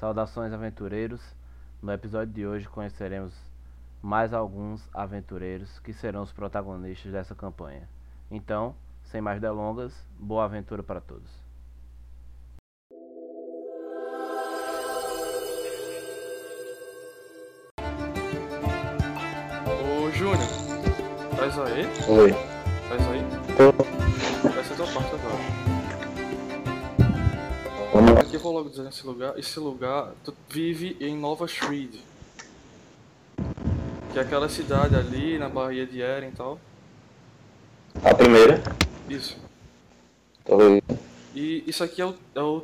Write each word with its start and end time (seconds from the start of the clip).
Saudações 0.00 0.50
aventureiros. 0.50 1.20
No 1.82 1.92
episódio 1.92 2.32
de 2.32 2.46
hoje 2.46 2.66
conheceremos 2.66 3.34
mais 4.00 4.32
alguns 4.32 4.88
aventureiros 4.94 5.78
que 5.80 5.92
serão 5.92 6.22
os 6.22 6.32
protagonistas 6.32 7.12
dessa 7.12 7.34
campanha. 7.34 7.86
Então, 8.30 8.74
sem 9.04 9.20
mais 9.20 9.38
delongas, 9.42 9.92
boa 10.18 10.46
aventura 10.46 10.82
para 10.82 11.02
todos. 11.02 11.30
Ô 19.66 20.10
Júnior, 20.12 20.48
traz 21.36 21.58
aí? 21.58 21.84
Oi. 22.08 22.49
Aqui 28.30 28.36
eu 28.36 28.42
vou 28.42 28.52
logo 28.52 28.70
dizer 28.70 28.84
nesse 28.84 29.04
lugar. 29.04 29.36
Esse 29.36 29.58
lugar, 29.58 30.12
tu 30.24 30.32
vive 30.48 30.96
em 31.00 31.16
Nova 31.16 31.48
Shreed. 31.48 32.00
Que 34.12 34.20
é 34.20 34.22
aquela 34.22 34.48
cidade 34.48 34.94
ali 34.94 35.36
na 35.36 35.48
Baía 35.48 35.84
de 35.84 36.00
Eren 36.00 36.28
e 36.28 36.30
tal. 36.30 36.60
A 38.04 38.14
primeira. 38.14 38.62
Isso. 39.08 39.36
E 41.34 41.64
isso 41.66 41.82
aqui 41.82 42.00
é 42.00 42.06
o, 42.06 42.14
é 42.32 42.40
o, 42.40 42.62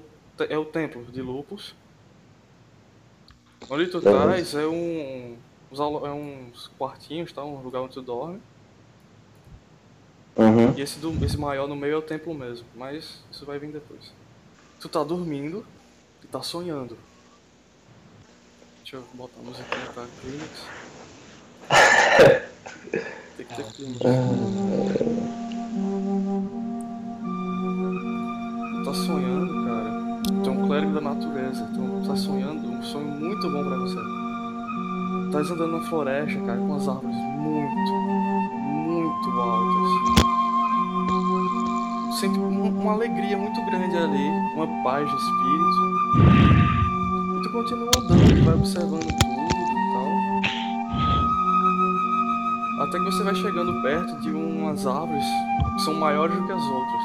é 0.48 0.56
o 0.56 0.64
templo 0.64 1.04
de 1.06 1.20
Lupus. 1.20 1.74
Onde 3.68 3.88
tu 3.88 3.98
estás 3.98 4.54
é 4.54 4.68
um. 4.68 5.36
É 5.72 6.10
uns 6.12 6.68
quartinhos, 6.78 7.32
tá? 7.32 7.44
Um 7.44 7.60
lugar 7.60 7.80
onde 7.80 7.94
tu 7.94 8.02
dorme. 8.02 8.40
Uhum. 10.36 10.74
E 10.76 10.80
esse, 10.80 11.00
do, 11.00 11.24
esse 11.24 11.36
maior 11.36 11.66
no 11.66 11.74
meio 11.74 11.94
é 11.94 11.96
o 11.96 12.02
templo 12.02 12.32
mesmo, 12.32 12.64
mas 12.76 13.20
isso 13.32 13.44
vai 13.44 13.58
vir 13.58 13.72
depois. 13.72 14.12
Tu 14.78 14.88
tá 14.90 15.02
dormindo 15.02 15.64
e 16.22 16.26
tá 16.26 16.42
sonhando. 16.42 16.98
Deixa 18.82 18.96
eu 18.96 19.04
botar 19.14 19.40
a 19.40 19.42
música 19.42 19.64
pra 19.94 20.04
Clímax. 20.20 20.66
Tem 23.36 23.46
que 23.46 23.54
ter 23.54 23.64
Clímax. 23.72 23.98
Tu 28.70 28.84
tá 28.84 28.94
sonhando, 28.94 29.64
cara. 29.64 29.90
Tu 30.44 30.48
é 30.48 30.52
um 30.52 30.66
clérigo 30.68 30.92
da 30.92 31.00
natureza, 31.00 31.68
então 31.72 32.02
tu 32.02 32.08
tá 32.08 32.16
sonhando 32.16 32.68
um 32.68 32.82
sonho 32.82 33.08
muito 33.08 33.50
bom 33.50 33.64
pra 33.64 33.78
você. 33.78 33.96
Tá 35.32 35.38
andando 35.38 35.78
na 35.78 35.80
floresta, 35.88 36.38
cara, 36.42 36.58
com 36.58 36.74
as 36.76 36.86
árvores 36.86 37.16
muito, 37.16 37.92
muito 38.86 39.40
altas 39.40 40.15
sente 42.16 42.38
uma, 42.38 42.48
uma 42.48 42.92
alegria 42.92 43.36
muito 43.36 43.62
grande 43.66 43.96
ali, 43.96 44.28
uma 44.54 44.66
paz 44.82 45.08
de 45.08 45.16
espírito. 45.16 45.96
E 47.38 47.42
tu 47.42 47.50
continua 47.52 47.90
andando, 47.98 48.44
vai 48.44 48.54
observando 48.54 49.02
tudo 49.02 49.12
e 49.12 49.92
tal. 49.92 50.08
Até 52.86 52.98
que 52.98 53.04
você 53.04 53.22
vai 53.22 53.34
chegando 53.34 53.82
perto 53.82 54.20
de 54.20 54.30
umas 54.30 54.86
árvores 54.86 55.24
que 55.74 55.82
são 55.82 55.94
maiores 55.94 56.36
do 56.36 56.46
que 56.46 56.52
as 56.52 56.62
outras. 56.62 57.02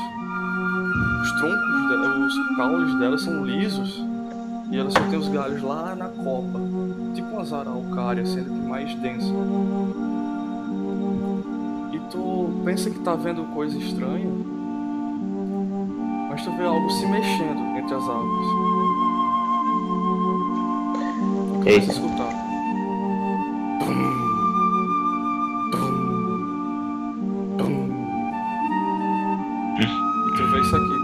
Os 1.22 1.32
troncos, 1.40 2.36
os 2.36 2.56
caules 2.56 2.96
delas 3.00 3.22
são 3.22 3.46
lisos 3.46 4.04
e 4.72 4.78
elas 4.78 4.94
só 4.94 5.02
têm 5.10 5.20
os 5.20 5.28
galhos 5.28 5.62
lá 5.62 5.94
na 5.94 6.08
copa, 6.08 6.60
tipo 7.14 7.28
umas 7.28 7.52
araucárias, 7.52 8.30
sendo 8.30 8.46
que 8.46 8.68
mais 8.68 8.96
densa. 8.96 9.34
E 11.92 12.00
tu 12.10 12.62
pensa 12.64 12.90
que 12.90 13.00
tá 13.00 13.16
vendo 13.16 13.44
coisa 13.54 13.78
estranha, 13.78 14.30
mas 16.32 16.42
tu 16.46 16.52
vê 16.56 16.64
algo 16.64 16.90
se 16.90 17.06
mexendo 17.08 17.60
entre 17.78 17.94
as 17.94 18.08
árvores. 18.08 18.48
E 21.52 21.58
começa 21.58 21.70
Eita. 21.70 21.92
a 21.92 21.94
escutar. 21.94 22.34
E 29.78 29.86
tu 30.38 30.44
vê 30.52 30.60
isso 30.62 30.76
aqui, 30.78 30.96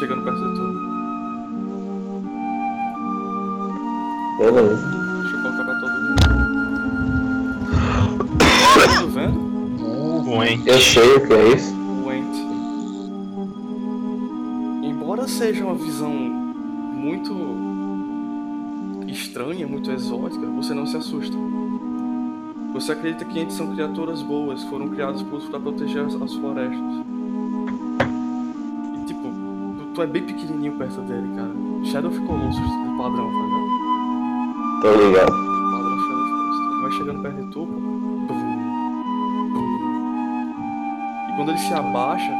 chegando 0.00 0.24
perto 0.24 0.40
de 0.40 0.54
tu. 0.56 0.64
Beleza. 4.38 4.86
Deixa 5.22 5.36
eu 5.36 5.42
colocar 5.42 5.64
pra 5.64 5.74
todo 5.80 5.94
mundo. 6.02 6.16
Tá 8.74 8.82
tudo 8.98 9.08
vendo? 9.12 9.38
Ruim. 10.24 10.56
Eu 10.66 10.80
sei 10.80 11.14
o 11.14 11.20
que 11.24 11.32
é 11.32 11.48
isso. 11.54 11.75
Muito 19.76 19.90
exótica, 19.90 20.46
você 20.46 20.72
não 20.72 20.86
se 20.86 20.96
assusta. 20.96 21.36
Você 22.72 22.92
acredita 22.92 23.26
que 23.26 23.38
Ents 23.38 23.54
são 23.54 23.74
criaturas 23.74 24.22
boas, 24.22 24.62
foram 24.64 24.88
criadas 24.88 25.22
para 25.22 25.60
proteger 25.60 26.04
as, 26.04 26.14
as 26.14 26.34
florestas. 26.34 26.80
E 28.94 29.06
tipo, 29.06 29.22
tu, 29.22 29.86
tu 29.94 30.02
é 30.02 30.06
bem 30.06 30.22
pequenininho 30.22 30.78
perto 30.78 31.00
dele, 31.02 31.28
cara. 31.36 31.50
Shadow 31.84 32.10
ficou 32.10 32.36
louco 32.36 32.54
de 32.54 32.96
padrão, 32.96 33.30
tá 33.30 33.42
ligado? 33.44 34.80
Tô 34.80 34.94
ligado. 34.94 35.32
Padrão 35.72 35.98
Shadow 35.98 36.26
Ele 36.72 36.82
vai 36.82 36.92
chegando 36.92 37.22
perto 37.22 37.44
de 37.44 37.50
tu. 37.50 37.68
E 41.28 41.36
quando 41.36 41.50
ele 41.50 41.58
se 41.58 41.74
abaixa, 41.74 42.32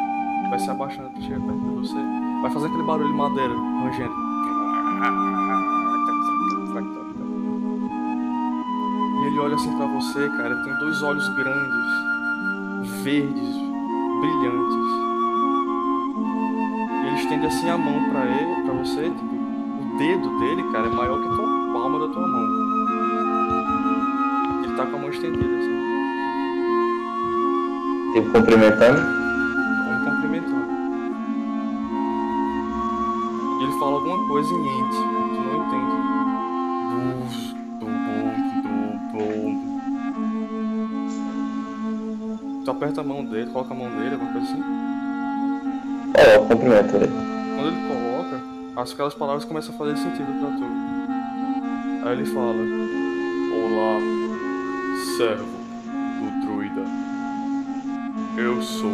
vai 0.48 0.58
se 0.58 0.70
abaixando 0.70 1.10
pra 1.10 1.20
chegar 1.20 1.40
perto 1.40 1.60
de 1.60 1.68
você, 1.68 1.98
vai 2.40 2.50
fazer 2.50 2.66
aquele 2.66 2.82
barulho 2.84 3.08
de 3.08 3.14
madeira, 3.14 3.54
rangendo. 3.54 4.25
Assim 9.56 9.74
pra 9.76 9.86
você, 9.86 10.28
cara, 10.36 10.54
tem 10.62 10.74
dois 10.74 11.02
olhos 11.02 11.26
grandes, 11.30 12.92
verdes, 13.02 13.56
brilhantes. 14.20 14.76
E 17.02 17.06
ele 17.06 17.16
estende 17.16 17.46
assim 17.46 17.70
a 17.70 17.78
mão 17.78 18.10
pra 18.10 18.26
ele, 18.26 18.62
para 18.64 18.74
você, 18.74 19.04
tipo, 19.10 19.34
o 19.34 19.98
dedo 19.98 20.38
dele, 20.38 20.62
cara, 20.72 20.86
é 20.86 20.90
maior 20.90 21.18
que 21.20 21.28
a 21.28 21.30
tua 21.36 21.72
palma 21.72 21.98
da 22.00 22.08
tua 22.12 22.26
mão. 22.28 22.46
Ele 24.64 24.76
tá 24.76 24.86
com 24.86 24.96
a 24.96 25.00
mão 25.00 25.10
estendida, 25.10 25.56
assim, 25.56 25.76
Tipo, 28.12 28.30
cumprimentando. 28.32 29.00
como 29.84 30.04
cumprimentando. 30.10 30.66
E 33.58 33.64
ele 33.64 33.72
fala 33.78 33.92
alguma 33.96 34.28
coisa 34.28 34.52
em 34.52 34.80
ente, 34.80 34.96
aperta 42.76 43.00
a 43.00 43.04
mão 43.04 43.24
dele, 43.24 43.50
coloca 43.50 43.72
a 43.72 43.76
mão 43.76 43.88
dele, 43.90 44.12
alguma 44.14 44.32
coisa 44.32 44.46
assim. 44.46 44.62
É, 46.16 46.36
eu 46.36 46.42
cumprimento 46.46 46.96
ele. 46.96 47.12
Quando 47.54 47.68
ele 47.68 47.88
coloca, 47.88 48.40
as- 48.76 48.92
aquelas 48.92 49.14
palavras 49.14 49.44
começam 49.44 49.74
a 49.74 49.78
fazer 49.78 49.96
sentido 49.96 50.26
pra 50.40 50.50
tu. 50.56 50.64
Aí 52.06 52.12
ele 52.12 52.24
fala: 52.26 52.54
Olá, 53.64 53.98
servo 55.16 55.56
do 56.20 56.46
druida. 56.46 56.82
Eu 58.36 58.60
sou 58.62 58.90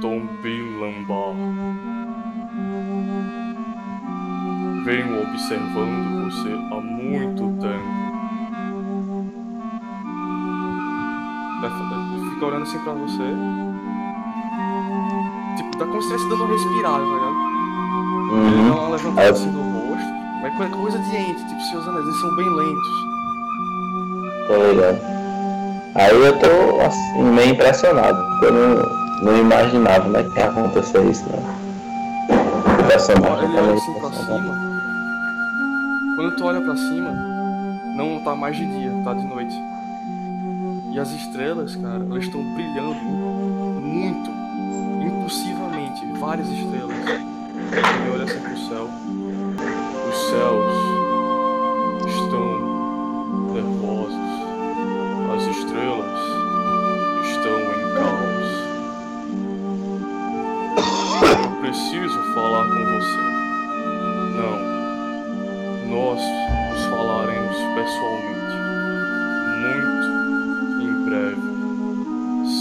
Tombi 0.00 0.62
Lambar. 0.78 1.34
Venho 4.84 5.22
observando 5.22 6.24
você 6.30 6.48
há 6.52 6.80
muito 6.80 7.42
tempo. 7.42 7.57
Fica 12.38 12.46
olhando 12.46 12.62
assim 12.62 12.78
pra 12.78 12.92
você. 12.92 13.24
Tipo, 15.56 15.76
tá 15.76 15.84
como 15.86 16.00
se 16.00 16.06
estivesse 16.14 16.28
dando 16.28 16.44
uma 16.44 16.52
respirada, 16.54 16.98
tá 16.98 17.14
ligado? 17.14 17.34
Ele 18.30 18.30
dá 18.30 18.72
Uhum. 18.72 18.78
uma 18.78 18.88
levantada 18.90 19.30
assim 19.30 19.50
no 19.50 19.62
rosto. 19.88 20.12
Mas 20.40 20.54
coisa- 20.56 20.76
coisa 20.76 20.98
de 21.00 21.16
ente, 21.16 21.44
tipo, 21.48 21.60
seus 21.62 21.88
anéis, 21.88 22.06
eles 22.06 22.20
são 22.20 22.36
bem 22.36 22.48
lentos. 22.48 22.88
Tô 24.46 24.54
ligado. 24.70 25.00
Aí 25.96 26.14
eu 26.16 26.38
tô 26.38 26.80
assim, 26.86 27.22
meio 27.24 27.50
impressionado. 27.54 28.16
porque 28.28 28.46
Eu 28.46 28.52
não, 28.52 29.32
não 29.32 29.36
imaginava 29.40 30.08
né, 30.08 30.22
que 30.22 30.38
ia 30.38 30.48
acontecer 30.48 31.04
isso, 31.10 31.24
não. 31.28 31.42
O 32.78 32.86
personagem 32.86 33.44
Ele 33.46 33.54
tá 33.56 33.62
olha 33.62 33.74
assim 33.74 33.94
pra 33.94 34.10
cima. 34.12 34.58
Quando 36.14 36.36
tu 36.36 36.44
olha 36.44 36.60
pra 36.60 36.76
cima, 36.76 37.10
não 37.96 38.20
tá 38.20 38.36
mais 38.36 38.56
de 38.56 38.64
dia, 38.64 38.92
tá 39.02 39.12
de 39.14 39.26
noite. 39.26 39.60
E 40.98 41.00
as 41.00 41.12
estrelas, 41.12 41.76
cara, 41.76 42.02
elas 42.02 42.24
estão 42.24 42.42
brilhando 42.54 42.96
muito, 43.04 44.30
impulsivamente, 45.06 46.04
várias 46.18 46.48
estrelas. 46.48 46.96
Ele 47.06 48.10
olha 48.12 48.24
assim 48.24 48.40
pro 48.40 48.58
céu. 48.68 48.90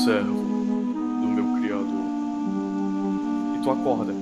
Servo 0.07 0.35
do 1.21 1.27
meu 1.27 1.59
Criador. 1.59 2.05
E 3.57 3.61
tu 3.61 3.69
acorda. 3.71 4.13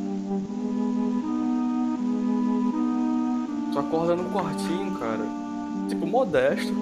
Tu 3.72 3.78
acorda 3.80 4.16
num 4.16 4.32
quartinho, 4.32 4.92
cara. 4.98 5.28
Tipo, 5.88 6.08
modesto, 6.08 6.74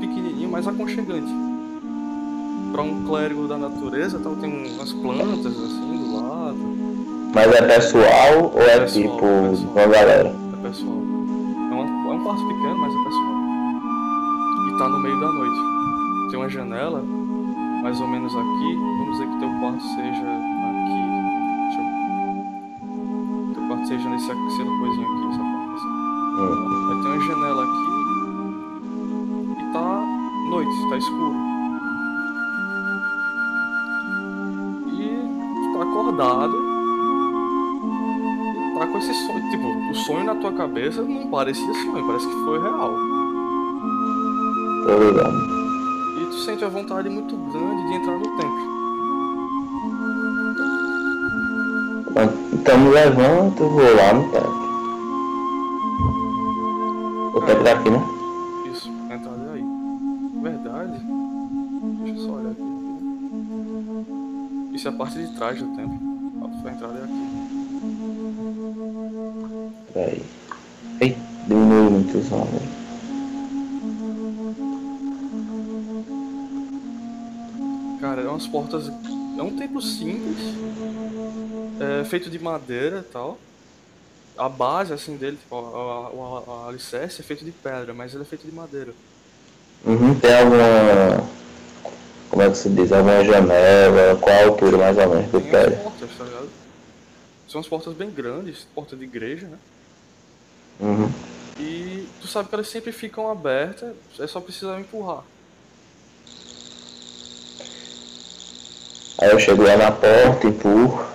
pequenininho, 0.00 0.50
mas 0.50 0.66
aconchegante. 0.66 1.32
Pra 2.72 2.82
um 2.82 3.04
clérigo 3.06 3.46
da 3.46 3.56
natureza, 3.56 4.18
tal, 4.18 4.34
tem 4.34 4.66
umas 4.74 4.92
plantas 4.94 5.56
assim 5.56 5.98
do 5.98 6.16
lado. 6.16 6.58
Mas 7.32 7.52
é 7.52 7.62
pessoal 7.62 8.52
ou 8.52 8.62
é 8.62 8.80
Pessoal, 8.80 9.02
tipo 9.04 9.16
pessoal. 9.50 9.72
uma 9.76 9.86
galera? 9.86 10.34
É 10.58 10.66
pessoal. 10.68 10.98
É, 11.70 11.74
é 11.74 12.12
um 12.14 12.24
quarto 12.24 12.48
pequeno, 12.48 12.78
mas 12.78 12.92
é 12.92 13.04
pessoal. 13.04 13.34
E 14.66 14.78
tá 14.78 14.88
no 14.88 14.98
meio 14.98 15.20
da 15.20 15.32
noite. 15.32 15.60
Tem 16.30 16.40
uma 16.40 16.48
janela, 16.48 17.04
mais 17.82 18.00
ou 18.00 18.08
menos 18.08 18.34
aqui. 18.34 18.74
Vamos 18.98 19.12
dizer 19.12 19.28
que 19.28 19.38
teu 19.38 19.50
quarto 19.60 19.82
seja 19.82 20.26
aqui. 20.68 21.00
Deixa 21.66 21.80
eu... 21.80 21.86
Teu 23.54 23.62
quarto 23.68 23.86
seja 23.86 24.08
nesse 24.08 24.30
essa 24.30 24.34
coisinha 24.34 25.06
aqui, 25.06 25.26
essa 25.28 25.42
parte 25.42 25.74
assim. 25.74 25.92
Hum. 26.38 26.52
Aí 26.90 26.96
tem 27.02 27.10
uma 27.12 27.20
janela 27.26 27.62
aqui. 27.62 27.88
E 29.58 29.72
tá 29.72 29.88
noite, 30.50 30.88
tá 30.90 30.96
escuro. 30.96 31.36
E 34.88 34.98
tu 35.62 35.78
tá 35.78 35.82
acordado. 35.82 36.56
E 38.64 38.78
tá 38.78 38.86
com 38.86 38.98
esse 38.98 39.14
sonho. 39.14 39.50
Tipo, 39.50 39.66
o 39.68 39.94
sonho 39.94 40.24
na 40.24 40.34
tua 40.34 40.52
cabeça 40.52 41.02
não 41.02 41.26
parecia 41.28 41.74
sonho, 41.74 42.06
parece 42.06 42.26
que 42.26 42.34
foi 42.44 42.60
real. 42.60 42.92
Tô 44.84 44.98
ligado. 45.04 45.57
Sente 46.48 46.64
a 46.64 46.68
vontade 46.70 47.10
muito 47.10 47.36
grande 47.36 47.86
de 47.88 47.92
entrar 47.92 48.18
no 48.18 48.24
templo. 48.38 48.64
Então 52.54 52.78
me 52.78 52.88
levanto 52.88 53.68
vou 53.68 53.94
lá 53.94 54.14
no 54.14 54.30
templo. 54.30 54.58
O 57.34 57.40
templo 57.42 57.68
é 57.68 57.72
aqui, 57.72 57.90
né? 57.90 58.02
Isso, 58.64 58.90
a 59.10 59.14
entrada 59.14 59.44
é 59.44 59.52
aí. 59.52 59.64
Verdade. 60.42 60.98
Deixa 62.02 62.18
eu 62.18 62.24
só 62.24 62.32
olhar 62.32 62.52
aqui. 62.52 62.62
Isso 64.72 64.88
é 64.88 64.90
a 64.90 64.94
parte 64.94 65.18
de 65.18 65.28
trás 65.34 65.58
do 65.60 65.68
templo. 65.76 65.97
Portas. 78.50 78.88
É 79.38 79.42
um 79.42 79.56
templo 79.56 79.80
simples. 79.80 80.38
É 81.80 82.04
feito 82.04 82.28
de 82.28 82.38
madeira 82.38 82.98
e 82.98 83.12
tal. 83.12 83.38
A 84.36 84.48
base, 84.48 84.92
assim, 84.92 85.16
dele, 85.16 85.36
tipo, 85.36 85.54
a, 85.56 85.58
a, 85.58 86.62
a, 86.62 86.64
a 86.64 86.68
alicerce 86.68 87.20
é 87.20 87.24
feito 87.24 87.44
de 87.44 87.50
pedra, 87.50 87.92
mas 87.92 88.14
ele 88.14 88.22
é 88.22 88.26
feito 88.26 88.46
de 88.46 88.54
madeira. 88.54 88.92
Uhum, 89.84 90.18
tem 90.18 90.38
alguma. 90.38 91.28
Como 92.30 92.42
é 92.42 92.50
que 92.50 92.56
se 92.56 92.68
diz? 92.68 92.92
Alguma 92.92 93.24
janela? 93.24 94.16
Qual 94.16 94.36
a 94.36 94.44
altura 94.44 94.78
mais 94.78 94.98
ou 94.98 95.08
menos 95.08 95.30
do 95.30 95.38
as 95.38 95.46
prédio? 95.46 95.78
portas, 95.78 96.10
tá 96.16 96.24
ligado? 96.24 96.48
São 97.48 97.60
as 97.60 97.68
portas 97.68 97.94
bem 97.94 98.10
grandes, 98.10 98.66
porta 98.74 98.94
de 98.94 99.04
igreja, 99.04 99.46
né? 99.46 99.58
Uhum. 100.80 101.10
E 101.58 102.06
tu 102.20 102.28
sabe 102.28 102.48
que 102.48 102.54
elas 102.54 102.68
sempre 102.68 102.92
ficam 102.92 103.30
abertas, 103.30 103.94
é 104.18 104.26
só 104.26 104.40
precisar 104.40 104.78
empurrar. 104.78 105.24
Aí 109.20 109.30
eu 109.30 109.38
chego 109.38 109.62
lá 109.62 109.76
na 109.76 109.90
porta, 109.90 110.46
empurro 110.46 111.08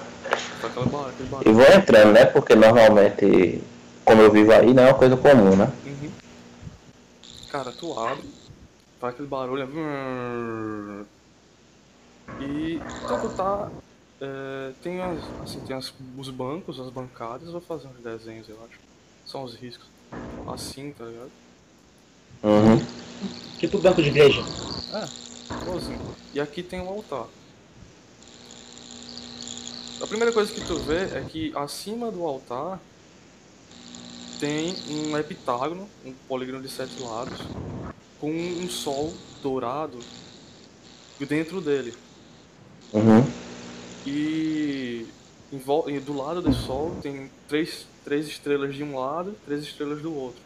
e 1.45 1.51
vou 1.51 1.65
entrando, 1.65 2.13
né? 2.13 2.25
Porque 2.25 2.55
normalmente, 2.55 3.61
como 4.05 4.21
eu 4.21 4.31
vivo 4.31 4.53
aí, 4.53 4.73
não 4.73 4.83
é 4.83 4.87
uma 4.87 4.97
coisa 4.97 5.17
comum, 5.17 5.55
né? 5.55 5.71
Uhum. 5.85 6.11
Cara, 7.49 7.71
tu 7.71 7.97
abre, 7.99 8.29
faz 8.99 9.13
aquele 9.13 9.27
barulho. 9.27 9.63
é 9.63 9.67
E 12.43 12.81
então 13.03 13.19
tu 13.19 13.29
tá. 13.29 13.69
é, 14.21 14.71
tem 14.81 15.01
as, 15.01 15.19
assim, 15.43 15.59
tem 15.61 15.75
as, 15.75 15.93
os 16.17 16.29
bancos, 16.29 16.79
as 16.79 16.89
bancadas, 16.89 17.49
vou 17.51 17.61
fazer 17.61 17.87
uns 17.87 18.01
desenhos, 18.03 18.47
eu 18.47 18.57
acho. 18.63 18.79
São 19.25 19.43
os 19.43 19.55
riscos. 19.55 19.87
Assim, 20.47 20.93
tá 20.97 21.05
ligado? 21.05 21.31
Uhum. 22.43 22.85
Tipo 23.57 23.79
banco 23.79 24.01
de 24.01 24.09
igreja. 24.09 24.41
É, 24.93 25.53
igualzinho. 25.61 25.99
E 26.33 26.39
aqui 26.39 26.63
tem 26.63 26.81
um 26.81 26.89
altar. 26.89 27.25
A 30.03 30.05
primeira 30.05 30.33
coisa 30.33 30.51
que 30.51 30.59
tu 30.59 30.75
vê 30.79 31.17
é 31.17 31.25
que 31.25 31.53
acima 31.55 32.11
do 32.11 32.25
altar 32.25 32.77
tem 34.37 34.75
um 34.89 35.17
heptágono, 35.17 35.89
um 36.05 36.11
polígono 36.27 36.61
de 36.61 36.67
sete 36.67 37.01
lados, 37.01 37.39
com 38.19 38.29
um 38.29 38.69
sol 38.69 39.13
dourado 39.41 39.97
dentro 41.21 41.61
dele. 41.61 41.93
Uhum. 42.91 43.25
E, 44.05 45.07
do 46.05 46.17
lado 46.17 46.41
do 46.41 46.53
sol 46.53 46.97
tem 47.01 47.31
três, 47.47 47.87
três 48.03 48.27
estrelas 48.27 48.75
de 48.75 48.83
um 48.83 48.99
lado, 48.99 49.33
três 49.45 49.63
estrelas 49.63 50.01
do 50.01 50.13
outro. 50.13 50.41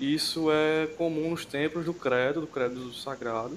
Isso 0.00 0.50
é 0.50 0.88
comum 0.98 1.30
nos 1.30 1.44
templos 1.44 1.84
do 1.84 1.94
credo, 1.94 2.40
do 2.40 2.48
credo 2.48 2.92
sagrado. 2.92 3.56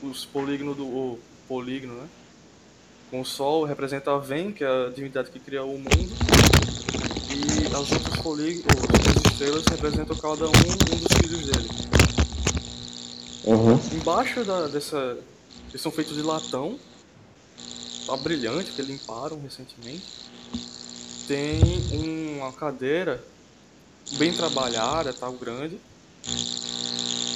Os 0.00 0.24
polígonos 0.24 0.76
do 0.76 0.86
o 0.86 1.18
polígono, 1.48 1.94
né? 1.94 2.08
Com 3.12 3.20
o 3.20 3.26
sol 3.26 3.64
representa 3.66 4.10
a 4.10 4.16
Ven, 4.16 4.52
que 4.52 4.64
é 4.64 4.86
a 4.86 4.88
divindade 4.88 5.30
que 5.30 5.38
cria 5.38 5.62
o 5.62 5.76
mundo. 5.76 6.16
E 7.28 7.66
as 7.66 7.92
outras 7.92 8.16
polígonos, 8.22 8.72
as 9.06 9.32
estrelas 9.32 9.66
representam 9.66 10.16
cada 10.16 10.46
um 10.46 10.48
um 10.48 10.96
dos 10.96 11.12
filhos 11.20 11.46
dele. 11.46 11.68
Uhum. 13.44 13.78
Embaixo 13.92 14.42
da, 14.46 14.66
dessa. 14.66 15.18
Eles 15.68 15.82
são 15.82 15.92
feitos 15.92 16.16
de 16.16 16.22
latão. 16.22 16.78
Tá 18.06 18.16
brilhante, 18.16 18.70
porque 18.70 18.80
limparam 18.80 19.38
recentemente. 19.42 20.06
Tem 21.28 21.60
uma 22.38 22.50
cadeira 22.50 23.22
bem 24.12 24.32
trabalhada, 24.32 25.12
tal, 25.12 25.34
grande. 25.34 25.78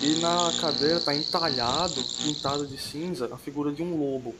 E 0.02 0.20
na 0.22 0.54
cadeira 0.58 1.00
tá 1.00 1.14
entalhado, 1.14 2.02
pintado 2.24 2.66
de 2.66 2.78
cinza, 2.78 3.28
a 3.30 3.36
figura 3.36 3.70
de 3.70 3.82
um 3.82 3.94
lobo. 3.94 4.34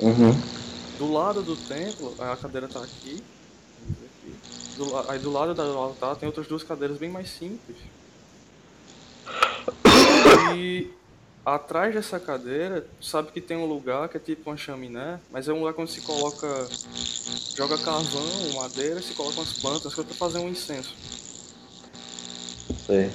Uhum. 0.00 0.32
Do 0.98 1.12
lado 1.12 1.42
do 1.42 1.56
templo, 1.56 2.14
a 2.18 2.36
cadeira 2.36 2.68
tá 2.68 2.80
aqui. 2.80 3.22
aqui. 3.90 4.34
Do 4.76 5.10
aí 5.10 5.18
do 5.18 5.30
lado 5.30 5.54
do 5.54 5.62
altar 5.62 6.16
tem 6.16 6.26
outras 6.26 6.46
duas 6.46 6.62
cadeiras 6.62 6.98
bem 6.98 7.10
mais 7.10 7.30
simples. 7.30 7.76
E 10.54 10.90
atrás 11.44 11.94
dessa 11.94 12.18
cadeira, 12.18 12.86
sabe 13.00 13.30
que 13.30 13.40
tem 13.40 13.56
um 13.56 13.66
lugar 13.66 14.08
que 14.08 14.16
é 14.16 14.20
tipo 14.20 14.50
uma 14.50 14.56
chaminé, 14.56 15.20
mas 15.30 15.48
é 15.48 15.52
um 15.52 15.60
lugar 15.60 15.74
onde 15.78 15.92
se 15.92 16.00
coloca. 16.00 16.46
joga 17.54 17.78
carvão, 17.78 18.54
madeira, 18.54 19.00
se 19.00 19.14
coloca 19.14 19.36
umas 19.36 19.52
plantas, 19.54 19.94
que 19.94 20.00
é 20.00 20.04
pra 20.04 20.14
fazer 20.14 20.38
um 20.38 20.48
incenso. 20.48 20.94
Sei. 22.86 23.10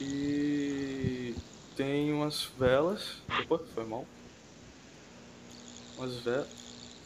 E 0.00 1.34
tem 1.76 2.12
umas 2.12 2.48
velas. 2.58 3.22
Opa, 3.48 3.64
foi 3.74 3.84
mal. 3.84 4.06
Umas 5.96 6.14
velas. 6.16 6.46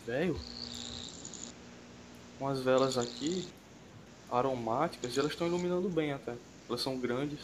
Velho? 0.06 0.38
Umas 2.40 2.60
velas 2.60 2.98
aqui 2.98 3.46
aromáticas 4.30 5.14
e 5.14 5.18
elas 5.18 5.32
estão 5.32 5.46
iluminando 5.46 5.88
bem 5.88 6.12
até. 6.12 6.34
Elas 6.68 6.80
são 6.80 6.98
grandes. 6.98 7.38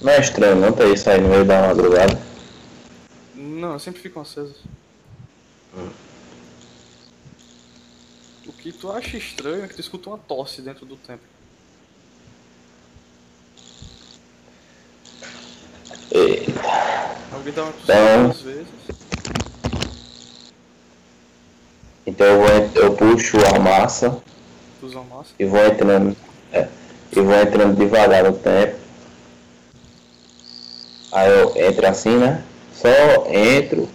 Não 0.00 0.12
é 0.12 0.20
estranho 0.20 0.56
não 0.56 0.72
ter 0.72 0.92
isso 0.92 1.08
aí 1.10 1.20
no 1.20 1.28
meio 1.28 1.44
da 1.44 1.68
madrugada. 1.68 2.20
Não, 3.34 3.70
elas 3.70 3.82
sempre 3.82 4.00
ficam 4.00 4.22
acesas. 4.22 4.56
Hum. 5.76 5.90
O 8.46 8.52
que 8.52 8.72
tu 8.72 8.90
acha 8.90 9.16
estranho 9.16 9.64
é 9.64 9.68
que 9.68 9.74
tu 9.74 9.80
escuta 9.80 10.10
uma 10.10 10.18
tosse 10.18 10.60
dentro 10.62 10.84
do 10.86 10.96
templo. 10.96 11.26
Eita. 16.10 16.52
Alguém 17.32 17.52
dá 17.52 17.62
uma 17.64 17.72
tossida 17.72 17.94
Então- 17.94 18.24
duas 18.24 18.40
vezes. 18.40 18.66
Então 22.08 22.26
eu, 22.26 22.38
vou, 22.40 22.82
eu 22.82 22.94
puxo 22.94 23.36
a 23.54 23.58
massa 23.58 24.18
usa 24.82 25.02
massa. 25.02 25.30
e 25.38 25.44
vou 25.44 25.60
entrando. 25.60 26.16
É, 26.50 26.66
e 27.12 27.20
vou 27.20 27.34
entrando 27.34 27.76
devagar 27.76 28.24
no 28.24 28.32
tempo. 28.32 28.78
Aí 31.12 31.30
eu 31.30 31.54
entro 31.54 31.86
assim, 31.86 32.16
né? 32.16 32.42
Só 32.72 32.88
entro 33.30 33.86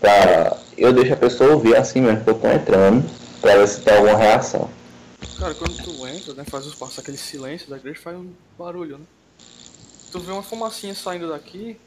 pra. 0.00 0.56
Eu 0.76 0.92
deixo 0.92 1.12
a 1.12 1.16
pessoa 1.16 1.52
ouvir 1.52 1.76
assim 1.76 2.00
mesmo 2.00 2.24
que 2.24 2.30
eu 2.30 2.34
tô 2.34 2.48
entrando. 2.48 3.08
Pra 3.40 3.56
ver 3.56 3.68
se 3.68 3.82
tem 3.82 3.94
alguma 3.94 4.16
reação. 4.16 4.68
Cara, 5.38 5.54
quando 5.54 5.76
tu 5.76 6.06
entra, 6.08 6.34
né, 6.34 6.44
faz 6.44 6.66
os 6.66 6.74
passos, 6.74 6.98
aquele 6.98 7.18
silêncio 7.18 7.70
da 7.70 7.76
igreja 7.76 8.00
faz 8.00 8.16
um 8.16 8.32
barulho, 8.58 8.98
né? 8.98 9.04
Tu 10.10 10.18
vê 10.18 10.32
uma 10.32 10.42
fumacinha 10.42 10.94
saindo 10.94 11.28
daqui 11.28 11.78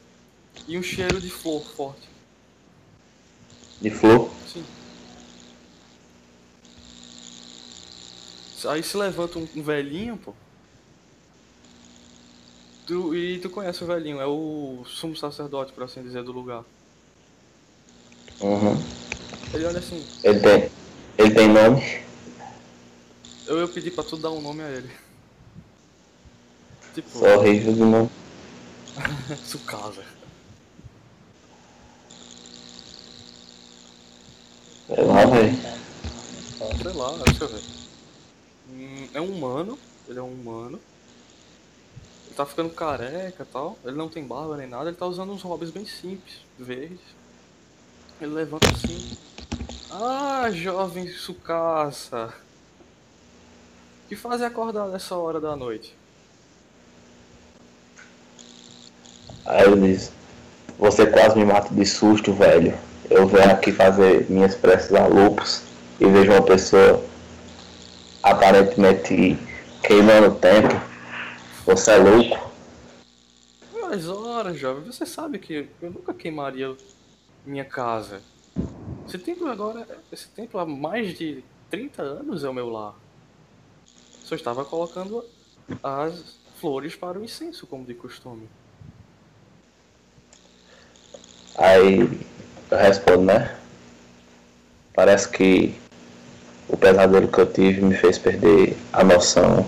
e 0.66 0.78
um 0.78 0.84
cheiro 0.84 1.20
de 1.20 1.30
flor 1.30 1.62
forte. 1.76 2.08
De 3.82 3.90
flor. 3.90 4.30
Sim. 4.54 4.64
Aí 8.66 8.82
se 8.82 8.98
levanta 8.98 9.38
um, 9.38 9.48
um 9.56 9.62
velhinho, 9.62 10.18
pô. 10.18 10.34
Tu- 12.86 13.14
e 13.16 13.40
tu 13.40 13.50
conhece 13.50 13.84
o 13.84 13.88
velhinho, 13.88 14.22
é 14.22 14.26
o 14.26 14.84
sumo 14.86 15.16
sacerdote, 15.16 15.74
por 15.74 15.84
assim 15.84 16.02
dizer, 16.02 16.24
do 16.24 16.32
lugar. 16.32 16.64
Uhum. 18.40 18.82
Ele 19.54 19.66
olha 19.66 19.80
assim, 19.80 20.06
Ele 20.24 20.40
tem. 20.40 20.72
Ele 21.18 21.34
tem 21.36 21.48
nome. 21.50 21.82
eu 23.48 23.60
ia 23.60 23.68
pedir 23.68 23.92
pra 23.92 24.04
tu 24.04 24.16
dar 24.18 24.32
um 24.32 24.42
nome 24.42 24.62
a 24.64 24.70
ele. 24.70 24.90
Tipo, 26.94 27.20
Só 27.20 27.38
horrível 27.38 27.74
de 27.74 27.80
nome. 27.82 28.10
Tsukasa. 29.46 30.04
Sei 34.88 35.04
lá, 35.04 35.26
velho. 35.26 35.58
Sei 36.82 36.94
lá, 36.94 37.12
deixa 37.26 37.44
eu 37.44 37.48
ver. 37.50 37.77
Hum, 38.70 39.08
é 39.14 39.22
um 39.22 39.32
humano, 39.32 39.78
ele 40.08 40.20
é 40.20 40.22
um 40.22 40.32
humano. 40.32 40.80
Ele 42.26 42.36
tá 42.36 42.46
ficando 42.46 42.70
careca 42.70 43.44
e 43.44 43.46
tal. 43.46 43.78
Ele 43.84 43.96
não 43.96 44.10
tem 44.10 44.26
barba 44.26 44.58
nem 44.58 44.68
nada, 44.68 44.90
ele 44.90 44.98
tá 44.98 45.06
usando 45.06 45.32
uns 45.32 45.42
hobbies 45.42 45.72
bem 45.72 45.86
simples, 45.86 46.42
verdes. 46.58 47.00
Ele 48.20 48.34
levanta 48.34 48.68
assim. 48.70 49.18
Ah, 49.92 50.50
jovem 50.52 51.06
Tsukasa. 51.06 52.34
O 54.06 54.10
que 54.10 54.16
faz 54.16 54.42
acordar 54.42 54.88
nessa 54.88 55.16
hora 55.16 55.40
da 55.40 55.56
noite? 55.56 55.96
Aí 59.46 59.64
ele 59.64 59.94
diz, 59.94 60.12
você 60.78 61.06
quase 61.06 61.38
me 61.38 61.46
mata 61.46 61.74
de 61.74 61.86
susto, 61.86 62.34
velho. 62.34 62.78
Eu 63.10 63.28
venho 63.28 63.50
aqui 63.50 63.72
fazer 63.72 64.30
minhas 64.30 64.56
preces 64.56 64.94
a 64.94 65.08
lupus 65.08 65.64
e 66.00 66.06
vejo 66.06 66.32
uma 66.32 66.42
pessoa 66.42 67.02
aparentemente 68.30 69.38
queimando 69.82 70.36
tempo. 70.36 70.76
Você 71.66 71.92
é 71.92 71.98
louco? 71.98 72.52
Mas 73.82 74.08
ora, 74.08 74.54
jovem, 74.54 74.84
você 74.84 75.06
sabe 75.06 75.40
que 75.40 75.70
eu 75.82 75.92
nunca 75.92 76.14
queimaria 76.14 76.76
minha 77.46 77.66
casa. 77.66 78.22
Esse 79.08 79.18
templo 79.18 79.50
agora, 79.50 79.88
esse 80.12 80.28
templo 80.28 80.60
há 80.60 80.66
mais 80.66 81.18
de 81.18 81.44
30 81.70 82.02
anos 82.02 82.44
é 82.44 82.50
o 82.50 82.54
meu 82.54 82.70
lar. 82.70 82.96
Só 84.24 84.36
estava 84.36 84.66
colocando 84.66 85.24
as 85.82 86.38
flores 86.60 86.96
para 86.96 87.18
o 87.18 87.24
incenso, 87.24 87.66
como 87.66 87.86
de 87.86 87.94
costume. 87.94 88.50
Aí 91.58 92.00
eu 92.70 92.78
respondo, 92.78 93.24
né? 93.24 93.58
Parece 94.94 95.30
que 95.30 95.74
o 96.68 96.76
pesadelo 96.78 97.28
que 97.28 97.40
eu 97.40 97.52
tive 97.52 97.82
me 97.82 97.96
fez 97.96 98.18
perder 98.18 98.78
a 98.92 99.04
noção 99.04 99.66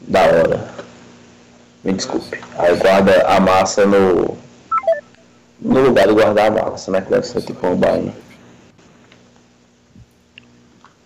da 0.00 0.22
hora. 0.22 0.74
Me 1.84 1.92
desculpe. 1.92 2.40
Aí 2.58 2.76
guarda 2.76 3.26
a 3.28 3.40
massa 3.40 3.86
no. 3.86 4.36
No 5.60 5.80
lugar 5.80 6.06
de 6.06 6.12
guardar 6.14 6.48
a 6.48 6.50
massa, 6.70 6.90
né? 6.90 7.00
Que 7.00 7.10
deve 7.10 7.26
ser 7.26 7.42
tipo 7.42 7.66
um 7.66 7.76
baile. 7.76 8.12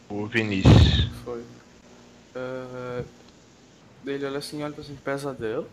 O 0.08 0.26
Vinícius. 0.26 1.08
Foi. 1.24 1.42
É... 2.34 3.04
Ele 4.06 4.26
olha 4.26 4.38
assim, 4.38 4.62
olha 4.62 4.72
pra 4.72 4.82
assim, 4.82 4.96
pesadelo. 5.04 5.68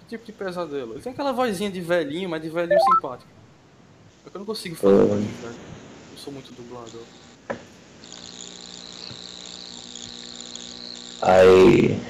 Que 0.00 0.16
tipo 0.16 0.24
de 0.24 0.32
pesadelo? 0.32 0.94
Ele 0.94 1.02
tem 1.02 1.12
aquela 1.12 1.32
vozinha 1.32 1.70
de 1.70 1.80
velhinho, 1.80 2.28
mas 2.28 2.40
de 2.40 2.48
velhinho 2.48 2.80
simpático. 2.80 3.30
É 4.26 4.30
que 4.30 4.36
eu 4.36 4.38
não 4.38 4.46
consigo 4.46 4.76
fazer 4.76 4.94
Hum. 4.94 5.20
de 5.20 5.42
velho. 5.42 5.54
Eu 6.12 6.18
sou 6.18 6.32
muito 6.32 6.52
dublador. 6.54 7.02
Aí. 11.22 12.00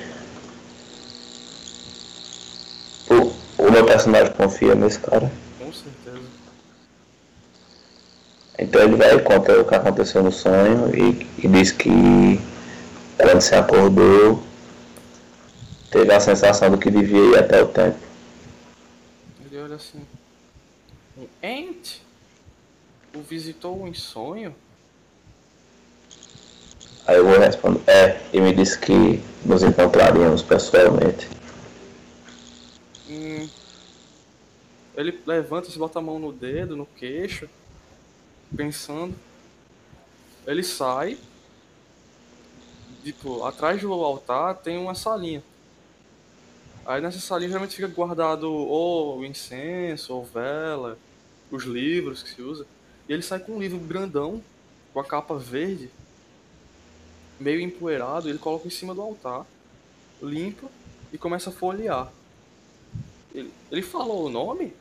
O, 3.09 3.65
o 3.65 3.71
meu 3.71 3.85
personagem 3.85 4.33
confia 4.33 4.75
nesse 4.75 4.99
cara. 5.01 5.31
Com 5.59 5.73
certeza. 5.73 6.21
Então 8.59 8.83
ele 8.83 8.97
vai 8.97 9.15
e 9.15 9.21
conta 9.21 9.59
o 9.59 9.65
que 9.65 9.75
aconteceu 9.75 10.23
no 10.23 10.31
sonho 10.31 10.95
e, 10.95 11.27
e 11.39 11.49
diz 11.49 11.73
que 11.73 12.41
quando 13.17 13.41
se 13.41 13.55
acordou 13.55 14.43
teve 15.91 16.13
a 16.13 16.21
sensação 16.21 16.71
do 16.71 16.79
que 16.79 16.91
devia 16.91 17.19
ir 17.19 17.39
até 17.39 17.63
o 17.63 17.67
tempo. 17.67 17.99
Ele 19.45 19.61
olha 19.61 19.77
assim. 19.77 20.07
Um 21.19 21.27
Ent? 21.43 22.01
O 23.15 23.21
visitou 23.23 23.89
em 23.89 23.95
sonho? 23.95 24.55
Aí 27.07 27.17
eu 27.17 27.27
vou 27.27 27.39
responder, 27.39 27.81
é, 27.91 28.21
e 28.33 28.41
me 28.41 28.55
disse 28.55 28.79
que 28.79 29.23
nos 29.45 29.63
encontraríamos 29.63 30.43
pessoalmente. 30.43 31.29
Hum. 33.09 33.49
Ele 34.97 35.19
levanta, 35.27 35.71
se 35.71 35.79
bota 35.79 35.99
a 35.99 36.03
mão 36.03 36.19
no 36.19 36.33
dedo, 36.33 36.77
no 36.77 36.87
queixo, 36.87 37.49
pensando. 38.55 39.15
Ele 40.47 40.63
sai. 40.63 41.19
Tipo, 43.03 43.45
atrás 43.45 43.81
do 43.81 43.93
altar 43.93 44.57
tem 44.57 44.77
uma 44.77 44.95
salinha. 44.95 45.43
Aí 46.85 47.01
nessa 47.01 47.19
salinha 47.19 47.49
geralmente 47.49 47.77
fica 47.77 47.89
guardado 47.89 48.53
ou 48.53 49.19
o 49.19 49.25
incenso, 49.25 50.15
ou 50.15 50.25
vela, 50.25 50.99
os 51.51 51.65
livros 51.65 52.23
que 52.23 52.31
se 52.31 52.43
usa. 52.43 52.67
E 53.09 53.13
ele 53.13 53.23
sai 53.23 53.39
com 53.39 53.53
um 53.53 53.59
livro 53.59 53.79
grandão, 53.79 54.43
com 54.93 55.01
a 55.01 55.05
capa 55.05 55.37
verde, 55.37 55.91
meio 57.41 57.61
empoeirado, 57.61 58.29
ele 58.29 58.39
coloca 58.39 58.67
em 58.67 58.71
cima 58.71 58.95
do 58.95 59.01
altar, 59.01 59.47
limpa 60.23 60.69
e 61.13 61.19
começa 61.19 61.51
a 61.51 61.53
folhear. 61.53 62.13
Ele, 63.35 63.51
ele 63.71 63.83
falou 63.83 64.27
o 64.27 64.29
nome? 64.29 64.73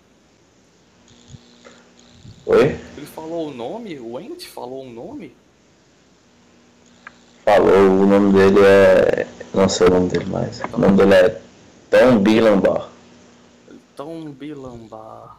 Oi? 2.46 2.80
Ele 2.98 3.06
falou 3.06 3.48
o 3.48 3.54
nome? 3.54 4.00
O 4.00 4.20
Ent 4.20 4.46
falou 4.46 4.86
o 4.86 4.90
nome? 4.90 5.36
Falou, 7.46 8.02
o 8.02 8.06
nome 8.06 8.34
dele 8.34 8.60
é. 8.66 9.28
Não 9.54 9.70
sei 9.70 9.88
o 9.88 9.92
nome 9.92 10.10
dele 10.10 10.26
mais. 10.26 10.62
O 10.74 10.78
nome 10.78 10.98
dele 10.98 11.14
é 11.14 11.42
Tom 11.90 12.20
Bilambar. 12.20 12.90
Tom 13.96 14.32
Bilambar. 14.32 15.38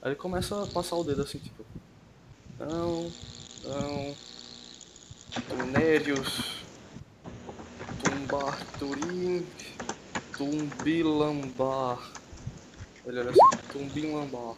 Aí 0.00 0.10
ele 0.10 0.16
começa 0.16 0.62
a 0.62 0.66
passar 0.66 0.96
o 0.96 1.04
dedo 1.04 1.22
assim, 1.22 1.38
tipo. 1.38 1.64
Não, 2.58 3.10
não. 3.64 4.14
Tunérios. 5.48 6.62
Tumbarturim. 8.02 9.46
Tumbilambar. 10.36 11.98
Ele 13.06 13.20
olha 13.20 13.30
assim, 13.30 13.56
Tumbilambar. 13.72 14.54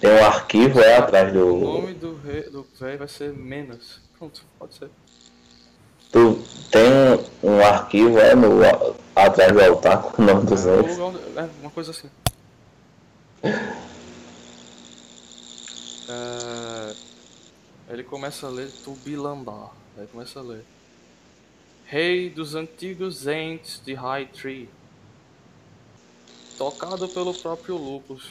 Tem 0.00 0.10
um 0.10 0.24
arquivo 0.26 0.80
é 0.80 0.96
atrás 0.98 1.30
O 1.30 1.32
do. 1.34 1.56
nome 1.58 1.94
do 1.94 2.16
rei 2.18 2.42
do 2.42 2.66
velho 2.78 2.98
vai 2.98 3.08
ser 3.08 3.32
Menas. 3.32 4.00
Pronto, 4.18 4.44
pode 4.58 4.74
ser. 4.74 4.90
Tu 6.12 6.38
tem 6.70 6.82
um, 7.42 7.60
arquivo 7.64 8.18
é 8.18 8.34
no, 8.34 8.60
atrás 9.14 9.52
do 9.52 9.60
altar 9.62 10.02
com 10.02 10.22
o 10.22 10.24
nome 10.24 10.46
dos 10.46 10.66
É, 10.66 10.70
onde- 11.02 11.18
é, 11.38 11.48
uma 11.60 11.70
coisa 11.70 11.90
assim. 11.90 12.08
É, 16.08 16.94
ele 17.92 18.04
começa 18.04 18.46
a 18.46 18.50
ler 18.50 18.70
Tubilambar. 18.84 19.72
Aí 19.96 20.06
começa 20.06 20.40
a 20.40 20.42
ler. 20.42 20.64
Rei 21.86 22.28
dos 22.28 22.54
antigos 22.54 23.26
entes 23.26 23.80
de 23.84 23.94
High 23.94 24.26
Tree. 24.26 24.68
Tocado 26.58 27.08
pelo 27.08 27.34
próprio 27.34 27.76
Lupus 27.76 28.30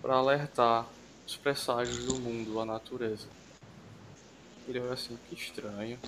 para 0.00 0.16
alertar 0.16 0.86
os 1.26 1.36
presságios 1.36 2.04
do 2.04 2.16
mundo, 2.16 2.60
a 2.60 2.64
natureza. 2.64 3.26
Ele 4.68 4.80
olha 4.80 4.92
assim, 4.92 5.18
que 5.28 5.34
estranho. 5.34 5.98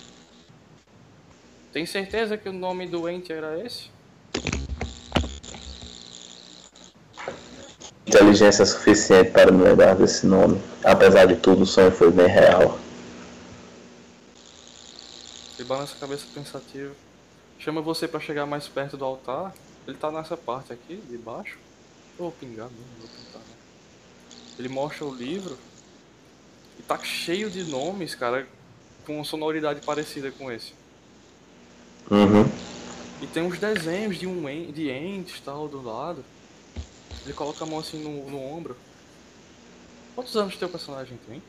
Tem 1.73 1.87
certeza 1.87 2.37
que 2.37 2.49
o 2.49 2.53
nome 2.53 2.87
do 2.87 3.09
ente 3.09 3.33
era 3.33 3.59
esse? 3.65 3.94
Inteligência 8.19 8.65
suficiente 8.65 9.33
para 9.33 9.51
me 9.51 9.65
lembrar 9.65 9.97
desse 9.97 10.25
nome. 10.25 10.61
Apesar 10.85 11.25
de 11.27 11.35
tudo, 11.35 11.63
o 11.63 11.67
sonho 11.67 11.91
foi 11.91 12.13
bem 12.13 12.29
real. 12.29 12.79
Ele 15.59 15.67
balança 15.67 15.97
a 15.97 15.99
cabeça 15.99 16.25
pensativo. 16.33 16.95
Chama 17.59 17.81
você 17.81 18.07
pra 18.07 18.21
chegar 18.21 18.47
mais 18.47 18.69
perto 18.69 18.97
do 18.97 19.05
altar. 19.05 19.53
Ele 19.85 19.97
tá 19.97 20.13
nessa 20.13 20.37
parte 20.37 20.73
aqui, 20.73 20.95
de 21.11 21.19
baixo. 21.19 21.59
Eu 22.17 22.27
vou 22.27 22.33
pingar, 22.33 22.67
não 22.67 23.01
vou 23.01 23.09
pintar, 23.09 23.41
né? 23.41 23.57
ele 24.61 24.69
mostra 24.69 25.05
o 25.05 25.13
livro 25.13 25.59
e 26.79 26.83
tá 26.85 26.97
cheio 27.03 27.51
de 27.51 27.65
nomes, 27.65 28.15
cara, 28.15 28.47
com 29.05 29.17
uma 29.17 29.25
sonoridade 29.25 29.81
parecida 29.81 30.31
com 30.31 30.53
esse. 30.53 30.73
Uhum. 32.09 32.47
E 33.21 33.27
tem 33.27 33.43
uns 33.43 33.59
desenhos 33.59 34.17
de 34.17 34.29
um 34.29 34.49
en- 34.49 34.71
de 34.71 34.89
entes 34.89 35.41
tal 35.41 35.67
do 35.67 35.83
lado. 35.83 36.25
Ele 37.25 37.33
coloca 37.33 37.65
a 37.65 37.67
mão 37.67 37.79
assim 37.79 38.03
no, 38.03 38.31
no 38.31 38.39
ombro. 38.39 38.77
Quantos 40.15 40.37
anos 40.37 40.57
teu 40.57 40.69
personagem 40.69 41.19
tem? 41.27 41.43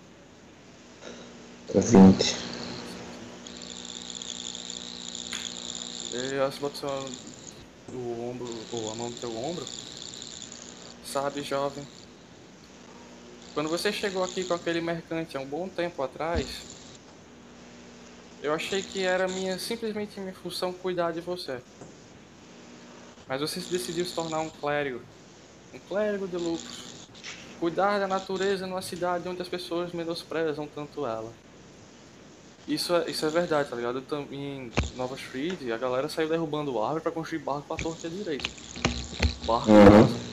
20. 1.74 2.36
Ele 6.14 6.38
bota 6.62 6.76
só 6.78 7.06
o 7.94 8.30
ombro, 8.30 8.48
ou 8.72 8.92
a 8.92 8.96
mão 8.96 9.10
no 9.10 9.16
teu 9.18 9.36
ombro. 9.38 9.66
Sabe, 11.06 11.42
jovem? 11.42 11.86
Quando 13.54 13.70
você 13.70 13.92
chegou 13.92 14.24
aqui 14.24 14.44
com 14.44 14.54
aquele 14.54 14.82
mercante 14.82 15.38
há 15.38 15.40
um 15.40 15.46
bom 15.46 15.68
tempo 15.68 16.02
atrás, 16.02 16.48
eu 18.42 18.54
achei 18.54 18.82
que 18.82 19.04
era 19.04 19.28
minha 19.28 19.58
simplesmente 19.58 20.20
minha 20.20 20.34
função 20.34 20.72
cuidar 20.72 21.12
de 21.12 21.22
você. 21.22 21.62
Mas 23.28 23.42
você 23.42 23.60
decidiu 23.60 24.06
se 24.06 24.14
tornar 24.14 24.40
um 24.40 24.50
clérigo. 24.50 25.02
Um 25.76 25.80
clérigo 25.90 26.28
de 26.28 26.38
lupus. 26.38 27.08
Cuidar 27.60 28.00
da 28.00 28.08
natureza 28.08 28.66
numa 28.66 28.82
cidade 28.82 29.28
onde 29.28 29.42
as 29.42 29.50
pessoas 29.50 29.92
menosprezam 29.92 30.68
tanto 30.74 31.06
ela. 31.06 31.32
Isso 32.68 32.96
é, 32.96 33.10
isso 33.10 33.26
é 33.26 33.30
verdade, 33.30 33.70
tá 33.70 33.76
ligado? 33.76 34.04
Em 34.32 34.72
Nova 34.96 35.16
Street, 35.16 35.70
a 35.72 35.78
galera 35.78 36.10
saiu 36.10 36.30
derrubando 36.30 36.82
árvore 36.82 37.04
pra 37.04 37.12
construir 37.12 37.40
barco 37.40 37.68
pra 37.68 37.78
torta 37.78 38.10
direito. 38.10 38.50
Barco 39.46 39.70
Uhum. 39.70 40.26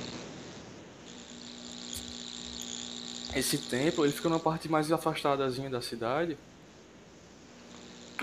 Esse 3.34 3.58
templo, 3.58 4.04
ele 4.04 4.12
fica 4.12 4.28
numa 4.28 4.40
parte 4.40 4.68
mais 4.68 4.92
afastadazinha 4.92 5.68
da 5.68 5.80
cidade. 5.82 6.36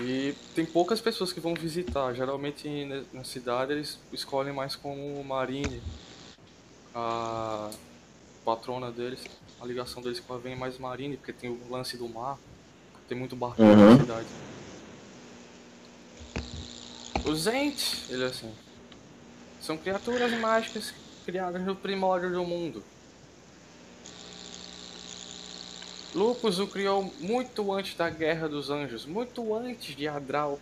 E 0.00 0.34
tem 0.54 0.64
poucas 0.64 1.00
pessoas 1.00 1.32
que 1.32 1.40
vão 1.40 1.52
visitar. 1.52 2.14
Geralmente 2.14 3.04
na 3.12 3.22
cidade 3.22 3.72
eles 3.72 3.98
escolhem 4.12 4.52
mais 4.52 4.74
como 4.74 5.22
Marine. 5.22 5.82
A 6.94 7.70
patrona 8.44 8.90
deles, 8.90 9.24
a 9.60 9.64
ligação 9.66 10.02
deles 10.02 10.20
com 10.20 10.34
a 10.34 10.38
vem 10.38 10.56
mais 10.56 10.78
Marine, 10.78 11.16
porque 11.16 11.32
tem 11.32 11.50
o 11.50 11.58
lance 11.70 11.96
do 11.96 12.08
mar. 12.08 12.38
Tem 13.08 13.16
muito 13.16 13.34
barco 13.36 13.62
Uhum. 13.62 13.94
na 13.94 14.00
cidade. 14.00 14.28
Os 17.24 17.46
Ents, 17.46 18.08
ele 18.10 18.24
é 18.24 18.26
assim, 18.26 18.52
são 19.60 19.76
criaturas 19.76 20.32
mágicas 20.40 20.94
criadas 21.24 21.62
no 21.62 21.76
primórdio 21.76 22.30
do 22.32 22.44
mundo. 22.44 22.82
Lupus 26.14 26.58
o 26.58 26.66
criou 26.66 27.12
muito 27.20 27.72
antes 27.72 27.94
da 27.94 28.10
Guerra 28.10 28.48
dos 28.48 28.68
Anjos, 28.70 29.06
muito 29.06 29.54
antes 29.54 29.94
de 29.94 30.08
Adral 30.08 30.58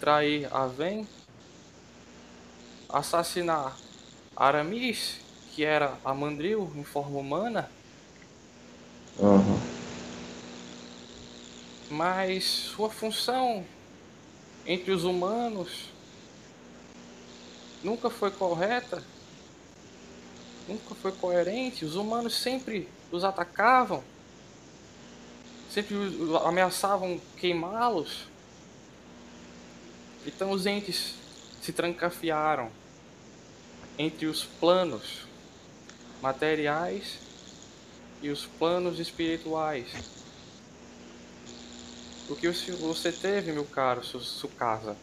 trair 0.00 0.52
Aven, 0.54 1.06
assassinar 2.88 3.74
Aramis, 4.36 5.20
que 5.54 5.64
era 5.64 5.96
a 6.04 6.12
Mandril 6.14 6.70
em 6.76 6.84
forma 6.84 7.18
humana, 7.18 7.70
Uhum. 9.18 9.60
mas 11.90 12.44
sua 12.44 12.90
função 12.90 13.64
entre 14.66 14.90
os 14.90 15.04
humanos 15.04 15.90
nunca 17.82 18.10
foi 18.10 18.30
correta, 18.32 19.04
nunca 20.66 20.94
foi 20.96 21.12
coerente. 21.12 21.84
Os 21.84 21.94
humanos 21.94 22.34
sempre 22.36 22.88
os 23.12 23.22
atacavam, 23.22 24.02
sempre 25.70 25.94
os- 25.94 26.34
ameaçavam 26.44 27.20
queimá-los. 27.36 28.26
Então 30.26 30.50
os 30.50 30.66
entes 30.66 31.14
se 31.62 31.72
trancafiaram 31.72 32.70
entre 33.98 34.26
os 34.26 34.44
planos 34.44 35.26
materiais 36.20 37.18
e 38.22 38.30
os 38.30 38.46
planos 38.46 38.98
espirituais. 38.98 39.88
O 42.28 42.34
que 42.34 42.48
você 42.48 43.12
teve, 43.12 43.52
meu 43.52 43.64
caro 43.64 44.02
Su- 44.02 44.20
Sukasa, 44.20 44.96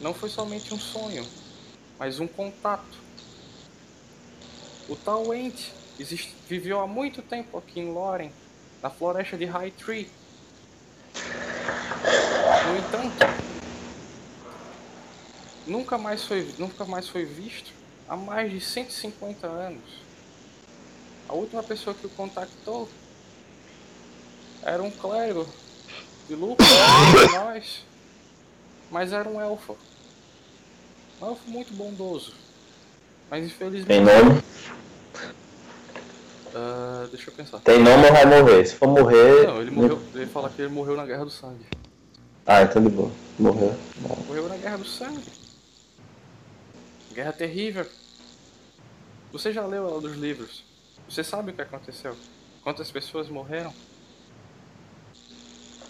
não 0.00 0.12
foi 0.12 0.28
somente 0.28 0.74
um 0.74 0.78
sonho, 0.78 1.26
mas 1.98 2.18
um 2.18 2.26
contato. 2.26 2.98
O 4.88 4.96
tal 4.96 5.32
ente 5.32 5.72
existe, 5.98 6.34
viveu 6.48 6.80
há 6.80 6.86
muito 6.86 7.22
tempo 7.22 7.56
aqui 7.56 7.80
em 7.80 7.92
Loren, 7.92 8.32
na 8.82 8.90
floresta 8.90 9.36
de 9.36 9.44
High 9.44 9.70
Tree. 9.70 10.10
No 12.66 12.76
entanto, 12.76 13.35
nunca 15.66 15.98
mais 15.98 16.24
foi, 16.24 16.48
nunca 16.58 16.84
mais 16.84 17.08
foi 17.08 17.24
visto 17.24 17.72
há 18.08 18.16
mais 18.16 18.50
de 18.50 18.60
150 18.60 19.46
anos. 19.46 19.82
A 21.28 21.34
última 21.34 21.62
pessoa 21.62 21.94
que 21.94 22.06
o 22.06 22.10
contactou 22.10 22.88
era 24.62 24.82
um 24.82 24.90
clérigo 24.90 25.46
de 26.28 26.34
de 26.34 27.32
nós, 27.34 27.84
mas 28.90 29.12
era 29.12 29.28
um 29.28 29.40
elfo. 29.40 29.76
Um 31.20 31.26
elfo 31.26 31.48
muito 31.48 31.72
bondoso. 31.72 32.32
Mas 33.30 33.40
Tem 33.40 33.46
infelizmente. 33.46 34.00
nome? 34.00 34.42
Ah, 36.54 37.06
deixa 37.10 37.30
eu 37.30 37.34
pensar. 37.34 37.58
Tem 37.60 37.78
nome 37.78 38.06
ou 38.06 38.12
vai 38.12 38.26
morrer? 38.26 38.64
Se 38.66 38.76
for 38.76 38.88
morrer. 38.88 39.46
Não, 39.46 39.60
ele 39.60 39.70
morreu. 39.70 40.00
Ele 40.14 40.26
fala 40.26 40.48
que 40.48 40.62
ele 40.62 40.72
morreu 40.72 40.96
na 40.96 41.04
Guerra 41.04 41.24
do 41.24 41.30
Sangue. 41.30 41.66
Ah, 42.46 42.62
então 42.62 42.82
de 42.82 42.88
boa. 42.88 43.10
Morreu. 43.38 43.74
Morreu 44.26 44.48
na 44.48 44.56
Guerra 44.56 44.78
do 44.78 44.84
Sangue. 44.84 45.45
Guerra 47.16 47.32
terrível. 47.32 47.86
Você 49.32 49.50
já 49.50 49.64
leu 49.64 49.88
ela 49.88 50.02
dos 50.02 50.18
livros? 50.18 50.62
Você 51.08 51.24
sabe 51.24 51.50
o 51.50 51.54
que 51.54 51.62
aconteceu? 51.62 52.14
Quantas 52.62 52.90
pessoas 52.90 53.30
morreram? 53.30 53.72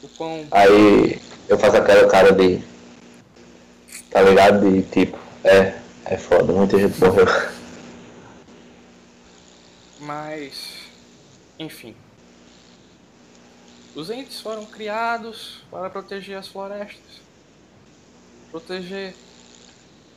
O 0.04 0.08
quão 0.10 0.46
Aí 0.52 1.20
eu 1.48 1.58
faço 1.58 1.78
aquela 1.78 2.08
cara 2.08 2.30
de. 2.30 2.62
Tá 4.08 4.22
ligado? 4.22 4.70
De 4.70 4.82
tipo, 4.82 5.18
é, 5.42 5.80
é 6.04 6.16
foda, 6.16 6.52
muita 6.52 6.78
gente 6.78 6.96
morreu. 7.00 7.26
Mas, 9.98 10.84
enfim. 11.58 11.96
Os 13.96 14.10
entes 14.10 14.40
foram 14.40 14.64
criados 14.64 15.64
para 15.72 15.90
proteger 15.90 16.38
as 16.38 16.46
florestas, 16.46 17.20
proteger 18.52 19.12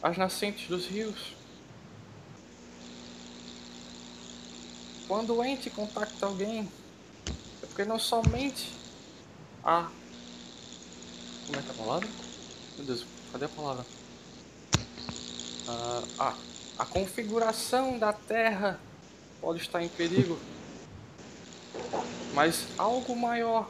as 0.02 0.18
nascentes 0.18 0.68
dos 0.68 0.86
rios. 0.88 1.36
Quando 5.08 5.36
o 5.36 5.44
ente 5.44 5.70
contacta 5.70 6.26
alguém, 6.26 6.72
é 7.64 7.66
porque 7.66 7.84
não 7.84 8.00
somente 8.00 8.72
a. 9.64 9.90
Como 11.48 11.60
é 11.60 11.62
que 11.62 11.68
é 11.68 11.72
a 11.72 11.74
palavra? 11.74 12.10
Meu 12.78 12.86
Deus, 12.86 13.06
cadê 13.32 13.46
a 13.46 13.50
palavra? 13.50 13.86
Ah, 15.68 16.04
ah, 16.20 16.36
a 16.78 16.86
configuração 16.86 17.98
da 17.98 18.14
Terra 18.14 18.80
pode 19.42 19.62
estar 19.62 19.84
em 19.84 19.90
perigo. 19.90 20.40
Mas 22.34 22.68
algo 22.78 23.16
maior 23.16 23.70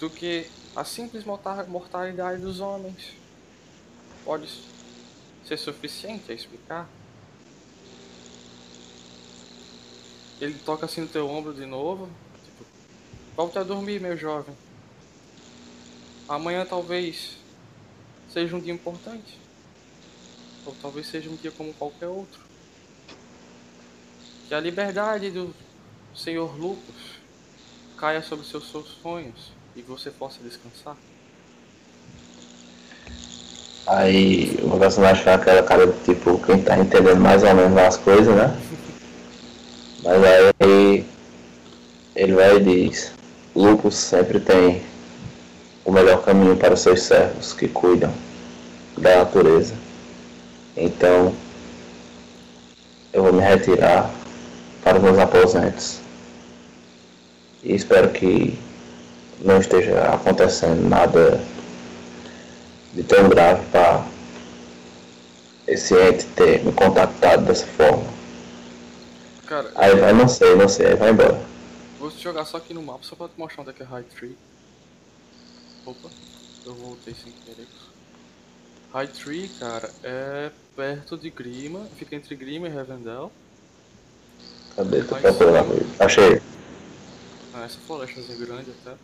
do 0.00 0.10
que 0.10 0.50
a 0.74 0.84
simples 0.84 1.24
morta- 1.24 1.64
mortalidade 1.64 2.42
dos 2.42 2.58
homens 2.58 3.21
pode 4.24 4.48
ser 5.46 5.56
suficiente 5.56 6.30
a 6.30 6.34
explicar. 6.34 6.88
Ele 10.40 10.58
toca 10.64 10.86
assim 10.86 11.02
no 11.02 11.08
teu 11.08 11.28
ombro 11.28 11.54
de 11.54 11.64
novo, 11.66 12.10
tipo, 12.44 12.64
volte 13.36 13.58
a 13.58 13.62
dormir, 13.62 14.00
meu 14.00 14.16
jovem. 14.16 14.56
Amanhã 16.28 16.64
talvez 16.64 17.36
seja 18.28 18.56
um 18.56 18.60
dia 18.60 18.72
importante. 18.72 19.38
Ou 20.64 20.74
talvez 20.80 21.06
seja 21.06 21.28
um 21.28 21.36
dia 21.36 21.50
como 21.50 21.74
qualquer 21.74 22.06
outro. 22.08 22.40
Que 24.48 24.54
a 24.54 24.60
liberdade 24.60 25.30
do 25.30 25.54
Senhor 26.14 26.56
Lucas 26.56 27.20
caia 27.96 28.22
sobre 28.22 28.46
seus 28.46 28.70
seus 28.70 28.88
sonhos 29.02 29.52
e 29.76 29.82
você 29.82 30.10
possa 30.10 30.42
descansar. 30.42 30.96
Aí 33.86 34.58
o 34.62 34.78
personagem 34.78 35.22
faz 35.24 35.40
aquela 35.40 35.62
cara 35.62 35.86
de 35.86 35.98
tipo, 36.04 36.38
quem 36.46 36.62
tá 36.62 36.78
entendendo 36.78 37.20
mais 37.20 37.42
ou 37.42 37.54
menos 37.54 37.76
as 37.78 37.96
coisas, 37.96 38.34
né? 38.34 38.56
Mas 40.02 40.22
aí 40.60 41.04
ele 42.14 42.34
vai 42.34 42.56
e 42.56 42.60
diz, 42.60 43.12
Lupus 43.54 43.94
sempre 43.94 44.38
tem 44.40 44.82
o 45.84 45.90
melhor 45.90 46.22
caminho 46.22 46.56
para 46.56 46.76
seus 46.76 47.02
servos 47.02 47.52
que 47.52 47.68
cuidam 47.68 48.12
da 48.96 49.18
natureza. 49.18 49.74
Então, 50.76 51.34
eu 53.12 53.22
vou 53.22 53.32
me 53.32 53.42
retirar 53.42 54.10
para 54.82 54.96
os 54.96 55.02
meus 55.02 55.18
aposentos. 55.18 55.98
E 57.62 57.74
espero 57.74 58.08
que 58.10 58.58
não 59.44 59.58
esteja 59.58 60.00
acontecendo 60.14 60.88
nada 60.88 61.40
de 62.92 63.02
tão 63.02 63.28
grave 63.28 63.64
para 63.70 64.06
esse 65.66 65.94
ente 65.94 66.26
ter 66.28 66.64
me 66.64 66.72
contactado 66.72 67.44
dessa 67.44 67.66
forma. 67.66 68.04
Cara, 69.46 69.70
Aí 69.74 69.94
vai, 69.96 70.12
não 70.12 70.28
sei, 70.28 70.54
não 70.56 70.68
sei, 70.68 70.86
aí 70.88 70.94
vai 70.96 71.10
embora. 71.10 71.40
vou 71.98 72.10
jogar 72.10 72.44
só 72.44 72.56
aqui 72.56 72.72
no 72.74 72.82
mapa 72.82 73.00
só 73.02 73.14
pra 73.16 73.28
te 73.28 73.38
mostrar 73.38 73.62
onde 73.62 73.70
é 73.70 73.74
que 73.74 73.82
é 73.82 73.86
High 73.86 74.04
Tree. 74.04 74.36
Opa, 75.84 76.08
eu 76.66 76.74
voltei 76.74 77.14
sem 77.14 77.32
querer. 77.44 77.66
High 78.92 79.08
Tree, 79.08 79.48
cara, 79.58 79.90
é 80.02 80.50
perto 80.76 81.16
de 81.16 81.30
Grima, 81.30 81.86
fica 81.96 82.14
entre 82.14 82.34
Grima 82.34 82.66
e 82.68 82.70
Revendell. 82.70 83.30
Cadê? 84.76 85.02
Tô 85.02 85.16
procurando. 85.16 85.86
Achei. 85.98 86.40
Ah, 87.54 87.64
essa 87.64 87.78
florestazinha 87.86 88.38
grande 88.38 88.70
até. 88.70 88.96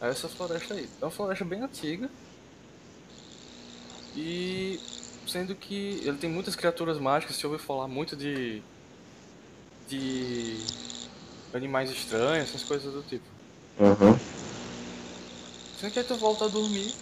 É 0.00 0.10
essa 0.10 0.28
floresta 0.28 0.74
aí. 0.74 0.88
É 1.00 1.04
uma 1.04 1.10
floresta 1.10 1.44
bem 1.44 1.60
antiga. 1.62 2.08
E 4.16 4.80
sendo 5.26 5.54
que 5.54 6.00
ele 6.02 6.16
tem 6.16 6.30
muitas 6.30 6.56
criaturas 6.56 6.98
mágicas, 6.98 7.36
você 7.36 7.46
ouviu 7.46 7.62
falar 7.62 7.86
muito 7.86 8.16
de. 8.16 8.62
de. 9.88 10.56
animais 11.52 11.90
estranhos, 11.90 12.48
essas 12.48 12.64
coisas 12.64 12.92
do 12.92 13.02
tipo. 13.02 13.24
Uhum. 13.78 14.18
Sendo 15.78 15.92
que 15.92 15.98
aí 15.98 16.04
tu 16.04 16.16
volta 16.16 16.46
a 16.46 16.48
dormir, 16.48 16.94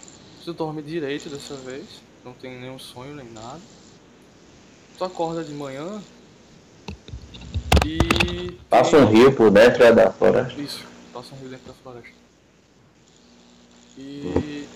tu 0.43 0.53
dorme 0.53 0.81
direito 0.81 1.29
dessa 1.29 1.55
vez, 1.55 1.85
não 2.25 2.33
tem 2.33 2.59
nenhum 2.59 2.77
sonho 2.77 3.15
nem 3.15 3.31
nada. 3.31 3.61
Tu 4.97 5.03
acorda 5.05 5.43
de 5.43 5.53
manhã 5.53 6.01
e. 7.85 8.51
Passa 8.69 8.97
um 8.97 9.05
rio 9.05 9.33
por 9.33 9.49
dentro 9.49 9.83
é 9.83 9.93
da 9.93 10.11
floresta. 10.11 10.61
Isso, 10.61 10.83
passa 11.13 11.33
um 11.33 11.37
rio 11.37 11.49
dentro 11.49 11.67
da 11.67 11.73
floresta. 11.73 12.25
E 13.97 14.67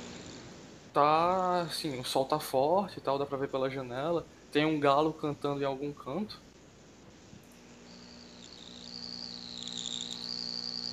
tá 1.00 1.62
assim, 1.62 2.00
o 2.00 2.04
sol 2.04 2.26
tá 2.26 2.40
forte 2.40 2.98
e 2.98 3.02
tal, 3.02 3.18
dá 3.18 3.26
pra 3.26 3.38
ver 3.38 3.48
pela 3.48 3.70
janela. 3.70 4.26
Tem 4.52 4.66
um 4.66 4.80
galo 4.80 5.14
cantando 5.14 5.62
em 5.62 5.66
algum 5.66 5.92
canto. 5.94 6.40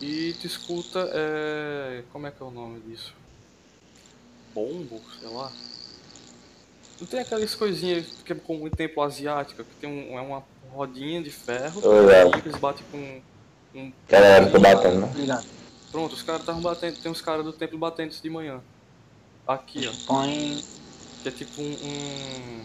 E 0.01 0.35
tu 0.41 0.47
escuta, 0.47 1.11
é... 1.13 2.03
como 2.13 2.27
é 2.27 2.31
que 2.31 2.43
é 2.43 2.47
o 2.47 2.51
nome 2.51 2.81
disso? 2.81 3.15
Bombo, 4.55 5.01
sei 5.19 5.29
lá. 5.29 5.51
Não 7.01 7.07
tem 7.07 7.21
aquelas 7.21 7.55
coisinhas 7.55 8.07
que 8.25 8.33
é 8.33 8.37
como 8.37 8.67
em 8.67 8.71
templo 8.71 9.03
asiático, 9.03 9.65
que 9.65 9.75
tem 9.77 9.91
um, 9.91 10.19
é 10.19 10.21
uma 10.21 10.43
rodinha 10.71 11.23
de 11.23 11.31
ferro, 11.31 11.81
Tô 11.81 11.93
e 11.93 12.39
eles 12.39 12.57
batem 12.57 12.85
com 12.91 13.21
um 13.79 13.93
que 14.09 14.15
eu 14.15 14.61
batendo, 14.61 15.01
né? 15.01 15.45
Pronto, 15.91 16.15
os 16.15 16.23
caras 16.23 16.43
estavam 16.43 16.63
batendo, 16.63 16.99
tem 16.99 17.11
uns 17.11 17.21
caras 17.21 17.45
do 17.45 17.53
templo 17.53 17.79
batendo 17.79 18.11
isso 18.11 18.23
de 18.23 18.31
manhã. 18.31 18.63
Aqui, 19.47 19.87
ó. 19.89 19.93
Põe. 20.07 20.63
Que 21.23 21.29
é 21.29 21.33
tipo 21.33 21.61
um, 21.61 21.65
um- 21.73 22.65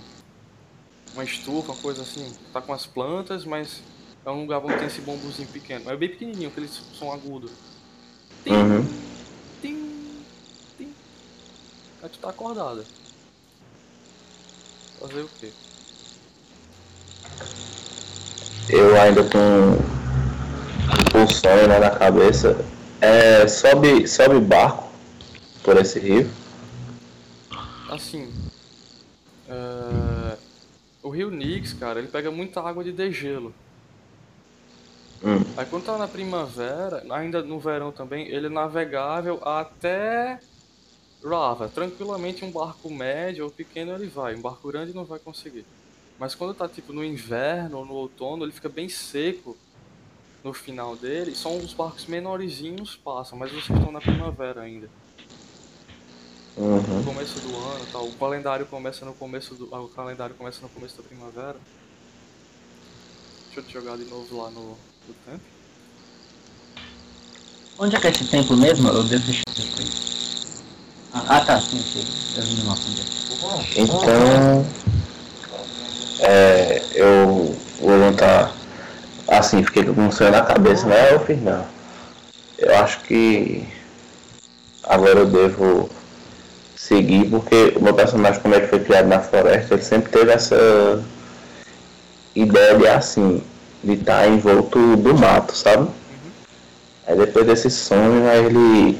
Uma 1.13 1.23
estufa, 1.25 1.73
uma 1.73 1.81
coisa 1.81 2.01
assim. 2.03 2.33
Tá 2.53 2.61
com 2.61 2.71
as 2.73 2.85
plantas, 2.85 3.43
mas 3.43 3.81
é 4.25 4.29
um 4.31 4.41
lugar 4.41 4.59
onde 4.63 4.77
tem 4.77 4.87
esse 4.87 5.01
bombozinho 5.01 5.47
pequeno. 5.49 5.89
É 5.91 5.97
bem 5.97 6.09
pequenininho, 6.09 6.49
que 6.51 6.59
eles 6.59 6.81
são 6.97 7.11
agudos. 7.11 7.51
Tim, 8.45 8.51
Uhum. 8.53 8.85
tim, 9.61 10.25
tim. 10.77 10.93
Aí 12.01 12.09
tu 12.09 12.17
tá 12.19 12.29
acordada. 12.29 12.85
Fazer 14.99 15.21
o 15.21 15.29
quê? 15.39 15.51
Eu 18.69 18.95
ainda 19.01 19.23
tô 19.25 19.39
com 21.11 21.23
o 21.23 21.27
sonho 21.27 21.67
né, 21.67 21.77
na 21.79 21.89
cabeça. 21.89 22.55
É, 23.01 23.45
sobe, 23.47 24.07
sobe 24.07 24.39
barco 24.39 24.89
por 25.61 25.75
esse 25.77 25.99
rio. 25.99 26.29
Assim. 27.91 28.31
é, 29.49 30.37
O 31.03 31.09
rio 31.09 31.29
Nix, 31.29 31.73
cara, 31.73 31.99
ele 31.99 32.07
pega 32.07 32.31
muita 32.31 32.61
água 32.61 32.85
de 32.85 32.93
degelo. 32.93 33.53
Hum. 35.21 35.43
Aí 35.57 35.65
quando 35.65 35.85
tá 35.85 35.97
na 35.97 36.07
primavera, 36.07 37.03
ainda 37.11 37.43
no 37.43 37.59
verão 37.59 37.91
também, 37.91 38.27
ele 38.29 38.47
é 38.47 38.49
navegável 38.49 39.39
até 39.43 40.39
Rava. 41.23 41.67
Tranquilamente 41.67 42.45
um 42.45 42.51
barco 42.51 42.89
médio 42.89 43.43
ou 43.43 43.51
pequeno 43.51 43.93
ele 43.93 44.07
vai, 44.07 44.35
um 44.35 44.41
barco 44.41 44.69
grande 44.69 44.93
não 44.93 45.03
vai 45.03 45.19
conseguir. 45.19 45.65
Mas 46.17 46.33
quando 46.33 46.53
tá 46.53 46.69
tipo 46.69 46.93
no 46.93 47.03
inverno 47.03 47.79
ou 47.79 47.85
no 47.85 47.93
outono, 47.93 48.45
ele 48.45 48.53
fica 48.53 48.69
bem 48.69 48.87
seco 48.87 49.57
no 50.43 50.53
final 50.53 50.95
dele. 50.95 51.35
Só 51.35 51.53
os 51.53 51.73
barcos 51.73 52.05
menorzinhos 52.05 52.95
passam, 52.95 53.37
mas 53.37 53.51
vocês 53.51 53.77
estão 53.77 53.91
na 53.91 53.99
primavera 53.99 54.61
ainda. 54.61 54.89
No 56.57 56.65
Uhum. 56.65 57.03
começo 57.03 57.39
do 57.39 57.55
ano, 57.55 57.85
tal. 57.91 58.05
O 58.05 58.11
calendário 58.13 58.65
começa 58.65 59.05
no 59.05 59.13
começo 59.13 59.55
do, 59.55 59.69
ah, 59.73 59.81
o 59.81 59.87
calendário 59.87 60.35
começa 60.35 60.59
no 60.61 60.69
começo 60.69 60.97
da 60.97 61.03
primavera. 61.03 61.55
Deixa 63.45 63.59
eu 63.59 63.63
te 63.63 63.73
jogar 63.73 63.97
de 63.97 64.05
novo 64.05 64.37
lá 64.37 64.49
no, 64.49 64.61
no 64.71 65.13
tempo. 65.25 65.43
Onde 67.79 67.95
é 67.95 67.99
que 67.99 68.07
é 68.07 68.09
esse 68.11 68.25
templo 68.25 68.55
mesmo? 68.57 68.89
Eu 68.89 69.03
devo 69.03 69.25
deixar 69.25 69.43
depois. 69.55 70.11
Ah, 71.13 71.25
ah, 71.29 71.45
tá, 71.45 71.59
sim, 71.59 71.81
sim. 71.81 72.05
Eu 72.37 72.43
vi 72.43 72.61
no 72.61 72.71
é. 72.71 73.81
Então, 73.81 74.65
é, 76.19 76.81
eu 76.93 77.57
vou 77.79 77.97
juntar. 77.99 78.55
Assim, 79.27 79.63
fiquei 79.63 79.83
com 79.83 79.91
um 79.99 80.11
sonho 80.11 80.31
na 80.31 80.41
cabeça, 80.41 80.85
né? 80.85 81.13
Eu 81.13 81.25
fiz 81.25 81.41
não. 81.41 81.65
Eu 82.57 82.75
acho 82.77 82.99
que 83.01 83.67
agora 84.83 85.19
eu 85.19 85.25
devo 85.25 85.89
seguir, 86.91 87.29
porque 87.29 87.73
o 87.77 87.81
meu 87.81 87.93
personagem, 87.93 88.41
como 88.41 88.53
ele 88.53 88.67
foi 88.67 88.81
criado 88.81 89.07
na 89.07 89.21
floresta, 89.21 89.75
ele 89.75 89.83
sempre 89.83 90.11
teve 90.11 90.29
essa 90.29 91.01
ideia 92.35 92.75
de 92.75 92.87
assim, 92.87 93.41
de 93.81 93.93
estar 93.93 94.27
envolto 94.27 94.97
do 94.97 95.17
mato, 95.17 95.55
sabe? 95.55 95.89
Aí 97.07 97.17
depois 97.17 97.45
desse 97.45 97.69
sonho, 97.69 98.29
aí 98.29 98.45
ele 98.45 98.99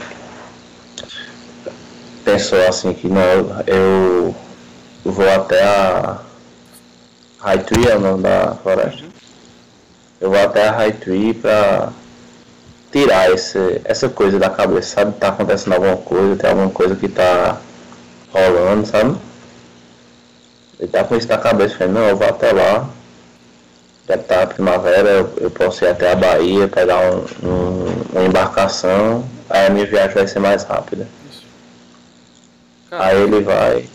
pensou 2.23 2.65
assim 2.65 2.93
que 2.93 3.09
não, 3.09 3.61
eu 3.67 4.33
vou 5.03 5.29
até 5.29 5.61
a 5.61 6.19
High 7.39 7.63
Tree, 7.63 7.89
é 7.89 7.97
o 7.97 7.99
nome 7.99 8.23
da 8.23 8.55
floresta. 8.63 9.03
Eu 10.21 10.29
vou 10.29 10.39
até 10.39 10.69
a 10.69 10.71
High 10.71 10.93
Tree 10.93 11.33
pra 11.33 11.89
tirar 12.89 13.31
esse, 13.31 13.81
essa 13.83 14.07
coisa 14.07 14.39
da 14.39 14.49
cabeça, 14.49 14.95
sabe? 14.95 15.17
Tá 15.17 15.29
acontecendo 15.29 15.73
alguma 15.73 15.97
coisa, 15.97 16.37
tem 16.37 16.49
alguma 16.49 16.69
coisa 16.69 16.95
que 16.95 17.09
tá 17.09 17.59
rolando, 18.33 18.85
sabe? 18.87 19.17
Ele 20.79 20.87
tá 20.91 21.03
com 21.03 21.15
isso 21.15 21.27
na 21.27 21.37
cabeça, 21.37 21.77
falando, 21.77 21.93
não, 21.95 22.07
eu 22.09 22.17
vou 22.17 22.27
até 22.27 22.51
lá. 22.51 22.89
Já 24.07 24.17
tá 24.17 24.47
primavera, 24.47 25.09
eu, 25.09 25.33
eu 25.37 25.51
posso 25.51 25.85
ir 25.85 25.89
até 25.89 26.11
a 26.11 26.15
Bahia, 26.15 26.67
pegar 26.67 26.99
um, 27.11 27.19
um- 27.47 28.01
uma 28.11 28.23
embarcação, 28.25 29.27
aí 29.49 29.67
a 29.67 29.69
minha 29.69 29.85
viagem 29.85 30.15
vai 30.15 30.27
ser 30.27 30.39
mais 30.39 30.63
rápida. 30.63 31.07
Isso. 31.29 31.43
Aí 32.91 33.21
ele 33.21 33.41
vai, 33.41 33.87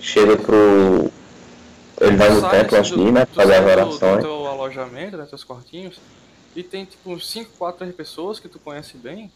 chega 0.00 0.36
pro. 0.36 1.10
Ele 2.00 2.16
vai 2.16 2.30
no 2.30 2.48
templo 2.48 2.78
antes 2.78 2.90
de 2.92 3.00
ir, 3.00 3.12
né? 3.12 3.26
Fazer 3.34 3.54
as 3.56 3.66
orações. 3.66 4.16
Do 4.16 4.22
teu 4.22 4.46
alojamento, 4.46 5.16
né, 5.18 5.26
teus 5.28 5.44
quartinhos, 5.44 6.00
e 6.56 6.62
tem 6.62 6.86
tipo 6.86 7.10
uns 7.12 7.30
5, 7.30 7.50
4 7.58 7.86
pessoas 7.92 8.40
que 8.40 8.48
tu 8.48 8.58
conhece 8.58 8.96
bem, 8.96 9.30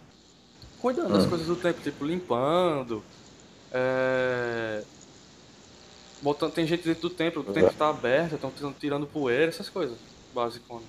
cuidando 0.81 1.13
das 1.13 1.27
Hum. 1.27 1.29
coisas 1.29 1.47
do 1.47 1.57
templo, 1.57 1.83
tipo 1.83 2.05
limpando, 2.07 3.05
é... 3.75 4.83
Botando, 6.23 6.53
tem 6.53 6.67
gente 6.67 6.85
dentro 6.85 7.03
do 7.03 7.11
templo, 7.11 7.43
o 7.43 7.53
templo 7.53 7.75
tá 7.77 7.91
aberto, 7.91 8.37
estão 8.37 8.73
tirando 8.81 9.07
poeira, 9.07 9.47
essas 9.47 9.69
coisas 9.69 9.99
basiconas. 10.33 10.85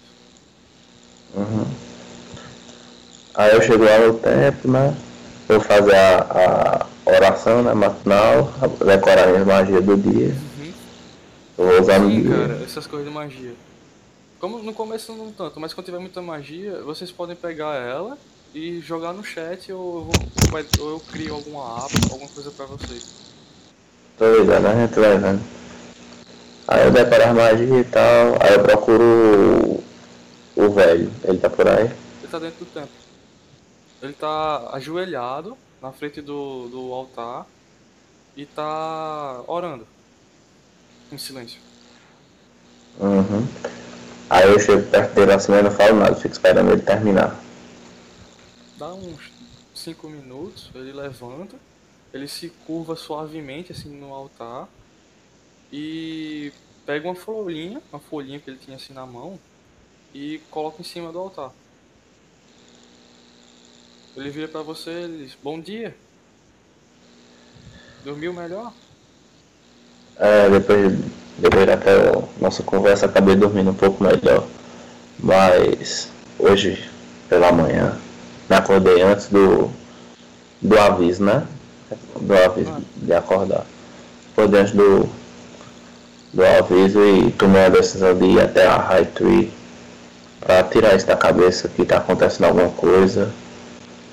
Uhum. 1.34 1.66
Aí 3.34 3.54
eu 3.54 3.62
chego 3.62 3.84
lá 3.84 4.00
no 4.00 4.18
templo, 4.18 4.72
né? 4.72 4.96
Vou 5.48 5.60
fazer 5.60 5.96
a, 5.96 6.88
a 7.06 7.12
oração, 7.12 7.64
né? 7.64 7.74
Matinal, 7.74 8.54
decorar 8.86 9.28
minhas 9.28 9.46
magias 9.46 9.84
do 9.84 9.98
dia. 9.98 10.34
Eu 11.58 11.66
vou 11.66 11.82
usar 11.82 12.00
no 12.00 12.10
Sim, 12.10 12.22
dia. 12.22 12.38
cara, 12.38 12.64
essas 12.64 12.88
coisas 12.88 13.08
de 13.08 13.14
magia. 13.14 13.54
Como 14.40 14.60
no 14.60 14.74
começo 14.74 15.14
não 15.14 15.32
tanto, 15.32 15.60
mas 15.60 15.74
quando 15.74 15.86
tiver 15.86 16.00
muita 16.00 16.22
magia, 16.22 16.82
vocês 16.84 17.12
podem 17.12 17.36
pegar 17.36 17.76
ela 17.76 18.18
e 18.56 18.80
jogar 18.80 19.12
no 19.12 19.22
chat 19.22 19.70
ou 19.74 19.98
eu, 19.98 20.04
vou- 20.06 20.66
ou 20.80 20.92
eu 20.92 21.00
crio 21.12 21.36
alguma 21.36 21.78
aba, 21.78 21.90
alguma 22.10 22.30
coisa 22.30 22.50
pra 22.52 22.66
vocês. 22.66 23.06
Tô 24.18 24.34
ligado, 24.34 24.64
né? 24.64 24.70
A 24.72 24.88
gente 24.88 24.98
vai 24.98 25.18
vendo. 25.18 25.42
Aí 26.66 26.86
eu 26.86 26.92
decoro 26.92 27.24
as 27.24 27.36
magias 27.36 27.70
e 27.70 27.84
tal. 27.90 28.38
Aí 28.42 28.54
eu 28.54 28.64
procuro 28.64 29.04
o, 29.04 29.84
o 30.56 30.70
velho. 30.72 31.12
Ele 31.26 31.38
tá 31.38 31.50
por 31.50 31.68
aí. 31.68 31.92
Ele 32.22 32.32
tá 32.32 32.40
dentro 32.40 32.64
do 32.64 32.72
templo. 32.72 32.90
Ele 34.02 34.14
tá 34.14 34.70
ajoelhado 34.72 35.58
na 35.82 35.92
frente 35.92 36.22
do, 36.22 36.70
do 36.70 36.94
altar 36.94 37.46
e 38.38 38.46
tá 38.46 39.42
orando. 39.48 39.86
Em 41.12 41.18
silêncio. 41.18 41.60
Uhum. 43.02 43.46
Aí 44.30 44.50
eu 44.50 44.60
chego 44.62 44.90
perto 44.90 45.14
dele 45.14 45.34
assim, 45.34 45.52
mas 45.52 45.64
não 45.64 45.72
falo 45.72 46.00
nada, 46.00 46.16
fico 46.16 46.34
esperando 46.34 46.72
ele 46.72 46.82
terminar. 46.82 47.45
Dá 48.78 48.94
uns 48.94 49.32
5 49.74 50.10
minutos, 50.10 50.70
ele 50.76 50.92
levanta, 50.92 51.56
ele 52.14 52.28
se 52.28 52.50
curva 52.66 52.96
suavemente 52.96 53.72
assim 53.72 53.90
no 53.90 54.14
altar 54.14 54.68
e 55.72 56.52
pega 56.86 57.08
uma 57.08 57.16
folhinha, 57.16 57.82
uma 57.92 58.00
folhinha 58.00 58.40
que 58.40 58.50
ele 58.50 58.60
tinha 58.60 58.76
assim 58.76 58.94
na 58.94 59.06
mão 59.06 59.40
e 60.14 60.42
coloca 60.52 60.82
em 60.82 60.86
cima 60.86 61.12
do 61.12 61.20
altar. 61.20 61.52
Ele 64.16 64.30
vira 64.30 64.48
pra 64.48 64.62
você 64.62 65.06
e 65.06 65.26
diz: 65.26 65.38
Bom 65.44 65.60
dia. 65.60 65.96
Dormiu 68.04 68.34
melhor? 68.34 68.72
É, 70.18 70.50
depois, 70.50 70.94
depois 71.38 71.68
até 71.68 72.10
a 72.10 72.24
nossa 72.40 72.64
conversa 72.64 73.08
acabei 73.08 73.36
dormindo 73.36 73.72
um 73.72 73.76
pouco 73.76 74.04
melhor. 74.04 74.48
Mas 75.20 76.10
hoje 76.40 76.90
pela 77.28 77.52
manhã 77.52 78.00
me 78.50 78.56
acordei 78.56 79.02
antes 79.02 79.28
do, 79.28 79.72
do 80.62 80.80
aviso, 80.80 81.24
né? 81.24 81.46
Do 82.20 82.34
aviso 82.36 82.74
de 82.96 83.14
acordar. 83.14 83.66
Acordei 84.34 84.62
antes 84.62 84.74
do, 84.74 85.10
do 86.34 86.46
aviso 86.46 87.00
e 87.04 87.32
tomei 87.32 87.66
a 87.66 87.70
decisão 87.70 88.18
de 88.18 88.26
ir 88.26 88.42
até 88.42 88.66
a 88.66 88.78
High 88.78 89.06
Tree 89.06 89.54
para 90.40 90.64
tirar 90.64 90.96
isso 90.96 91.08
da 91.08 91.18
cabeça 91.18 91.68
que 91.68 91.82
está 91.82 91.98
acontecendo 91.98 92.46
alguma 92.46 92.70
coisa 92.72 93.34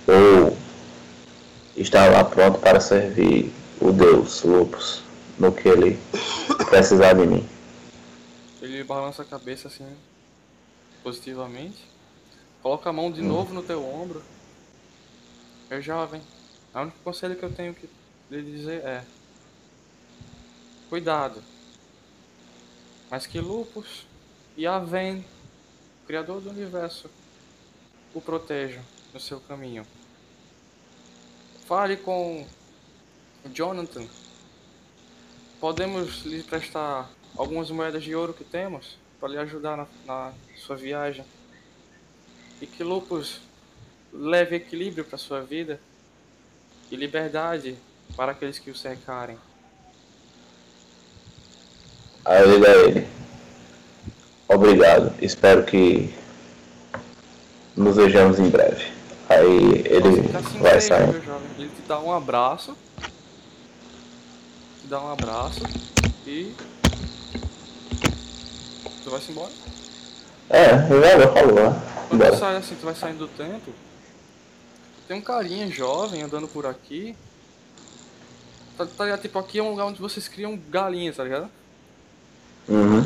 ou 0.07 0.57
estar 1.77 2.11
lá 2.11 2.25
pronto 2.25 2.59
para 2.59 2.81
servir 2.81 3.53
o 3.81 3.93
Deus 3.93 4.43
Lupus 4.43 5.03
no 5.39 5.53
que 5.53 5.69
ele 5.69 5.99
precisar 6.71 7.15
de 7.15 7.27
mim. 7.27 7.47
Ele 8.61 8.85
balança 8.85 9.23
a 9.23 9.25
cabeça 9.25 9.69
assim, 9.69 9.87
positivamente. 11.03 11.92
Coloca 12.63 12.89
a 12.89 12.93
mão 12.93 13.11
de 13.11 13.21
novo 13.21 13.53
no 13.53 13.63
teu 13.63 13.85
ombro. 13.85 14.23
É 15.69 15.81
jovem. 15.81 16.23
O 16.73 16.79
único 16.79 16.99
conselho 17.03 17.37
que 17.37 17.43
eu 17.43 17.53
tenho 17.53 17.75
que 17.75 17.89
lhe 18.31 18.43
dizer 18.43 18.85
é: 18.85 19.05
Cuidado. 20.89 21.43
Mas 23.11 23.27
que 23.27 23.41
Lupus 23.41 24.07
e 24.57 24.67
Aven, 24.67 25.25
Criador 26.07 26.41
do 26.41 26.51
Universo, 26.51 27.11
o 28.15 28.21
protejam 28.21 28.83
no 29.13 29.19
seu 29.19 29.41
caminho. 29.41 29.87
Fale 31.67 31.97
com 31.97 32.47
Jonathan. 33.47 34.07
Podemos 35.61 36.25
lhe 36.25 36.43
prestar 36.43 37.11
algumas 37.37 37.71
moedas 37.71 38.03
de 38.03 38.15
ouro 38.15 38.33
que 38.33 38.45
temos 38.45 38.99
para 39.21 39.31
lhe 39.31 39.39
ajudar 39.39 39.77
na, 39.77 39.87
na 40.07 40.33
sua 40.57 40.77
viagem. 40.77 41.25
E 42.63 42.67
que 42.67 42.85
Lupus 42.85 43.41
leve 44.13 44.55
equilíbrio 44.55 45.05
para 45.05 45.19
sua 45.19 45.41
vida 45.41 45.81
e 46.93 46.95
liberdade 46.95 47.77
para 48.15 48.31
aqueles 48.31 48.61
que 48.61 48.71
o 48.71 48.75
cercarem. 48.75 49.37
Aí 52.25 52.41
eu 52.41 52.53
digo 52.53 52.65
a 52.65 52.71
ele. 52.71 53.09
Obrigado. 54.47 55.13
Espero 55.21 55.65
que 55.65 56.15
nos 57.75 57.97
vejamos 57.97 58.39
em 58.39 58.49
breve. 58.49 58.93
Aí 59.29 59.83
ele 59.85 60.29
tá 60.29 60.39
vai 60.61 60.81
jovem? 60.81 61.21
Ele 61.59 61.69
te 61.69 61.83
dá 61.89 61.99
um 61.99 62.13
abraço. 62.13 62.77
Te 64.81 64.87
dá 64.87 65.01
um 65.01 65.11
abraço 65.11 65.63
e. 66.25 66.55
Tu 69.03 69.11
vai 69.11 69.21
se 69.21 69.33
embora? 69.33 69.51
É, 70.49 70.69
já 71.19 71.33
falou, 71.33 71.55
né? 71.55 71.93
Quando 72.09 72.31
tu 72.31 72.39
sai 72.39 72.57
assim, 72.57 72.75
tu 72.75 72.85
vai 72.85 72.95
saindo 72.95 73.19
do 73.19 73.29
templo. 73.29 73.75
Tem 75.09 75.17
um 75.17 75.21
carinha 75.21 75.69
jovem 75.69 76.23
andando 76.23 76.49
por 76.49 76.67
aqui. 76.67 77.17
Tá, 78.77 78.87
tá 78.87 79.05
ligado? 79.05 79.23
Tipo, 79.23 79.39
aqui 79.39 79.59
é 79.59 79.63
um 79.63 79.71
lugar 79.71 79.87
onde 79.87 80.01
vocês 80.01 80.29
criam 80.29 80.59
galinhas, 80.71 81.17
tá 81.17 81.25
ligado? 81.25 81.51
Uhum. 82.69 83.05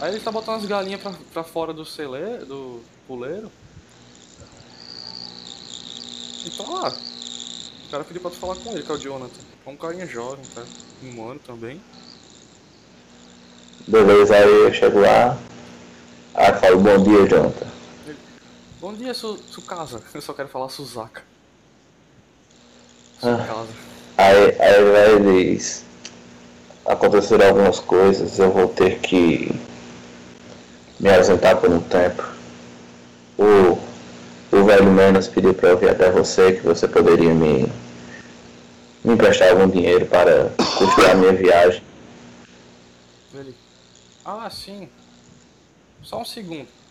Aí 0.00 0.12
ele 0.12 0.20
tá 0.20 0.30
botando 0.30 0.56
as 0.56 0.66
galinhas 0.66 1.00
pra, 1.00 1.12
pra 1.32 1.44
fora 1.44 1.72
do 1.72 1.84
celeiro, 1.84 2.46
do 2.46 2.80
puleiro. 3.06 3.50
E 6.44 6.50
tá 6.50 6.64
lá. 6.64 6.88
O 6.88 7.90
cara 7.90 8.04
pediu 8.04 8.22
pra 8.22 8.30
tu 8.30 8.36
falar 8.36 8.56
com 8.56 8.70
ele, 8.72 8.82
que 8.82 8.90
é 8.90 8.94
o 8.94 8.98
Jonathan. 8.98 9.40
É 9.66 9.70
um 9.70 9.76
carinha 9.76 10.06
jovem, 10.06 10.44
tá? 10.54 10.62
Humano 11.02 11.38
também. 11.46 11.80
Beleza, 13.86 14.36
aí 14.36 14.42
eu 14.42 14.72
chego 14.72 15.00
lá. 15.00 15.38
Aí 16.34 16.50
eu 16.50 16.60
falo, 16.60 16.80
bom 16.80 17.02
dia, 17.02 17.26
Jonathan. 17.28 17.81
Bom 18.82 18.94
dia, 18.94 19.14
su, 19.14 19.36
Sukasa. 19.36 20.02
Eu 20.12 20.20
só 20.20 20.34
quero 20.34 20.48
falar 20.48 20.68
Suzaka. 20.68 21.22
Ah. 23.22 23.38
Sukasa. 23.38 23.68
Aí, 24.18 24.60
aí 24.60 24.90
vai 24.90 25.14
e 25.14 25.54
diz, 25.54 25.84
aconteceram 26.84 27.46
algumas 27.46 27.78
coisas, 27.78 28.38
eu 28.38 28.50
vou 28.52 28.68
ter 28.68 28.98
que 28.98 29.50
me 31.00 31.14
ausentar 31.14 31.56
por 31.58 31.70
um 31.70 31.80
tempo. 31.80 32.22
O, 33.38 33.78
o 34.54 34.64
velho 34.64 34.92
Menos 34.92 35.28
pediu 35.28 35.54
para 35.54 35.70
eu 35.70 35.78
vir 35.78 35.88
até 35.88 36.10
você, 36.10 36.52
que 36.52 36.60
você 36.60 36.86
poderia 36.86 37.32
me, 37.32 37.72
me 39.04 39.14
emprestar 39.14 39.50
algum 39.50 39.68
dinheiro 39.68 40.06
para 40.06 40.50
custear 40.76 41.12
a 41.12 41.14
minha 41.14 41.32
viagem. 41.32 41.82
Ele. 43.32 43.54
Ah, 44.24 44.50
sim. 44.50 44.88
Só 46.02 46.20
um 46.20 46.24
segundo. 46.24 46.81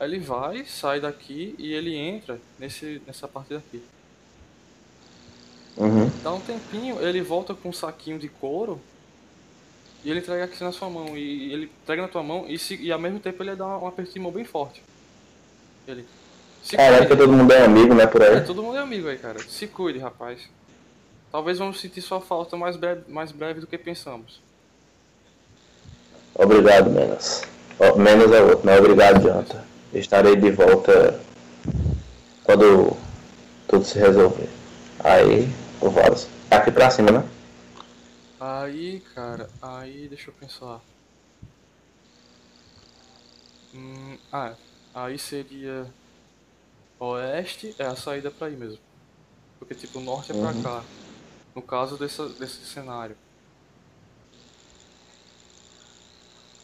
Ele 0.00 0.18
vai, 0.18 0.64
sai 0.64 1.00
daqui 1.00 1.54
e 1.58 1.72
ele 1.72 1.94
entra 1.96 2.38
nesse, 2.58 3.02
nessa 3.06 3.26
parte 3.26 3.52
daqui. 3.54 3.82
Uhum. 5.76 6.10
Dá 6.22 6.32
um 6.32 6.40
tempinho, 6.40 7.00
ele 7.00 7.20
volta 7.22 7.54
com 7.54 7.68
um 7.68 7.72
saquinho 7.72 8.18
de 8.18 8.28
couro 8.28 8.80
e 10.04 10.10
ele 10.10 10.20
entrega 10.20 10.44
aqui 10.44 10.62
na 10.62 10.72
sua 10.72 10.88
mão. 10.88 11.16
E 11.16 11.52
ele 11.52 11.70
entrega 11.82 12.02
na 12.02 12.08
tua 12.08 12.22
mão 12.22 12.44
e, 12.48 12.58
se, 12.58 12.76
e 12.76 12.92
ao 12.92 12.98
mesmo 12.98 13.18
tempo 13.20 13.42
ele 13.42 13.54
dá 13.56 13.66
um 13.78 13.86
aperto 13.86 14.12
de 14.12 14.20
mão 14.20 14.30
bem 14.32 14.44
forte. 14.44 14.82
Ele. 15.86 16.04
Se 16.62 16.76
Caraca, 16.76 17.06
cuide. 17.06 17.16
todo 17.22 17.32
mundo 17.32 17.52
é 17.52 17.64
amigo, 17.64 17.94
né, 17.94 18.06
por 18.06 18.20
É, 18.22 18.36
aí. 18.38 18.44
todo 18.44 18.62
mundo 18.62 18.76
é 18.76 18.80
amigo 18.80 19.08
aí, 19.08 19.18
cara. 19.18 19.38
Se 19.40 19.66
cuide, 19.66 19.98
rapaz. 19.98 20.48
Talvez 21.30 21.58
vamos 21.58 21.80
sentir 21.80 22.02
sua 22.02 22.20
falta 22.20 22.56
mais 22.56 22.76
breve, 22.76 23.02
mais 23.08 23.32
breve 23.32 23.60
do 23.60 23.66
que 23.66 23.76
pensamos. 23.78 24.40
Obrigado, 26.34 26.90
Menos. 26.90 27.42
Menos 27.96 28.32
é 28.32 28.40
outro, 28.42 28.66
né? 28.66 28.78
Obrigado, 28.78 29.22
Jonathan. 29.22 29.64
Estarei 29.92 30.36
de 30.36 30.50
volta 30.50 31.20
quando 32.44 32.96
tudo 33.66 33.84
se 33.84 33.98
resolver. 33.98 34.48
Aí, 35.02 35.48
o 35.80 35.90
Varus. 35.90 36.26
Aqui 36.50 36.70
pra 36.70 36.90
cima, 36.90 37.10
né? 37.10 37.28
Aí, 38.40 39.00
cara, 39.14 39.48
aí 39.60 40.08
deixa 40.08 40.30
eu 40.30 40.34
pensar. 40.34 40.80
Hum, 43.74 44.16
ah, 44.32 44.54
aí 44.94 45.18
seria 45.18 45.86
oeste 46.98 47.74
é 47.78 47.84
a 47.86 47.96
saída 47.96 48.30
pra 48.30 48.46
aí 48.46 48.56
mesmo. 48.56 48.78
Porque 49.58 49.74
tipo, 49.74 50.00
norte 50.00 50.32
é 50.32 50.34
pra 50.34 50.50
Uhum. 50.50 50.62
cá. 50.62 50.84
No 51.54 51.62
caso 51.62 51.96
dessa, 51.96 52.28
desse 52.28 52.64
cenário. 52.64 53.16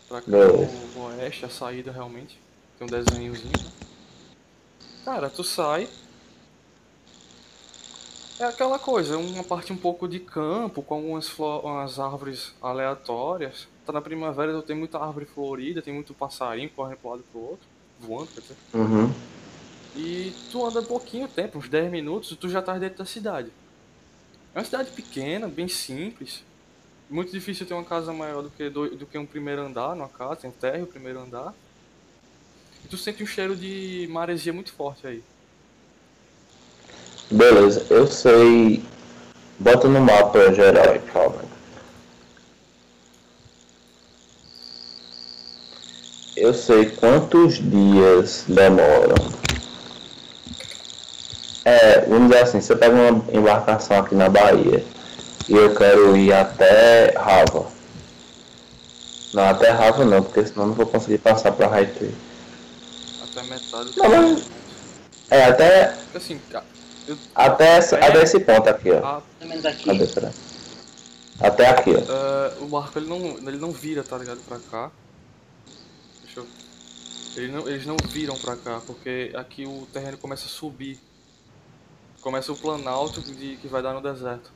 Pra 0.09 0.21
cá 0.21 0.29
o, 0.29 0.99
o 1.01 1.03
oeste, 1.07 1.45
a 1.45 1.49
saída 1.49 1.91
realmente. 1.91 2.39
Um 2.85 2.87
desenhozinho. 2.87 3.53
Cara, 5.07 5.31
tu 5.31 5.43
sai. 5.43 5.89
É 8.39 8.45
aquela 8.45 8.79
coisa, 8.79 9.17
uma 9.17 9.43
parte 9.43 9.73
um 9.73 9.77
pouco 9.77 10.07
de 10.07 10.21
campo, 10.21 10.83
com 10.83 10.97
algumas 10.97 11.39
umas 11.39 11.99
árvores 11.99 12.53
aleatórias. 12.61 13.69
Tá 13.87 13.93
na 13.93 14.03
primavera, 14.03 14.51
então 14.51 14.61
tem 14.61 14.77
muita 14.77 14.99
árvore 14.99 15.25
florida, 15.25 15.81
tem 15.81 15.95
muito 15.95 16.13
passarinho 16.13 16.69
correndo 16.71 16.99
pro 16.99 17.11
lado 17.11 17.21
e 17.27 17.31
pro 17.31 17.41
outro, 17.41 17.67
voando, 18.01 18.29
quer 18.35 18.41
dizer. 18.43 18.57
Uhum. 18.75 19.15
E 19.97 20.35
tu 20.53 20.67
anda 20.67 20.83
pouquinho 20.83 21.27
tempo, 21.27 21.59
uns 21.59 21.69
10 21.71 21.91
minutos, 21.91 22.33
e 22.33 22.37
tu 22.37 22.51
já 22.51 22.61
tá 22.61 22.77
dentro 22.77 22.99
da 22.99 23.07
cidade. 23.07 23.51
É 24.55 24.59
uma 24.59 24.65
cidade 24.65 24.91
pequena, 24.91 25.49
bem 25.49 25.69
simples. 25.69 26.45
Muito 27.09 27.33
difícil 27.33 27.65
ter 27.65 27.73
uma 27.73 27.85
casa 27.85 28.13
maior 28.13 28.43
do 28.43 28.51
que, 28.51 28.69
do, 28.69 28.95
do 28.95 29.07
que 29.07 29.17
um 29.17 29.25
primeiro 29.25 29.63
andar 29.63 29.97
numa 29.97 30.09
casa, 30.09 30.37
tem 30.37 30.51
um 30.51 30.53
térreo, 30.53 30.87
primeiro 30.87 31.21
andar. 31.21 31.55
E 32.85 32.89
tu 32.89 32.97
sente 32.97 33.23
um 33.23 33.27
cheiro 33.27 33.57
de 33.57 34.07
maresia 34.11 34.53
muito 34.53 34.73
forte 34.73 35.07
aí. 35.07 35.23
Beleza, 37.31 37.87
eu 37.91 38.07
sei. 38.07 38.85
Bota 39.59 39.89
no 39.89 40.01
mapa 40.01 40.53
geral 40.53 40.91
aí, 40.91 40.99
favor. 40.99 41.45
Eu 46.37 46.53
sei 46.53 46.91
quantos 46.91 47.55
dias 47.55 48.45
demoram. 48.49 49.15
É, 51.65 52.01
vamos 52.03 52.29
dizer 52.29 52.43
assim, 52.43 52.61
você 52.61 52.77
pega 52.77 52.95
uma 52.95 53.25
embarcação 53.33 53.99
aqui 53.99 54.15
na 54.15 54.29
Bahia 54.29 54.85
e 55.49 55.55
eu 55.55 55.75
quero 55.75 56.17
ir 56.17 56.33
até 56.33 57.15
Rava. 57.17 57.67
Não, 59.33 59.49
até 59.49 59.71
Rava 59.71 60.05
não, 60.05 60.23
porque 60.23 60.45
senão 60.45 60.67
não 60.67 60.75
vou 60.75 60.87
conseguir 60.87 61.19
passar 61.19 61.53
para 61.53 61.75
Haiti. 61.75 62.13
Metade. 63.55 63.97
Não, 63.97 64.09
mas- 64.09 64.45
É, 65.31 65.45
até, 65.47 65.97
assim, 66.15 66.41
eu, 67.09 67.17
até, 67.35 67.77
essa- 67.79 67.97
até 67.97 68.23
esse 68.23 68.39
ponto 68.41 68.69
aqui, 68.69 68.91
ó. 68.91 68.99
a, 69.05 69.23
Pelo 69.39 69.51
menos 69.51 69.65
aqui. 69.65 69.91
Até 71.41 71.67
aqui, 71.69 71.91
ó. 71.91 71.99
é, 71.99 72.63
o 72.63 72.67
barco 72.67 72.99
ele 72.99 73.07
não, 73.09 73.19
ele 73.49 73.57
não 73.59 73.73
vira, 73.73 74.03
tá 74.05 74.17
ligado? 74.19 74.39
Pra 74.47 74.59
cá. 74.71 74.91
Deixa 76.23 76.41
eu. 76.41 76.47
Ele 77.37 77.51
não, 77.53 77.69
eles 77.69 77.85
não 77.87 77.97
viram 78.09 78.37
pra 78.37 78.55
cá, 78.57 78.81
porque 78.87 79.33
aqui 79.35 79.67
o 79.67 79.89
terreno 79.93 80.17
começa 80.19 80.45
a 80.47 80.49
subir. 80.49 80.99
Começa 82.21 82.53
o 82.53 82.57
planalto 82.57 83.21
de, 83.21 83.57
que 83.57 83.67
vai 83.69 83.83
dar 83.83 83.93
no 83.93 84.01
deserto. 84.01 84.51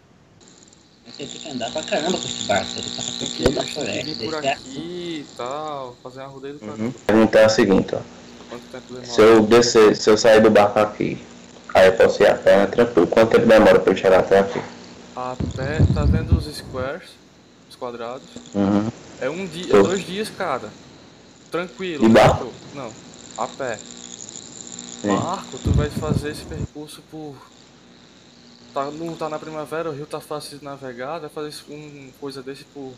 Você 1.07 1.27
tem 1.27 1.27
que 1.27 1.49
andar 1.51 1.73
pra 1.73 1.83
caramba 1.83 2.13
com 2.19 2.25
esse 2.25 2.45
barco. 2.45 2.67
Você 2.71 2.81
tem 2.81 2.91
que 2.91 2.97
passar 2.97 3.13
Tem 3.19 3.29
por 3.29 3.45
toda 3.45 3.61
a 3.61 3.65
eles 3.65 3.65
têm 3.65 3.65
que 3.65 3.73
floresta. 3.75 4.05
vir 4.05 4.31
por 4.31 4.45
é 4.45 4.53
aqui 4.53 5.27
e 5.33 5.37
tal, 5.37 5.97
fazer 6.03 6.21
uma 6.21 6.29
rodeio 6.29 6.59
pra 6.59 6.69
Uhum. 6.75 6.93
pergunta 6.93 7.39
é 7.41 7.45
a 7.45 7.49
seguinte, 7.49 7.95
ó. 7.95 8.01
Quanto 8.49 8.63
tempo 8.71 8.87
demora? 8.95 9.07
Se 9.07 9.21
eu 9.21 9.43
descer, 9.47 9.97
se 9.97 10.11
eu 10.11 10.17
sair 10.17 10.41
do 10.43 10.51
barco 10.51 10.79
aqui, 10.79 11.19
aí 11.75 11.87
eu 11.89 11.93
posso 11.97 12.23
ir 12.23 12.27
a 12.29 12.35
pé, 12.35 12.57
né? 12.57 12.67
Tranquilo. 12.67 13.07
Quanto 13.07 13.31
tempo 13.33 13.47
demora 13.47 13.79
pra 13.79 13.93
eu 13.93 13.97
chegar 13.97 14.21
até 14.21 14.39
aqui? 14.41 14.61
A 15.17 15.37
pé, 15.57 15.79
tá 15.95 16.05
vendo 16.05 16.37
os 16.37 16.45
squares? 16.57 17.11
Os 17.69 17.77
quadrados? 17.77 18.27
Uhum. 18.55 18.91
É 19.21 19.29
um 19.29 19.47
dia, 19.47 19.67
é 19.77 19.83
dois 19.83 20.05
dias 20.07 20.31
cada. 20.31 20.71
Tranquilo. 21.51 22.07
De 22.07 22.13
barco? 22.13 22.53
Não, 22.75 22.93
a 23.37 23.47
pé. 23.47 23.77
Sim. 23.77 25.09
Barco, 25.09 25.59
tu 25.63 25.71
vai 25.73 25.91
fazer 25.91 26.31
esse 26.31 26.45
percurso 26.45 27.03
por. 27.11 27.35
Tá, 28.75 28.85
não 28.91 29.15
tá 29.17 29.29
na 29.29 29.39
primavera, 29.39 29.91
o 29.91 29.93
rio 29.95 30.07
tá 30.07 30.21
fácil 30.21 30.59
de 30.59 30.65
navegar, 30.65 31.19
vai 31.19 31.31
fazer 31.31 31.49
isso- 31.49 31.65
um 31.71 32.11
coisa 32.21 32.43
desse 32.43 32.65
por 32.65 32.93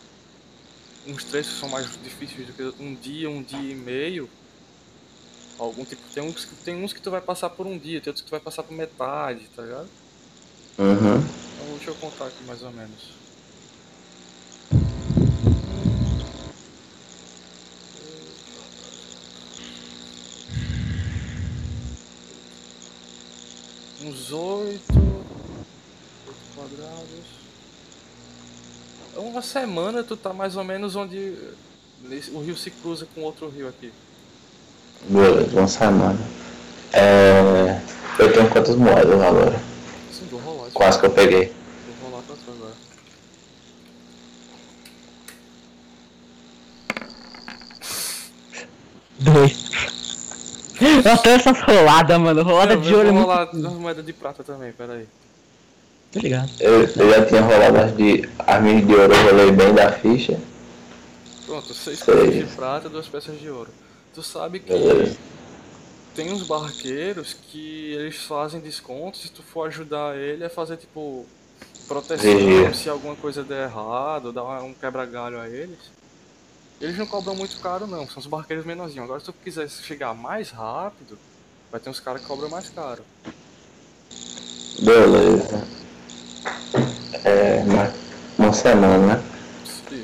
uns 1.06 1.24
trechos 1.24 1.54
que 1.54 1.60
são 1.60 1.68
mais 1.68 1.88
difíceis 2.02 2.46
do 2.46 2.52
que 2.52 2.82
um 2.82 2.94
dia, 2.94 3.30
um 3.30 3.42
dia 3.42 3.72
e 3.72 3.74
meio. 3.74 4.28
Algum 5.60 5.84
tipo, 5.84 6.00
tem 6.14 6.22
uns, 6.22 6.46
que- 6.46 6.54
tem 6.64 6.82
uns 6.82 6.94
que 6.94 7.02
tu 7.02 7.10
vai 7.10 7.20
passar 7.20 7.50
por 7.50 7.66
um 7.66 7.76
dia, 7.76 8.00
tem 8.00 8.10
outros 8.10 8.22
que 8.22 8.28
tu 8.28 8.30
vai 8.30 8.40
passar 8.40 8.62
por 8.62 8.72
metade, 8.72 9.46
tá 9.54 9.60
ligado? 9.62 9.90
Uhum. 10.78 11.16
Então 11.18 11.76
deixa 11.76 11.90
eu 11.90 11.94
contar 11.96 12.28
aqui 12.28 12.42
mais 12.44 12.62
ou 12.62 12.70
menos. 12.70 13.20
Uns 24.02 24.32
oito, 24.32 24.94
quadrados. 26.54 27.40
Uma 29.14 29.42
semana 29.42 30.02
tu 30.02 30.16
tá 30.16 30.32
mais 30.32 30.56
ou 30.56 30.64
menos 30.64 30.96
onde 30.96 31.36
o 32.32 32.40
rio 32.40 32.56
se 32.56 32.70
cruza 32.70 33.06
com 33.14 33.20
outro 33.20 33.48
rio 33.50 33.68
aqui. 33.68 33.92
Beleza, 35.08 35.58
uma 35.58 35.68
semana. 35.68 36.18
É... 36.92 37.80
Eu 38.18 38.32
tenho 38.32 38.48
quantas 38.50 38.76
moedas 38.76 39.20
agora? 39.20 39.58
Sim, 40.12 40.26
vou 40.30 40.40
rolar 40.40 40.66
isso. 40.68 40.74
Quase 40.74 40.98
que 41.00 41.06
eu 41.06 41.10
peguei. 41.10 41.52
Vou 42.00 42.10
rolar 42.10 42.22
pra 42.22 42.36
tu 42.36 42.50
agora. 42.50 42.74
Dois. 49.18 49.70
Eu 50.80 51.18
tô 51.18 51.30
essas 51.30 51.60
roladas, 51.60 52.18
mano. 52.18 52.42
Rolada 52.42 52.74
Não, 52.74 52.82
de 52.82 52.92
eu 52.92 52.98
olho 52.98 53.08
é 53.08 53.12
vou 53.12 53.20
muito. 53.20 53.26
rolar 53.26 53.42
as 53.52 53.72
moedas 53.74 54.04
de 54.04 54.12
prata 54.12 54.42
também, 54.42 54.72
peraí. 54.72 55.06
Tô 56.12 56.18
ligado. 56.20 56.50
Eu, 56.58 56.82
eu 56.82 57.10
já 57.10 57.26
tinha 57.26 57.40
rolado 57.42 57.78
as 57.78 57.96
de 57.96 58.28
as 58.38 58.62
minhas 58.62 58.86
de 58.86 58.94
ouro, 58.94 59.12
eu 59.14 59.24
rolei 59.24 59.52
bem 59.52 59.72
da 59.74 59.92
ficha. 59.92 60.38
Pronto, 61.46 61.72
seis 61.74 61.98
Sei. 61.98 62.14
peças 62.14 62.34
de 62.34 62.56
prata 62.56 62.86
e 62.88 62.90
duas 62.90 63.08
peças 63.08 63.38
de 63.38 63.48
ouro. 63.50 63.70
Tu 64.14 64.22
sabe 64.22 64.60
que 64.60 64.72
Beleza. 64.72 65.16
tem 66.14 66.32
uns 66.32 66.42
barqueiros 66.42 67.32
que 67.34 67.92
eles 67.92 68.16
fazem 68.16 68.60
descontos 68.60 69.22
se 69.22 69.30
tu 69.30 69.42
for 69.42 69.68
ajudar 69.68 70.16
ele 70.16 70.44
a 70.44 70.50
fazer 70.50 70.76
tipo 70.76 71.24
proteção, 71.86 72.74
se 72.74 72.88
alguma 72.88 73.16
coisa 73.16 73.42
der 73.42 73.68
errado, 73.68 74.32
dar 74.32 74.62
um 74.62 74.72
quebra-galho 74.72 75.40
a 75.40 75.48
eles. 75.48 75.78
Eles 76.80 76.96
não 76.96 77.06
cobram 77.06 77.34
muito 77.34 77.58
caro 77.60 77.86
não, 77.86 78.06
são 78.08 78.18
os 78.18 78.26
barqueiros 78.26 78.64
menorzinhos. 78.64 79.04
Agora 79.04 79.20
se 79.20 79.26
tu 79.26 79.32
quiser 79.32 79.68
chegar 79.68 80.14
mais 80.14 80.50
rápido, 80.50 81.18
vai 81.70 81.80
ter 81.80 81.90
uns 81.90 82.00
caras 82.00 82.22
que 82.22 82.26
cobram 82.26 82.48
mais 82.48 82.68
caro. 82.70 83.04
Beleza. 84.80 85.66
É, 87.24 87.62
uma, 87.64 87.92
uma 88.38 88.52
semana, 88.52 89.16
né? 89.16 89.22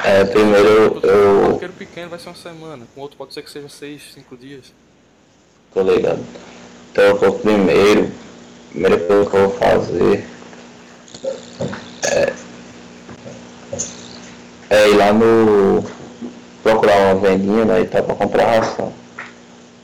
É, 0.05 0.25
primeiro 0.25 1.01
eu- 1.03 1.45
um 1.45 1.51
barqueiro 1.51 1.73
pequeno 1.75 2.09
vai 2.11 2.19
ser 2.19 2.29
uma 2.29 2.35
semana, 2.37 2.87
com 2.95 3.01
outro 3.01 3.17
pode 3.17 3.33
ser 3.35 3.43
que 3.43 3.51
seja 3.51 3.69
seis, 3.69 4.03
cinco 4.15 4.37
dias. 4.37 4.73
Tô 5.73 5.83
ligado. 5.83 6.21
Então 6.93 7.05
eu 7.05 7.17
vou 7.17 7.39
primeiro. 7.39 8.11
Primeira 8.71 8.99
coisa 8.99 9.31
que 9.31 9.37
eu 9.37 9.49
vou 9.49 9.59
fazer 9.59 10.27
é, 12.13 12.33
é 14.71 14.89
ir 14.91 14.97
lá 14.97 15.13
no. 15.13 15.85
procurar 16.63 17.15
uma 17.15 17.15
vendinha 17.21 17.65
né, 17.65 17.81
e 17.83 17.87
tal 17.87 18.03
pra 18.03 18.15
comprar 18.17 18.59
ração. 18.59 18.93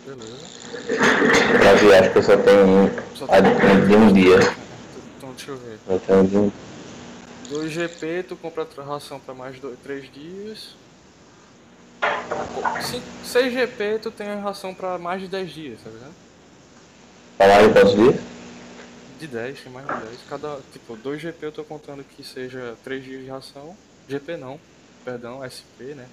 Beleza. 0.07 1.59
Pra 1.59 1.75
viagem 1.75 2.11
que 2.13 2.19
eu 2.19 2.23
só 2.23 2.37
tenho 2.37 2.67
um, 2.67 2.91
Só 3.15 3.27
a 3.29 3.41
de 3.41 3.95
um 3.95 4.13
dia. 4.13 4.39
Então 5.17 5.31
deixa 5.31 5.51
eu 5.53 5.57
ver. 5.59 5.79
Eu 5.89 6.01
tenho 6.01 6.27
de 6.27 6.37
um. 6.37 6.53
2 7.53 7.71
GP, 7.71 8.25
tu 8.27 8.35
compra 8.37 8.67
a 8.79 8.83
ração 8.83 9.21
pra 9.21 9.35
mais 9.35 9.57
3 9.83 10.11
dias. 10.11 10.75
6 13.25 13.53
GP, 13.53 13.99
tu 14.01 14.11
tem 14.11 14.27
a 14.29 14.41
ração 14.41 14.75
pra 14.75 14.99
mais 14.99 15.21
de 15.21 15.29
10 15.29 15.51
dias, 15.51 15.81
tá 15.85 15.91
ligado? 15.91 16.15
Falar 17.37 17.59
aí 17.59 17.71
quantos 17.71 17.95
dias? 17.95 18.17
De 19.21 19.27
10, 19.27 19.61
tem 19.61 19.71
mais 19.73 19.87
de 19.87 19.93
10. 19.93 20.21
Cada, 20.31 20.61
tipo, 20.73 20.97
2 20.97 21.21
GP 21.21 21.47
eu 21.47 21.53
tô 21.53 21.63
contando 21.63 22.03
que 22.03 22.25
seja 22.25 22.75
3 22.83 23.05
dias 23.05 23.23
de 23.23 23.29
ração. 23.29 23.77
GP 24.09 24.39
não, 24.39 24.59
perdão, 25.05 25.45
SP, 25.45 25.93
né? 25.95 26.09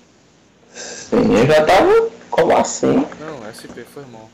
Sim, 0.73 1.37
eu 1.37 1.47
já 1.47 1.65
tava. 1.65 2.11
Como 2.29 2.57
assim? 2.57 3.07
Não, 3.19 3.47
SP 3.47 3.85
foi 3.85 4.03
mal. 4.07 4.29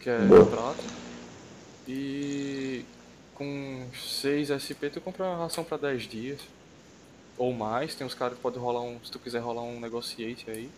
Que 0.00 0.10
é 0.10 0.18
Boa. 0.18 0.44
prata. 0.44 0.84
E 1.88 2.84
com 3.34 3.86
6 3.94 4.50
SP 4.54 4.90
tu 4.92 5.00
compra 5.00 5.24
uma 5.24 5.38
ração 5.44 5.64
pra 5.64 5.76
10 5.76 6.02
dias. 6.04 6.40
Ou 7.36 7.52
mais, 7.52 7.94
tem 7.94 8.06
uns 8.06 8.14
caras 8.14 8.36
que 8.36 8.42
podem 8.42 8.60
rolar 8.60 8.80
um. 8.80 8.98
Se 9.04 9.10
tu 9.10 9.18
quiser 9.18 9.40
rolar 9.40 9.62
um 9.62 9.80
negotiate 9.80 10.48
aí. 10.50 10.70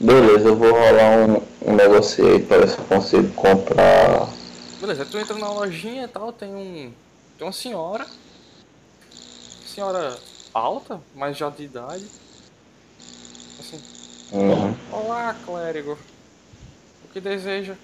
Beleza, 0.00 0.48
eu 0.48 0.56
vou 0.56 0.72
rolar 0.72 1.18
um, 1.28 1.72
um 1.72 1.76
aí 1.78 2.42
pra 2.42 2.58
ver 2.58 2.68
se 2.68 2.78
eu 2.78 2.84
consigo 2.84 3.32
comprar. 3.34 4.28
Beleza, 4.80 5.06
tu 5.06 5.18
entra 5.18 5.36
na 5.38 5.50
lojinha 5.52 6.04
e 6.04 6.08
tal, 6.08 6.32
tem 6.32 6.52
um. 6.52 6.92
Tem 7.38 7.46
uma 7.46 7.52
senhora. 7.52 8.06
Senhora 9.66 10.18
alta, 10.52 11.00
mas 11.14 11.36
já 11.36 11.48
de 11.48 11.64
idade. 11.64 12.06
Assim, 13.60 13.80
Um, 14.32 14.74
olá 14.92 15.36
clérigo. 15.44 15.96
O 17.04 17.08
que 17.12 17.20
deseja? 17.20 17.74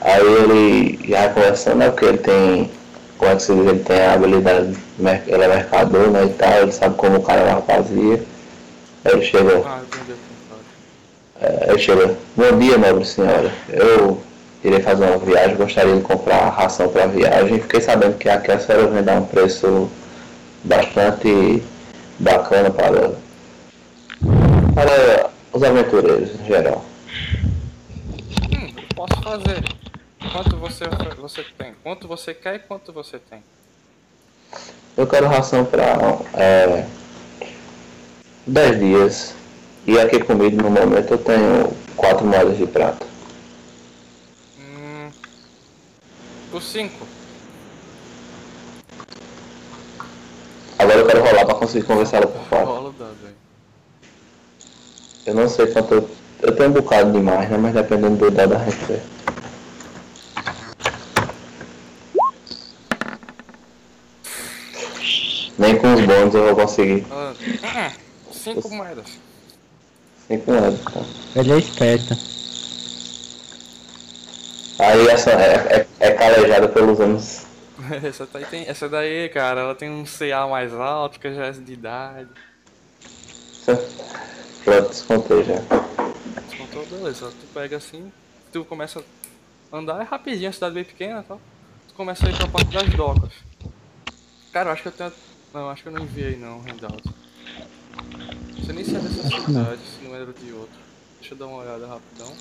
Aí 0.00 0.22
ele 0.22 0.98
já 1.08 1.28
conversando, 1.28 1.76
né? 1.76 1.90
Porque 1.90 2.04
ele 2.04 2.18
tem. 2.18 2.70
Como 3.18 3.30
é 3.30 3.36
que 3.36 3.42
se 3.42 3.54
diz? 3.54 3.66
Ele 3.66 3.78
tem 3.80 4.00
a 4.00 4.14
habilidade, 4.14 4.76
ele 5.26 5.42
é 5.44 5.48
mercador, 5.48 6.10
né? 6.10 6.24
E 6.24 6.28
tal, 6.30 6.62
ele 6.62 6.72
sabe 6.72 6.94
como 6.96 7.16
o 7.16 7.22
cara 7.22 7.42
lá 7.42 7.62
fazia. 7.62 8.22
Aí 9.04 9.12
ele 9.12 9.22
chega, 9.22 9.62
Ah, 9.66 9.80
que 9.90 9.98
é, 11.40 11.66
ele 11.68 11.78
chega, 11.78 12.16
bom 12.36 12.58
dia, 12.58 12.78
nobre 12.78 13.04
senhora. 13.04 13.52
Eu 13.68 14.20
irei 14.62 14.80
fazer 14.80 15.04
uma 15.04 15.18
viagem, 15.18 15.56
gostaria 15.56 15.94
de 15.94 16.00
comprar 16.00 16.48
ração 16.48 16.88
para 16.88 17.06
viagem. 17.06 17.60
Fiquei 17.60 17.80
sabendo 17.80 18.16
que 18.16 18.28
aqui 18.28 18.50
a 18.50 18.58
senhora 18.58 18.86
vem 18.86 19.02
dar 19.02 19.20
um 19.20 19.26
preço 19.26 19.90
bastante 20.62 21.62
bacana 22.18 22.70
para, 22.70 23.12
para 24.74 25.30
os 25.52 25.62
aventureiros 25.62 26.30
em 26.40 26.46
geral. 26.46 26.84
Hum, 28.50 28.72
posso 28.94 29.22
fazer. 29.22 29.83
Quanto 30.34 30.56
você, 30.56 30.84
você 31.16 31.44
tem? 31.56 31.74
Quanto 31.80 32.08
você 32.08 32.34
quer 32.34 32.56
e 32.56 32.58
quanto 32.58 32.92
você 32.92 33.20
tem? 33.20 33.40
Eu 34.96 35.06
quero 35.06 35.28
ração 35.28 35.64
para 35.64 35.84
é, 36.34 36.84
10 38.44 38.78
dias. 38.80 39.34
E 39.86 39.96
aqui 39.96 40.18
comigo 40.18 40.60
no 40.60 40.70
momento 40.70 41.12
eu 41.12 41.18
tenho 41.18 41.72
4 41.94 42.26
moedas 42.26 42.58
de 42.58 42.66
prata. 42.66 43.06
Hum. 44.58 45.08
Por 46.50 46.60
5. 46.60 47.06
Agora 50.76 50.98
eu 50.98 51.06
quero 51.06 51.24
rolar 51.24 51.46
para 51.46 51.54
conseguir 51.54 51.86
conversar 51.86 52.16
ela 52.16 52.26
por 52.26 52.42
fora. 52.46 52.64
Rola 52.64 52.88
o 52.88 52.92
dado 52.92 53.16
aí. 53.24 53.34
Eu 55.26 55.34
não 55.36 55.48
sei 55.48 55.68
quanto 55.68 55.94
eu. 55.94 56.10
Eu 56.42 56.56
tenho 56.56 56.70
um 56.70 56.72
bocado 56.72 57.12
demais, 57.12 57.48
né? 57.48 57.56
Mas 57.56 57.72
dependendo 57.72 58.16
do 58.16 58.30
dado 58.32 58.56
a 58.56 58.58
gente 58.58 59.13
Nem 65.64 65.78
com 65.78 65.94
os 65.94 66.00
bônus 66.02 66.34
eu 66.34 66.44
vou 66.44 66.56
conseguir. 66.56 67.06
Ah, 67.10 67.92
5 68.30 68.68
moedas. 68.68 69.06
Fiquei 70.20 70.38
com 70.38 70.52
medo. 70.52 70.78
Tá? 70.78 71.00
Ele 71.36 71.52
é 71.52 71.58
esperto. 71.58 72.14
Aí 74.78 75.08
essa 75.08 75.30
é, 75.30 75.76
é, 75.76 75.86
é 76.00 76.10
calejada 76.12 76.68
pelos 76.68 77.00
anos. 77.00 77.46
essa, 78.04 78.28
daí 78.30 78.44
tem, 78.44 78.68
essa 78.68 78.88
daí, 78.90 79.30
cara, 79.30 79.62
ela 79.62 79.74
tem 79.74 79.88
um 79.88 80.04
CA 80.04 80.46
mais 80.46 80.74
alto, 80.74 81.18
que 81.18 81.34
já 81.34 81.46
é 81.46 81.52
de 81.52 81.72
idade. 81.72 82.28
Pronto, 84.64 84.88
descontei 84.88 85.44
já. 85.44 85.62
Descontou, 86.46 86.86
beleza. 86.86 87.30
Tu 87.30 87.46
pega 87.54 87.78
assim, 87.78 88.12
tu 88.52 88.66
começa 88.66 89.02
a 89.72 89.76
andar, 89.78 90.02
é 90.02 90.04
rapidinho, 90.04 90.50
a 90.50 90.52
cidade 90.52 90.72
é 90.72 90.74
bem 90.74 90.84
pequena 90.84 91.20
e 91.20 91.24
tal. 91.24 91.40
Tu 91.88 91.94
começa 91.94 92.26
a 92.26 92.30
ir 92.30 92.36
pra 92.36 92.48
parte 92.48 92.70
das 92.70 92.88
docas. 92.90 93.32
Cara, 94.52 94.68
eu 94.68 94.72
acho 94.74 94.82
que 94.82 94.88
eu 94.88 94.92
tenho. 94.92 95.12
Não, 95.54 95.70
acho 95.70 95.84
que 95.84 95.88
eu 95.88 95.92
não 95.92 96.02
enviei 96.02 96.36
não, 96.36 96.60
handout. 96.62 97.14
Sei 98.66 98.74
nem 98.74 98.82
é 98.82 98.98
dessa 98.98 99.22
cidade, 99.22 99.80
se 99.86 100.04
não 100.04 100.12
era 100.16 100.32
de 100.32 100.52
outro. 100.52 100.80
Deixa 101.20 101.34
eu 101.34 101.38
dar 101.38 101.46
uma 101.46 101.58
olhada 101.58 101.86
rapidão. 101.86 102.32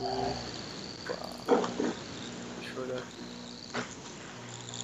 Opa. 0.00 1.26
Deixa 2.60 2.74
eu 2.76 2.82
olhar 2.84 2.98
aqui. 2.98 3.82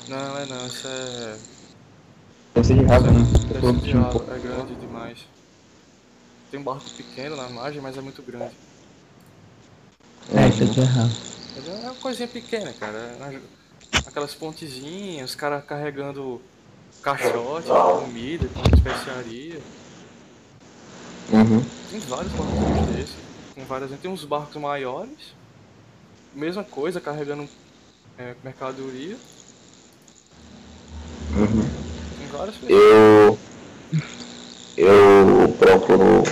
Não, 0.08 0.38
é 0.38 0.46
não, 0.46 0.66
isso 0.66 0.88
é. 0.88 1.38
Deve 2.56 2.74
de 2.74 2.92
água, 2.92 3.12
né? 3.12 3.20
Deve 3.46 3.60
Tô 3.60 3.74
ser 3.74 3.80
de 3.80 3.92
pouco. 4.10 4.32
é 4.32 4.38
grande 4.40 4.74
demais. 4.74 5.18
Tem 6.50 6.58
um 6.58 6.64
barco 6.64 6.90
pequeno 6.90 7.36
na 7.36 7.48
margem, 7.48 7.80
mas 7.80 7.96
é 7.96 8.00
muito 8.00 8.20
grande. 8.22 8.56
É, 10.34 10.48
isso 10.48 10.64
aqui 10.64 10.80
é 10.80 10.82
errado. 10.82 11.33
Mas 11.66 11.84
É 11.84 11.86
uma 11.86 11.94
coisinha 11.94 12.28
pequena, 12.28 12.72
cara. 12.74 13.16
Aquelas 14.06 14.34
pontezinhas, 14.34 15.30
os 15.30 15.36
caras 15.36 15.64
carregando 15.64 16.40
caixote, 17.02 17.68
comida, 17.68 18.48
com 18.48 18.60
especiaria. 18.76 19.60
Uhum. 21.32 21.64
Tem 21.90 22.00
vários 22.00 22.32
barcos 22.32 22.86
desses, 22.94 23.16
com 23.54 23.64
várias. 23.64 23.90
Tem 24.00 24.10
uns 24.10 24.24
barcos 24.24 24.56
maiores, 24.56 25.34
mesma 26.34 26.64
coisa, 26.64 27.00
carregando 27.00 27.48
é, 28.18 28.34
mercadoria. 28.42 29.16
Uhum. 31.36 31.68
Tem 32.18 32.26
várias 32.28 32.56
pessoas. 32.56 32.82
Eu. 32.82 33.38
Eu 34.76 35.54
procuro 35.56 36.24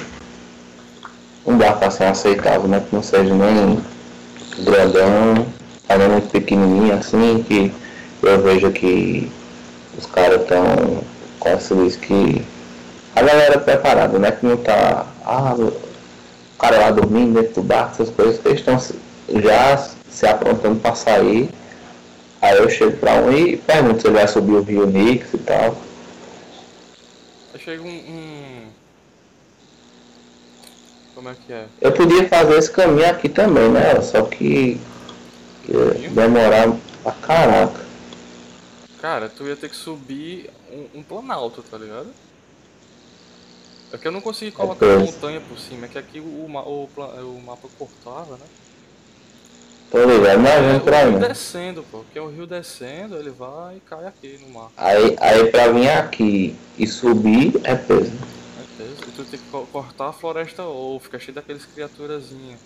um 1.47 1.57
barco 1.57 1.85
assim 1.85 2.03
aceitável, 2.05 2.66
né? 2.66 2.80
Que 2.80 2.95
não 2.95 3.03
seja 3.03 3.33
nem 3.33 3.80
grandão, 4.59 5.46
mas 5.88 5.98
nem 5.98 6.09
muito 6.09 6.28
pequenininho 6.30 6.94
assim, 6.94 7.44
que 7.46 7.72
eu 8.22 8.40
vejo 8.42 8.70
que 8.70 9.30
os 9.98 10.07
caras 10.07 10.42
estão, 10.42 11.03
como 11.38 11.61
se 11.61 11.74
diz, 11.74 11.96
que 11.96 12.42
a 13.14 13.22
galera 13.22 13.55
é 13.55 13.59
preparada, 13.59 14.18
né? 14.18 14.30
Que 14.32 14.46
não 14.46 14.57
tá. 14.57 15.07
Ah, 15.24 15.55
o 15.59 15.72
cara 16.59 16.78
lá 16.78 16.90
dormindo 16.90 17.40
dentro 17.40 17.55
do 17.55 17.62
barco, 17.62 17.92
essas 18.03 18.11
coisas, 18.14 18.40
eles 18.44 18.61
estão 18.61 18.78
já 19.42 19.76
se 20.11 20.26
aprontando 20.26 20.80
para 20.80 20.94
sair. 20.94 21.48
Aí 22.40 22.57
eu 22.59 22.68
chego 22.68 22.96
pra 22.96 23.14
um 23.16 23.32
e 23.32 23.57
pergunto 23.57 24.00
se 24.00 24.07
ele 24.09 24.14
vai 24.16 24.26
subir 24.28 24.53
o 24.55 24.62
Rio 24.62 24.86
Nix 24.86 25.32
e 25.34 25.38
tal. 25.38 25.76
Aí 27.55 27.61
chega 27.61 27.82
um, 27.82 27.86
um- 27.88 28.61
Como 31.22 31.32
é 31.32 31.36
que 31.46 31.52
é? 31.52 31.66
Eu 31.80 31.92
podia 31.92 32.28
fazer 32.28 32.58
esse 32.58 32.68
caminho 32.72 33.08
aqui 33.08 33.28
também, 33.28 33.68
né? 33.68 34.00
Só 34.00 34.22
que 34.22 34.76
ia 35.68 36.10
demorar 36.10 36.76
pra 37.00 37.12
caraca. 37.12 37.80
Cara, 39.00 39.28
tu 39.28 39.46
ia 39.46 39.54
ter 39.54 39.68
que 39.68 39.76
subir 39.76 40.50
um, 40.68 40.98
um 40.98 41.02
planalto, 41.04 41.62
tá 41.62 41.78
ligado? 41.78 42.08
É 43.92 43.98
que 43.98 44.08
eu 44.08 44.10
não 44.10 44.20
consegui 44.20 44.50
colocar 44.50 44.84
a 44.84 44.98
montanha 44.98 45.40
por 45.40 45.56
cima, 45.60 45.86
é 45.86 45.88
que 45.88 45.98
aqui 45.98 46.18
o, 46.18 46.24
o, 46.24 46.88
o 46.96 47.42
mapa 47.46 47.68
cortava, 47.78 48.32
né? 48.32 48.46
Tô 49.92 50.04
ligado, 50.04 50.40
mas 50.40 50.52
É 50.54 50.60
vem 50.60 50.80
o 50.80 51.08
rio 51.10 51.20
né? 51.20 51.28
descendo, 51.28 51.84
pô, 51.88 52.02
que 52.12 52.18
é 52.18 52.22
o 52.22 52.30
rio 52.30 52.48
descendo, 52.48 53.16
ele 53.16 53.30
vai 53.30 53.76
e 53.76 53.80
cai 53.80 54.06
aqui 54.06 54.40
no 54.44 54.52
mar. 54.52 54.70
Aí, 54.76 55.16
aí 55.20 55.46
pra 55.52 55.68
vir 55.70 55.88
aqui 55.88 56.56
e 56.76 56.84
subir 56.88 57.60
é 57.62 57.76
peso. 57.76 58.10
Peso. 58.76 58.94
E 59.08 59.12
tu 59.12 59.24
tem 59.24 59.38
que 59.38 59.50
co- 59.50 59.66
cortar 59.66 60.08
a 60.08 60.12
floresta 60.12 60.62
ou 60.64 60.98
fica 61.00 61.18
cheio 61.18 61.34
daqueles 61.34 61.64
criaturazinhas. 61.66 62.58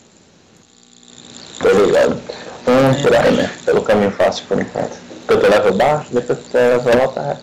Tô 1.58 1.68
ligado. 1.84 2.14
Hum, 2.14 3.02
por 3.02 3.14
aí, 3.16 3.36
né? 3.36 3.48
Pelo 3.64 3.82
caminho 3.82 4.10
fácil 4.12 4.46
por 4.46 4.60
enquanto. 4.60 4.96
Depois 5.20 5.40
tu 5.40 5.48
leva 5.50 5.72
baixo, 5.72 6.14
depois 6.14 6.38
tu 6.38 6.54
leva 6.54 6.78
volta. 6.96 7.40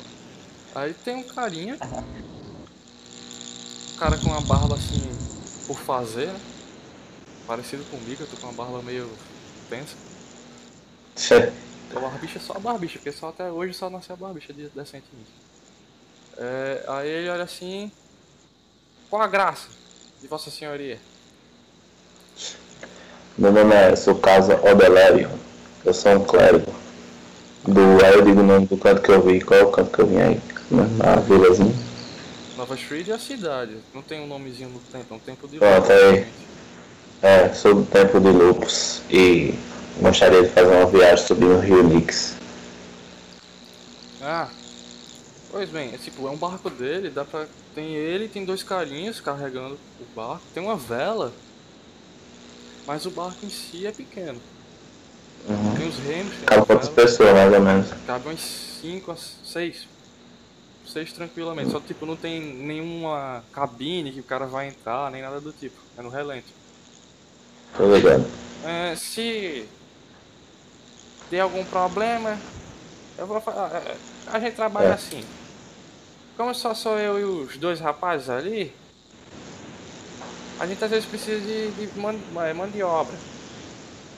Aí 0.75 0.93
tem 0.93 1.15
um 1.15 1.23
carinha. 1.23 1.77
Um 3.93 3.97
cara 3.99 4.17
com 4.17 4.29
uma 4.29 4.41
barba 4.41 4.75
assim 4.75 5.01
por 5.67 5.77
fazer, 5.77 6.27
né? 6.27 6.39
Parecido 7.47 7.83
comigo, 7.85 8.23
eu 8.23 8.27
tô 8.27 8.37
com 8.37 8.47
uma 8.47 8.53
barba 8.53 8.81
meio 8.81 9.09
tensa. 9.69 9.95
A 11.95 11.99
barbicha 11.99 12.37
é 12.37 12.41
só 12.41 12.53
a 12.53 12.59
barbicha, 12.59 12.97
porque 12.99 13.11
só 13.11 13.29
até 13.29 13.51
hoje 13.51 13.73
só 13.73 13.89
nasceu 13.89 14.15
a 14.15 14.17
barbicha 14.17 14.51
de- 14.53 14.69
decentemente. 14.69 15.29
É, 16.37 16.83
aí 16.87 17.07
ele 17.09 17.29
olha 17.29 17.43
assim. 17.43 17.91
Qual 19.13 19.21
a 19.21 19.27
graça 19.27 19.67
de 20.19 20.27
Vossa 20.27 20.49
Senhoria? 20.49 20.97
Meu 23.37 23.51
nome 23.51 23.75
é 23.75 23.95
Sucasa 23.95 24.59
Odelério. 24.67 25.29
Eu 25.85 25.93
sou 25.93 26.13
um 26.13 26.23
clérigo. 26.23 26.73
Do, 27.63 28.03
aí 28.03 28.15
eu 28.15 28.23
digo 28.23 28.39
o 28.39 28.43
nome 28.43 28.65
do 28.65 28.75
canto 28.75 29.03
que 29.03 29.11
eu 29.11 29.21
vi. 29.21 29.39
Qual 29.39 29.59
é 29.59 29.63
o 29.63 29.69
canto 29.69 29.91
que 29.91 29.99
eu 29.99 30.07
vim 30.07 30.17
aí? 30.17 30.41
Na 30.71 31.17
vilazinha. 31.17 31.75
Nova 32.57 32.73
Street 32.73 33.07
é 33.09 33.11
a 33.11 33.19
cidade. 33.19 33.77
Não 33.93 34.01
tem 34.01 34.19
um 34.19 34.25
nomezinho 34.25 34.69
no 34.69 34.79
tempo, 34.79 35.13
é 35.13 35.15
um 35.15 35.19
tempo 35.19 35.47
de 35.47 35.59
Pronto, 35.59 35.91
aí. 35.91 36.25
É, 37.21 37.53
sou 37.53 37.75
do 37.75 37.85
tempo 37.85 38.19
de 38.19 38.29
Lupus 38.29 39.03
e 39.11 39.53
gostaria 40.01 40.41
de 40.41 40.49
fazer 40.49 40.75
uma 40.75 40.87
viagem 40.87 41.23
subindo 41.23 41.57
o 41.57 41.59
Rio 41.59 41.83
Nix. 41.83 42.35
Ah, 44.23 44.47
pois 45.53 45.69
bem, 45.69 45.93
é 45.93 45.97
tipo, 45.97 46.27
é 46.27 46.31
um 46.31 46.35
barco 46.35 46.67
dele, 46.69 47.11
dá 47.11 47.23
pra. 47.23 47.45
Tem 47.75 47.93
ele 47.95 48.25
e 48.25 48.27
tem 48.29 48.43
dois 48.43 48.63
carinhos 48.63 49.21
carregando 49.21 49.75
o 50.01 50.05
barco, 50.15 50.41
tem 50.53 50.61
uma 50.63 50.75
vela, 50.75 51.31
mas 52.87 53.05
o 53.05 53.11
barco 53.11 53.45
em 53.45 53.49
si 53.49 53.85
é 53.85 53.91
pequeno. 53.91 54.41
Uhum. 55.47 55.75
Tem 55.77 55.87
os 55.87 55.97
remos, 55.99 56.33
tem 56.35 56.45
Cabe 56.45 56.65
quantas 56.65 56.89
pessoas, 56.89 57.33
mais 57.33 57.53
ou 57.53 57.59
menos? 57.61 57.87
cabe 58.07 58.27
umas 58.29 58.39
5 58.81 59.11
a 59.11 59.15
6. 59.15 59.87
6 60.91 61.13
tranquilamente, 61.13 61.71
só 61.71 61.79
tipo, 61.79 62.05
não 62.05 62.15
tem 62.15 62.41
nenhuma 62.41 63.43
cabine 63.53 64.11
que 64.11 64.19
o 64.19 64.23
cara 64.23 64.45
vai 64.47 64.67
entrar, 64.69 65.09
nem 65.11 65.21
nada 65.21 65.39
do 65.39 65.51
tipo, 65.51 65.77
é 65.97 66.01
no 66.01 66.09
relento. 66.09 66.47
Tô 67.77 67.93
ligado. 67.93 68.25
É, 68.65 68.95
se 68.95 69.65
der 71.31 71.39
algum 71.41 71.63
problema, 71.65 72.37
eu 73.17 73.25
vou 73.27 73.39
falar. 73.41 73.81
A 74.27 74.39
gente 74.39 74.55
trabalha 74.55 74.87
É. 74.87 74.93
assim. 74.93 75.23
Como 76.35 76.53
só 76.53 76.73
sou 76.73 76.97
eu 76.97 77.19
e 77.19 77.23
os 77.23 77.57
dois 77.57 77.79
rapazes 77.79 78.29
ali, 78.29 78.73
a 80.59 80.65
gente 80.65 80.83
às 80.83 80.89
vezes 80.89 81.05
precisa 81.05 81.39
de, 81.39 81.71
de 81.71 81.99
mão, 81.99 82.15
é, 82.41 82.67
de 82.67 82.81
obra. 82.81 83.15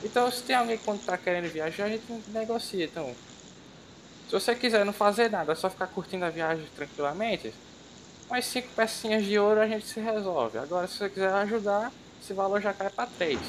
Então 0.04 0.32
se 0.32 0.44
tem 0.44 0.56
alguém 0.56 0.78
que 0.78 1.06
tá 1.06 1.18
querendo 1.18 1.52
viajar, 1.52 1.86
a 1.86 1.90
gente 1.90 2.04
negocia. 2.30 2.86
Então, 2.86 3.14
se 4.28 4.32
você 4.32 4.56
quiser 4.56 4.86
não 4.86 4.94
fazer 4.94 5.30
nada, 5.30 5.52
é 5.52 5.56
só 5.56 5.70
ficar 5.70 5.88
curtindo 5.88 6.24
a 6.26 6.30
viagem 6.30 6.66
tranquilamente, 6.76 7.54
umas 8.30 8.46
cinco 8.46 8.70
pecinhas 8.76 9.26
de 9.26 9.38
ouro 9.38 9.60
a 9.60 9.68
gente 9.68 9.86
se 9.86 10.00
resolve. 10.00 10.58
Agora 10.58 10.88
se 10.88 10.98
você 10.98 11.10
quiser 11.10 11.34
ajudar, 11.34 11.92
esse 12.22 12.34
valor 12.34 12.62
já 12.62 12.74
cai 12.74 12.90
pra 12.90 13.06
três. 13.06 13.40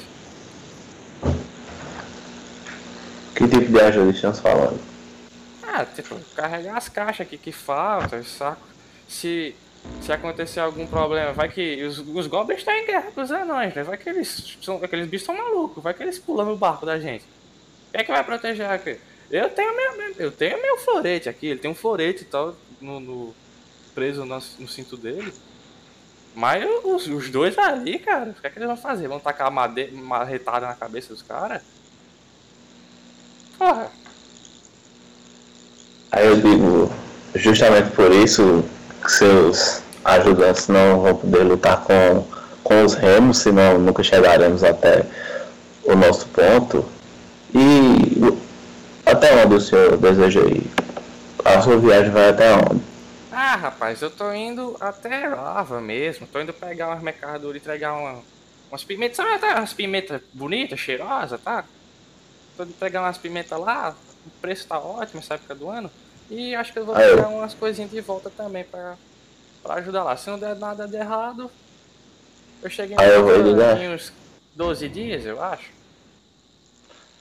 Que 3.35 3.47
tipo 3.47 3.71
de 3.71 3.79
ajuda 3.79 4.11
estamos 4.11 4.39
falando? 4.39 4.96
Ah, 5.67 5.85
tipo, 5.85 6.17
carregar 6.35 6.77
as 6.77 6.87
caixas 6.87 7.27
aqui 7.27 7.37
que 7.37 7.51
faltam, 7.51 8.23
saco. 8.23 8.61
Se, 9.07 9.53
se 10.01 10.11
acontecer 10.11 10.59
algum 10.61 10.87
problema, 10.87 11.33
vai 11.33 11.49
que 11.49 11.83
os, 11.83 11.99
os 11.99 12.27
goblins 12.27 12.59
estão 12.59 12.73
em 12.73 12.85
guerra 12.85 13.11
com 13.11 13.21
os 13.21 13.31
anões, 13.31 13.73
né? 13.75 13.83
Vai 13.83 13.97
que 13.97 14.09
eles 14.09 14.57
são, 14.61 14.77
aqueles 14.83 15.07
bichos 15.07 15.25
são 15.25 15.35
malucos, 15.35 15.83
vai 15.83 15.93
que 15.93 16.01
eles 16.03 16.17
pulam 16.19 16.45
no 16.45 16.55
barco 16.57 16.85
da 16.85 16.99
gente. 16.99 17.25
Quem 17.91 18.01
é 18.01 18.03
que 18.03 18.11
vai 18.11 18.23
proteger 18.23 18.69
aqui? 18.69 18.97
Eu 19.29 19.49
tenho 19.49 19.75
meu, 19.75 20.13
eu 20.17 20.31
tenho 20.31 20.61
meu 20.61 20.77
florete 20.77 21.27
aqui, 21.27 21.47
ele 21.47 21.59
tem 21.59 21.69
um 21.69 21.75
florete 21.75 22.23
e 22.23 22.25
tal, 22.25 22.55
no, 22.79 22.99
no- 22.99 23.35
preso 23.93 24.23
no, 24.25 24.35
no 24.59 24.67
cinto 24.67 24.95
dele. 24.95 25.33
Mas 26.35 26.63
os, 26.83 27.07
os 27.07 27.29
dois 27.29 27.57
ali, 27.57 27.97
cara, 27.99 28.29
o 28.29 28.33
que 28.33 28.45
é 28.45 28.49
que 28.49 28.57
eles 28.59 28.67
vão 28.67 28.77
fazer? 28.77 29.07
Vão 29.07 29.19
tacar 29.19 29.51
made- 29.51 29.91
marretada 29.91 30.67
na 30.67 30.75
cabeça 30.75 31.09
dos 31.13 31.21
caras? 31.23 31.61
Porra, 33.57 33.91
Aí 36.11 36.25
eu 36.25 36.35
digo, 36.37 36.91
justamente 37.35 37.91
por 37.91 38.11
isso 38.11 38.63
que 39.03 39.11
seus 39.11 39.81
ajudantes 40.03 40.67
não 40.67 41.01
vão 41.01 41.15
poder 41.15 41.43
lutar 41.43 41.83
com, 41.83 42.25
com 42.63 42.83
os 42.83 42.93
remos, 42.93 43.39
senão 43.39 43.77
nunca 43.77 44.03
chegaremos 44.03 44.63
até 44.63 45.05
o 45.83 45.95
nosso 45.95 46.27
ponto. 46.27 46.85
E 47.53 48.35
até 49.05 49.43
onde 49.43 49.55
o 49.55 49.61
senhor 49.61 49.97
deseja 49.97 50.41
ir? 50.41 50.69
A 51.43 51.61
sua 51.61 51.77
viagem 51.77 52.11
vai 52.11 52.29
até 52.29 52.53
onde? 52.55 52.81
Ah, 53.31 53.55
rapaz, 53.55 54.01
eu 54.01 54.09
tô 54.09 54.33
indo 54.33 54.75
até 54.79 55.29
Lava 55.29 55.79
mesmo. 55.79 56.27
Tô 56.27 56.41
indo 56.41 56.53
pegar 56.53 56.87
umas 56.87 57.01
mercadorias 57.01 57.63
entregar 57.63 57.93
uma, 57.93 58.19
umas 58.69 58.83
pimentas. 58.83 59.17
Sabe 59.17 59.39
tá, 59.39 59.55
umas 59.55 59.73
pimentas 59.73 60.21
bonitas, 60.33 60.79
cheirosas, 60.79 61.39
tá? 61.41 61.63
Tô 62.57 62.63
indo 62.63 62.73
pegar 62.73 63.01
umas 63.01 63.17
pimentas 63.17 63.59
lá. 63.59 63.95
O 64.27 64.41
preço 64.41 64.67
tá 64.67 64.77
ótimo 64.79 65.19
essa 65.21 65.35
época 65.35 65.55
do 65.55 65.69
ano. 65.69 65.89
E 66.29 66.53
acho 66.53 66.73
que 66.73 66.79
eu 66.79 66.85
vou 66.85 66.95
Ah, 66.95 67.01
eu- 67.01 67.15
pegar 67.15 67.29
umas 67.29 67.53
coisinhas 67.53 67.89
de 67.89 68.01
volta 68.01 68.29
também 68.29 68.63
pra, 68.65 68.95
pra 69.63 69.75
ajudar 69.75 70.03
lá. 70.03 70.17
Se 70.17 70.29
não 70.29 70.37
der 70.37 70.55
nada 70.55 70.87
de 70.87 70.97
errado, 70.97 71.49
eu 72.61 72.69
cheguei 72.69 72.95
Ah, 72.99 73.19
volta 73.21 73.37
ligar. 73.37 73.81
em 73.81 73.93
uns 73.93 74.11
12 74.55 74.89
dias, 74.89 75.25
eu 75.25 75.41
acho. 75.41 75.69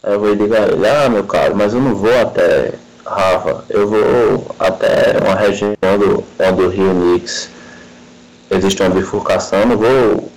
Aí 0.02 0.12
eu 0.12 0.20
vou 0.20 0.34
ligar 0.34 0.68
ele, 0.68 0.86
ah 0.88 1.09
meu 1.09 1.24
caro, 1.24 1.57
mas 1.57 1.72
eu 1.74 1.80
não 1.80 1.94
vou 1.94 2.20
até 2.20 2.74
Rava, 3.04 3.64
eu 3.68 3.88
vou 3.88 4.57
até 4.59 5.18
uma 5.24 5.36
região 5.36 5.74
do, 5.98 6.24
onde 6.40 6.62
o 6.62 6.68
Rio 6.68 6.92
Nix 6.92 7.48
existe 8.50 8.82
uma 8.82 8.90
bifurcação, 8.90 9.64
não 9.64 9.76
vou 9.76 10.30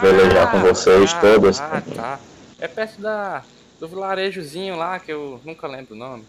velejar 0.00 0.50
com 0.50 0.58
vocês 0.60 1.12
ah, 1.14 1.20
todos. 1.20 1.60
Ah, 1.60 1.82
tá. 1.94 2.18
É 2.58 2.66
perto 2.66 3.00
da, 3.00 3.42
do 3.78 3.88
vilarejozinho 3.88 4.76
lá 4.76 4.98
que 4.98 5.12
eu 5.12 5.40
nunca 5.44 5.66
lembro 5.66 5.94
o 5.94 5.98
nome. 5.98 6.24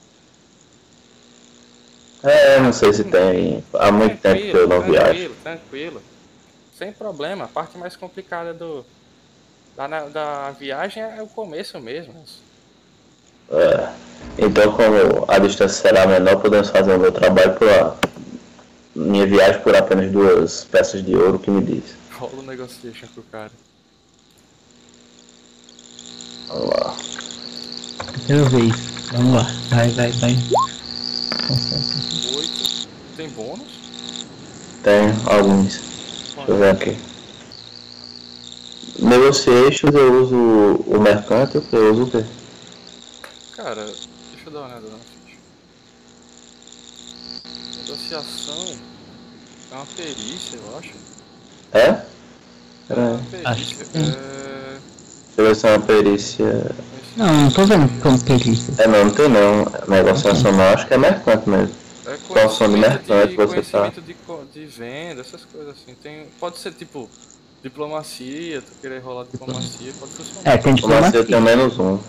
É, 2.24 2.60
não 2.60 2.74
sei 2.74 2.92
se 2.94 3.04
tem. 3.04 3.64
Há 3.74 3.92
muito 3.92 4.18
tempo 4.22 4.42
que 4.42 4.54
eu 4.54 4.68
não 4.68 4.82
viajo. 4.82 5.06
tranquilo, 5.06 5.36
tranquilo. 5.44 6.02
Sem 6.78 6.92
problema. 6.92 7.46
A 7.46 7.48
parte 7.48 7.78
mais 7.78 7.96
complicada 7.96 8.54
do 8.54 8.86
da, 9.76 9.88
da 10.08 10.52
viagem 10.52 11.02
é 11.02 11.22
o 11.22 11.28
começo 11.28 11.80
mesmo. 11.80 12.14
É. 13.50 13.90
Então 14.38 14.74
como 14.74 15.26
a 15.28 15.40
distância 15.40 15.82
será 15.82 16.06
menor, 16.06 16.42
podemos 16.42 16.70
fazer 16.70 16.94
o 16.94 17.00
meu 17.00 17.12
trabalho 17.12 17.56
por 17.56 17.70
a 17.70 17.96
minha 18.96 19.26
viagem 19.26 19.62
por 19.62 19.76
apenas 19.76 20.12
duas 20.12 20.66
peças 20.66 21.04
de 21.04 21.16
ouro 21.16 21.40
que 21.40 21.50
me 21.50 21.64
diz. 21.64 21.96
Rola 22.12 22.34
o 22.34 22.42
negotiation 22.42 23.08
com 23.16 23.22
o 23.22 23.24
cara. 23.24 23.52
Vamos 26.48 26.70
lá. 26.70 27.19
Ver 28.28 28.60
isso. 28.66 28.90
Vamos 29.12 29.36
lá. 29.36 29.48
Vai, 29.70 29.90
vai, 29.92 30.12
vai. 30.12 30.38
Oito. 32.36 32.88
Tem 33.18 33.30
bônus? 33.30 33.68
Tem 34.84 35.10
alguns. 35.26 35.80
Deixa 36.36 36.52
eu 36.52 36.58
ver 36.58 36.70
aqui. 36.70 36.98
Negotiations 39.00 39.96
eu 39.96 40.24
uso 40.24 40.36
o 40.36 41.00
mercante, 41.00 41.62
eu 41.72 41.92
uso 41.92 42.04
o 42.04 42.12
quê? 42.12 42.26
Cara, 43.56 43.86
deixa 43.86 44.48
eu 44.48 44.52
dar 44.52 44.60
uma 44.60 44.68
olhada 44.68 44.88
na 44.90 44.98
ficha. 44.98 45.38
Negociação 47.82 48.76
é 49.72 49.76
uma 49.76 49.86
perícia, 49.86 50.58
eu 50.58 50.78
acho. 50.78 50.94
É? 51.74 52.06
É 52.90 52.94
uma 52.94 53.16
aí. 53.34 53.42
Acho 53.46 53.64
perícia. 53.66 53.86
que 53.86 53.86
sim. 53.86 54.12
É... 54.12 54.78
Deixa 54.80 55.38
eu 55.38 55.46
ver 55.46 55.56
se 55.56 55.68
é 55.68 55.72
uma 55.72 55.86
perícia. 55.86 56.76
Não, 57.16 57.28
não 57.34 57.52
tô 57.52 57.66
vendo 57.66 58.02
como 58.02 58.24
perícia. 58.24 58.74
É 58.78 58.88
não, 58.88 59.06
não 59.06 59.12
tem 59.12 59.28
não. 59.30 59.66
Negociação 59.88 60.52
não, 60.52 60.64
acho 60.74 60.88
que 60.88 60.94
é 60.94 60.98
mercante 60.98 61.50
mesmo. 61.50 61.76
É 62.08 62.48
som 62.48 62.70
de 62.70 62.80
conhecimento 62.80 62.80
mercante 62.80 63.28
de, 63.30 63.36
você 63.36 63.48
conhecimento 63.48 64.02
de, 64.02 64.16
de 64.60 64.66
venda, 64.66 65.22
essas 65.22 65.46
coisas 65.46 65.76
assim. 65.76 65.96
Tem, 66.02 66.26
pode 66.40 66.58
ser 66.58 66.72
tipo 66.74 67.10
diplomacia, 67.62 68.62
tu 68.62 68.72
querer 68.82 69.00
rolar 69.00 69.26
diplomacia, 69.32 69.94
pode 70.00 70.12
funcionar. 70.14 70.42
É, 70.46 70.52
tem 70.54 70.62
tenho 70.62 70.76
diplomacia. 70.76 71.40
menos 71.42 71.80
um. 71.80 72.00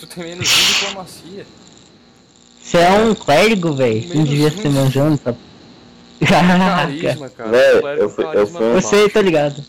Tu 0.00 0.06
tem 0.06 0.24
menos 0.24 0.48
um 0.48 0.56
de 0.56 0.72
diplomacia. 0.74 1.46
Você 2.62 2.78
é 2.78 2.92
um 2.92 3.14
clérigo, 3.14 3.72
velho. 3.74 4.14
Não 4.14 4.24
devia 4.24 4.48
um. 4.48 4.50
ser 4.62 4.68
manjando, 4.70 5.18
tá? 5.18 5.34
Carisma, 6.26 7.28
cara. 7.30 7.50
Véi, 7.50 7.80
Clérigo 7.80 8.02
eu 8.04 8.10
fui- 8.10 8.24
eu 8.24 8.46
fui- 8.46 8.72
baixo. 8.72 8.88
Você, 8.88 9.08
tá 9.08 9.20
ligado? 9.20 9.64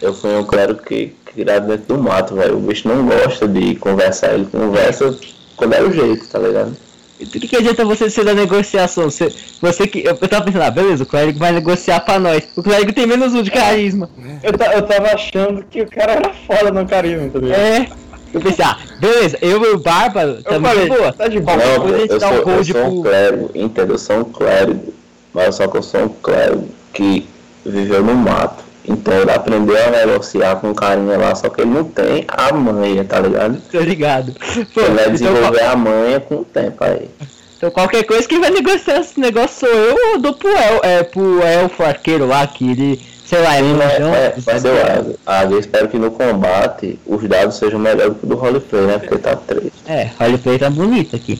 Eu 0.00 0.14
fui 0.14 0.34
um 0.36 0.44
clérigo 0.44 0.82
que 0.82 1.14
que 1.28 1.44
criado 1.44 1.66
dentro 1.66 1.96
do 1.96 2.02
mato, 2.02 2.34
velho. 2.34 2.56
O 2.56 2.60
bicho 2.60 2.88
não 2.88 3.06
gosta 3.06 3.46
de 3.46 3.74
conversar, 3.76 4.34
ele 4.34 4.46
conversa 4.46 5.16
quando 5.56 5.74
é 5.74 5.82
o 5.82 5.92
jeito, 5.92 6.26
tá 6.28 6.38
ligado? 6.38 6.76
E 7.20 7.24
do 7.24 7.40
que 7.40 7.56
adianta 7.56 7.84
você 7.84 8.08
ser 8.08 8.24
da 8.24 8.32
negociação? 8.32 9.10
Você, 9.10 9.32
você 9.60 9.86
que. 9.88 10.04
Eu, 10.04 10.16
eu 10.20 10.28
tava 10.28 10.44
pensando, 10.44 10.62
ah, 10.62 10.70
beleza, 10.70 11.02
o 11.02 11.06
clérigo 11.06 11.38
vai 11.38 11.50
negociar 11.50 12.00
pra 12.00 12.18
nós. 12.18 12.44
O 12.56 12.62
clérigo 12.62 12.92
tem 12.92 13.06
menos 13.06 13.34
um 13.34 13.42
de 13.42 13.50
carisma. 13.50 14.08
Eu, 14.42 14.52
eu 14.72 14.82
tava 14.82 15.08
achando 15.12 15.64
que 15.68 15.82
o 15.82 15.90
cara 15.90 16.12
era 16.12 16.32
foda 16.46 16.70
no 16.70 16.86
carisma, 16.86 17.28
tá 17.28 17.38
ligado? 17.40 17.58
É. 17.58 17.88
Eu 18.32 18.40
pensei, 18.42 18.64
ah, 18.64 18.78
beleza, 19.00 19.38
eu 19.40 19.62
e 19.64 19.68
o 19.74 19.78
Bárbaro 19.78 20.42
falei, 20.44 20.82
de 20.82 20.88
boa. 20.96 21.12
tá 21.12 21.28
de 21.28 21.40
boa. 21.40 21.56
Não, 21.56 21.72
depois 21.72 21.94
a 21.94 21.98
gente 21.98 22.10
eu 22.12 22.18
dá 22.18 22.28
um 22.28 22.42
sou, 22.42 22.52
eu 22.52 22.64
sou 22.64 22.86
um 22.86 23.02
clérigo, 23.02 23.50
entendeu? 23.54 23.94
Eu 23.94 23.98
sou 23.98 24.18
um 24.18 24.24
clérigo, 24.24 24.94
mas 25.32 25.54
só 25.54 25.66
que 25.66 25.76
eu 25.76 25.82
sou 25.82 26.02
um 26.02 26.08
clérigo 26.08 26.68
que 26.92 27.26
viveu 27.64 28.04
no 28.04 28.14
mato. 28.14 28.67
Então 28.88 29.12
ele 29.14 29.30
aprendeu 29.30 29.76
a 29.86 29.90
negociar 29.90 30.56
com 30.56 30.70
um 30.70 30.74
carinha 30.74 31.18
lá, 31.18 31.34
só 31.34 31.48
que 31.50 31.60
ele 31.60 31.70
não 31.70 31.84
tem 31.84 32.24
a 32.26 32.52
manha, 32.52 33.04
tá 33.04 33.20
ligado? 33.20 33.60
Tô 33.70 33.80
ligado. 33.80 34.32
Pô, 34.72 34.80
Ele 34.80 34.94
vai 34.94 35.02
então, 35.04 35.12
desenvolver 35.12 35.62
a 35.62 35.76
manha 35.76 36.20
com 36.20 36.36
o 36.36 36.44
tempo 36.44 36.82
aí. 36.82 37.10
então 37.56 37.70
qualquer 37.70 38.04
coisa 38.04 38.26
quem 38.26 38.40
vai 38.40 38.50
negociar 38.50 39.00
esse 39.00 39.20
negócio 39.20 39.60
sou 39.60 39.68
eu 39.68 39.94
ou 39.94 40.12
eu 40.14 40.18
dou 40.20 40.32
pro, 40.34 40.48
El, 40.48 40.80
é, 40.82 41.02
pro 41.02 41.42
elfo 41.42 41.82
arqueiro 41.82 42.26
lá, 42.26 42.46
que 42.46 42.70
ele, 42.70 43.02
sei 43.26 43.40
lá, 43.42 43.56
é 43.56 43.58
Sim, 43.58 43.74
mas, 43.74 43.92
manjão. 43.92 44.14
é, 44.14 44.34
mas 44.46 44.62
deu 44.62 44.72
água. 44.86 45.14
Ah, 45.26 45.44
eu 45.44 45.58
espero 45.58 45.88
que 45.88 45.98
no 45.98 46.10
combate 46.10 46.98
os 47.06 47.22
dados 47.28 47.56
sejam 47.58 47.78
melhores 47.78 48.14
do 48.14 48.18
que 48.20 48.24
o 48.24 48.28
do 48.30 48.36
roleplay, 48.36 48.86
né? 48.86 48.98
Porque 48.98 49.18
tá 49.18 49.36
3. 49.36 49.70
É, 49.86 50.10
roleplay 50.18 50.58
tá 50.58 50.70
bonito 50.70 51.14
aqui. 51.14 51.38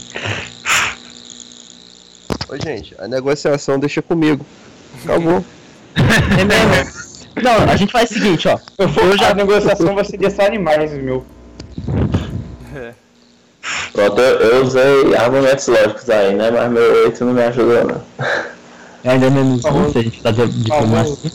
Ô, 2.51 2.57
gente, 2.63 2.95
a 2.99 3.09
negociação 3.09 3.79
deixa 3.79 4.03
comigo. 4.03 4.45
Acabou. 5.05 5.43
É 6.39 6.45
mesmo? 6.45 6.99
Não, 7.43 7.71
a 7.71 7.77
gente 7.77 7.93
faz 7.93 8.11
o 8.11 8.15
seguinte, 8.15 8.49
ó. 8.49 8.59
Eu, 8.79 8.89
vou, 8.89 9.05
A 9.27 9.35
negociação 9.35 9.95
vai 9.95 10.05
ser 10.05 10.17
desses 10.19 10.39
animais, 10.41 10.93
meu. 10.93 11.25
Pronto, 13.93 14.21
eu, 14.21 14.39
eu 14.41 14.63
usei 14.65 15.17
argumentos 15.17 15.67
lógicos 15.67 16.09
aí, 16.09 16.35
né? 16.35 16.51
Mas 16.51 16.71
meu 16.71 17.05
8 17.05 17.25
não 17.25 17.33
me 17.35 17.43
ajudou, 17.43 17.85
não. 17.85 18.05
É 19.05 19.11
ainda 19.11 19.31
menos 19.31 19.63
Tá 19.63 19.71
um, 19.71 19.83
bom. 19.85 19.93
se 19.93 19.99
a 19.99 20.03
gente 20.03 20.21
fazer 20.23 20.49
diplomacia. 20.49 21.31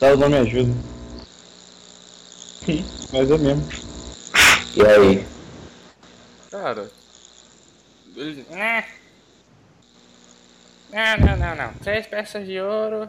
Tá, 0.00 0.16
não 0.16 0.28
me 0.28 0.36
ajuda. 0.38 0.72
Mas 3.12 3.30
é 3.30 3.38
mesmo. 3.38 3.68
E 4.76 4.82
aí? 4.86 5.26
Cara. 6.50 6.90
Ele. 8.16 8.46
Ah. 8.52 8.84
Não, 10.92 11.26
não, 11.26 11.36
não, 11.36 11.56
não. 11.56 11.72
Três 11.82 12.06
peças 12.06 12.46
de 12.46 12.60
ouro. 12.60 13.08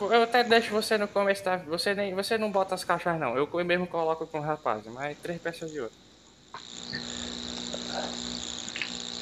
Eu 0.00 0.22
até 0.22 0.44
deixo 0.44 0.72
você 0.72 0.98
no 0.98 1.08
começo 1.08 1.44
da. 1.44 1.56
Você, 1.56 1.94
nem, 1.94 2.14
você 2.14 2.36
não 2.36 2.50
bota 2.50 2.74
as 2.74 2.84
caixas 2.84 3.18
não. 3.18 3.36
Eu 3.36 3.48
mesmo 3.64 3.86
coloco 3.86 4.26
com 4.26 4.38
o 4.38 4.42
rapaz. 4.42 4.82
Mas 4.86 5.16
três 5.22 5.40
peças 5.40 5.70
de 5.70 5.80
ouro. 5.80 5.92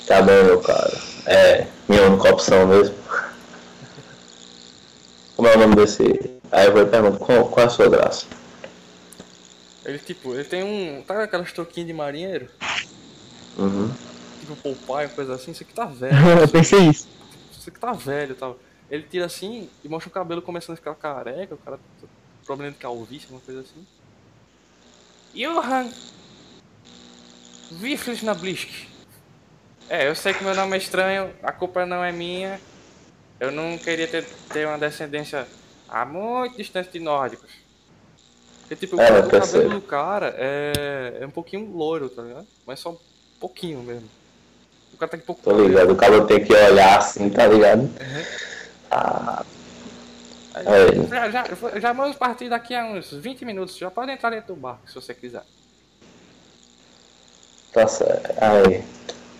Tá 0.06 0.20
bom, 0.20 0.44
meu 0.44 0.60
cara. 0.60 0.92
É 1.26 1.66
minha 1.88 2.02
única 2.02 2.30
opção 2.30 2.66
mesmo. 2.66 2.94
Como 5.36 5.48
é 5.48 5.56
o 5.56 5.58
nome 5.58 5.76
desse? 5.76 6.02
Aí 6.52 6.66
eu 6.66 6.72
vou 6.72 6.86
perguntar, 6.86 7.18
qual, 7.18 7.48
qual 7.48 7.64
é 7.64 7.66
a 7.66 7.70
sua 7.70 7.88
graça? 7.88 8.26
Ele 9.84 9.98
tipo, 9.98 10.34
ele 10.34 10.44
tem 10.44 10.62
um. 10.62 11.02
Tá 11.02 11.22
aquelas 11.22 11.52
toquinhas 11.52 11.86
de 11.86 11.92
marinheiro? 11.92 12.48
Uhum. 13.58 13.90
Tipo 14.40 14.76
uma 14.88 15.08
coisa 15.08 15.34
assim, 15.34 15.52
isso 15.52 15.62
aqui 15.62 15.74
tá 15.74 15.86
velho. 15.86 16.16
Eu 16.40 16.48
pensei 16.48 16.80
isso. 16.80 17.08
Isso 17.58 17.70
aqui 17.70 17.78
tá 17.78 17.92
velho 17.92 18.32
e 18.32 18.34
tal. 18.34 18.58
Ele 18.90 19.02
tira 19.02 19.26
assim 19.26 19.68
e 19.82 19.88
mostra 19.88 20.08
o 20.08 20.12
cabelo 20.12 20.42
começando 20.42 20.74
a 20.74 20.76
ficar 20.76 20.94
careca, 20.94 21.54
o 21.54 21.58
cara 21.58 21.78
problema 22.44 22.72
de 22.72 22.78
calvície, 22.78 23.26
uma 23.30 23.40
coisa 23.40 23.60
assim. 23.60 23.86
Johan! 25.34 25.90
Wiffles 27.80 28.22
na 28.22 28.34
Blisk. 28.34 28.68
É, 29.88 30.08
eu 30.08 30.14
sei 30.14 30.32
que 30.32 30.44
meu 30.44 30.54
nome 30.54 30.74
é 30.74 30.78
estranho, 30.78 31.30
a 31.42 31.52
culpa 31.52 31.84
não 31.84 32.04
é 32.04 32.12
minha. 32.12 32.60
Eu 33.40 33.50
não 33.50 33.76
queria 33.76 34.06
ter, 34.06 34.24
ter 34.52 34.66
uma 34.66 34.78
descendência 34.78 35.46
a 35.88 36.04
muito 36.04 36.56
distante 36.56 36.90
de 36.92 37.00
nórdicos. 37.00 37.50
Porque 38.60 38.76
tipo, 38.76 39.00
É, 39.00 39.20
o, 39.20 39.28
cabelo 39.28 39.70
do 39.70 39.80
cara 39.82 40.34
é, 40.38 41.18
é 41.20 41.26
um 41.26 41.30
pouquinho 41.30 41.70
loiro, 41.70 42.08
tá 42.08 42.22
ligado? 42.22 42.46
Mas 42.66 42.80
só 42.80 42.92
um 42.92 42.98
pouquinho 43.40 43.82
mesmo. 43.82 44.08
O 44.92 44.96
cara 44.96 45.10
tá 45.10 45.18
com 45.18 45.24
pouco 45.24 45.42
Tô 45.42 45.50
cabelo. 45.50 45.68
ligado, 45.68 45.92
o 45.92 45.96
cara 45.96 46.24
tem 46.24 46.44
que 46.44 46.52
olhar 46.54 46.98
assim, 46.98 47.28
tá 47.28 47.46
ligado? 47.46 47.90
Ah, 48.94 49.44
Aí, 50.54 50.66
É. 50.66 51.08
Já, 51.08 51.30
já, 51.30 51.44
já 51.80 51.92
vamos 51.92 52.16
partir 52.16 52.48
daqui 52.48 52.74
a 52.74 52.84
uns 52.84 53.10
20 53.12 53.44
minutos. 53.44 53.76
Já 53.76 53.90
pode 53.90 54.12
entrar 54.12 54.30
dentro 54.30 54.54
do 54.54 54.60
barco 54.60 54.88
se 54.88 54.94
você 54.94 55.12
quiser. 55.12 55.42
tá 57.72 57.88
certo. 57.88 58.30
Aí, 58.40 58.82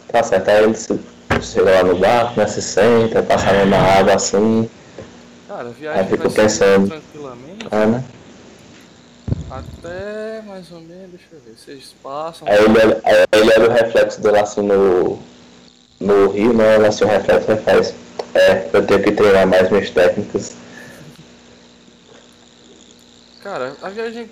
tá 0.09 0.23
certo. 0.23 0.49
Aí 0.49 0.65
ele 0.65 0.75
se, 0.75 0.99
chega 1.41 1.71
lá 1.71 1.85
no 1.85 1.97
barco, 1.99 2.41
né? 2.41 2.47
Se 2.49 2.61
senta, 2.61 3.23
passa 3.23 3.49
a 3.51 3.65
na 3.65 3.79
água 3.79 4.15
assim, 4.15 4.69
Cara, 5.47 5.63
a 5.63 5.67
Aí 5.69 5.73
viagem 5.73 6.17
vai 6.17 6.31
ser 6.31 6.43
pensando. 6.43 6.89
tranquilamente 6.89 7.69
tá, 7.69 7.87
né? 7.87 8.05
até 9.51 10.43
mais 10.43 10.71
ou 10.73 10.81
menos, 10.81 11.11
deixa 11.11 11.27
eu 11.33 11.41
ver, 11.41 11.57
vocês 11.57 11.95
passam. 12.03 12.49
Aí 12.49 12.59
ele, 12.59 12.79
olha- 12.79 13.01
aí 13.05 13.41
ele 13.41 13.53
olha 13.57 13.69
o 13.69 13.73
reflexo 13.73 14.21
dele 14.21 14.39
assim 14.39 14.63
no, 14.63 15.19
no 16.01 16.31
rio, 16.31 16.53
né? 16.53 16.77
Olha 16.77 16.89
assim 16.89 17.05
o 17.05 17.09
reflexo 17.09 17.53
e 17.53 17.57
faz. 17.57 17.95
É, 18.35 18.69
eu 18.73 18.87
tenho 18.87 19.03
que 19.03 19.13
treinar 19.13 19.47
mais 19.47 19.71
minhas 19.71 19.91
técnicas. 19.91 20.57
Cara, 23.43 23.77
a 23.83 23.89
viagem 23.91 24.29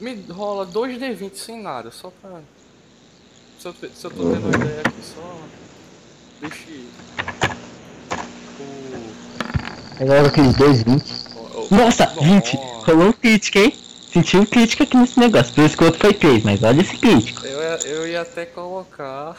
me 0.00 0.24
rola 0.30 0.66
2D20 0.66 1.34
sem 1.36 1.60
nada, 1.60 1.90
só 1.90 2.12
pra. 2.22 2.40
Se 3.58 3.68
eu, 3.68 3.74
se 3.74 4.04
eu 4.06 4.10
tô 4.10 4.16
tendo 4.32 4.46
uma 4.46 4.56
ideia 4.56 4.80
aqui, 4.80 5.02
só. 5.02 5.38
Deixe. 6.40 6.84
O. 8.60 10.02
Agora 10.02 10.28
aqueles 10.28 10.54
dois 10.56 10.82
20. 10.82 11.02
o- 11.34 11.38
o- 11.38 11.68
Nossa, 11.74 12.06
20! 12.06 12.56
Nossa. 12.56 12.90
Rolou 12.92 13.08
um 13.08 13.12
crítico, 13.12 13.58
hein? 13.58 13.72
Senti 14.12 14.36
um 14.36 14.46
crítico 14.46 14.82
aqui 14.82 14.96
nesse 14.96 15.18
negócio. 15.20 15.54
Por 15.54 15.64
isso 15.64 15.76
que 15.76 15.82
o 15.82 15.86
outro 15.86 16.00
foi 16.00 16.14
3, 16.14 16.42
mas 16.42 16.62
olha 16.62 16.80
esse 16.80 16.96
crítico. 16.96 17.46
Eu 17.46 17.60
eu 17.60 18.08
ia 18.08 18.22
até 18.22 18.44
colocar 18.46 19.36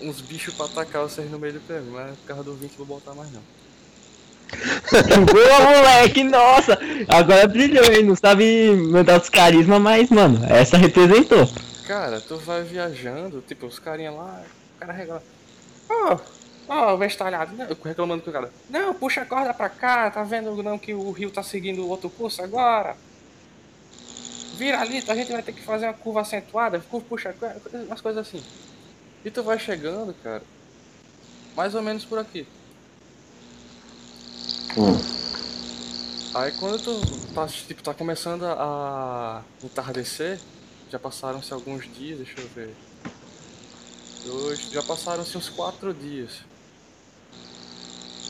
uns 0.00 0.20
bichos 0.20 0.54
pra 0.54 0.66
atacar 0.66 1.02
vocês 1.02 1.30
no 1.30 1.38
meio 1.38 1.54
do 1.54 1.60
prêmio, 1.60 1.92
mas 1.92 2.16
por 2.18 2.26
causa 2.26 2.42
do 2.42 2.54
20 2.54 2.70
não 2.78 2.84
vou 2.84 2.96
botar 2.98 3.14
mais 3.14 3.30
não. 3.32 3.42
Boa, 5.26 5.60
moleque! 5.60 6.22
Nossa! 6.22 6.78
Agora 7.08 7.48
brilhou, 7.48 7.84
hein? 7.92 8.04
Não 8.04 8.14
sabe 8.14 8.70
mandar 8.76 9.20
os 9.20 9.28
carisma, 9.28 9.78
mas, 9.78 10.08
mano, 10.10 10.44
essa 10.48 10.76
representou. 10.76 11.48
Cara, 11.86 12.20
tu 12.20 12.36
vai 12.38 12.62
viajando, 12.62 13.42
tipo, 13.46 13.66
os 13.66 13.78
carinha 13.78 14.10
lá, 14.10 14.42
o 14.76 14.80
cara 14.80 14.92
regala. 14.92 15.22
Ó, 15.88 16.18
ó, 16.68 16.94
o 16.94 16.98
bestalhado, 16.98 17.56
não, 17.56 17.64
eu 17.66 17.76
reclamando 17.84 18.22
com 18.22 18.30
o 18.30 18.32
cara. 18.32 18.50
Não, 18.68 18.94
puxa 18.94 19.22
a 19.22 19.26
corda 19.26 19.54
pra 19.54 19.68
cá, 19.68 20.10
tá 20.10 20.22
vendo 20.22 20.62
não 20.62 20.78
que 20.78 20.94
o 20.94 21.10
rio 21.10 21.30
tá 21.30 21.42
seguindo 21.42 21.82
o 21.82 21.88
outro 21.88 22.10
curso 22.10 22.42
agora? 22.42 22.96
Vira 24.56 24.80
ali, 24.80 25.04
a 25.06 25.14
gente 25.14 25.32
vai 25.32 25.42
ter 25.42 25.52
que 25.52 25.62
fazer 25.62 25.86
uma 25.86 25.94
curva 25.94 26.22
acentuada, 26.22 26.80
curva, 26.80 27.06
puxa 27.08 27.30
a 27.30 27.32
corda, 27.32 27.60
umas 27.86 28.00
coisas 28.00 28.26
assim. 28.26 28.42
E 29.26 29.30
tu 29.30 29.42
vai 29.42 29.58
chegando, 29.58 30.14
cara, 30.22 30.44
mais 31.56 31.74
ou 31.74 31.82
menos 31.82 32.04
por 32.04 32.16
aqui. 32.16 32.46
Hum. 34.78 34.96
Aí 36.32 36.52
quando 36.52 36.80
tu 36.80 37.34
tá, 37.34 37.44
tipo, 37.48 37.82
tá 37.82 37.92
começando 37.92 38.44
a 38.44 39.42
entardecer, 39.64 40.38
já 40.92 41.00
passaram-se 41.00 41.52
alguns 41.52 41.92
dias, 41.92 42.18
deixa 42.18 42.40
eu 42.40 42.48
ver. 42.54 42.72
Dois, 44.24 44.70
já 44.70 44.84
passaram-se 44.84 45.36
uns 45.36 45.48
quatro 45.48 45.92
dias. 45.92 46.30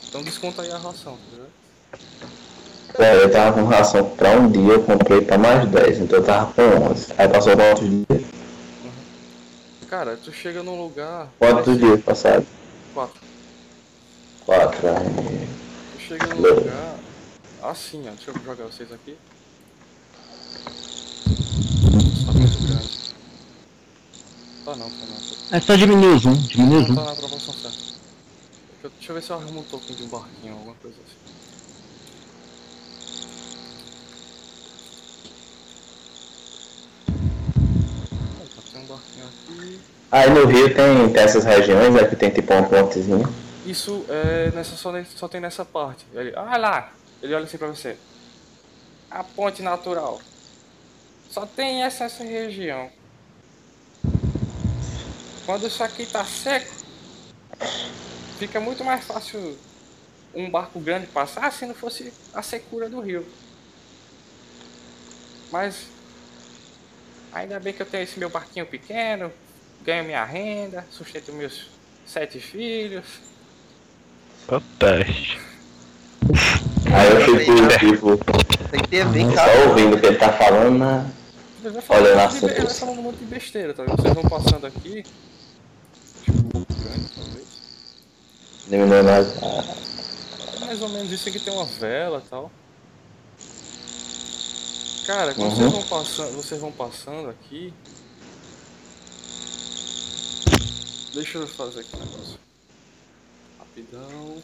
Então 0.09 0.23
desconta 0.23 0.63
aí 0.63 0.71
a 0.71 0.79
ração, 0.79 1.15
tá 1.15 1.31
ligado? 1.31 1.51
É, 2.97 3.23
eu 3.23 3.31
tava 3.31 3.61
com 3.61 3.67
ração 3.67 4.09
pra 4.15 4.31
um 4.31 4.49
dia, 4.49 4.73
eu 4.73 4.83
comprei 4.83 5.21
pra 5.21 5.37
mais 5.37 5.69
10, 5.69 5.99
então 5.99 6.17
eu 6.17 6.25
tava 6.25 6.51
com 6.53 6.63
11. 6.89 7.13
Aí 7.15 7.27
passou 7.27 7.55
quantos 7.55 7.87
dias? 7.87 8.36
Cara, 9.89 10.17
tu 10.17 10.31
chega 10.31 10.61
num 10.63 10.81
lugar. 10.81 11.29
Quantos 11.39 11.65
parece- 11.65 11.77
dias 11.85 12.01
passados? 12.03 12.47
Quatro. 12.93 13.21
4. 14.45 14.87
Aí... 14.89 15.47
Tu 15.95 16.01
chega 16.01 16.27
num 16.27 16.41
lugar. 16.41 16.95
Assim, 17.63 18.03
ó. 18.07 18.11
Deixa 18.11 18.31
eu 18.31 18.39
jogar 18.43 18.65
vocês 18.65 18.91
aqui. 18.91 19.17
Só 22.25 22.31
muito 22.33 22.67
grande. 22.67 22.97
Tá 24.65 24.75
não, 24.75 24.89
tá 24.89 25.05
não. 25.05 25.49
Tá, 25.49 25.57
É 25.57 25.61
só 25.61 25.75
diminuir 25.75 26.07
o 26.15 26.19
zoom, 26.19 26.33
diminuir 26.33 26.83
o 26.83 26.87
zoom. 26.87 26.95
tá 26.95 27.03
na 27.05 27.15
proporção 27.15 27.53
certa. 27.53 27.77
Deixa 28.97 29.11
eu 29.11 29.15
ver 29.15 29.21
se 29.23 29.29
eu 29.31 29.35
arrumo 29.37 29.59
um 29.61 29.63
token 29.63 29.95
de 29.95 30.03
um 30.03 30.07
barquinho, 30.07 30.53
alguma 30.53 30.75
coisa 30.75 30.97
assim. 31.05 31.15
Opa, 38.41 38.61
tem 38.77 38.83
um 38.83 38.85
barquinho 38.85 39.25
aqui. 39.25 39.79
Aí 40.11 40.29
no 40.29 40.45
Rio 40.45 40.73
tem, 40.73 41.11
tem 41.11 41.23
essas 41.23 41.43
regiões, 41.43 41.95
aqui 41.95 42.15
tem 42.15 42.29
tipo 42.29 42.53
uma 42.53 42.67
pontezinha. 42.67 43.27
Isso 43.65 44.05
é 44.07 44.51
nessa, 44.51 44.75
só, 44.75 44.91
só 45.15 45.27
tem 45.27 45.41
nessa 45.41 45.65
parte. 45.65 46.05
Ele, 46.13 46.33
olha 46.35 46.57
lá, 46.57 46.93
ele 47.21 47.33
olha 47.33 47.45
assim 47.45 47.57
pra 47.57 47.67
você. 47.67 47.97
A 49.09 49.23
ponte 49.23 49.61
natural. 49.61 50.21
Só 51.29 51.45
tem 51.45 51.83
essa, 51.83 52.05
essa 52.05 52.23
região. 52.23 52.89
Quando 55.45 55.67
isso 55.67 55.83
aqui 55.83 56.05
tá 56.05 56.23
seco, 56.23 56.73
fica 58.37 58.59
muito 58.59 58.83
mais 58.83 59.03
fácil 59.03 59.57
um 60.33 60.49
barco 60.49 60.79
grande 60.79 61.07
passar 61.07 61.51
se 61.51 61.65
não 61.65 61.73
fosse 61.73 62.13
a 62.33 62.41
secura 62.41 62.89
do 62.89 62.99
rio. 62.99 63.25
Mas 65.51 65.87
ainda 67.37 67.59
bem 67.59 67.73
que 67.73 67.81
eu 67.81 67.85
tenho 67.85 68.03
esse 68.03 68.17
meu 68.19 68.29
barquinho 68.29 68.65
pequeno, 68.65 69.31
ganho 69.83 70.03
minha 70.03 70.23
renda, 70.25 70.85
sustento 70.91 71.31
meus 71.33 71.67
sete 72.05 72.39
filhos. 72.39 73.05
Fantástico. 74.47 75.41
Aí 76.93 77.09
eu 77.11 77.39
fico, 77.39 77.77
tipo, 77.79 78.69
Tem 78.71 78.81
que 78.81 78.87
ter 78.89 79.05
bem 79.07 79.29
só 79.33 79.67
ouvindo 79.69 79.95
o 79.95 79.99
que 79.99 80.05
ele 80.05 80.17
tá 80.17 80.31
falando, 80.33 80.77
né? 80.79 81.11
Ele 81.63 81.69
vai 81.81 81.83
Olha 81.89 82.27
be- 82.27 82.35
ele 82.37 82.39
vai 82.47 82.53
Deus. 82.55 82.79
falando 82.79 82.99
um 82.99 83.01
monte 83.03 83.17
de 83.17 83.25
besteira, 83.25 83.73
tá? 83.73 83.83
Vocês 83.83 84.13
vão 84.13 84.23
passando 84.23 84.65
aqui. 84.67 85.03
Diminuindo 88.67 89.03
mais. 89.03 89.27
É 89.41 90.65
mais 90.65 90.81
ou 90.81 90.89
menos 90.89 91.11
isso 91.11 91.27
aqui 91.29 91.39
tem 91.39 91.53
uma 91.53 91.65
vela 91.65 92.21
e 92.25 92.29
tal. 92.29 92.51
Cara, 95.07 95.33
quando 95.33 95.51
Uhum. 95.51 95.55
vocês 95.55 95.71
vão 95.71 95.83
passando, 95.83 96.35
vocês 96.35 96.59
vão 96.59 96.71
passando 96.73 97.29
aqui. 97.29 97.73
Deixa 101.13 101.37
eu 101.37 101.47
fazer 101.47 101.79
aqui 101.79 101.95
um 101.95 101.99
negócio. 101.99 102.39
Rapidão. 103.57 104.43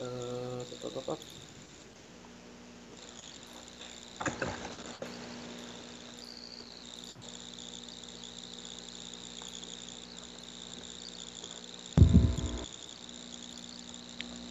Ah, 0.00 0.64
tá, 0.82 0.88
tá, 0.90 1.00
tá, 1.00 1.16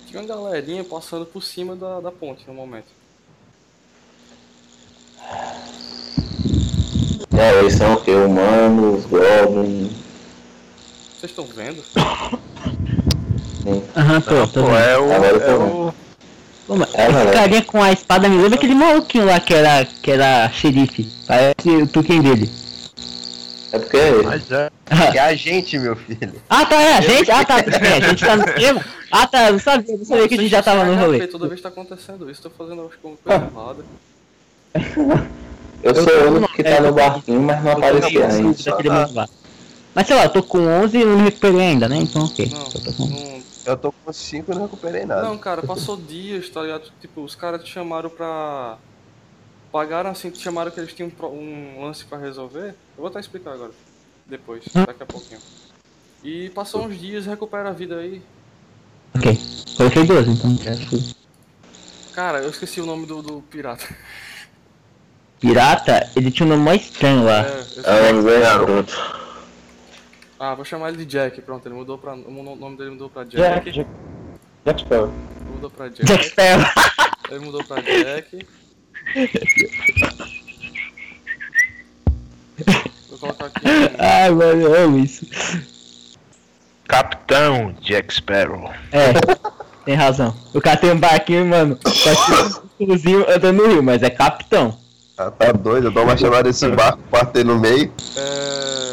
Tinha 0.09 0.21
uma 0.21 0.27
galerinha 0.27 0.83
passando 0.83 1.25
por 1.25 1.43
cima 1.43 1.75
da, 1.75 1.99
da 1.99 2.11
ponte 2.11 2.43
no 2.47 2.53
momento. 2.53 2.87
É, 7.37 7.59
eles 7.59 7.73
são 7.73 7.93
o 7.93 8.01
que? 8.01 8.11
Humanos, 8.11 9.05
goblins. 9.05 9.91
Vocês 11.19 11.31
estão 11.31 11.45
vendo? 11.45 11.81
Sim. 13.63 13.83
Aham, 13.95 14.21
tô, 14.21 14.33
Não, 14.35 14.47
tô 14.47 14.63
vendo. 14.65 14.75
é 14.77 14.97
o. 14.99 15.11
Agora 15.13 15.27
eu 15.27 15.39
tô 15.39 15.45
É 15.45 15.55
o. 15.55 15.93
É, 16.71 16.75
esse 16.83 16.95
galera. 17.13 17.31
carinha 17.31 17.61
com 17.63 17.81
a 17.81 17.91
espada 17.91 18.27
me 18.29 18.37
lembra 18.41 18.55
aquele 18.55 18.75
maluquinho 18.75 19.25
lá 19.25 19.39
que 19.39 19.53
era, 19.53 19.85
que 19.85 20.11
era 20.11 20.49
xerife. 20.51 21.07
Parece 21.27 21.69
o 21.69 21.87
token 21.87 22.21
dele. 22.21 22.49
É 23.71 23.79
porque 23.79 23.97
Mas 24.23 24.51
é. 24.51 24.69
É 25.15 25.19
a 25.19 25.35
gente, 25.35 25.77
meu 25.77 25.95
filho. 25.95 26.33
Ah, 26.49 26.65
tá, 26.65 26.81
é 26.81 26.93
a 26.97 27.01
gente? 27.01 27.29
Ah, 27.31 27.45
tá, 27.45 27.61
bem, 27.61 27.93
a 27.93 27.99
gente 28.09 28.25
tá 28.25 28.35
no 28.35 28.45
tema. 28.53 28.83
Ah, 29.11 29.27
tá, 29.27 29.47
eu 29.47 29.53
não 29.53 29.59
sabia, 29.59 29.97
não 29.97 30.05
sabia 30.05 30.27
que 30.27 30.33
a 30.33 30.37
gente 30.37 30.49
já 30.49 30.63
tava 30.63 30.83
no 30.85 30.93
HP, 30.93 31.01
rolê. 31.03 31.27
Toda 31.27 31.47
vez 31.47 31.61
tá 31.61 31.69
acontecendo 31.69 32.29
isso, 32.29 32.41
tô 32.41 32.49
fazendo 32.49 32.85
acho 32.87 32.97
que 32.97 33.07
uma 33.07 33.17
coisa 33.17 33.51
errada. 33.51 33.85
eu 35.83 35.95
sou 35.95 36.13
o 36.23 36.35
único 36.35 36.53
que 36.53 36.63
tá 36.63 36.79
no 36.81 36.93
barquinho, 36.93 37.41
mas 37.41 37.63
não 37.63 37.71
Eu 37.71 37.77
apareceu 37.77 38.25
ainda. 38.25 39.29
Mas 39.95 40.07
sei 40.07 40.15
lá, 40.15 40.23
eu 40.25 40.29
tô 40.29 40.43
com 40.43 40.59
11 40.59 40.97
e 40.97 41.05
não 41.05 41.17
me 41.17 41.23
recuperei 41.23 41.61
ainda, 41.61 41.87
né? 41.87 41.97
Então 41.97 42.23
ok. 42.25 42.49
Não, 42.51 42.59
Eu 42.61 42.81
tô 42.83 42.93
com... 42.93 43.05
não, 43.07 43.41
Eu 43.65 43.77
tô 43.77 43.91
com 43.91 44.13
5 44.13 44.51
e 44.51 44.55
não 44.55 44.61
recuperei 44.63 45.05
nada. 45.05 45.23
não, 45.23 45.37
cara, 45.37 45.61
passou 45.63 45.97
dias, 45.97 46.49
tá 46.49 46.61
ligado? 46.61 46.91
Tipo, 47.01 47.21
os 47.21 47.35
caras 47.35 47.63
te 47.63 47.71
chamaram 47.71 48.09
pra. 48.09 48.77
Pagaram 49.71 50.09
assim, 50.09 50.29
te 50.31 50.39
chamaram 50.39 50.71
que 50.71 50.79
eles 50.79 50.93
tinham 50.93 51.11
um 51.21 51.25
um 51.77 51.81
lance 51.83 52.03
pra 52.05 52.17
resolver. 52.17 52.73
Eu 52.99 53.03
vou 53.03 53.07
até 53.07 53.21
explicar 53.21 53.53
agora. 53.53 53.71
Depois, 54.25 54.61
daqui 54.73 55.03
a 55.03 55.05
pouquinho. 55.05 55.39
E 56.21 56.49
passou 56.49 56.85
uns 56.85 56.99
dias, 56.99 57.25
recupera 57.25 57.69
a 57.69 57.71
vida 57.71 57.95
aí. 57.97 58.21
Ok. 59.15 59.39
Coloquei 59.77 60.03
12, 60.03 60.29
então 60.31 60.57
já 60.57 60.75
fui. 60.89 60.99
Cara, 62.13 62.39
eu 62.39 62.49
esqueci 62.49 62.81
o 62.81 62.85
nome 62.85 63.05
do, 63.05 63.21
do 63.21 63.41
pirata. 63.43 63.87
Pirata, 65.39 66.11
ele 66.13 66.29
tinha 66.29 66.45
um 66.45 66.49
nome 66.49 66.61
mó 66.63 66.73
estranho 66.73 67.23
lá. 67.23 67.45
É, 67.45 68.11
eu 68.11 68.29
É 68.29 68.39
garoto. 68.41 68.93
Ah, 70.37 70.53
vou 70.53 70.65
chamar 70.65 70.89
ele 70.89 70.97
de 70.97 71.05
Jack, 71.05 71.41
pronto, 71.41 71.65
ele 71.65 71.75
mudou 71.75 71.97
pra. 71.97 72.13
O 72.15 72.17
no- 72.43 72.57
nome 72.57 72.75
dele 72.75 72.89
mudou 72.89 73.09
pra 73.09 73.23
Jack. 73.23 73.37
Jack, 73.37 73.71
Jack, 73.71 73.89
Jack 74.65 74.81
Sparrow. 74.81 75.13
Mudou 75.53 75.69
pra 75.69 75.87
Jack 75.87 76.03
Jack. 76.05 76.25
Sparrow. 76.25 76.65
Ele 77.29 77.39
mudou 77.45 77.63
pra 77.63 77.79
Jack. 77.79 78.45
Vou 83.09 83.19
colocar 83.19 83.45
aqui. 83.47 83.65
Ai, 83.97 84.29
mano, 84.31 84.61
eu 84.61 84.83
amo 84.85 84.99
isso. 84.99 85.25
Capitão 86.87 87.75
Jack 87.81 88.13
Sparrow. 88.13 88.71
É, 88.91 89.13
tem 89.85 89.95
razão. 89.95 90.35
O 90.53 90.61
cara 90.61 90.77
tem 90.77 90.91
um 90.91 90.99
barquinho, 90.99 91.45
mano, 91.45 91.77
parece 91.83 92.59
um 92.79 92.85
cozinho 92.87 93.29
andando 93.29 93.63
no 93.63 93.67
rio, 93.67 93.83
mas 93.83 94.01
é 94.01 94.09
capitão. 94.09 94.77
Ah, 95.17 95.29
tá 95.29 95.51
doido, 95.51 95.87
eu 95.87 95.91
dou 95.91 96.03
uma 96.03 96.15
chamada 96.15 96.43
desse 96.43 96.67
barco, 96.69 96.99
partei 97.11 97.43
no 97.43 97.59
meio. 97.59 97.91
É. 98.15 98.89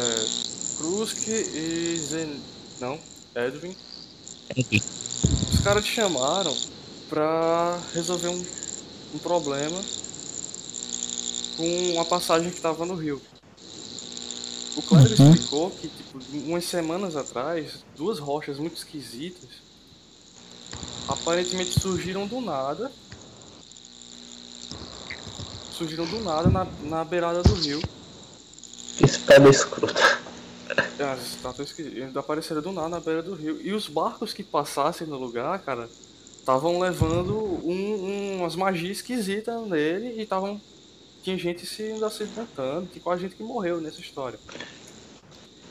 Krusk 0.77 1.27
e 1.27 1.97
Zen. 1.97 2.41
Não, 2.81 2.99
Edwin. 3.35 3.75
Aqui. 4.51 4.81
Os 5.53 5.59
caras 5.61 5.85
te 5.85 5.91
chamaram 5.91 6.55
pra 7.09 7.79
resolver 7.93 8.27
um, 8.27 8.45
um 9.15 9.17
problema 9.19 9.79
com 11.55 11.93
uma 11.93 12.05
passagem 12.05 12.51
que 12.51 12.61
tava 12.61 12.85
no 12.85 12.95
rio. 12.95 13.21
O 14.77 14.81
Cléber 14.83 15.19
Uhum. 15.19 15.31
explicou 15.33 15.71
que, 15.71 15.87
tipo, 15.87 16.19
umas 16.45 16.63
semanas 16.65 17.15
atrás, 17.15 17.83
duas 17.95 18.19
rochas 18.19 18.59
muito 18.59 18.77
esquisitas 18.77 19.49
aparentemente 21.07 21.79
surgiram 21.79 22.27
do 22.27 22.39
nada. 22.41 22.91
Surgiram 25.71 26.05
do 26.05 26.19
nada 26.21 26.49
na, 26.49 26.65
na 26.83 27.03
beirada 27.03 27.41
do 27.43 27.53
rio. 27.55 27.81
Isso 29.03 29.19
pedra 29.25 29.49
escrota. 29.49 30.17
Ah, 30.99 31.13
as 31.13 31.21
estátuas 31.27 31.71
que 31.71 32.09
apareceram 32.15 32.61
do 32.61 32.71
nada 32.71 32.89
na 32.89 32.99
beira 32.99 33.21
do 33.23 33.33
rio. 33.33 33.59
E 33.61 33.71
os 33.73 33.87
barcos 33.87 34.33
que 34.33 34.43
passassem 34.43 35.07
no 35.07 35.17
lugar, 35.17 35.57
cara, 35.63 35.87
estavam 36.39 36.79
levando 36.79 37.35
um- 37.63 37.71
um- 37.71 38.37
umas 38.39 38.55
magias 38.55 38.97
esquisitas 38.97 39.59
nele 39.67 40.15
e 40.19 40.23
estavam. 40.23 40.59
Tinha 41.27 41.37
gente 41.37 41.65
se 41.65 41.91
acidentando, 42.05 42.87
tinha 42.87 43.03
quase 43.03 43.23
gente 43.23 43.35
que 43.35 43.43
morreu 43.43 43.81
nessa 43.81 43.99
história. 43.99 44.39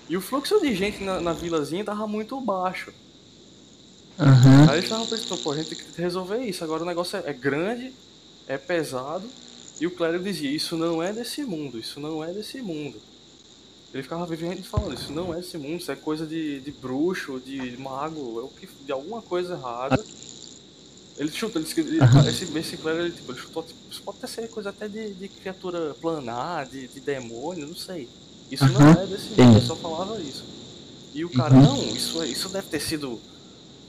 E 0.07 0.15
o 0.15 0.21
fluxo 0.21 0.61
de 0.61 0.75
gente 0.75 1.03
na, 1.03 1.19
na 1.19 1.33
vilazinha 1.33 1.83
tava 1.83 2.07
muito 2.07 2.39
baixo. 2.43 2.93
Aham. 4.19 4.69
Aí 4.69 4.75
eles 4.75 4.85
estavam 4.85 5.07
pensando, 5.07 5.43
pô, 5.43 5.53
a 5.53 5.57
gente 5.57 5.75
tem 5.75 5.79
que 5.79 5.99
resolver 5.99 6.41
isso. 6.41 6.63
Agora 6.63 6.83
o 6.83 6.87
negócio 6.87 7.17
é, 7.17 7.31
é 7.31 7.33
grande, 7.33 7.95
é 8.47 8.59
pesado. 8.59 9.27
E 9.81 9.87
o 9.87 9.91
clérigo 9.91 10.25
dizia, 10.25 10.51
isso 10.51 10.77
não 10.77 11.03
é 11.03 11.11
desse 11.11 11.43
mundo, 11.43 11.79
isso 11.79 11.99
não 12.01 12.23
é 12.23 12.35
desse 12.35 12.61
mundo. 12.61 13.01
Ele 13.95 14.03
ficava 14.03 14.27
vivendo 14.27 14.63
falando, 14.63 14.93
isso 14.93 15.11
não 15.11 15.33
é 15.33 15.39
desse 15.39 15.57
mundo, 15.57 15.81
isso 15.81 15.91
é 15.91 15.97
coisa 15.97 16.27
de, 16.27 16.61
de 16.61 16.71
bruxo, 16.71 17.41
de 17.41 17.79
mago, 17.79 18.41
é 18.41 18.43
o 18.43 18.49
que, 18.49 18.69
de 18.85 18.93
alguma 18.93 19.23
coisa 19.23 19.55
errada. 19.55 20.05
Ele 21.19 21.31
chutou, 21.33 21.63
ele, 21.63 21.71
ele- 21.79 22.29
esse, 22.29 22.45
esse 22.59 22.77
clérigo, 22.77 23.05
ele, 23.07 23.15
tipo, 23.15 23.33
ele 23.33 23.41
chutou, 23.41 23.63
tipo, 23.63 23.79
isso 23.91 24.03
pode 24.03 24.19
até 24.19 24.27
ser 24.27 24.49
coisa 24.49 24.69
até 24.71 24.87
de, 24.87 25.15
de 25.15 25.29
criatura 25.29 25.95
planar, 26.01 26.67
de, 26.67 26.87
de 26.89 27.01
demônio, 27.01 27.67
não 27.67 27.77
sei. 27.77 28.09
Isso 28.51 28.65
não 28.69 28.91
é 28.91 29.07
desse 29.07 29.29
ele 29.41 29.61
só 29.61 29.75
falava 29.77 30.21
isso. 30.21 30.45
E 31.15 31.25
o 31.25 31.31
cara, 31.31 31.55
Uhum. 31.55 31.63
não, 31.63 31.83
isso, 31.97 32.23
é- 32.23 32.29
isso 32.29 32.49
deve 32.51 32.69
ter 32.69 32.81
sido 32.81 33.19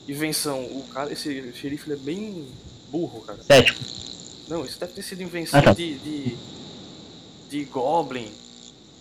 invenção. 0.08 0.64
O 0.64 0.84
cara, 0.94 1.12
esse 1.12 1.52
xerife, 1.54 1.92
é 1.92 1.96
bem 1.98 2.48
burro, 2.90 3.22
cara. 3.22 3.40
Cético. 3.44 3.80
Não, 4.48 4.64
isso 4.64 4.80
deve 4.80 4.94
ter 4.94 5.02
sido 5.02 5.22
invenção 5.22 5.60
Ah, 5.60 5.64
tá. 5.64 5.74
de, 5.74 5.96
de. 6.00 6.38
de 7.50 7.66
Goblin, 7.66 8.32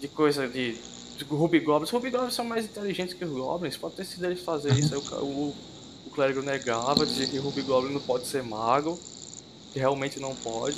de 0.01 0.09
coisa 0.09 0.49
de. 0.49 0.73
de 1.17 1.25
Ruby 1.31 1.61
Goblins. 1.61 1.91
Ruby 1.91 2.11
Goblins 2.11 2.35
são 2.35 2.45
mais 2.45 2.65
inteligentes 2.65 3.15
que 3.15 3.25
os 3.25 3.31
Goblins, 3.31 3.77
pode 3.77 3.95
ter 3.95 4.05
sido 4.05 4.25
eles 4.27 4.41
fazer 4.41 4.73
isso. 4.77 4.93
Aí 4.95 5.01
o, 5.01 5.25
o 5.25 5.55
clérigo 6.17 6.41
negava, 6.43 7.05
dizia 7.07 7.27
que 7.27 7.37
Ruby 7.39 7.63
Goblin 7.63 7.93
não 7.93 8.01
pode 8.01 8.27
ser 8.27 8.43
mago, 8.43 8.99
que 9.73 9.79
realmente 9.79 10.19
não 10.19 10.35
pode. 10.35 10.77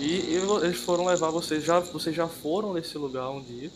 E 0.00 0.04
ele- 0.34 0.64
eles 0.66 0.78
foram 0.78 1.04
levar 1.04 1.30
vocês, 1.30 1.62
já, 1.62 1.78
vocês 1.80 2.14
já 2.16 2.26
foram 2.26 2.72
nesse 2.72 2.96
lugar 2.96 3.28
um 3.30 3.42
dia, 3.42 3.70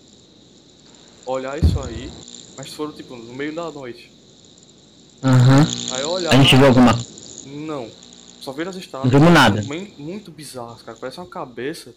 olhar 1.26 1.62
isso 1.62 1.78
aí, 1.80 2.10
mas 2.56 2.72
foram 2.72 2.92
tipo 2.92 3.14
no 3.14 3.34
meio 3.34 3.54
da 3.54 3.70
noite. 3.70 4.10
Aham. 5.22 5.66
Aí 5.92 6.04
olhar. 6.04 6.32
A 6.32 6.36
gente 6.36 6.56
viu 6.56 6.66
alguma. 6.66 6.92
Não. 7.46 7.90
Só 8.40 8.50
viram 8.52 8.70
as 8.70 8.76
Não 8.76 8.82
estátuas. 8.82 9.12
vimos 9.12 9.32
nada. 9.32 9.62
Muito 9.98 10.30
bizarras, 10.32 10.82
cara. 10.82 10.96
Parece 10.98 11.18
uma 11.18 11.26
cabeça. 11.26 11.94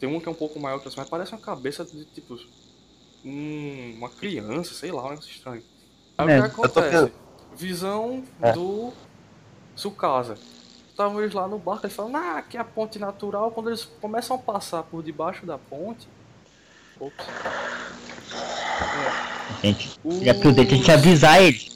Tem 0.00 0.08
uma 0.08 0.20
que 0.20 0.28
é 0.28 0.30
um 0.30 0.34
pouco 0.34 0.58
maior 0.58 0.80
que 0.80 0.88
essa, 0.88 0.96
mas 1.00 1.08
parece 1.08 1.32
uma 1.32 1.38
cabeça 1.40 1.84
de 1.84 2.04
tipo. 2.06 2.38
um- 3.24 3.94
uma 3.98 4.08
criança, 4.08 4.72
sei 4.74 4.92
lá, 4.92 5.04
um 5.04 5.10
negócio 5.10 5.30
estranho. 5.30 5.62
Aí 6.18 6.30
É, 6.30 6.40
o 6.40 6.50
que 6.50 6.58
eu 6.58 6.68
tô 6.68 6.80
acontece? 6.80 7.12
Visão 7.56 8.24
É. 8.42 8.52
do 8.52 8.92
Sukasa. 9.76 10.36
Estavam 10.90 11.20
eles 11.20 11.32
lá 11.32 11.46
no 11.46 11.58
barco, 11.58 11.86
eles 11.86 11.94
falam, 11.94 12.16
ah, 12.16 12.38
aqui 12.38 12.56
é 12.56 12.60
a 12.60 12.64
ponte 12.64 12.98
natural. 12.98 13.52
Quando 13.52 13.68
eles 13.70 13.84
começam 14.00 14.36
a 14.36 14.38
passar 14.38 14.82
por 14.82 15.02
debaixo 15.02 15.46
da 15.46 15.56
ponte. 15.56 16.08
Ops. 16.98 17.24
Gente. 19.62 19.98
Os... 20.02 20.18
Já 20.20 20.34
prudente 20.34 20.74
a 20.74 20.76
gente 20.76 20.90
avisar 20.90 21.40
eles. 21.40 21.68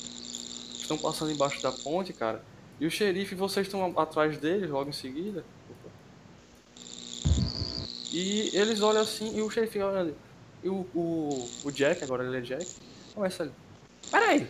estão 0.75 0.99
passando 0.99 1.31
embaixo 1.31 1.63
da 1.63 1.71
ponte, 1.71 2.13
cara. 2.13 2.43
E 2.81 2.87
o 2.87 2.91
xerife, 2.91 3.37
vocês 3.37 3.69
estão 3.69 3.97
atrás 3.97 4.37
deles 4.39 4.69
logo 4.69 4.91
em 4.91 4.93
seguida. 4.93 5.45
E 8.13 8.51
eles 8.53 8.81
olham 8.81 9.03
assim, 9.03 9.37
e 9.37 9.41
o 9.41 9.49
xerife 9.49 9.81
olha 9.81 10.01
ali. 10.01 10.15
E 10.65 10.69
o, 10.69 10.87
o, 10.95 11.49
o 11.65 11.71
Jack, 11.71 12.03
agora 12.03 12.25
ele 12.25 12.39
é 12.39 12.41
Jack, 12.41 12.67
começa 13.15 13.45
ali. 13.45 13.53
Peraí! 14.13 14.47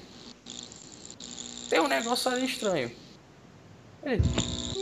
Tem 1.71 1.81
um 1.81 1.87
negócio 1.87 2.31
ali 2.31 2.45
estranho. 2.45 2.91
Ele, 4.03 4.23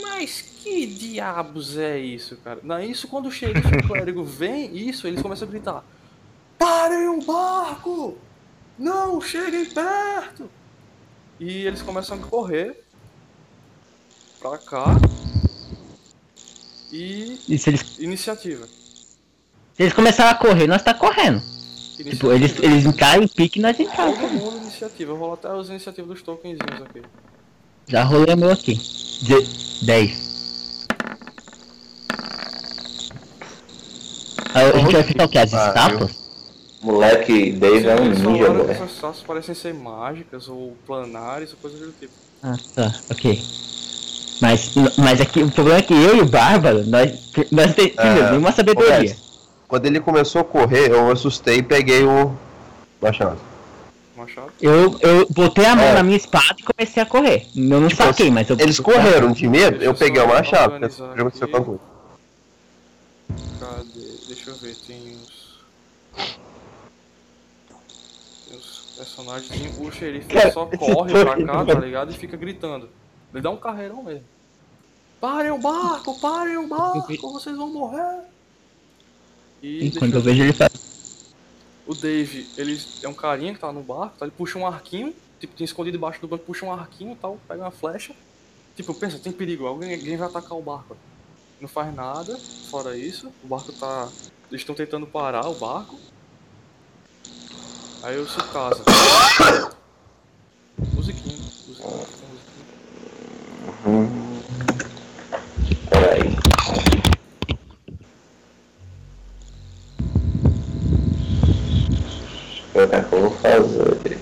mas 0.00 0.40
que 0.40 0.86
diabos 0.86 1.76
é 1.76 1.98
isso, 1.98 2.36
cara? 2.38 2.60
Não, 2.62 2.82
isso 2.82 3.06
quando 3.06 3.26
o 3.26 3.30
xerife 3.30 3.68
e 3.68 3.84
o 3.84 3.86
clérigo 3.86 4.24
vem 4.24 4.74
isso, 4.76 5.06
eles 5.06 5.20
começam 5.20 5.46
a 5.46 5.50
gritar. 5.50 5.84
Parem 6.58 7.08
o 7.08 7.22
barco! 7.22 8.16
Não 8.78 9.20
cheguem 9.20 9.66
perto! 9.66 10.50
E 11.38 11.66
eles 11.66 11.82
começam 11.82 12.16
a 12.16 12.20
correr 12.20 12.82
pra 14.40 14.56
cá. 14.56 14.86
E 16.90 17.36
se 17.58 17.68
eles, 17.68 17.98
iniciativa. 17.98 18.66
eles 19.78 19.92
começarem 19.92 20.32
a 20.32 20.34
correr, 20.34 20.66
nós 20.66 20.82
tá 20.82 20.94
correndo. 20.94 21.59
Iniciativa. 22.00 22.10
Tipo, 22.10 22.32
eles, 22.32 22.54
eles 22.60 22.84
encaram 22.86 23.22
em 23.22 23.28
pique 23.28 23.58
e 23.58 23.62
nós 23.62 23.78
encaramos. 23.78 24.18
Todo 24.20 24.30
mundo 24.32 24.56
iniciativa. 24.62 25.12
Eu 25.12 25.16
vou 25.16 25.32
até 25.34 25.48
as 25.48 25.68
iniciativas 25.68 26.10
dos 26.10 26.22
tokenzinhos 26.22 26.82
aqui. 26.82 27.02
Já 27.88 28.02
rolei 28.04 28.34
o 28.34 28.38
meu 28.38 28.50
aqui. 28.52 28.74
Deze- 29.22 29.84
10. 29.84 30.30
Aí 34.54 34.70
a 34.70 34.78
gente 34.78 34.92
vai 34.92 35.02
ficar 35.02 35.24
o 35.24 35.28
quê? 35.28 35.38
As 35.38 35.54
Ah, 35.54 35.68
estátuas? 35.68 36.20
Moleque, 36.82 37.52
Dave 37.52 37.86
é 37.86 37.94
um 38.00 38.04
ninja, 38.08 38.20
que 38.22 38.26
moleque. 38.28 38.70
essas 38.70 38.90
estátuas 38.92 39.22
parecem 39.26 39.54
ser 39.54 39.74
mágicas 39.74 40.48
ou 40.48 40.76
planares 40.86 41.50
ou 41.52 41.56
coisas 41.60 41.78
do 41.80 41.92
tipo. 41.92 42.12
Ah, 42.42 42.56
tá, 42.74 42.94
ok. 43.10 43.40
Mas, 44.40 44.70
mas 44.96 45.20
aqui, 45.20 45.42
o 45.42 45.50
problema 45.50 45.78
é 45.78 45.82
que 45.82 45.92
eu 45.92 46.16
e 46.16 46.20
o 46.22 46.26
Bárbaro, 46.26 46.84
nós, 46.86 47.10
nós 47.52 47.74
temos 47.74 47.92
Ah, 47.98 48.30
nenhuma 48.30 48.50
sabedoria. 48.52 48.92
Conversa. 48.96 49.29
Quando 49.70 49.86
ele 49.86 50.00
começou 50.00 50.40
a 50.40 50.44
correr, 50.44 50.90
eu 50.90 51.10
assustei 51.12 51.58
e 51.58 51.62
peguei 51.62 52.02
o 52.04 52.34
machado. 53.00 53.38
Machado? 54.16 54.50
Eu, 54.60 54.98
eu 55.00 55.26
botei 55.30 55.64
a 55.64 55.76
mão 55.76 55.84
É. 55.84 55.94
na 55.94 56.02
minha 56.02 56.16
espada 56.16 56.56
e 56.58 56.62
comecei 56.64 57.00
a 57.00 57.06
correr. 57.06 57.46
Eu 57.54 57.80
não 57.80 57.86
Tipo, 57.88 58.02
saquei, 58.02 58.30
mas 58.32 58.50
eu. 58.50 58.56
Eles 58.58 58.80
correram 58.80 59.30
de 59.30 59.46
medo, 59.48 59.80
eu 59.82 59.94
peguei 59.94 60.20
o 60.20 60.26
machado. 60.26 60.72
Cadê? 60.80 60.90
Deixa 64.26 64.50
eu 64.50 64.56
ver, 64.56 64.74
tem 64.86 65.16
uns. 65.16 65.60
Tem 68.48 68.58
uns 68.58 68.92
personagens. 68.96 69.78
O 69.78 69.92
xerife 69.92 70.26
Cara, 70.34 70.50
só 70.52 70.66
corre 70.66 71.12
pra 71.24 71.44
cá, 71.46 71.64
tá 71.64 71.74
ligado? 71.80 72.10
E 72.10 72.14
fica 72.14 72.36
gritando. 72.36 72.88
Ele 73.32 73.40
dá 73.42 73.50
um 73.50 73.56
carreirão 73.56 74.02
mesmo. 74.02 74.24
Parem 75.20 75.52
o 75.52 75.58
barco, 75.58 76.18
parem 76.18 76.56
o 76.56 76.66
barco, 76.66 77.30
vocês 77.32 77.56
vão 77.56 77.68
morrer. 77.72 78.18
E 79.62 79.86
E 79.86 79.90
quando 79.92 80.12
eu 80.12 80.18
eu 80.18 80.22
vejo 80.22 80.42
ele 80.42 80.52
faz. 80.52 80.70
O 81.86 81.94
Dave, 81.94 82.48
ele 82.56 82.80
é 83.02 83.08
um 83.08 83.14
carinha 83.14 83.52
que 83.52 83.58
tá 83.60 83.72
no 83.72 83.82
barco, 83.82 84.18
tá? 84.18 84.24
ele 84.24 84.34
puxa 84.36 84.58
um 84.58 84.66
arquinho, 84.66 85.12
tipo, 85.40 85.56
tem 85.56 85.64
escondido 85.64 85.96
debaixo 85.96 86.20
do 86.20 86.28
banco, 86.28 86.44
puxa 86.44 86.64
um 86.64 86.72
arquinho 86.72 87.12
e 87.12 87.16
tal, 87.16 87.38
pega 87.48 87.62
uma 87.62 87.70
flecha. 87.70 88.14
Tipo, 88.76 88.94
pensa, 88.94 89.18
tem 89.18 89.32
perigo, 89.32 89.66
alguém, 89.66 89.94
alguém 89.94 90.16
vai 90.16 90.28
atacar 90.28 90.56
o 90.56 90.62
barco. 90.62 90.96
Não 91.60 91.68
faz 91.68 91.94
nada, 91.94 92.38
fora 92.70 92.96
isso, 92.96 93.32
o 93.42 93.48
barco 93.48 93.72
tá. 93.72 94.08
Eles 94.50 94.62
estão 94.62 94.74
tentando 94.74 95.06
parar 95.06 95.48
o 95.48 95.54
barco. 95.54 95.98
Aí 98.02 98.16
eu 98.16 98.26
se 98.26 98.38
casa. 98.52 98.82
Musiquinha, 100.94 101.36
musiquinha, 101.36 101.90
musiquinha. 101.90 102.60
Fazer? 113.40 114.18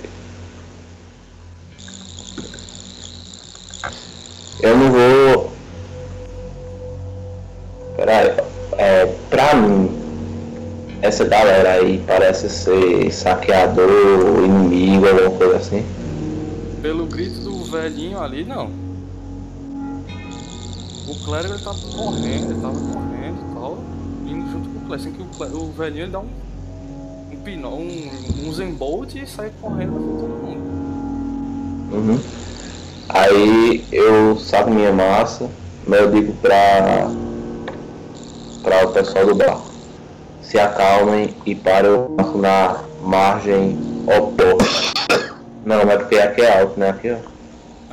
Eu 4.61 4.77
não 4.77 4.91
vou. 4.91 5.53
Peraí. 7.97 8.37
É, 8.77 9.07
pra 9.29 9.55
mim, 9.55 9.91
essa 11.03 11.25
galera 11.25 11.73
aí 11.73 12.03
parece 12.07 12.49
ser 12.49 13.13
saqueador, 13.13 14.45
inimigo, 14.45 15.07
alguma 15.09 15.31
coisa 15.33 15.57
assim. 15.57 15.85
Pelo 16.81 17.07
grito 17.07 17.41
do 17.41 17.65
velhinho 17.65 18.21
ali, 18.21 18.45
não. 18.45 18.71
O 21.09 21.25
clérigo 21.25 21.55
ele 21.55 21.63
tava 21.63 21.79
correndo, 21.97 22.51
ele 22.53 22.61
tava 22.61 22.75
correndo 22.79 23.39
e 23.41 23.55
tal, 23.55 23.79
indo 24.27 24.51
junto 24.53 24.69
com 24.69 24.79
o 24.79 24.87
clérigo. 24.87 24.95
Assim 24.95 25.13
que 25.13 25.23
o, 25.23 25.27
clé- 25.27 25.49
o 25.49 25.73
velhinho 25.73 26.05
ele 26.05 26.13
dá 26.13 26.21
um. 26.21 26.29
Um 27.49 27.51
pino, 27.51 27.69
um, 27.75 28.11
um 28.47 28.53
zenbolt 28.53 29.15
e 29.15 29.27
sai 29.27 29.51
correndo 29.59 29.93
pra 29.93 30.01
todo 30.01 30.29
mundo. 30.45 31.97
Uhum. 31.97 32.21
Aí 33.09 33.85
eu 33.91 34.37
saco 34.39 34.71
minha 34.71 34.93
massa, 34.93 35.49
mas 35.87 36.01
eu 36.01 36.11
digo 36.11 36.35
pra, 36.43 37.09
pra 38.63 38.87
o 38.87 38.93
pessoal 38.93 39.25
do 39.27 39.35
barco. 39.35 39.63
Se 40.43 40.59
acalmem 40.59 41.35
e 41.47 41.55
parem 41.55 41.91
o 41.91 42.09
barco 42.11 42.37
na 42.39 42.81
margem 43.03 43.79
oposta. 44.07 45.35
Não, 45.65 45.87
mas 45.87 45.99
porque 46.01 46.17
aqui 46.19 46.43
é 46.43 46.61
alto, 46.61 46.79
né? 46.79 46.91
Aqui, 46.91 47.11
ó. 47.11 47.17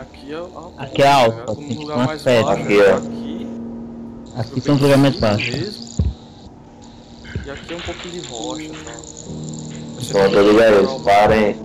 Aqui 0.01 0.33
é, 0.33 0.35
a- 0.37 0.83
Aqui 0.83 1.01
é 1.01 1.11
alto, 1.11 1.37
né? 1.37 1.43
aqui 1.47 1.79
Um 1.79 2.05
mais 2.05 2.21
pedras. 2.23 2.45
baixo, 2.45 2.61
Aqui, 2.63 2.81
é 2.81 2.91
aqui. 2.91 3.47
Aqui 4.35 4.61
são 4.61 4.75
os 4.75 4.81
lugares 4.81 5.01
mais 5.01 5.15
baixos. 5.19 5.55
Mesmo. 5.55 5.84
E 7.45 7.51
aqui 7.51 7.73
é 7.75 7.77
um 7.77 7.79
pouquinho 7.79 8.21
de 8.21 8.27
rocha. 8.27 8.71
Você 9.99 10.13
Pronto, 10.13 10.35
eu 10.35 10.43
digo 10.45 10.59
a 10.59 10.67
eles, 10.67 10.91
parem. 11.03 11.55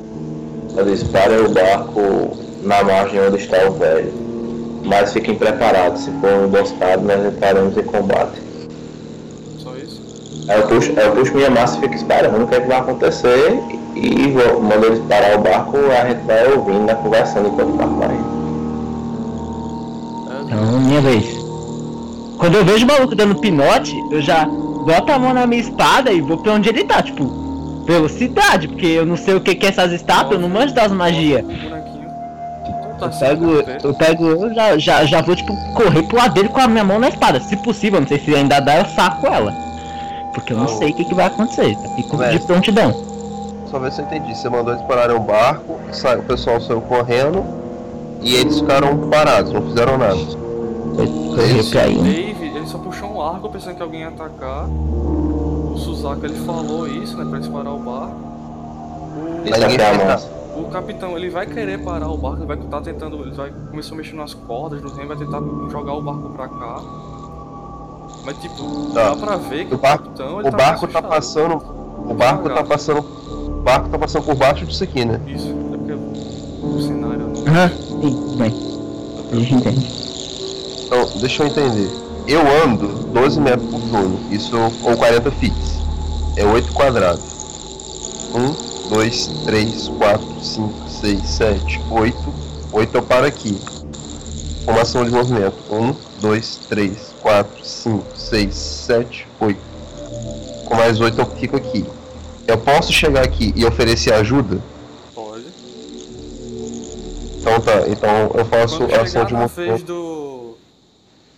Disse, 0.85 1.07
parem 1.07 1.39
o 1.39 1.49
barco 1.49 2.37
na 2.63 2.85
margem 2.85 3.19
onde 3.19 3.39
está 3.39 3.67
o 3.67 3.73
velho. 3.73 4.13
Mas 4.85 5.15
fiquem 5.15 5.37
preparados, 5.37 6.03
se 6.03 6.11
for 6.21 6.45
emboscado, 6.45 7.03
nós 7.03 7.25
entraremos 7.25 7.79
em 7.79 7.83
combate. 7.83 8.43
Só 9.57 9.75
isso? 9.75 10.03
Aí 10.51 10.61
eu 10.61 10.69
puxo, 10.69 10.93
eu 10.93 11.13
puxo 11.13 11.35
minha 11.35 11.49
massa 11.49 11.79
e 11.79 11.81
fico 11.81 11.95
esperando 11.95 12.45
o 12.45 12.47
que, 12.47 12.57
é 12.57 12.61
que 12.61 12.69
vai 12.69 12.79
acontecer 12.79 13.59
e 13.97 14.31
vou, 14.33 14.61
mando 14.61 14.85
eles 14.85 14.99
parar 15.09 15.39
o 15.39 15.41
barco 15.41 15.79
a 15.79 16.09
gente 16.09 16.27
vai 16.27 16.53
ouvindo, 16.53 16.85
né, 16.85 16.95
conversando 16.95 17.49
enquanto 17.49 17.71
o 17.71 17.77
barco 17.77 17.95
vai 17.95 18.15
indo. 18.15 18.41
É, 20.31 20.43
Então, 20.43 20.81
minha 20.81 21.01
vez. 21.01 21.25
Quando 22.37 22.57
eu 22.57 22.65
vejo 22.67 22.85
o 22.85 22.89
maluco 22.89 23.15
dando 23.15 23.37
pinote, 23.37 23.95
eu 24.11 24.21
já 24.21 24.47
boto 24.93 25.13
a 25.13 25.19
mão 25.19 25.33
na 25.35 25.47
minha 25.47 25.61
espada 25.63 26.11
e 26.13 26.21
vou 26.21 26.39
pra 26.39 26.53
onde 26.53 26.69
ele 26.69 26.85
tá, 26.85 27.03
tipo, 27.03 27.25
velocidade, 27.87 28.69
porque 28.69 28.87
eu 28.87 29.07
não 29.07 29.17
sei 29.17 29.35
o 29.35 29.41
que 29.41 29.55
que 29.55 29.67
é 29.67 29.69
essas 29.69 29.93
estátuas, 29.93 30.33
eu 30.35 30.41
não 30.41 30.49
manjo 30.49 30.75
das 30.75 30.93
magias. 30.93 31.45
Um. 31.45 31.51
Então 31.51 32.99
tá 32.99 33.07
Eu 33.07 33.13
certo, 33.13 33.41
pego, 33.41 33.53
né? 33.67 33.79
eu 33.83 33.95
pego, 33.95 34.27
eu 34.27 34.55
já, 34.55 34.79
já, 34.79 35.05
já 35.05 35.23
vou, 35.23 35.35
tipo, 35.35 35.57
correr 35.75 36.03
pro 36.05 36.17
lado 36.19 36.35
dele 36.35 36.49
com 36.49 36.61
a 36.61 36.69
minha 36.69 36.85
mão 36.85 36.99
na 36.99 37.09
espada. 37.09 37.41
Se 37.41 37.57
possível, 37.59 38.01
não 38.01 38.07
sei 38.09 38.19
se 38.21 38.35
ainda 38.35 38.61
dá, 38.61 38.79
eu 38.79 38.85
saco 38.87 39.27
ela. 39.27 39.53
Porque 40.35 40.53
eu 40.53 40.59
não 40.59 40.65
Ah, 40.65 40.69
sei 40.69 40.91
o 40.91 40.95
que, 40.95 41.05
que 41.05 41.15
vai 41.15 41.27
acontecer. 41.27 41.77
Fico 41.97 42.17
de 42.17 42.23
Mestre. 42.23 42.47
prontidão. 42.47 42.95
Só 43.71 43.79
ver 43.79 43.91
se 43.93 44.01
eu 44.01 44.05
entendi. 44.05 44.35
Você 44.37 44.49
mandou 44.49 44.73
eles 44.75 44.85
pararem 44.87 45.17
o 45.17 45.21
barco, 45.21 45.79
sai, 45.93 46.19
o 46.19 46.23
pessoal 46.23 46.61
saiu 46.61 46.81
correndo 46.83 47.45
e 48.21 48.35
eles 48.37 48.61
ficaram 48.61 48.97
parados, 49.09 49.53
não 49.53 49.63
fizeram 49.63 49.97
nada. 49.99 50.15
Eu 50.15 51.07
correr 51.31 51.59
Isso. 51.59 51.71
pra 51.71 51.81
O 51.81 51.85
aí. 51.85 51.95
Dave, 52.03 52.47
ele 52.57 52.67
só 52.67 52.79
puxou 52.79 53.10
um 53.31 53.35
arco 53.35 53.49
pensando 53.49 53.77
que 53.77 53.83
alguém 53.83 54.01
ia 54.01 54.09
atacar. 54.09 54.67
O 54.69 55.77
Suzaka 55.79 56.27
ele 56.27 56.35
falou 56.45 56.87
isso, 56.87 57.17
né, 57.17 57.25
pra 57.25 57.39
eles 57.39 57.49
parar 57.49 57.73
o 57.73 57.79
barco. 57.79 58.17
O, 59.45 59.49
é 59.49 60.61
o 60.61 60.65
capitão, 60.65 61.17
ele 61.17 61.31
vai 61.31 61.47
querer 61.47 61.83
parar 61.83 62.09
o 62.11 62.17
barco, 62.19 62.39
ele 62.39 62.47
vai 62.47 62.59
estar 62.59 62.81
tentando, 62.83 63.17
ele 63.23 63.35
vai 63.35 63.51
começar 63.71 63.95
a 63.95 63.97
mexer 63.97 64.15
nas 64.17 64.35
cordas, 64.35 64.83
no 64.83 64.91
remo, 64.95 65.09
vai 65.09 65.17
tentar 65.17 65.41
jogar 65.71 65.95
o 65.95 66.03
barco 66.03 66.29
pra 66.31 66.49
cá. 66.49 66.81
Mas 68.25 68.37
tipo, 68.39 68.91
Tá. 68.93 69.11
dá 69.11 69.17
pra 69.17 69.37
ver 69.37 69.67
que 69.67 69.75
O 69.75 69.79
o, 69.79 69.81
barco- 69.81 70.05
capitão, 70.05 70.41
ele 70.41 70.49
O 70.49 70.51
tá 70.51 70.57
barco 70.57 70.87
tá 70.89 71.03
passando. 71.03 71.55
O 72.07 72.15
barco 72.15 72.51
tá 72.51 72.63
passando. 72.65 72.99
O 73.01 73.63
barco 73.63 73.89
tá 73.89 73.99
passando 73.99 74.25
por 74.25 74.35
baixo 74.35 74.67
disso 74.67 74.85
aqui, 74.85 75.05
né? 75.05 75.21
Isso, 75.27 75.49
é 75.49 75.77
porque 75.77 75.93
o 75.93 76.81
cenário 76.83 77.27
não... 77.29 77.47
Aham, 77.47 77.69
sim, 78.01 78.37
bem. 78.37 78.55
A 79.33 79.37
gente 79.37 79.55
entende. 79.55 79.87
Então, 80.87 81.21
deixa 81.21 81.43
eu 81.45 81.47
entender. 81.47 81.91
Eu 82.31 82.43
ando 82.63 82.87
12 83.13 83.41
metros 83.41 83.69
por 83.69 83.81
turno, 83.81 84.21
isso 84.31 84.57
ou 84.57 84.97
40 84.97 85.33
feet. 85.33 85.53
É 86.37 86.45
8 86.45 86.73
quadrados. 86.73 87.25
1, 88.33 88.89
2, 88.89 89.27
3, 89.47 89.89
4, 89.89 90.41
5, 90.41 90.89
6, 90.89 91.29
7, 91.29 91.81
8. 91.91 92.17
8 92.73 92.97
eu 92.97 93.03
paro 93.03 93.27
aqui. 93.27 93.61
Uma 94.65 94.83
ação 94.83 95.05
de 95.05 95.11
movimento. 95.11 95.57
1, 95.73 95.97
2, 96.21 96.61
3, 96.69 97.15
4, 97.21 97.65
5, 97.65 98.05
6, 98.17 98.55
7, 98.55 99.27
8. 99.41 99.61
Com 100.67 100.75
mais 100.77 101.01
8 101.01 101.21
eu 101.21 101.27
fico 101.27 101.57
aqui. 101.57 101.85
Eu 102.47 102.59
posso 102.59 102.93
chegar 102.93 103.25
aqui 103.25 103.53
e 103.57 103.65
oferecer 103.65 104.13
ajuda? 104.13 104.63
Pode. 105.13 105.47
Então 107.41 107.61
tá, 107.61 107.89
então 107.89 108.31
eu 108.35 108.45
faço 108.45 108.79
Quando 108.79 108.95
ação 109.01 109.25
de 109.25 109.35
movimento. 109.35 110.10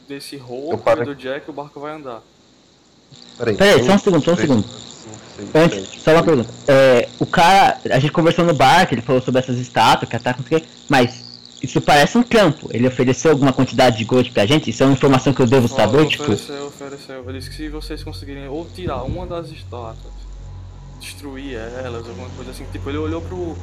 Desse 0.09 0.37
Eu 0.37 0.43
roubo 0.43 0.79
paro 0.79 1.03
e 1.03 1.07
do 1.07 1.15
Jack, 1.15 1.49
o 1.49 1.53
barco 1.53 1.81
vai 1.81 1.93
andar. 1.95 2.23
Peraí, 3.37 3.57
Peraí, 3.57 3.85
só 3.85 3.93
um 3.95 3.99
segundo, 3.99 4.25
só 4.25 4.33
um 4.33 4.37
três, 4.37 4.49
segundo. 4.49 4.67
cinco, 4.67 5.21
seis, 5.37 5.51
Antes, 5.55 5.79
sete, 5.89 6.01
só 6.01 6.11
uma 6.13 6.17
oito. 6.21 6.27
pergunta. 6.27 6.55
É, 6.69 7.09
o 7.19 7.27
cara, 7.27 7.79
a 7.91 7.99
gente 7.99 8.13
conversou 8.13 8.45
no 8.45 8.55
barco, 8.55 8.95
ele 8.95 9.03
falou 9.03 9.21
sobre 9.23 9.41
essas 9.41 9.59
estátuas 9.59 10.09
que 10.09 10.17
atacam, 10.17 10.43
não 10.43 10.49
sei 10.49 10.59
o 10.59 10.61
quê, 10.61 10.67
mas 10.89 11.23
isso 11.63 11.81
parece 11.81 12.19
um 12.19 12.23
campo. 12.23 12.69
Ele 12.73 12.87
ofereceu 12.89 13.31
alguma 13.31 13.53
quantidade 13.53 13.97
de 13.99 14.05
gold 14.05 14.31
pra 14.33 14.47
gente? 14.47 14.71
Isso 14.71 14.83
é 14.83 14.87
uma 14.87 14.93
informação 14.95 15.33
que 15.33 15.41
eu 15.41 15.47
devo 15.47 15.69
saber, 15.69 16.07
tipo. 16.09 16.25
ofereceu, 16.25 16.67
ofereceu. 16.67 17.29
Ele 17.29 17.39
disse 17.39 17.51
que 17.51 17.57
se 17.57 17.69
vocês 17.69 18.03
conseguirem 18.03 18.49
ou 18.49 18.65
tirar 18.67 19.03
uma 19.05 19.27
das 19.27 19.49
estátuas, 19.51 20.13
destruir 21.01 21.55
elas, 21.57 22.07
alguma 22.09 22.29
coisa 22.31 22.51
assim. 22.51 22.65
Tipo, 22.73 22.91
ele 22.91 22.99
olhou 22.99 23.21
pro, 23.23 23.57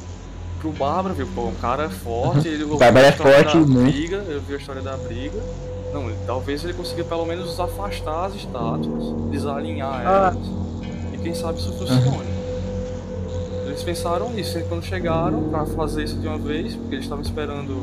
pro 0.60 0.72
Bárbara, 0.72 1.14
viu? 1.14 1.26
Pô, 1.34 1.48
o 1.48 1.54
cara 1.60 1.84
é 1.84 1.88
forte, 1.90 2.48
ele 2.48 2.64
Bárbara 2.64 3.08
é 3.08 3.12
forte, 3.12 3.56
né? 3.58 3.90
briga, 3.90 4.24
ele 4.28 4.40
viu 4.40 4.56
a 4.56 4.60
história 4.60 4.82
da 4.82 4.96
briga. 4.96 5.42
Não, 5.92 6.04
ele- 6.08 6.18
talvez 6.26 6.62
ele 6.64 6.72
consiga 6.74 7.02
pelo 7.04 7.24
menos 7.26 7.58
afastar 7.58 8.26
as 8.26 8.34
estátuas, 8.34 9.12
desalinhar 9.30 10.02
Ah. 10.06 10.32
elas. 10.34 10.46
E 11.14 11.18
quem 11.18 11.34
sabe 11.34 11.58
isso 11.58 11.72
funcione. 11.72 12.30
Eles 13.66 13.82
pensaram 13.82 14.30
nisso, 14.30 14.58
e 14.58 14.62
quando 14.64 14.84
chegaram 14.84 15.42
pra 15.44 15.64
fazer 15.66 16.04
isso 16.04 16.16
de 16.16 16.26
uma 16.26 16.38
vez, 16.38 16.74
porque 16.74 16.94
eles 16.96 17.04
estavam 17.04 17.22
esperando 17.22 17.76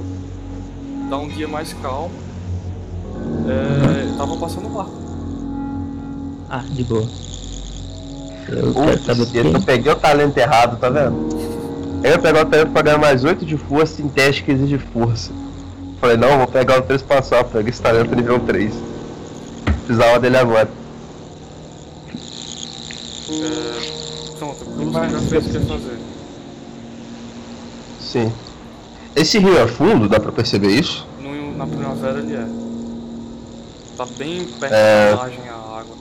dar 1.09 1.17
um 1.17 1.27
dia 1.27 1.47
mais 1.47 1.73
calmo. 1.73 2.11
É, 3.47 4.09
estavam 4.11 4.37
passando 4.37 4.67
o 4.67 4.69
barco. 4.69 4.91
Ah, 6.49 6.63
de 6.69 6.83
boa. 6.83 7.07
Eu 8.49 8.73
quero 8.73 9.03
saber 9.03 9.45
eu 9.55 9.61
peguei 9.61 9.91
o 9.91 9.95
talento 9.95 10.37
errado, 10.37 10.79
tá 10.79 10.89
vendo? 10.89 11.27
Eu 12.03 12.11
ia 12.11 12.19
pegar 12.19 12.45
o 12.45 12.49
talento 12.49 12.71
pra 12.71 12.81
ganhar 12.81 12.97
mais 12.97 13.23
8 13.25 13.45
de 13.45 13.57
força 13.57 14.01
em 14.01 14.07
teste 14.07 14.43
que 14.43 14.51
exige 14.51 14.77
força. 14.77 15.31
Falei, 16.07 16.21
não, 16.21 16.37
vou 16.37 16.47
pegar 16.47 16.79
o 16.79 16.83
3 16.83 17.01
passar, 17.01 17.43
peguei 17.43 17.69
esse 17.69 17.81
talento 17.81 18.15
nível 18.15 18.39
3. 18.39 18.73
Precisava 19.85 20.17
dele 20.21 20.37
agora. 20.37 20.69
É, 23.29 24.37
pronto, 24.39 24.63
o 24.63 24.91
Cruz 24.91 25.11
já 25.11 25.19
fez 25.19 25.45
o 25.45 25.49
que 25.49 25.57
ia 25.57 25.65
fazer. 25.65 25.97
Sim. 27.99 28.31
Esse 29.17 29.37
rio 29.37 29.57
é 29.59 29.67
fundo, 29.67 30.07
dá 30.07 30.17
pra 30.17 30.31
perceber 30.31 30.69
isso? 30.69 31.05
No, 31.21 31.57
na 31.57 31.67
primavera 31.67 32.19
ele 32.19 32.35
é. 32.35 32.47
Tá 33.97 34.05
bem 34.17 34.45
perto 34.45 34.73
É. 34.73 35.11
da 35.11 35.17
margem 35.17 35.39
a 35.49 35.79
água. 35.79 35.95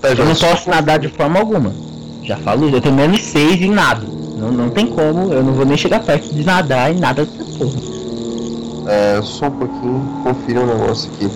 Tá, 0.00 0.08
Eu 0.08 0.24
não 0.24 0.34
posso 0.34 0.70
nadar 0.70 0.98
de 0.98 1.08
forma 1.08 1.38
alguma. 1.38 1.74
Já 2.22 2.38
falei, 2.38 2.74
eu 2.74 2.80
tenho 2.80 2.94
menos 2.94 3.20
6 3.20 3.60
em 3.60 3.70
nada. 3.70 4.06
Não, 4.38 4.50
não 4.50 4.70
tem 4.70 4.86
como, 4.86 5.30
eu 5.30 5.42
não 5.42 5.52
vou 5.52 5.66
nem 5.66 5.76
chegar 5.76 6.00
perto 6.02 6.34
de 6.34 6.42
nadar 6.42 6.90
em 6.90 6.98
nada 6.98 7.26
dessa 7.26 7.58
porra. 7.58 7.89
É, 8.86 9.20
só 9.22 9.46
um 9.46 9.50
pouquinho, 9.50 10.20
conferir 10.24 10.60
um 10.62 10.66
negócio 10.66 11.10
aqui. 11.12 11.28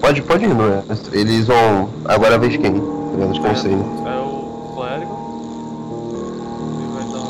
Pode, 0.00 0.22
pode 0.22 0.44
ir, 0.44 0.54
não 0.54 0.66
é? 0.66 0.82
Eles 1.12 1.46
vão. 1.46 1.88
Agora 2.04 2.38
vez 2.38 2.56
quem? 2.56 2.74
Que 2.74 3.46
eu 3.46 3.56
sei, 3.56 3.74
né? 3.76 3.84
É 4.06 4.18
o 4.20 4.72
clérigo. 4.74 5.12
Ele 6.78 6.88
vai 6.92 7.04
dar. 7.04 7.20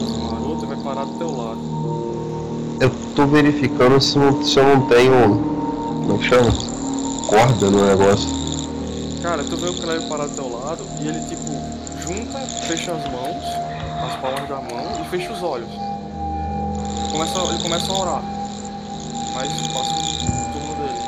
um 0.00 0.30
maroto 0.30 0.64
e 0.64 0.68
vai 0.68 0.76
parar 0.78 1.04
do 1.04 1.12
teu 1.18 1.36
lado. 1.36 1.60
Eu 2.80 2.90
tô 3.14 3.26
verificando 3.26 4.00
se, 4.00 4.18
não- 4.18 4.42
se 4.42 4.58
eu 4.58 4.64
não 4.64 4.80
tenho. 4.86 5.50
Como 6.06 6.14
é 6.14 6.18
que 6.18 6.24
chama? 6.24 6.50
Corda 7.28 7.70
no 7.70 7.86
negócio. 7.86 8.28
Cara, 9.22 9.44
tu 9.44 9.56
vê 9.56 9.68
o 9.68 9.74
clérigo 9.74 10.08
parar 10.08 10.26
do 10.26 10.34
teu 10.34 10.50
lado 10.50 10.82
e 11.00 11.06
ele 11.08 11.20
tipo 11.28 11.52
junta, 12.02 12.38
fecha 12.66 12.92
as 12.92 13.04
mãos, 13.12 13.44
as 14.02 14.16
palmas 14.20 14.48
da 14.48 14.56
mão 14.56 15.00
e 15.00 15.04
fecha 15.10 15.32
os 15.32 15.42
olhos. 15.42 15.68
Começa, 17.12 17.38
ele 17.52 17.62
começa 17.62 17.92
a 17.92 17.98
orar. 17.98 18.22
Mas 19.34 19.48
passa 19.68 19.90
o 19.90 19.94
turno 20.52 20.74
dele. 20.76 21.00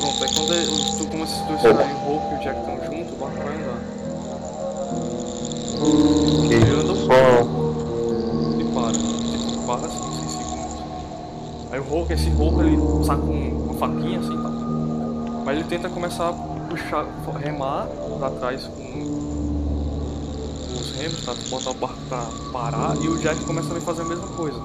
Pronto, 0.00 0.24
aí 0.24 0.34
quando 0.34 0.52
ele, 0.54 0.66
tu, 0.98 1.06
como 1.10 1.24
esses 1.24 1.40
dois 1.42 1.62
caras, 1.62 1.86
o 1.92 2.06
Hulk 2.06 2.26
e 2.26 2.34
o 2.34 2.38
Jack 2.40 2.58
estão 2.60 2.76
juntos, 2.84 3.12
o 3.12 3.16
barco 3.16 3.36
vai 3.36 3.54
andar. 3.54 3.80
Ele 6.50 6.70
anda 6.80 6.92
e 8.60 8.64
para. 8.74 8.92
Tipo, 8.92 9.66
para 9.66 9.86
assim, 9.86 9.98
6 10.18 10.30
segundos. 10.30 10.74
Aí 11.70 11.80
o 11.80 11.82
Hulk, 11.84 12.12
esse 12.12 12.30
Hulk, 12.30 12.60
ele 12.60 13.04
saca 13.04 13.22
um- 13.22 13.64
uma 13.64 13.74
faquinha 13.74 14.20
assim, 14.20 14.36
tá? 14.42 14.48
Mas 15.44 15.56
ele 15.58 15.64
tenta 15.68 15.88
começar 15.88 16.28
a 16.30 16.32
puxar, 16.32 17.04
remar 17.38 17.86
pra 18.18 18.30
trás 18.30 18.64
com 18.64 19.25
remos, 20.96 21.24
tá? 21.24 21.34
Botar 21.50 21.70
o 21.70 21.74
barco 21.74 21.98
pra 22.08 22.26
parar 22.52 22.96
e 22.96 23.08
o 23.08 23.18
Jack 23.18 23.44
começa 23.44 23.72
a 23.72 23.80
fazer 23.80 24.02
a 24.02 24.04
mesma 24.06 24.26
coisa. 24.28 24.58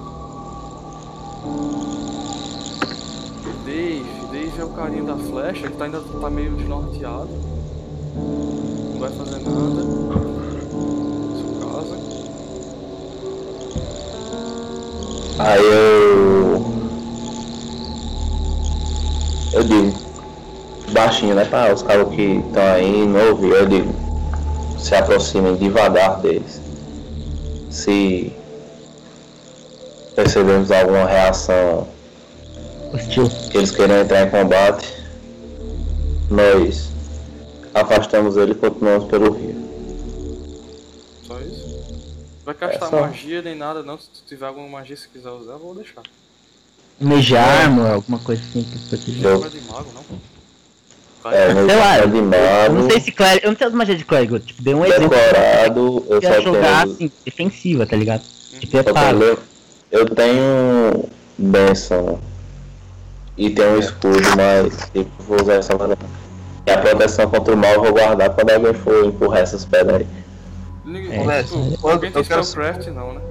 Dave, 3.66 4.06
Dave 4.32 4.60
é 4.60 4.64
o 4.64 4.70
carinha 4.70 5.04
da 5.04 5.18
flecha, 5.18 5.66
ele 5.66 5.76
tá 5.76 5.86
ainda 5.86 6.00
tá 6.00 6.30
meio 6.30 6.56
desnorteado. 6.56 7.30
Não 8.16 9.00
vai 9.00 9.10
fazer 9.12 9.40
nada. 9.40 9.82
Sua 11.38 11.74
casa. 11.74 11.98
Aí 15.40 15.64
eu. 15.64 16.72
Eu 19.54 19.64
digo, 19.64 19.94
baixinho, 20.92 21.36
né? 21.36 21.46
Para 21.46 21.74
os 21.74 21.84
caras 21.84 22.08
que 22.10 22.22
estão 22.22 22.64
aí 22.64 23.06
não 23.06 23.32
ouvir, 23.32 23.52
eu 23.52 23.66
digo, 23.66 24.01
se 24.82 24.96
aproximem 24.96 25.56
devagar 25.56 26.20
deles. 26.22 26.60
Se 27.70 28.34
percebemos 30.16 30.72
alguma 30.72 31.06
reação 31.06 31.88
Hostil. 32.94 33.30
que 33.50 33.58
eles 33.58 33.72
queiram 33.72 34.00
entrar 34.00 34.28
em 34.28 34.30
combate, 34.30 34.92
nós 36.30 36.90
afastamos 37.74 38.36
ele 38.36 38.52
e 38.52 38.56
continuamos 38.56 39.08
pelo 39.10 39.32
rio. 39.32 39.56
Só 41.26 41.40
isso. 41.40 41.80
Vai 42.44 42.56
gastar 42.56 42.90
só. 42.90 43.02
magia 43.02 43.42
nem 43.42 43.56
nada 43.56 43.84
não. 43.84 43.98
Se 43.98 44.08
tu 44.10 44.22
tiver 44.28 44.48
alguma 44.48 44.68
magia 44.68 44.98
se 44.98 45.08
quiser 45.08 45.30
usar, 45.30 45.54
eu 45.54 45.60
vou 45.60 45.76
deixar. 45.76 46.02
Mage 47.00 47.36
armor, 47.36 47.88
alguma 47.92 48.20
coisa 48.20 48.42
assim 48.44 48.64
pra 48.64 48.80
proteger. 48.90 49.26
Eu- 49.26 49.40
Não 49.40 49.46
é 49.48 49.50
de 49.50 49.62
mago, 49.62 49.88
não? 49.94 50.04
É, 51.26 51.53
meu 51.53 51.67
Sei 51.69 51.76
lá, 51.78 51.97
é 51.97 52.03
eu, 52.03 52.07
eu 52.09 52.74
não 52.74 52.89
sei 52.89 52.99
se 52.99 53.11
clérigo. 53.11 53.45
Eu 53.45 53.49
não 53.51 53.55
tenho 53.55 53.72
magia 53.74 53.95
de 53.95 54.05
clérigo. 54.05 54.39
Tipo, 54.39 54.61
dei 54.63 54.74
um 54.74 54.86
exemplo. 54.86 55.09
decorado, 55.09 56.05
eu 56.09 56.15
Eu 56.15 56.22
ia 56.22 56.34
só 56.36 56.41
jogar 56.41 56.84
tenho. 56.84 56.93
assim, 56.95 57.11
defensiva, 57.26 57.86
tá 57.86 57.95
ligado? 57.95 58.22
Tipo, 58.59 58.84
preparo. 58.84 59.17
le- 59.19 59.38
eu 59.91 60.05
tenho 60.09 61.05
benção 61.38 62.19
e 63.38 63.49
tenho 63.49 63.76
um 63.76 63.80
escudo, 63.80 64.19
mas 64.38 64.89
tipo, 64.93 65.09
vou 65.28 65.41
usar 65.41 65.53
essa 65.55 65.76
varanda. 65.76 65.97
E 66.65 66.72
a 66.72 66.78
proteção 66.78 67.30
contra 67.30 67.53
o 67.53 67.57
mal 67.57 67.72
eu 67.74 67.84
vou 67.84 67.93
guardar 67.93 68.30
quando 68.32 68.51
alguém 68.51 68.74
for 68.74 69.05
empurrar 69.05 69.41
essas 69.41 69.65
pedras 69.65 70.01
aí. 70.01 70.07
Ninguém, 70.86 71.13
É, 71.13 71.17
quando- 71.43 71.78
alguém 71.84 72.11
tem 72.11 72.22
eu 72.22 72.28
quero- 72.28 72.43
spellcraft 72.43 72.88
não, 72.88 73.13
né? 73.13 73.22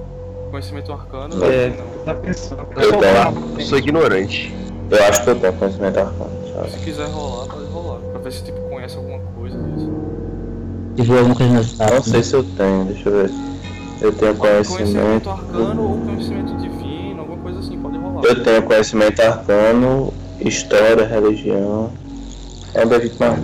Conhecimento 0.49 0.91
arcano, 0.91 1.45
É, 1.45 1.69
não. 1.69 2.03
tá 2.03 2.13
pensando. 2.15 2.67
Eu 2.75 2.89
sou 2.89 2.99
tenho. 2.99 3.53
Eu 3.59 3.65
sou 3.65 3.77
ignorante. 3.77 4.53
Eu 4.89 5.03
acho 5.05 5.23
que 5.23 5.29
eu 5.29 5.35
tenho 5.35 5.53
conhecimento 5.53 5.97
arcano. 5.99 6.29
Se 6.69 6.77
quiser 6.79 7.05
rolar, 7.07 7.45
pode 7.47 7.51
rolar. 7.53 7.60
Pra 8.21 8.29
ver 8.29 8.35
se 8.37 8.43
tipo 8.43 8.59
conhece 8.69 8.95
alguma 8.97 9.17
coisa 9.35 9.57
disso. 9.57 9.91
E 10.97 11.01
viu 11.01 11.17
alguma 11.17 11.35
coisa 11.35 11.53
nas 11.53 11.77
Não 11.77 12.03
sei 12.03 12.21
se 12.21 12.35
eu 12.35 12.43
tenho, 12.43 12.85
deixa 12.85 13.09
eu 13.09 13.13
ver. 13.23 13.31
Eu 14.01 14.13
tenho 14.13 14.35
Conhecimento 14.35 14.77
conhecimento. 14.77 15.29
arcano 15.29 15.81
ou 15.83 15.97
conhecimento 15.99 16.57
divino, 16.57 17.19
alguma 17.21 17.37
coisa 17.37 17.59
assim, 17.59 17.79
pode 17.79 17.97
rolar. 17.97 18.23
Eu 18.23 18.43
tenho 18.43 18.61
conhecimento 18.63 19.19
arcano, 19.21 20.13
história, 20.39 21.05
religião. 21.05 21.91
É 22.73 22.85
um 22.85 22.89
D20 22.89 23.19
mais 23.19 23.39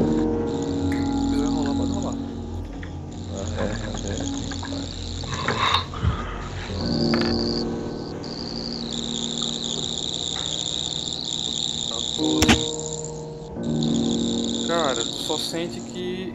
Cara, 14.98 15.10
tu 15.10 15.14
só 15.14 15.38
sente 15.38 15.80
que 15.80 16.34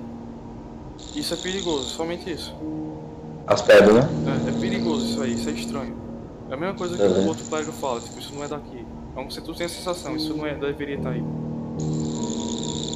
isso 1.16 1.34
é 1.34 1.36
perigoso, 1.36 1.88
somente 1.88 2.30
isso. 2.30 2.54
As 3.44 3.60
pedras, 3.60 3.92
né? 3.92 4.08
É, 4.46 4.50
é 4.50 4.52
perigoso 4.52 5.04
isso 5.04 5.20
aí, 5.20 5.34
isso 5.34 5.48
é 5.48 5.52
estranho. 5.52 5.96
É 6.48 6.54
a 6.54 6.56
mesma 6.56 6.74
coisa 6.74 6.96
que 6.96 7.02
Uhum. 7.02 7.24
o 7.24 7.26
outro 7.26 7.44
clérigo 7.46 7.72
fala, 7.72 8.00
tipo, 8.00 8.20
isso 8.20 8.32
não 8.32 8.44
é 8.44 8.48
daqui. 8.48 8.86
Então 9.10 9.28
você 9.28 9.40
tu 9.40 9.52
tem 9.52 9.66
a 9.66 9.68
sensação, 9.68 10.14
isso 10.16 10.32
não 10.32 10.46
é, 10.46 10.54
deveria 10.54 10.94
estar 10.94 11.10
aí. 11.10 11.24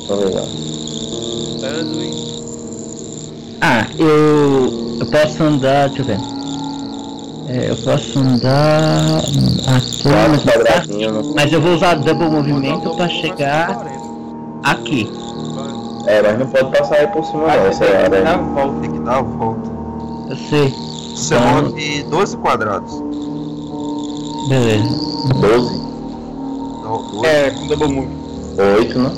Tô 0.07 0.15
ligado. 0.25 0.47
Edwin, 1.81 2.37
Ah, 3.61 3.87
eu. 3.99 4.99
Eu 5.01 5.07
posso 5.07 5.43
andar. 5.43 5.89
Deixa 5.89 6.03
eu 6.03 6.07
ver. 6.07 6.19
É, 7.49 7.71
eu 7.71 7.77
posso 7.77 8.19
andar. 8.21 9.21
Mas, 9.67 10.03
quadradinhos, 10.45 11.27
né? 11.27 11.33
mas 11.35 11.53
eu 11.53 11.61
vou 11.61 11.75
usar 11.75 11.95
double 11.95 12.29
movimento 12.31 12.85
dobro, 12.85 13.09
chegar 13.11 13.67
vai 13.79 13.93
ser 13.93 13.99
40. 13.99 14.71
aqui. 14.71 15.26
É, 16.07 16.23
mas 16.23 16.39
não 16.39 16.47
pode 16.47 16.71
passar 16.79 16.97
aí 16.97 17.07
por 17.09 17.25
cima 17.25 17.45
Ah, 17.49 17.57
não, 17.57 17.63
você 17.65 17.69
essa 17.69 17.85
tem 17.85 17.91
que 17.91 17.97
área 18.05 18.23
dar 18.25 18.39
volta. 18.39 18.81
Tem 18.81 18.91
que 18.93 18.99
dar 19.01 19.17
a 19.19 19.23
volta. 19.23 19.71
Eu 20.31 20.37
sei. 20.37 20.75
Você 21.15 21.35
Então- 21.35 21.63
move 21.63 22.03
12 22.05 22.37
quadrados. 22.39 22.93
Beleza. 24.49 24.85
12? 25.41 25.75
Não, 26.83 27.03
12. 27.13 27.27
É, 27.27 27.51
com 27.51 27.67
double 27.67 27.89
move. 27.89 28.09
8, 28.79 28.99
né? 28.99 29.11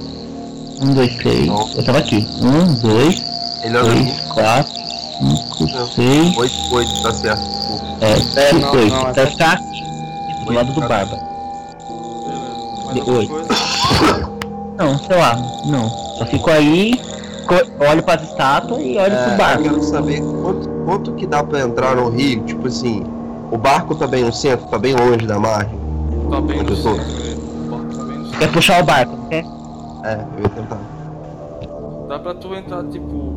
Um, 0.81 0.95
dois, 0.95 1.17
três. 1.17 1.47
Não. 1.47 1.69
Eu 1.77 1.85
tava 1.85 1.99
aqui. 1.99 2.27
Um, 2.41 2.75
dois, 2.75 3.23
Ele 3.65 3.77
anda 3.77 3.91
três, 3.91 4.21
quatro, 4.33 4.73
cinco, 5.19 5.77
Não. 5.77 5.87
seis. 5.89 6.37
8, 6.37 6.55
8, 6.75 7.03
tá 7.03 7.13
certo. 7.13 7.43
É, 8.01 8.13
É, 8.13 8.17
cinco, 8.51 8.61
não, 8.61 8.73
oito. 8.81 8.95
não, 8.95 9.03
Vai 9.13 9.25
é- 9.25 9.27
ficar 9.27 9.53
aqui. 9.55 9.65
Tipo, 9.65 10.45
do 10.45 10.49
Oito, 10.51 10.55
lado 10.55 10.73
do 10.73 10.81
tá. 10.81 10.89
barba. 10.89 11.19
Beleza. 12.27 12.85
Mais 12.85 12.95
De 12.95 13.01
alguma 13.01 13.19
oito. 13.19 13.31
coisa? 13.33 13.49
Não, 14.79 14.99
sei 14.99 15.17
lá. 15.17 15.37
Não. 15.67 16.08
Só 16.19 16.27
fico 16.27 16.51
aí, 16.51 16.93
olho 17.91 18.03
pras 18.03 18.23
estátuas 18.23 18.81
e 18.81 18.97
olho 18.99 19.13
É, 19.15 19.23
pro 19.25 19.33
eu 19.33 19.37
barco. 19.39 19.63
quero 19.63 19.83
saber 19.85 20.21
quanto, 20.43 20.69
quanto 20.85 21.13
que 21.13 21.27
dá 21.27 21.43
pra 21.45 21.61
entrar 21.61 21.95
no 21.97 22.09
rio. 22.09 22.43
Tipo 22.45 22.67
assim, 22.67 23.05
o 23.51 23.57
barco 23.57 23.95
tá 23.95 24.07
bem 24.07 24.25
no 24.25 24.33
centro, 24.33 24.67
tá 24.67 24.79
bem 24.79 24.95
longe 24.95 25.27
da 25.27 25.39
margem. 25.39 25.79
Tá 26.31 26.41
bem 26.41 26.63
no 26.63 26.71
eu 26.71 26.77
tô? 26.77 26.95
centro, 26.95 27.71
barco 27.71 27.97
tá 27.97 28.05
bem 28.05 28.19
no 28.19 28.25
centro. 28.25 28.39
Quer 28.41 28.53
puxar 28.53 28.83
o 28.83 28.85
barco, 28.87 29.17
não 29.17 29.27
quer? 29.29 29.45
É, 30.05 30.25
eu 30.37 30.43
ia 30.43 30.49
tentar. 30.49 30.79
Dá 32.09 32.19
pra 32.19 32.35
tu 32.35 32.55
entrar, 32.55 32.85
tipo. 32.85 33.35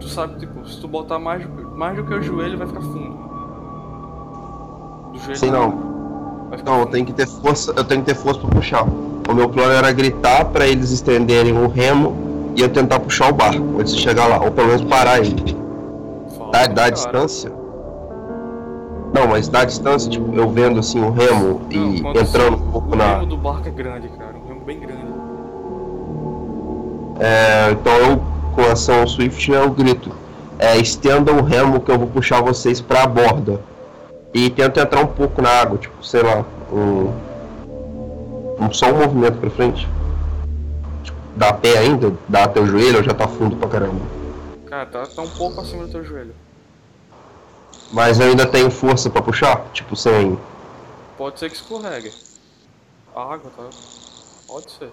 Tu 0.00 0.08
sabe, 0.08 0.38
tipo, 0.38 0.66
se 0.68 0.80
tu 0.80 0.86
botar 0.88 1.18
mais, 1.18 1.44
do- 1.44 1.70
mais 1.76 1.96
do 1.96 2.04
que 2.04 2.14
o 2.14 2.22
joelho, 2.22 2.56
vai 2.58 2.66
ficar 2.66 2.80
fundo. 2.80 3.18
Do 5.12 5.18
joelho. 5.18 5.36
Sei 5.38 5.50
não. 5.50 5.70
Vai 6.48 6.58
ficar 6.58 6.70
Não, 6.70 6.80
eu 6.80 6.86
tenho 6.86 7.04
que 7.04 7.12
ter 7.12 7.26
força, 7.26 7.72
eu 7.76 7.84
tenho 7.84 8.00
que 8.02 8.06
ter 8.06 8.14
força 8.14 8.40
pra 8.40 8.50
puxar. 8.50 8.86
O 9.28 9.34
meu 9.34 9.48
plano 9.50 9.72
era 9.72 9.92
gritar 9.92 10.46
pra 10.46 10.66
eles 10.66 10.90
estenderem 10.90 11.52
o 11.52 11.68
remo 11.68 12.52
e 12.56 12.62
eu 12.62 12.68
tentar 12.70 12.98
puxar 12.98 13.28
o 13.28 13.32
barco 13.34 13.62
antes 13.78 13.94
de 13.94 14.00
chegar 14.00 14.26
lá, 14.26 14.40
ou 14.42 14.50
pelo 14.50 14.68
menos 14.68 14.82
parar 14.84 15.18
ele. 15.18 15.54
Da, 16.50 16.66
da 16.66 16.74
cara. 16.74 16.90
distância? 16.90 17.52
Não, 19.12 19.26
mas 19.28 19.48
da 19.48 19.64
distância, 19.64 20.10
tipo, 20.10 20.34
eu 20.34 20.48
vendo 20.48 20.80
assim 20.80 21.00
o 21.00 21.10
remo 21.10 21.60
e 21.70 21.98
entrando 22.18 22.56
um 22.56 22.70
pouco 22.70 22.92
O 22.92 22.96
na. 22.96 23.14
remo 23.16 23.26
do 23.26 23.36
barco 23.36 23.68
é 23.68 23.70
grande, 23.70 24.08
cara. 24.08 24.34
Um 24.42 24.48
remo 24.48 24.60
bem 24.64 24.80
grande. 24.80 25.02
É, 27.20 27.70
então 27.72 27.92
eu, 27.96 28.22
com 28.54 28.62
ação 28.70 29.06
Swift, 29.06 29.50
eu 29.50 29.70
grito. 29.70 30.10
É, 30.58 30.76
estenda 30.76 31.32
o 31.32 31.42
remo 31.42 31.80
que 31.80 31.90
eu 31.90 31.98
vou 31.98 32.08
puxar 32.08 32.40
vocês 32.40 32.80
pra 32.80 33.06
borda. 33.06 33.60
E 34.32 34.50
tento 34.50 34.78
entrar 34.78 35.00
um 35.00 35.06
pouco 35.06 35.40
na 35.40 35.50
água, 35.50 35.78
tipo, 35.78 36.04
sei 36.04 36.22
lá, 36.22 36.44
um. 36.72 37.10
Um 38.58 38.72
só 38.72 38.86
um 38.86 38.98
movimento 38.98 39.38
pra 39.38 39.50
frente. 39.50 39.88
Tipo, 41.02 41.18
dá 41.36 41.52
pé 41.52 41.78
ainda? 41.78 42.14
Dá 42.28 42.44
até 42.44 42.60
o 42.60 42.66
joelho 42.66 42.98
ou 42.98 43.02
já 43.02 43.14
tá 43.14 43.28
fundo 43.28 43.56
pra 43.56 43.68
caramba? 43.68 44.00
Cara, 44.66 44.86
tá, 44.86 45.06
tá 45.06 45.22
um 45.22 45.30
pouco 45.30 45.60
acima 45.60 45.84
do 45.86 45.92
teu 45.92 46.04
joelho. 46.04 46.34
Mas 47.92 48.20
eu 48.20 48.26
ainda 48.28 48.46
tenho 48.46 48.70
força 48.70 49.08
pra 49.08 49.22
puxar? 49.22 49.64
Tipo, 49.72 49.96
sem. 49.96 50.38
Pode 51.16 51.38
ser 51.38 51.48
que 51.48 51.56
escorregue. 51.56 52.12
A 53.14 53.22
água, 53.22 53.50
tá? 53.56 53.64
Pode 54.46 54.70
ser. 54.70 54.92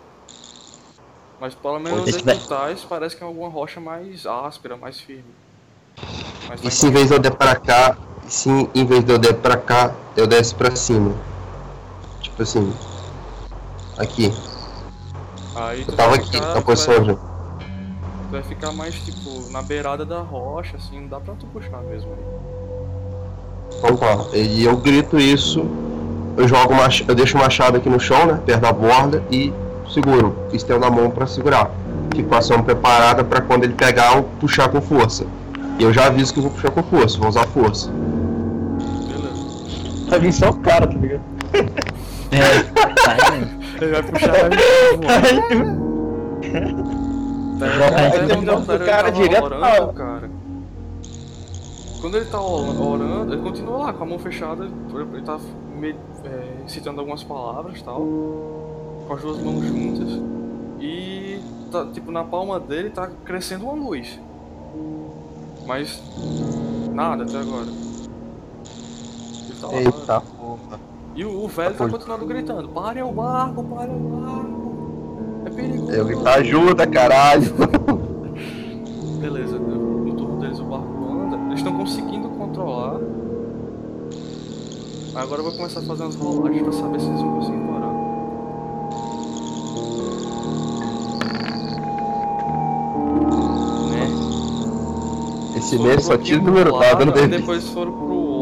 Mas 1.40 1.54
pelo 1.54 1.80
menos 1.80 2.06
tu 2.06 2.48
tais, 2.48 2.84
parece 2.84 3.16
que 3.16 3.24
é 3.24 3.28
alguma 3.28 3.50
rocha 3.50 3.80
mais 3.80 4.26
áspera, 4.26 4.78
mais 4.78 5.00
firme. 5.00 5.26
Mas 6.48 6.62
tá 6.62 6.68
E 6.68 6.72
se 6.72 6.88
em 6.88 6.92
vez 6.92 7.08
de 7.08 7.14
eu 7.14 7.20
der 7.20 7.36
pra 7.36 7.56
cá, 7.56 7.98
e 8.26 8.32
se 8.32 8.50
em 8.50 8.86
vez 8.86 9.04
de 9.04 9.12
eu 9.12 9.18
der 9.18 9.34
pra 9.34 9.58
cá, 9.58 9.94
eu 10.16 10.26
desce 10.26 10.56
pra 10.56 10.76
cima? 10.76 11.14
Tipo 12.22 12.42
assim. 12.42 12.74
Aqui. 13.98 14.34
Aí 15.56 15.86
tu 15.86 15.92
Eu 15.92 15.96
tava 15.98 16.16
aqui, 16.16 16.32
ficar- 16.32 16.48
na 16.48 16.54
tu 16.56 16.62
posição 16.64 17.04
vai, 17.06 17.16
tu 17.16 17.20
vai 18.32 18.44
ficar 18.44 18.72
mais 18.74 18.94
tipo 18.96 19.52
na 19.52 19.62
beirada 19.62 20.04
da 20.06 20.20
rocha, 20.20 20.76
assim, 20.78 21.00
não 21.02 21.08
dá 21.08 21.20
pra 21.20 21.34
tu 21.36 21.46
puxar 21.48 21.80
mesmo 21.90 22.10
aí. 22.12 23.78
Então 23.78 23.96
tá. 23.96 24.18
E 24.38 24.64
eu 24.66 24.76
grito 24.78 25.18
isso, 25.18 25.66
eu 26.36 26.48
jogo 26.48 26.74
uma, 26.74 26.88
eu 27.08 27.16
deixo 27.16 27.38
o 27.38 27.40
machado 27.42 27.78
aqui 27.78 27.90
no 27.90 28.00
chão, 28.00 28.26
né? 28.26 28.42
Perto 28.46 28.62
da 28.62 28.74
borda 28.74 29.24
e 29.32 29.54
seguro. 29.94 30.36
Estendo 30.52 30.86
a 30.86 30.90
mão 30.92 31.10
pra 31.10 31.26
segurar. 31.26 31.72
Fico 32.14 32.30
com 32.30 32.36
a 32.36 32.40
ação 32.40 32.62
preparada 32.62 33.24
pra 33.24 33.42
quando 33.42 33.64
ele 33.64 33.74
pegar 33.74 34.16
eu 34.18 34.24
puxar 34.40 34.68
com 34.70 34.82
força. 34.82 35.26
E 35.80 35.84
eu 35.84 35.94
já 35.94 36.08
aviso 36.08 36.34
que 36.34 36.40
eu 36.40 36.44
vou 36.44 36.52
puxar 36.52 36.72
com 36.72 36.84
força, 36.84 37.18
vou 37.18 37.28
usar 37.30 37.46
força. 37.48 37.90
Beleza. 39.08 40.10
Vai 40.10 40.20
vir 40.20 40.34
só 40.34 40.50
o 40.50 40.54
cara, 40.60 40.88
tá 40.88 40.94
ligado? 40.94 41.22
É, 42.32 42.64
tá, 42.64 43.32
né? 43.32 43.60
Ele 43.82 43.92
vai 43.92 44.04
puxar 44.04 44.32
vai 44.32 44.50
voar. 44.50 45.86
Tá, 47.60 48.80
cara 48.86 49.10
direto 49.12 49.44
orando, 49.46 49.62
na- 49.62 49.94
cara. 49.94 50.30
Quando 52.02 52.18
ele 52.18 52.26
tá 52.26 52.40
or- 52.42 52.82
orando, 52.82 53.34
ele 53.34 53.42
continua 53.42 53.78
lá 53.78 53.94
com 53.94 54.04
a 54.04 54.08
mão 54.08 54.20
fechada, 54.20 54.66
ele 54.66 55.22
tá 55.24 55.40
me- 55.76 55.96
é, 56.24 56.68
citando 56.68 57.00
algumas 57.00 57.24
palavras 57.24 57.82
tal, 57.82 58.00
com 58.00 59.14
as 59.14 59.22
duas 59.22 59.38
mãos 59.42 59.66
juntas. 59.66 60.20
E 60.80 61.40
tá, 61.72 61.86
tipo, 61.88 62.12
na 62.12 62.24
palma 62.24 62.60
dele 62.60 62.90
tá 62.90 63.10
crescendo 63.24 63.66
uma 63.66 63.74
luz. 63.74 64.20
Mas 65.66 66.02
nada 66.94 67.24
até 67.24 67.38
agora. 67.38 67.66
Ele 67.66 69.60
tá 69.60 69.68
lá. 69.68 69.74
Eita 69.78 70.22
porra. 70.22 70.80
E 71.16 71.24
o, 71.24 71.46
o 71.46 71.48
velho 71.48 71.74
tá 71.76 71.88
continuando 71.88 72.26
gritando: 72.26 72.68
Pare 72.70 73.02
o 73.02 73.12
barco, 73.12 73.64
pare 73.64 73.90
o 73.90 73.98
barco. 73.98 75.44
É 75.46 75.50
perigoso. 75.50 75.92
Eu 75.92 76.06
grito, 76.06 76.28
ajuda, 76.28 76.86
caralho. 76.86 77.54
Beleza, 79.22 79.58
no 79.58 80.04
no 80.04 80.14
turno 80.14 80.40
deles 80.40 80.60
o 80.60 80.66
barco 80.66 81.06
anda. 81.10 81.38
Eles 81.48 81.60
estão 81.60 81.74
conseguindo 81.78 82.28
controlar. 82.30 83.00
Agora 85.16 85.40
eu 85.40 85.46
vou 85.46 85.54
começar 85.54 85.80
a 85.80 85.84
fazer 85.84 86.04
umas 86.04 86.16
rolagens 86.16 86.62
pra 86.64 86.72
saber 86.74 87.00
se 87.00 87.08
eles 87.08 87.22
vão 87.22 87.36
conseguir 87.36 87.60
parar. 87.60 87.94
Né? 93.90 95.58
Esse 95.58 95.80
mês 95.80 96.04
só 96.04 96.18
tira 96.18 96.42
o 96.42 96.44
número 96.44 96.78
tá 96.78 96.98
aí 97.00 97.12
bem. 97.12 97.30
depois 97.30 97.70
foram 97.70 97.94
pro 97.94 98.35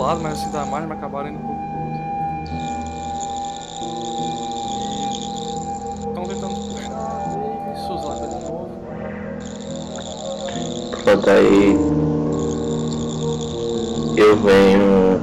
lado, 0.00 0.20
mas 0.20 0.38
assim 0.38 0.50
mais, 0.70 0.86
mas 0.86 0.98
acabaram 0.98 1.28
indo 1.28 1.38
um 1.38 1.42
pouco 1.42 1.60
pro 1.60 1.80
outro. 1.80 2.00
Estão 6.08 6.24
tentando 6.24 6.54
puxar 6.54 6.88
Davis, 7.34 7.80
Suzaka 7.86 8.26
de 8.26 8.34
novo. 8.34 8.70
Pronto, 11.02 11.30
aí 11.30 11.76
eu 14.16 14.36
venho 14.36 15.20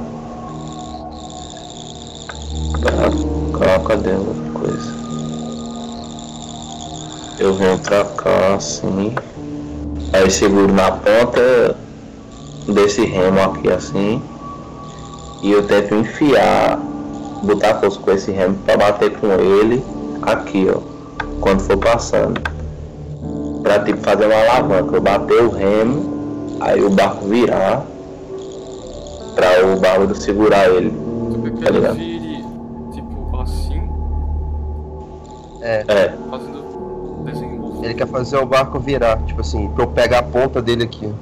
pra 2.80 3.10
cá, 3.58 3.78
cadê 3.80 4.10
a 4.10 4.18
coisa? 4.58 4.98
Eu 7.38 7.54
venho 7.54 7.78
pra 7.78 8.04
cá 8.04 8.54
assim, 8.56 9.14
aí 10.12 10.30
seguro 10.30 10.72
na 10.72 10.90
ponta 10.90 11.76
desse 12.66 13.04
remo 13.04 13.40
aqui 13.40 13.70
assim, 13.70 14.20
e 15.42 15.52
eu 15.52 15.66
tento 15.66 15.94
enfiar, 15.94 16.78
botar 17.42 17.76
força 17.76 17.98
com 18.00 18.10
esse 18.10 18.30
remo 18.30 18.56
pra 18.64 18.76
bater 18.76 19.16
com 19.18 19.26
ele 19.32 19.82
aqui 20.22 20.66
ó, 20.74 20.80
quando 21.40 21.60
for 21.60 21.76
passando 21.76 22.40
pra 23.62 23.78
tipo 23.84 23.98
fazer 24.02 24.26
uma 24.26 24.34
alavanca, 24.36 24.96
eu 24.96 25.00
bater 25.00 25.42
o 25.42 25.50
remo, 25.50 26.56
aí 26.60 26.82
o 26.82 26.90
barco 26.90 27.26
virar 27.26 27.84
pra 29.34 29.64
o 29.66 29.78
barco 29.78 30.14
segurar 30.14 30.68
ele. 30.68 30.90
Tu 31.32 31.40
quer 31.42 31.50
que 31.52 31.62
Tá 31.62 31.68
ele 31.68 31.78
ligado? 31.78 31.94
vire 31.96 32.44
tipo 32.92 33.36
assim, 33.40 33.82
É, 35.60 35.84
É, 35.88 36.14
fazendo 36.30 37.22
desenvolvimento. 37.24 37.84
ele 37.84 37.94
quer 37.94 38.06
fazer 38.08 38.36
o 38.38 38.46
barco 38.46 38.78
virar, 38.80 39.18
tipo 39.26 39.40
assim, 39.40 39.68
pra 39.68 39.84
eu 39.84 39.88
pegar 39.88 40.18
a 40.20 40.22
ponta 40.22 40.60
dele 40.62 40.84
aqui. 40.84 41.12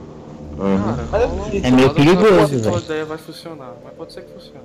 Uhum. 0.58 1.08
Cara, 1.10 1.30
É 1.62 1.70
meio 1.70 1.90
perigoso, 1.94 2.28
A 2.38 2.46
velho. 2.46 2.78
ideia 2.78 3.04
vai 3.04 3.18
funcionar, 3.18 3.72
mas 3.84 3.92
pode 3.94 4.12
ser 4.12 4.22
que 4.22 4.32
funcione. 4.32 4.60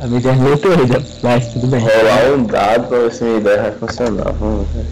A 0.00 0.06
minha 0.06 0.20
ideia 0.20 0.32
é 0.34 0.36
meio 0.36 0.56
doida, 0.56 1.04
mas 1.22 1.52
tudo 1.52 1.66
bem. 1.66 1.80
rolar 1.80 2.32
um 2.36 2.44
dado 2.44 2.88
pra 2.88 2.98
ver 2.98 3.12
se 3.12 3.24
minha 3.24 3.38
ideia 3.38 3.62
vai 3.62 3.72
funcionar. 3.72 4.32
Vamos 4.32 4.66
ver. 4.68 4.86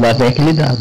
Lá 0.00 0.14
tem 0.14 0.26
aquele 0.28 0.52
dado. 0.52 0.78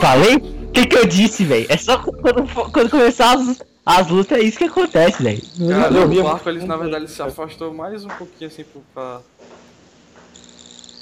Falei? 0.00 0.36
O 0.36 0.70
que, 0.72 0.86
que 0.86 0.96
eu 0.96 1.06
disse, 1.06 1.44
velho? 1.44 1.66
É 1.70 1.76
só 1.76 1.96
quando, 1.98 2.70
quando 2.70 2.90
começar 2.90 3.32
as, 3.34 3.62
as 3.84 4.08
lutas, 4.08 4.38
é 4.38 4.42
isso 4.42 4.58
que 4.58 4.64
acontece, 4.64 5.22
velho. 5.22 5.42
Cara, 5.68 6.06
o 6.06 6.20
a- 6.20 6.22
barco, 6.32 6.48
ele, 6.50 6.66
na 6.66 6.76
verdade, 6.76 7.04
ele 7.04 7.12
se 7.12 7.22
afastou 7.22 7.72
mais 7.72 8.04
um 8.04 8.08
pouquinho 8.08 8.48
assim 8.50 8.62
pro, 8.64 8.82
pra, 8.94 9.20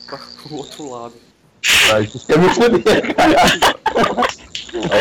pra 0.07 0.19
pro 0.43 0.57
outro 0.57 0.91
lado. 0.91 1.15
Mas 1.91 2.25
Eu 2.29 2.39
me 2.39 2.49
fudi, 2.51 2.83
caralho. 3.15 3.61
ok. 4.75 4.99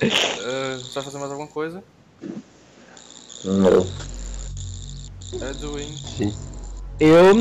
É, 0.00 0.76
você 0.78 0.94
vai 0.94 1.04
fazer 1.04 1.18
mais 1.18 1.30
alguma 1.30 1.48
coisa? 1.48 1.82
Não. 3.44 3.86
Edwin. 5.50 5.94
sim. 6.16 6.32
Eu, 7.00 7.36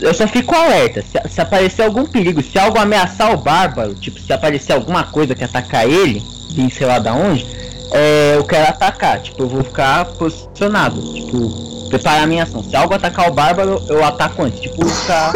eu 0.00 0.14
só 0.14 0.26
fico 0.26 0.54
alerta. 0.54 1.02
Se, 1.02 1.28
se 1.28 1.40
aparecer 1.40 1.82
algum 1.82 2.06
perigo, 2.06 2.42
se 2.42 2.58
algo 2.58 2.78
ameaçar 2.78 3.32
o 3.32 3.36
bárbaro, 3.36 3.94
tipo, 3.94 4.18
se 4.18 4.32
aparecer 4.32 4.72
alguma 4.72 5.04
coisa 5.04 5.34
que 5.34 5.44
atacar 5.44 5.86
ele, 5.86 6.22
de 6.50 6.70
sei 6.70 6.86
lá 6.86 6.98
da 6.98 7.12
onde, 7.12 7.46
é, 7.92 8.36
eu 8.36 8.44
quero 8.44 8.68
atacar. 8.68 9.20
Tipo, 9.20 9.42
eu 9.42 9.48
vou 9.48 9.62
ficar 9.64 10.06
posicionado. 10.14 11.00
Tipo, 11.12 11.88
preparar 11.90 12.24
a 12.24 12.26
minha 12.26 12.44
ação. 12.44 12.62
Se 12.62 12.74
algo 12.74 12.94
atacar 12.94 13.30
o 13.30 13.34
bárbaro, 13.34 13.82
eu 13.88 14.02
ataco 14.02 14.42
antes. 14.42 14.60
Tipo, 14.60 14.86
ficar 14.88 15.32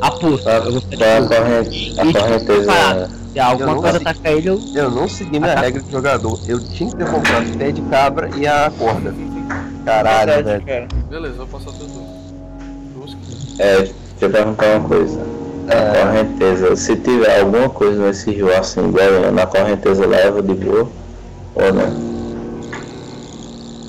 aposto. 0.00 0.44
Tá, 0.44 0.56
Eu 0.56 0.72
vou 0.72 0.80
tá 0.80 0.88
ficar 0.88 1.16
a 1.16 1.22
tipo, 1.22 1.34
corrente, 1.34 1.94
a 2.00 2.04
e, 2.04 2.06
tipo, 2.08 2.20
correnteza. 2.20 3.10
Se 3.34 3.40
alguma 3.40 3.70
Eu 3.70 3.74
não 3.74 3.82
coisa 3.82 3.98
sei. 3.98 4.06
atacar 4.08 4.32
ele, 4.32 4.48
eu. 4.48 4.60
Eu 4.74 4.90
não 4.92 5.08
segui 5.08 5.40
minha 5.40 5.54
regra 5.58 5.82
de 5.82 5.90
jogador. 5.90 6.38
Eu 6.46 6.60
tinha 6.68 6.88
que 6.90 6.96
ter 6.96 7.10
comprado 7.10 7.52
o 7.52 7.58
pé 7.58 7.72
de 7.72 7.82
cabra 7.82 8.30
e 8.36 8.46
a 8.46 8.70
corda. 8.78 9.12
Caralho, 9.84 10.32
Verdade, 10.32 10.64
velho. 10.64 10.88
cara. 10.88 11.04
Beleza, 11.10 11.34
vou 11.34 11.46
passar. 11.48 11.72
Busca. 12.94 13.18
É, 13.58 13.76
deixa 13.82 13.94
eu 14.20 14.30
perguntar 14.30 14.78
uma 14.78 14.88
coisa. 14.88 15.20
A 15.68 15.74
É. 15.74 16.04
correnteza, 16.04 16.76
se 16.76 16.94
tiver 16.96 17.40
alguma 17.40 17.68
coisa 17.70 18.06
nesse 18.06 18.30
rio 18.30 18.54
assim, 18.56 18.86
igual 18.88 19.32
na 19.32 19.46
correnteza 19.46 20.06
leva 20.06 20.40
de 20.42 20.54
boa 20.54 20.88
ou 21.56 21.72
não? 21.72 22.14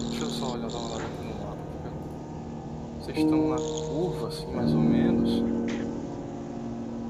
Deixa 0.10 0.24
eu 0.24 0.30
só 0.30 0.54
olhar, 0.54 0.68
dar 0.70 0.78
uma 0.78 0.88
olhada 0.88 1.04
aqui 1.04 1.24
no 1.24 1.34
mapa. 1.46 1.58
porque 2.98 3.14
Vocês 3.14 3.18
estão 3.18 3.50
na 3.50 3.56
curva, 3.58 4.28
assim, 4.30 4.48
mais 4.56 4.72
ou 4.74 4.80
menos. 4.80 5.44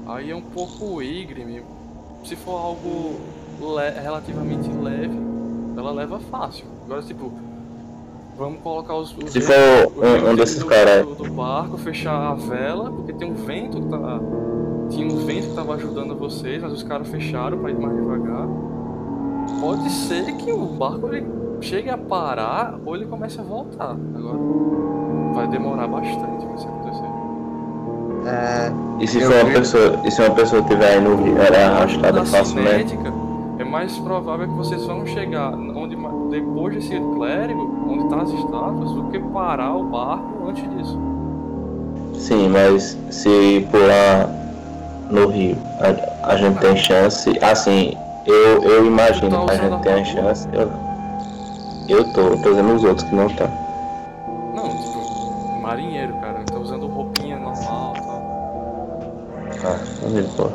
Aí 0.08 0.30
é 0.30 0.36
um 0.36 0.42
pouco 0.42 1.00
íngreme. 1.02 1.62
Se 2.26 2.34
for 2.36 2.58
algo 2.60 3.16
le- 3.60 4.00
relativamente 4.00 4.68
leve, 4.68 5.16
ela 5.76 5.92
leva 5.92 6.18
fácil. 6.18 6.64
Agora, 6.84 7.00
tipo, 7.02 7.30
vamos 8.36 8.60
colocar 8.62 8.94
os. 8.96 9.16
os 9.16 9.30
Se 9.30 9.40
for 9.40 9.54
um- 9.96 10.30
um 10.30 10.34
desses 10.34 10.62
caras- 10.64 11.06
do, 11.06 11.14
do 11.14 11.30
barco, 11.30 11.76
fechar 11.78 12.32
a 12.32 12.34
vela, 12.34 12.90
porque 12.90 13.12
tem 13.12 13.30
um 13.30 13.34
vento 13.34 13.80
que 13.80 13.88
tá. 13.88 14.20
Tinha 14.90 15.06
um 15.06 15.24
vento 15.24 15.48
que 15.48 15.54
tava 15.54 15.74
ajudando 15.74 16.16
vocês, 16.16 16.60
mas 16.62 16.72
os 16.72 16.82
caras 16.82 17.08
fecharam 17.08 17.58
pra 17.58 17.70
ir 17.70 17.78
mais 17.78 17.94
devagar. 17.96 18.46
Pode 19.60 19.88
ser 19.90 20.24
que 20.36 20.52
o 20.52 20.66
barco 20.66 21.08
ele 21.08 21.26
chegue 21.60 21.88
a 21.90 21.96
parar 21.98 22.78
ou 22.84 22.94
ele 22.96 23.06
comece 23.06 23.40
a 23.40 23.42
voltar. 23.44 23.96
Agora 24.14 24.38
vai 25.34 25.48
demorar 25.48 25.86
bastante 25.88 26.44
pra 26.46 26.54
isso 26.56 26.66
acontecer. 26.68 27.08
É, 28.24 28.72
E 29.00 29.06
se 29.06 29.20
for 29.20 29.34
uma 29.34 29.44
vi. 29.44 29.52
pessoa, 29.54 30.00
e 30.04 30.10
se 30.10 30.20
uma 30.22 30.34
pessoa 30.34 30.62
tiver 30.62 30.94
aí 30.94 31.00
no 31.00 31.16
rio, 31.16 31.36
ela 31.38 31.56
é 31.56 31.64
arrastada 31.64 32.18
Na 32.20 32.24
facilmente? 32.24 32.90
cinética, 32.90 33.12
é 33.58 33.64
mais 33.64 33.96
provável 33.98 34.48
que 34.48 34.54
vocês 34.54 34.84
vão 34.84 35.04
chegar 35.06 35.52
onde 35.54 35.96
depois 36.30 36.74
desse 36.74 36.98
clérigo, 37.14 37.84
onde 37.88 38.08
tá 38.08 38.22
as 38.22 38.30
estátuas, 38.30 38.92
do 38.92 39.04
que 39.10 39.18
parar 39.18 39.74
o 39.76 39.84
barco 39.84 40.48
antes 40.48 40.68
disso. 40.76 40.98
Sim, 42.14 42.48
mas 42.48 42.96
se 43.10 43.66
pular 43.70 44.28
no 45.10 45.28
rio, 45.28 45.56
a, 46.24 46.30
a 46.32 46.36
gente 46.36 46.58
tem 46.58 46.76
chance. 46.76 47.38
Assim, 47.42 47.92
eu, 48.24 48.62
eu 48.62 48.86
imagino 48.86 49.30
tá 49.30 49.44
que 49.44 49.50
a 49.52 49.56
gente 49.56 49.82
tem 49.82 49.92
a 49.92 50.04
chance. 50.04 50.48
Eu, 50.52 50.70
eu 51.88 52.12
tô, 52.12 52.30
tô 52.38 52.50
dizendo 52.50 52.74
os 52.74 52.82
outros 52.82 53.08
que 53.08 53.14
não 53.14 53.28
tá. 53.28 53.48
Não, 54.54 54.68
tipo, 54.70 55.60
marinheiro, 55.62 56.14
cara, 56.14 56.35
Ah, 59.64 59.78
não 60.02 60.10
me 60.10 60.22
pô. 60.22 60.48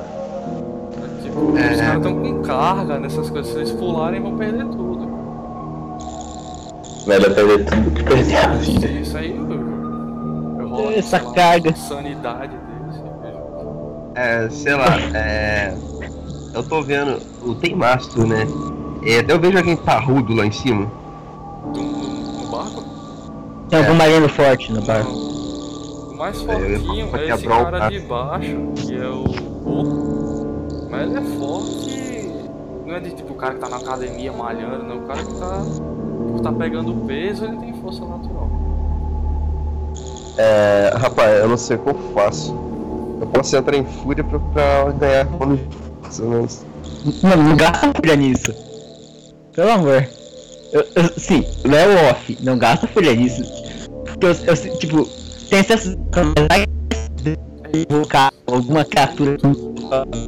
Tipo, 1.23 1.57
É. 1.57 1.72
os 1.73 1.82
caras 1.82 1.98
estão 1.98 2.15
com 2.19 2.41
carga 2.41 2.99
nessas 2.99 3.30
coisas, 3.30 3.52
se 3.52 3.57
eles 3.57 3.72
pularem 3.72 4.22
vão 4.22 4.38
perder 4.38 4.65
tudo. 4.65 5.10
Melhor 7.07 7.34
perder 7.34 7.65
tudo 7.65 7.91
que 7.91 8.03
perder 8.03 8.36
a 8.38 8.48
vida. 8.49 8.88
Isso 8.88 9.18
aí 9.18 9.36
eu, 9.36 9.52
eu 10.61 10.68
rolo, 10.69 10.91
Essa 10.91 11.22
lá, 11.22 11.34
carga. 11.34 11.76
sanidade 11.76 12.52
deles. 12.57 13.02
é, 14.15 14.49
sei 14.49 14.73
lá, 14.76 14.98
é. 15.15 15.73
Eu 16.53 16.64
tô 16.64 16.82
vendo. 16.82 17.18
O 17.44 17.56
tem 17.56 17.73
mastro, 17.76 18.28
né? 18.28 18.45
E 19.03 19.18
até 19.18 19.34
eu 19.34 19.40
vejo 19.40 19.57
alguém 19.57 19.76
parrudo 19.76 20.34
lá 20.36 20.45
em 20.45 20.52
cima. 20.52 20.86
Do, 21.73 21.82
no 21.82 22.52
barco? 22.52 22.84
Tem 23.69 23.80
É. 23.80 23.84
algum 23.84 23.95
marinheiro 23.98 24.30
forte 24.30 24.72
no 24.72 24.82
barco. 24.82 25.11
Mais 26.22 26.39
É, 26.39 26.45
fortinho 26.45 27.18
é 27.18 27.30
esse 27.30 27.48
cara 27.48 27.89
de 27.89 27.99
baixo, 28.02 28.72
que 28.76 28.95
é 28.95 29.07
o 29.07 29.23
Boco. 29.23 30.88
Mas 30.88 31.02
ele 31.02 31.18
é 31.18 31.22
forte. 31.39 32.31
Não 32.85 32.95
é 32.95 32.99
de 32.99 33.10
tipo 33.10 33.34
o 33.34 33.35
cara 33.35 33.56
que 33.56 33.60
tá 33.60 33.68
na 33.68 33.77
academia 33.77 34.31
malhando, 34.31 34.84
não. 34.84 34.98
O 34.99 35.07
cara 35.07 35.23
que 35.23 35.34
tá. 35.34 35.65
Por 36.31 36.41
tá 36.41 36.52
pegando 36.52 36.93
peso, 37.07 37.45
ele 37.45 37.57
tem 37.57 37.73
força 37.81 38.06
natural. 38.06 38.48
É, 40.38 40.93
rapaz, 40.95 41.39
eu 41.39 41.49
não 41.49 41.57
sei 41.57 41.77
o 41.77 41.80
que 41.80 41.89
eu 41.89 41.95
faço. 42.14 42.56
Eu 43.19 43.26
posso 43.26 43.57
entrar 43.57 43.76
em 43.76 43.84
fúria 43.84 44.23
pra, 44.23 44.38
pra 44.38 44.91
ganhar 44.91 45.26
bônus 45.26 45.60
de 45.60 46.22
ou 46.22 46.30
menos. 46.30 46.64
Mano, 47.23 47.43
não 47.45 47.57
gasta 47.57 47.91
fúria 47.95 48.15
nisso. 48.15 48.53
Pelo 49.53 49.72
amor. 49.72 50.07
Eu, 50.72 50.85
eu, 50.95 51.03
sim, 51.18 51.43
Léo 51.65 52.11
off, 52.11 52.38
não 52.43 52.60
gasta 52.60 52.88
fúria 52.88 53.15
nisso. 53.15 53.41
Porque 54.06 54.27
eu, 54.27 54.35
eu, 54.45 54.77
tipo, 54.77 55.20
tem 55.52 55.60
essas. 55.60 55.98
invocar 57.73 58.34
alguma 58.48 58.86
criatura 58.86 59.38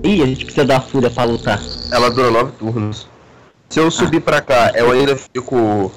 e 0.03 0.21
a 0.21 0.25
gente 0.25 0.45
precisa 0.45 0.65
da 0.65 0.81
fúria 0.81 1.09
pra 1.09 1.23
lutar. 1.23 1.61
Ela 1.91 2.09
dura 2.11 2.29
nove 2.29 2.51
turnos. 2.59 3.07
Se 3.69 3.79
eu 3.79 3.89
subir 3.89 4.19
pra 4.19 4.41
cá, 4.41 4.71
eu 4.75 4.91
ainda 4.91 5.15
fico. 5.15 5.91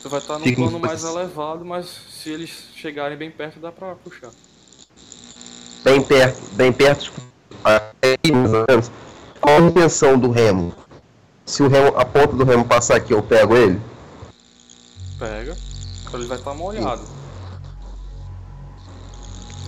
Você 0.00 0.08
vai 0.08 0.20
estar 0.20 0.38
num 0.38 0.44
Fica 0.44 0.60
em 0.60 0.64
plano 0.64 0.78
mais 0.78 1.04
elevado, 1.04 1.64
mas 1.64 1.86
se 2.08 2.30
eles 2.30 2.68
chegarem 2.74 3.18
bem 3.18 3.30
perto, 3.30 3.58
dá 3.58 3.72
pra 3.72 3.96
puxar. 3.96 4.30
bem 5.84 6.00
perto, 6.00 6.40
bem 6.52 6.72
perto. 6.72 7.12
Qual 9.40 9.56
a 9.56 9.60
intenção 9.60 10.18
do 10.18 10.30
remo? 10.30 10.72
Se 11.44 11.62
o 11.62 11.68
remo, 11.68 11.88
a 11.96 12.04
ponta 12.04 12.34
do 12.34 12.44
remo 12.44 12.64
passar 12.64 12.96
aqui, 12.96 13.12
eu 13.12 13.22
pego 13.22 13.56
ele? 13.56 13.80
Pega, 15.18 15.56
ele 16.14 16.26
vai 16.26 16.38
estar 16.38 16.54
molhado. 16.54 17.17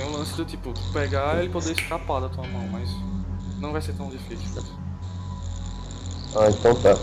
Tem 0.00 0.08
um 0.08 0.16
lance 0.16 0.34
do 0.34 0.46
tipo, 0.46 0.72
tu 0.72 0.80
pegar 0.94 1.40
ele 1.40 1.50
poder 1.50 1.72
escapar 1.72 2.22
da 2.22 2.30
tua 2.30 2.46
mão, 2.46 2.66
mas 2.72 2.88
não 3.60 3.70
vai 3.70 3.82
ser 3.82 3.92
tão 3.92 4.08
difícil. 4.08 4.62
Ah, 6.34 6.48
então 6.48 6.74
tá. 6.76 6.96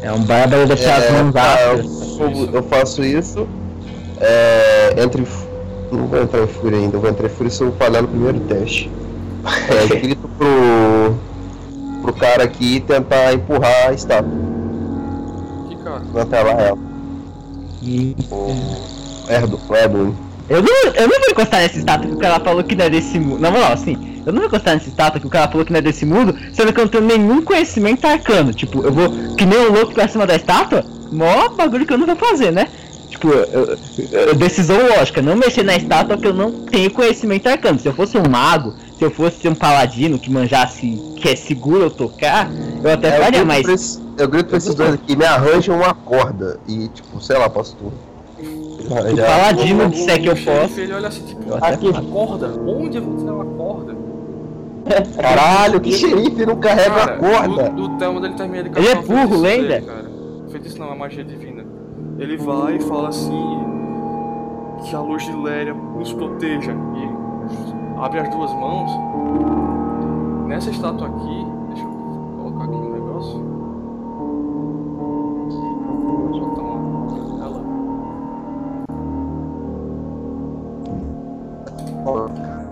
É 0.00 0.10
um 0.10 0.22
bárbaro 0.22 0.66
deixar 0.66 0.96
as 0.96 1.10
mãos 1.10 1.34
tá, 1.34 1.58
eu, 1.60 2.54
eu 2.54 2.62
faço 2.62 3.04
isso. 3.04 3.46
É, 4.18 4.94
entre. 5.02 5.26
Não 5.92 6.06
vou 6.06 6.22
entrar 6.22 6.42
em 6.42 6.46
fúria 6.46 6.78
ainda, 6.78 6.96
eu 6.96 7.02
vou 7.02 7.10
entrar 7.10 7.26
em 7.26 7.30
fúria 7.30 7.52
se 7.52 7.62
eu 7.62 7.70
falhar 7.72 8.00
no 8.00 8.08
primeiro 8.08 8.40
teste. 8.40 8.90
É, 9.68 9.86
grito 10.00 10.26
pro. 10.38 11.14
pro 12.00 12.14
cara 12.14 12.44
aqui 12.44 12.80
tentar 12.80 13.34
empurrar 13.34 13.88
a 13.88 13.92
estátua. 13.92 14.32
Que 15.68 15.76
cara? 15.84 16.00
Desmantelar 16.00 16.58
ela. 16.60 16.78
E 17.82 18.16
O 18.30 19.30
Erdo, 19.30 19.60
o. 19.68 20.25
Eu 20.48 20.62
não, 20.62 20.92
eu 20.94 21.08
não 21.08 21.20
vou 21.20 21.30
encostar 21.30 21.60
nessa 21.60 21.76
estátua 21.78 22.08
que 22.08 22.14
o 22.14 22.18
cara 22.18 22.38
falou 22.40 22.62
que 22.62 22.74
não 22.76 22.84
é 22.84 22.90
desse 22.90 23.18
mundo. 23.18 23.40
Na 23.40 23.50
moral, 23.50 23.72
assim, 23.72 24.20
eu 24.24 24.32
não 24.32 24.40
vou 24.40 24.48
encostar 24.48 24.74
nessa 24.74 24.88
estátua 24.88 25.20
que 25.20 25.26
o 25.26 25.30
cara 25.30 25.48
falou 25.50 25.64
que 25.66 25.72
não 25.72 25.78
é 25.78 25.82
desse 25.82 26.06
mundo, 26.06 26.36
sendo 26.52 26.72
que 26.72 26.78
eu 26.80 26.84
não 26.84 26.90
tenho 26.90 27.04
nenhum 27.04 27.42
conhecimento 27.42 28.04
arcano. 28.06 28.52
Tipo, 28.54 28.82
eu 28.84 28.92
vou 28.92 29.10
que 29.36 29.44
nem 29.44 29.58
um 29.58 29.72
louco 29.72 29.92
pra 29.92 30.06
cima 30.06 30.26
da 30.26 30.36
estátua, 30.36 30.84
mó 31.10 31.48
bagulho 31.48 31.84
que 31.84 31.92
eu 31.92 31.98
não 31.98 32.06
vou 32.06 32.16
fazer, 32.16 32.52
né? 32.52 32.68
Tipo, 33.10 33.28
eu- 33.30 33.76
eu- 34.12 34.34
decisão 34.34 34.76
lógica, 34.96 35.22
não 35.22 35.34
mexer 35.36 35.62
na 35.64 35.74
estátua 35.76 36.16
que 36.18 36.26
eu 36.26 36.34
não 36.34 36.50
tenho 36.52 36.90
conhecimento 36.90 37.48
arcano. 37.48 37.78
Se 37.78 37.86
eu 37.88 37.94
fosse 37.94 38.16
um 38.18 38.28
mago, 38.28 38.74
se 38.98 39.04
eu 39.04 39.10
fosse 39.10 39.48
um 39.48 39.54
paladino 39.54 40.18
que 40.18 40.30
manjasse 40.30 41.00
que 41.16 41.28
é 41.28 41.34
seguro 41.36 41.84
eu 41.84 41.90
tocar, 41.90 42.48
eu 42.84 42.90
até 42.90 43.08
É, 43.08 43.20
faria, 43.20 43.44
mas. 43.44 43.62
pra 43.62 44.24
eu 44.24 44.28
grito 44.28 44.48
pra 44.48 44.58
esses 44.58 44.74
dois 44.74 44.94
aqui, 44.94 45.16
me 45.16 45.24
arranjam 45.24 45.76
uma 45.76 45.94
corda. 45.94 46.60
E 46.68 46.88
tipo, 46.88 47.20
sei 47.20 47.36
lá, 47.38 47.48
posso 47.48 47.74
tudo. 47.76 47.92
Se 48.86 49.12
o 49.12 49.16
paladino 49.16 49.88
disser 49.88 50.22
que 50.22 50.28
eu 50.28 50.36
posso. 50.36 50.80
Ele 50.80 50.92
olha 50.92 51.08
assim, 51.08 51.22
tipo, 51.24 51.54
Aqui. 51.54 52.10
corda? 52.10 52.48
Onde 52.66 52.98
eu 52.98 53.02
vou 53.02 53.16
tirar 53.16 53.34
uma 53.34 53.44
corda? 53.44 53.96
Caralho, 55.20 55.80
que 55.80 55.92
xerife 55.92 56.46
não 56.46 56.56
carrega 56.56 56.94
Cara, 56.94 57.14
a 57.14 57.18
corda. 57.18 57.72
O, 57.72 57.84
o 57.84 57.88
Thelma 57.98 58.20
dele 58.20 58.34
termina 58.34 58.68
de 58.68 58.78
Ele 58.78 58.88
é 58.88 58.94
burro, 58.94 59.42
cara. 59.42 60.10
Feitiço 60.48 60.78
não, 60.78 60.92
é 60.92 60.94
magia 60.94 61.24
divina. 61.24 61.64
Ele 62.18 62.36
vai 62.36 62.76
e 62.76 62.80
fala 62.80 63.08
assim 63.08 63.58
que 64.84 64.94
a 64.94 65.00
luz 65.00 65.24
de 65.24 65.32
Léria 65.36 65.74
nos 65.74 66.12
proteja 66.12 66.72
e 66.72 68.00
abre 68.00 68.20
as 68.20 68.30
duas 68.30 68.52
mãos. 68.52 68.90
Nessa 70.46 70.70
estátua 70.70 71.08
aqui, 71.08 71.45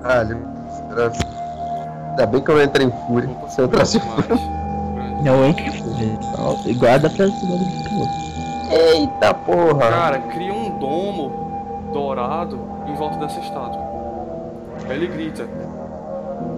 Caralho. 0.03 0.39
era- 0.91 1.13
Ainda 2.11 2.27
bem 2.27 2.41
que 2.43 2.51
eu 2.51 2.57
não 2.57 2.63
entrei 2.63 2.87
em 2.87 2.93
fúria. 3.07 3.29
Se 3.49 3.61
eu 3.61 3.65
entrasse 3.67 3.97
em 3.97 4.01
fúria. 4.01 4.37
Não 5.25 5.55
e 6.67 6.75
guarda 6.75 7.09
pra 7.11 7.27
cima 7.27 7.57
do 7.57 7.65
piloto. 7.89 8.25
Eita 8.71 9.35
porra! 9.35 9.89
Cara, 9.91 10.19
cria 10.19 10.53
um 10.53 10.79
domo 10.79 11.33
dourado 11.93 12.59
em 12.87 12.95
volta 12.95 13.19
dessa 13.19 13.41
estátua. 13.41 13.83
Ele 14.89 15.07
grita. 15.07 15.47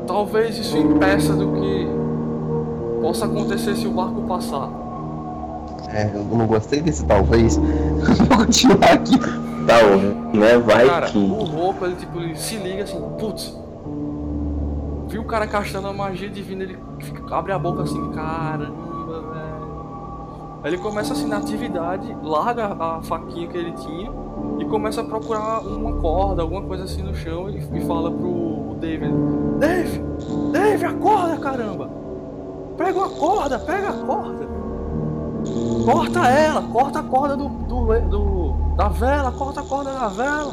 Talvez 0.06 0.58
isso 0.58 0.76
impeça 0.76 1.32
do 1.34 1.52
que 1.60 1.88
possa 3.00 3.26
acontecer 3.26 3.76
se 3.76 3.86
o 3.86 3.90
barco 3.92 4.22
passar. 4.22 4.68
É, 5.92 6.10
eu 6.14 6.24
não 6.24 6.46
gostei 6.46 6.80
desse 6.80 7.04
talvez. 7.04 7.56
Vou 8.28 8.38
continuar 8.38 8.92
aqui. 8.92 9.18
Ó, 9.68 10.36
né? 10.36 10.58
Vai 10.58 10.86
cara, 10.86 11.06
que. 11.06 11.18
o 11.18 11.44
roupa, 11.44 11.86
ele 11.86 11.96
tipo, 11.96 12.18
ele 12.20 12.36
se 12.36 12.56
liga 12.56 12.82
assim, 12.84 13.00
putz. 13.18 13.56
Viu 15.08 15.22
o 15.22 15.24
cara 15.24 15.46
castando 15.46 15.88
a 15.88 15.92
magia 15.92 16.28
divina, 16.28 16.64
ele 16.64 16.78
fica- 17.00 17.36
abre 17.36 17.52
a 17.52 17.58
boca 17.58 17.82
assim, 17.82 18.10
caramba, 18.12 19.20
velho. 19.20 19.56
Aí 20.64 20.70
ele 20.72 20.78
começa 20.78 21.12
assim 21.12 21.26
na 21.28 21.36
atividade, 21.38 22.16
larga 22.22 22.76
a 22.78 23.00
faquinha 23.02 23.46
que 23.46 23.56
ele 23.56 23.72
tinha 23.72 24.10
e 24.58 24.64
começa 24.64 25.00
a 25.00 25.04
procurar 25.04 25.60
uma 25.60 25.92
corda, 26.00 26.42
alguma 26.42 26.62
coisa 26.62 26.84
assim 26.84 27.02
no 27.02 27.14
chão 27.14 27.48
e, 27.48 27.58
e 27.58 27.80
fala 27.86 28.10
pro 28.10 28.76
David: 28.80 29.12
Dave, 29.58 30.02
Dave, 30.52 30.84
acorda, 30.86 31.36
caramba! 31.38 31.88
Pega 32.76 32.98
uma 32.98 33.08
corda, 33.08 33.58
pega 33.60 33.88
a 33.90 33.92
corda! 33.92 34.46
Corta 35.84 36.26
ela, 36.28 36.62
corta 36.62 36.98
a 36.98 37.02
corda 37.04 37.36
do, 37.36 37.48
do, 37.48 38.00
do- 38.08 38.35
da 38.76 38.88
vela, 38.88 39.32
corta 39.32 39.60
a 39.60 39.64
corda 39.64 39.92
da 39.92 40.08
vela! 40.08 40.52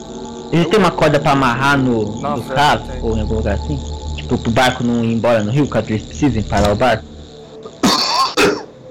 Ele 0.52 0.66
tem 0.66 0.80
uma 0.80 0.92
corda 0.92 1.20
pra 1.20 1.32
amarrar 1.32 1.78
no, 1.78 2.22
Na 2.22 2.38
no 2.38 2.44
carro 2.44 2.86
ou 3.02 3.18
em 3.18 3.22
algum 3.22 3.36
lugar 3.36 3.56
assim? 3.56 3.78
Tipo, 4.16 4.38
pro 4.38 4.52
barco 4.52 4.84
não 4.84 5.04
ir 5.04 5.14
embora 5.14 5.44
no 5.44 5.52
rio, 5.52 5.68
caso 5.68 5.90
eles 5.90 6.04
precisem 6.04 6.42
parar 6.44 6.72
o 6.72 6.76
barco. 6.76 7.04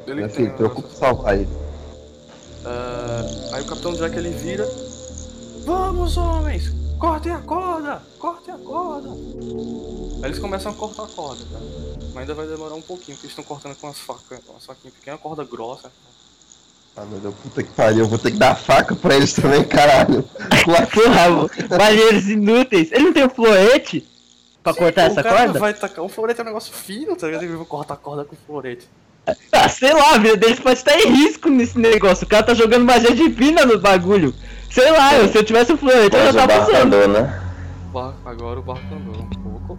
Ele 0.06 0.22
tem 0.22 0.28
filho, 0.28 0.52
preocupa 0.54 0.88
em 0.88 0.96
salvar 0.96 1.38
ele. 1.38 1.48
Ah, 2.64 3.24
aí 3.54 3.62
o 3.62 3.66
Capitão 3.66 3.94
Jack 3.94 4.16
ele 4.16 4.30
vira. 4.30 4.68
Vamos, 5.64 6.16
homens! 6.16 6.70
Cortem 6.98 7.32
a 7.32 7.38
corda! 7.38 8.02
Cortem 8.18 8.54
a 8.54 8.58
corda! 8.58 9.08
Aí 9.08 10.24
eles 10.24 10.38
começam 10.38 10.70
a 10.70 10.74
cortar 10.74 11.04
a 11.04 11.08
corda, 11.08 11.42
tá? 11.50 11.58
Mas 12.12 12.18
ainda 12.18 12.34
vai 12.34 12.46
demorar 12.46 12.74
um 12.74 12.82
pouquinho, 12.82 13.16
porque 13.16 13.26
eles 13.26 13.38
estão 13.38 13.44
cortando 13.44 13.74
com 13.76 13.86
umas 13.86 13.98
facas, 13.98 14.40
com 14.44 14.52
umas 14.52 14.66
faquinhas 14.66 14.94
pequenas, 14.94 15.20
corda 15.20 15.44
grossa. 15.44 15.90
Ah, 16.96 17.04
meu 17.10 17.18
Deus, 17.20 17.34
puta 17.42 17.62
que 17.62 17.70
pariu. 17.70 18.00
Eu 18.00 18.06
vou 18.08 18.18
ter 18.18 18.32
que 18.32 18.36
dar 18.38 18.54
faca 18.54 18.94
pra 18.94 19.14
eles 19.16 19.32
também, 19.32 19.64
caralho. 19.64 20.22
Porra, 20.92 21.48
valheiros 21.78 22.28
inúteis. 22.28 22.92
Ele 22.92 23.04
não 23.04 23.12
tem 23.14 23.24
um 23.24 23.30
florete 23.30 24.06
pra 24.62 24.74
cortar 24.74 25.04
o 25.04 25.06
essa 25.06 25.22
cara 25.22 25.44
corda? 25.44 25.58
vai 25.58 25.72
tacar. 25.74 26.04
O 26.04 26.08
florete 26.08 26.40
é 26.40 26.42
um 26.42 26.46
negócio 26.46 26.72
fino, 26.74 27.16
tá 27.16 27.26
ligado? 27.26 27.42
Ele 27.44 27.56
vai 27.56 27.64
cortar 27.64 27.94
a 27.94 27.96
corda 27.96 28.24
com 28.24 28.36
florete. 28.46 28.88
Ah, 29.52 29.68
sei 29.68 29.92
lá, 29.94 30.14
a 30.16 30.18
vida 30.18 30.36
deles 30.36 30.60
pode 30.60 30.78
estar 30.78 30.98
em 30.98 31.08
risco 31.08 31.48
nesse 31.48 31.78
negócio. 31.78 32.26
O 32.26 32.28
cara 32.28 32.42
tá 32.42 32.54
jogando 32.54 32.84
magia 32.84 33.14
divina 33.14 33.64
no 33.64 33.78
bagulho. 33.78 34.34
Sei 34.70 34.90
lá, 34.90 35.14
eu, 35.14 35.28
se 35.28 35.38
eu 35.38 35.44
tivesse 35.44 35.72
um 35.72 35.76
florete, 35.78 36.14
eu 36.16 36.24
já 36.24 36.30
o 36.30 36.34
tava 36.34 36.46
barco 36.48 36.72
usando. 36.72 36.94
andou, 36.94 37.08
né? 37.08 37.42
O 37.88 37.92
barco- 37.92 38.28
agora 38.28 38.58
o 38.60 38.62
barco 38.62 38.94
andou 38.94 39.14
um 39.22 39.28
pouco. 39.58 39.78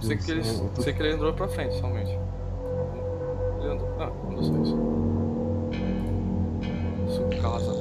Sei 0.00 0.16
que, 0.16 0.30
ele, 0.30 0.44
sei 0.80 0.92
que 0.92 1.02
ele 1.02 1.12
andou 1.14 1.32
pra 1.32 1.48
frente 1.48 1.78
somente. 1.80 2.10
Ele 3.60 3.72
andou. 3.72 3.96
Ah, 3.98 4.10
Sucata. 7.08 7.72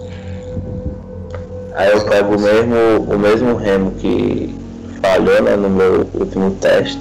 Aí 1.75 1.91
eu 1.91 2.05
pego 2.05 2.35
o 2.35 2.39
mesmo, 2.39 3.13
o 3.13 3.17
mesmo 3.17 3.55
remo 3.55 3.91
que 3.91 4.55
falhou 5.01 5.41
né, 5.41 5.55
no 5.55 5.69
meu 5.69 6.07
último 6.13 6.51
teste 6.51 6.99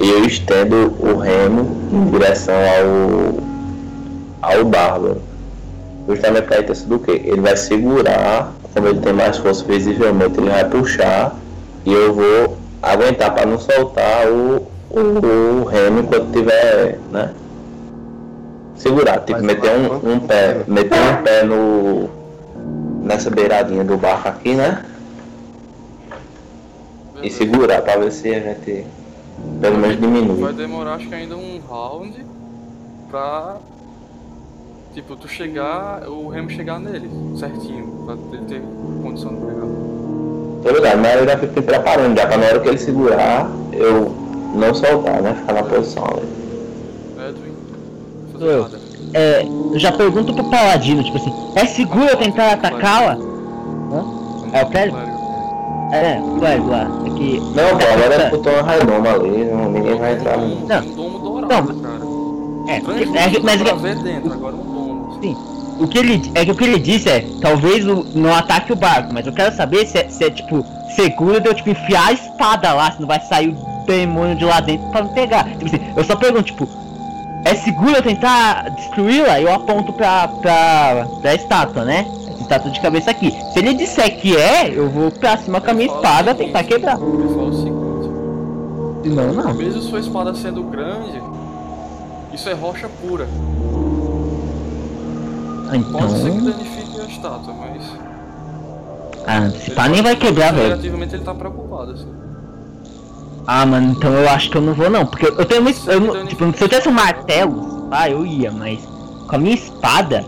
e 0.00 0.10
eu 0.10 0.24
estendo 0.24 0.94
o 0.98 1.16
remo 1.16 1.76
em 1.92 2.10
direção 2.10 2.54
ao, 4.42 4.52
ao 4.52 4.64
bárbaro. 4.64 5.22
Justamente 6.08 6.46
para 6.46 6.62
ter 6.62 6.76
sido 6.76 6.96
o 6.96 6.98
quê? 6.98 7.22
Ele 7.24 7.40
vai 7.40 7.56
segurar, 7.56 8.52
como 8.74 8.88
ele 8.88 9.00
tem 9.00 9.12
mais 9.12 9.36
força 9.38 9.64
visivelmente, 9.64 10.38
ele 10.38 10.50
vai 10.50 10.64
puxar 10.64 11.36
e 11.84 11.92
eu 11.92 12.14
vou 12.14 12.56
aguentar 12.82 13.34
para 13.34 13.46
não 13.46 13.58
soltar 13.58 14.26
o, 14.28 14.66
o, 14.90 15.62
o 15.62 15.64
remo 15.64 16.00
enquanto 16.00 16.32
tiver, 16.32 16.98
né? 17.10 17.30
Segurar, 18.78 19.18
tipo, 19.20 19.32
Mas 19.32 19.42
meter 19.42 19.70
vai 19.70 19.78
um, 19.80 20.12
um 20.14 20.20
pé, 20.20 20.64
meter 20.66 20.98
um 20.98 21.22
pé 21.22 21.42
no, 21.44 22.08
nessa 23.02 23.28
beiradinha 23.28 23.84
do 23.84 23.96
barco 23.96 24.28
aqui, 24.28 24.54
né? 24.54 24.84
E 27.22 27.30
segurar 27.30 27.82
pra 27.82 27.96
ver 27.96 28.12
se 28.12 28.32
a 28.32 28.40
gente 28.40 28.86
pelo 29.60 29.78
menos 29.78 29.96
Vai 29.96 30.08
diminui. 30.08 30.52
demorar 30.52 30.94
acho 30.94 31.08
que 31.08 31.14
ainda 31.14 31.36
um 31.36 31.60
round 31.68 32.24
pra 33.10 33.56
tipo, 34.94 35.16
tu 35.16 35.28
chegar, 35.28 36.08
o 36.08 36.28
remo 36.28 36.50
chegar 36.50 36.78
nele, 36.78 37.10
certinho, 37.36 38.04
pra 38.04 38.14
ele 38.32 38.46
ter 38.46 38.62
condição 39.02 39.34
de 39.34 39.40
pegar. 39.40 39.66
Tô 40.62 40.70
ligado, 40.70 40.98
mas 40.98 41.14
eu 41.20 41.24
já 41.26 41.38
fico 41.38 41.54
me 41.54 41.62
preparando 41.62 42.16
já, 42.18 42.26
pra 42.26 42.36
na 42.36 42.46
hora 42.46 42.60
que 42.60 42.68
ele 42.68 42.78
segurar, 42.78 43.50
eu 43.72 44.14
não 44.54 44.74
soltar, 44.74 45.20
né? 45.22 45.34
Ficar 45.34 45.52
na 45.52 45.62
posição 45.62 46.04
ali. 46.04 46.47
Sou 48.38 48.46
eu. 48.50 48.62
nada. 48.62 48.80
É, 49.14 49.46
já 49.74 49.90
pergunto 49.92 50.34
pro 50.34 50.44
Paladino, 50.44 51.02
tipo 51.02 51.16
assim, 51.16 51.32
é 51.54 51.64
seguro 51.66 52.04
eu 52.06 52.16
tentar 52.16 52.52
atacá-la? 52.52 53.16
É 54.52 54.62
o 54.62 54.66
clérigo? 54.66 54.96
É, 55.92 56.20
o 56.20 56.38
clérigo 56.38 56.68
lá. 56.70 56.86
É 57.06 57.10
que. 57.10 57.40
Não, 57.40 57.78
pô, 57.78 57.86
agora 57.86 58.14
é 58.14 58.30
botou 58.30 58.52
uma 58.52 58.62
rainoma 58.62 59.08
ali, 59.10 59.44
não, 59.46 59.70
ninguém 59.70 59.94
vai 59.98 60.12
entrar. 60.14 60.36
Não. 60.36 60.82
Não. 61.40 62.68
É, 62.68 62.76
é, 63.24 63.30
que- 63.30 63.40
mas 63.40 63.62
pra 63.62 63.70
é-. 63.70 65.20
Sim. 65.22 65.36
O 65.80 65.86
que 65.86 65.98
ele, 65.98 66.30
é 66.34 66.44
que 66.44 66.50
o 66.50 66.54
que 66.54 66.64
ele 66.64 66.78
disse 66.78 67.08
é, 67.08 67.24
talvez 67.40 67.86
o- 67.86 68.04
não 68.14 68.34
ataque 68.34 68.72
o 68.72 68.76
barco, 68.76 69.10
mas 69.14 69.26
eu 69.26 69.32
quero 69.32 69.54
saber 69.54 69.86
se 69.86 69.96
é, 69.98 70.08
se 70.08 70.24
é, 70.24 70.30
tipo, 70.30 70.64
seguro 70.94 71.40
de 71.40 71.48
eu, 71.48 71.54
tipo, 71.54 71.70
enfiar 71.70 72.08
a 72.08 72.12
espada 72.12 72.72
lá, 72.74 72.90
se 72.92 73.00
não 73.00 73.06
vai 73.06 73.20
sair 73.20 73.48
o 73.50 73.84
demônio 73.86 74.34
de 74.36 74.44
lá 74.44 74.60
dentro 74.60 74.86
pra 74.90 75.02
me 75.02 75.08
pegar. 75.10 75.44
Tipo 75.44 75.66
assim, 75.66 75.80
eu 75.96 76.04
só 76.04 76.16
pergunto, 76.16 76.42
tipo, 76.44 76.68
é 77.50 77.54
seguro 77.56 77.96
eu 77.96 78.02
tentar 78.02 78.70
destruí-la? 78.70 79.40
Eu 79.40 79.52
aponto 79.52 79.92
pra, 79.92 80.28
pra, 80.28 81.06
pra 81.20 81.34
estátua, 81.34 81.84
né? 81.84 82.06
Essa 82.28 82.42
estátua 82.42 82.70
de 82.70 82.80
cabeça 82.80 83.10
aqui. 83.10 83.30
Se 83.52 83.58
ele 83.58 83.74
disser 83.74 84.18
que 84.20 84.36
é, 84.36 84.68
eu 84.72 84.88
vou 84.88 85.10
pra 85.10 85.36
cima 85.36 85.60
com 85.60 85.70
a 85.70 85.74
minha 85.74 85.86
espada 85.86 86.34
tentar 86.34 86.64
quebrar. 86.64 86.96
Ele 86.98 87.28
fala 87.28 87.48
o 87.48 87.52
seguinte, 87.54 89.02
Se 89.02 89.08
não, 89.10 89.32
não. 89.32 89.54
mesmo 89.54 89.82
sua 89.82 90.00
espada 90.00 90.34
sendo 90.34 90.62
grande, 90.64 91.20
isso 92.32 92.48
é 92.48 92.52
rocha 92.54 92.88
pura. 92.88 93.26
Ah, 95.70 95.78
Pode 95.92 96.12
ser 96.12 96.30
que 96.30 96.36
Então. 96.36 96.50
danifique 96.52 97.00
a 97.00 97.04
estátua, 97.04 97.54
mas. 97.54 97.82
Ah, 99.26 99.50
se 99.50 99.66
ele 99.70 99.74
pá, 99.74 99.88
nem 99.88 100.02
vai 100.02 100.16
quebrar, 100.16 100.52
velho. 100.54 100.68
Relativamente 100.68 101.14
ele 101.14 101.24
tá 101.24 101.34
preocupado, 101.34 101.92
assim. 101.92 102.08
Ah, 103.50 103.64
mano, 103.64 103.92
então 103.92 104.12
eu 104.12 104.28
acho 104.28 104.50
que 104.50 104.58
eu 104.58 104.60
não 104.60 104.74
vou 104.74 104.90
não, 104.90 105.06
porque 105.06 105.24
eu 105.26 105.44
tenho 105.46 105.62
uma 105.62 105.70
es- 105.70 105.86
eu 105.86 105.98
não- 105.98 106.26
tipo, 106.26 106.44
se 106.54 106.62
eu 106.62 106.68
tivesse 106.68 106.86
um 106.86 106.92
martelo, 106.92 107.88
ah, 107.90 108.06
eu 108.10 108.26
ia, 108.26 108.52
mas 108.52 108.78
com 109.26 109.36
a 109.36 109.38
minha 109.38 109.54
espada, 109.54 110.22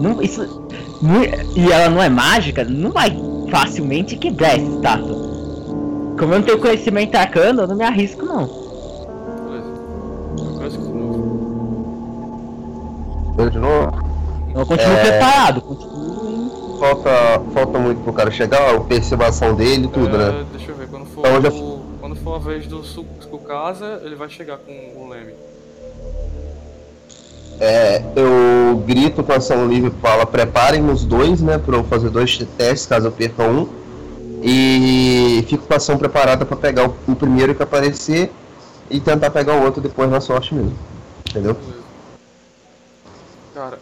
não, 0.00 0.20
isso, 0.20 0.64
não- 1.00 1.22
e 1.54 1.70
ela 1.70 1.88
não 1.88 2.02
é 2.02 2.08
mágica, 2.08 2.64
não 2.64 2.90
vai 2.90 3.16
facilmente 3.48 4.16
quebrar 4.16 4.56
essa 4.58 4.68
estátua. 4.72 5.14
Como 6.18 6.34
eu 6.34 6.38
não 6.40 6.42
tenho 6.42 6.58
conhecimento 6.58 7.14
arcano, 7.14 7.62
eu 7.62 7.68
não 7.68 7.76
me 7.76 7.84
arrisco 7.84 8.26
não. 8.26 8.50
Beleza. 9.46 9.72
Eu 10.58 10.70
de 10.70 10.78
novo. 10.98 13.34
Eu 13.38 13.50
de 13.50 13.58
novo. 13.58 13.92
Eu 14.52 14.66
continuo 14.66 14.96
É. 14.96 15.00
preparado, 15.10 15.60
continuo 15.60 15.98
Falta, 16.80 17.10
falta 17.52 17.76
muito 17.78 18.00
pro 18.04 18.12
cara 18.12 18.30
chegar, 18.30 18.72
a 18.74 18.80
percebação 18.80 19.52
dele 19.54 19.86
e 19.86 19.88
tudo, 19.88 20.14
É, 20.14 20.18
né? 20.18 20.44
Deixa 20.52 20.70
eu 20.70 20.76
ver, 20.76 20.86
quando 20.88 21.06
for, 21.06 21.26
Então 21.26 21.42
já- 21.42 21.50
quando 22.18 22.24
for 22.24 22.34
a 22.34 22.38
vez 22.38 22.66
do 22.66 22.82
Su- 22.84 23.06
Tsukasa, 23.20 24.00
ele 24.04 24.14
vai 24.14 24.28
chegar 24.28 24.58
com 24.58 24.72
o 24.96 25.08
Leme. 25.08 25.34
É, 27.60 28.02
eu 28.14 28.76
grito 28.86 29.22
com 29.22 29.32
ação 29.32 29.66
livre 29.66 29.90
e 29.96 30.00
falo, 30.00 30.24
preparem 30.26 30.88
os 30.88 31.04
dois, 31.04 31.40
né, 31.40 31.58
pra 31.58 31.76
eu 31.76 31.84
fazer 31.84 32.08
dois 32.10 32.36
testes 32.56 32.86
caso 32.86 33.08
eu 33.08 33.12
perca 33.12 33.42
um. 33.44 33.68
E 34.42 35.44
fico 35.48 35.66
com 35.66 35.74
a 35.74 35.78
ação 35.78 35.98
preparada 35.98 36.46
pra 36.46 36.56
pegar 36.56 36.88
o, 36.88 36.94
o 37.08 37.16
primeiro 37.16 37.54
que 37.54 37.62
aparecer 37.62 38.30
e 38.88 39.00
tentar 39.00 39.30
pegar 39.30 39.54
o 39.60 39.64
outro 39.64 39.80
depois 39.80 40.08
na 40.08 40.20
sorte 40.20 40.54
mesmo. 40.54 40.78
Entendeu? 41.28 41.56
Cara. 43.52 43.78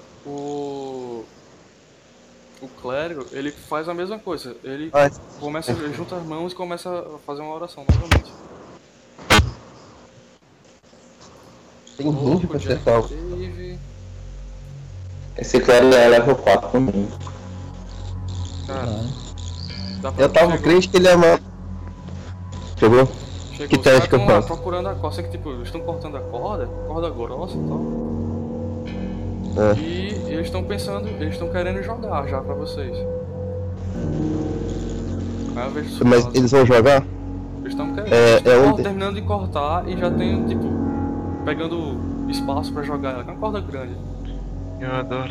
O 2.67 2.81
clérigo, 2.83 3.25
ele 3.31 3.53
faz 3.53 3.89
a 3.89 3.95
mesma 3.95 4.19
coisa. 4.19 4.57
Ele 4.65 4.91
Mas, 4.93 5.21
começa, 5.39 5.71
ele 5.71 5.93
junta 5.95 6.17
as 6.17 6.27
mãos 6.27 6.53
e 6.53 6.57
começa 6.57 6.91
a 6.91 7.19
fazer 7.25 7.43
uma 7.43 7.55
oração 7.55 7.85
novamente. 7.89 8.33
tem 11.97 12.11
range 12.11 12.47
pra 12.47 12.57
acertar. 12.57 13.03
Dave, 13.03 13.79
Esse 15.39 15.61
clérigo 15.61 15.95
é 15.95 16.09
level 16.09 16.35
4 16.37 16.69
comigo. 16.69 17.09
Cara, 18.67 19.05
dá 20.03 20.13
pra 20.13 20.25
Eu 20.25 20.29
tava 20.29 20.59
crente 20.59 20.89
que 20.89 20.97
ele 20.97 21.09
é 21.09 21.17
mais. 21.17 21.41
Chegou? 22.79 23.09
Chegou, 23.53 23.69
Que 23.69 23.79
teste 23.79 24.09
que 24.09 24.15
eu 24.17 24.27
faço? 24.27 24.49
procurando 24.49 24.89
a 24.89 24.95
corda, 24.97 25.17
só 25.17 25.23
que 25.23 25.31
tipo, 25.31 25.51
eles 25.51 25.69
estão 25.69 25.81
cortando 25.83 26.17
a 26.17 26.21
corda, 26.21 26.67
corda 26.89 27.09
grossa 27.11 27.55
e 27.57 27.69
tal. 27.69 27.81
É. 29.57 29.79
E 29.79 30.33
eles 30.33 30.47
estão 30.47 30.63
pensando, 30.65 31.09
eles 31.09 31.33
estão 31.35 31.49
querendo 31.49 31.83
jogar 31.83 32.27
já 32.29 32.41
pra 32.41 32.55
vocês. 32.55 32.97
Vejo 35.73 36.05
Mas 36.05 36.19
Tsukasa. 36.21 36.31
eles 36.39 36.51
vão 36.51 36.67
jogar? 36.67 37.03
Eles 37.61 37.73
estão 37.73 37.95
querendo. 37.95 38.13
É, 38.13 38.33
eles 38.37 38.47
é 38.47 38.59
onde- 38.59 38.83
terminando 38.83 39.15
de 39.15 39.23
cortar 39.23 39.89
e 39.89 39.97
já 39.97 40.11
tem, 40.11 40.45
tipo, 40.47 40.65
pegando 41.45 41.97
espaço 42.29 42.73
pra 42.73 42.83
jogar 42.83 43.11
ela. 43.13 43.21
É 43.23 43.25
uma 43.25 43.37
corda 43.37 43.61
grande. 43.61 43.97
Eu 44.81 44.93
adoro. 44.93 45.31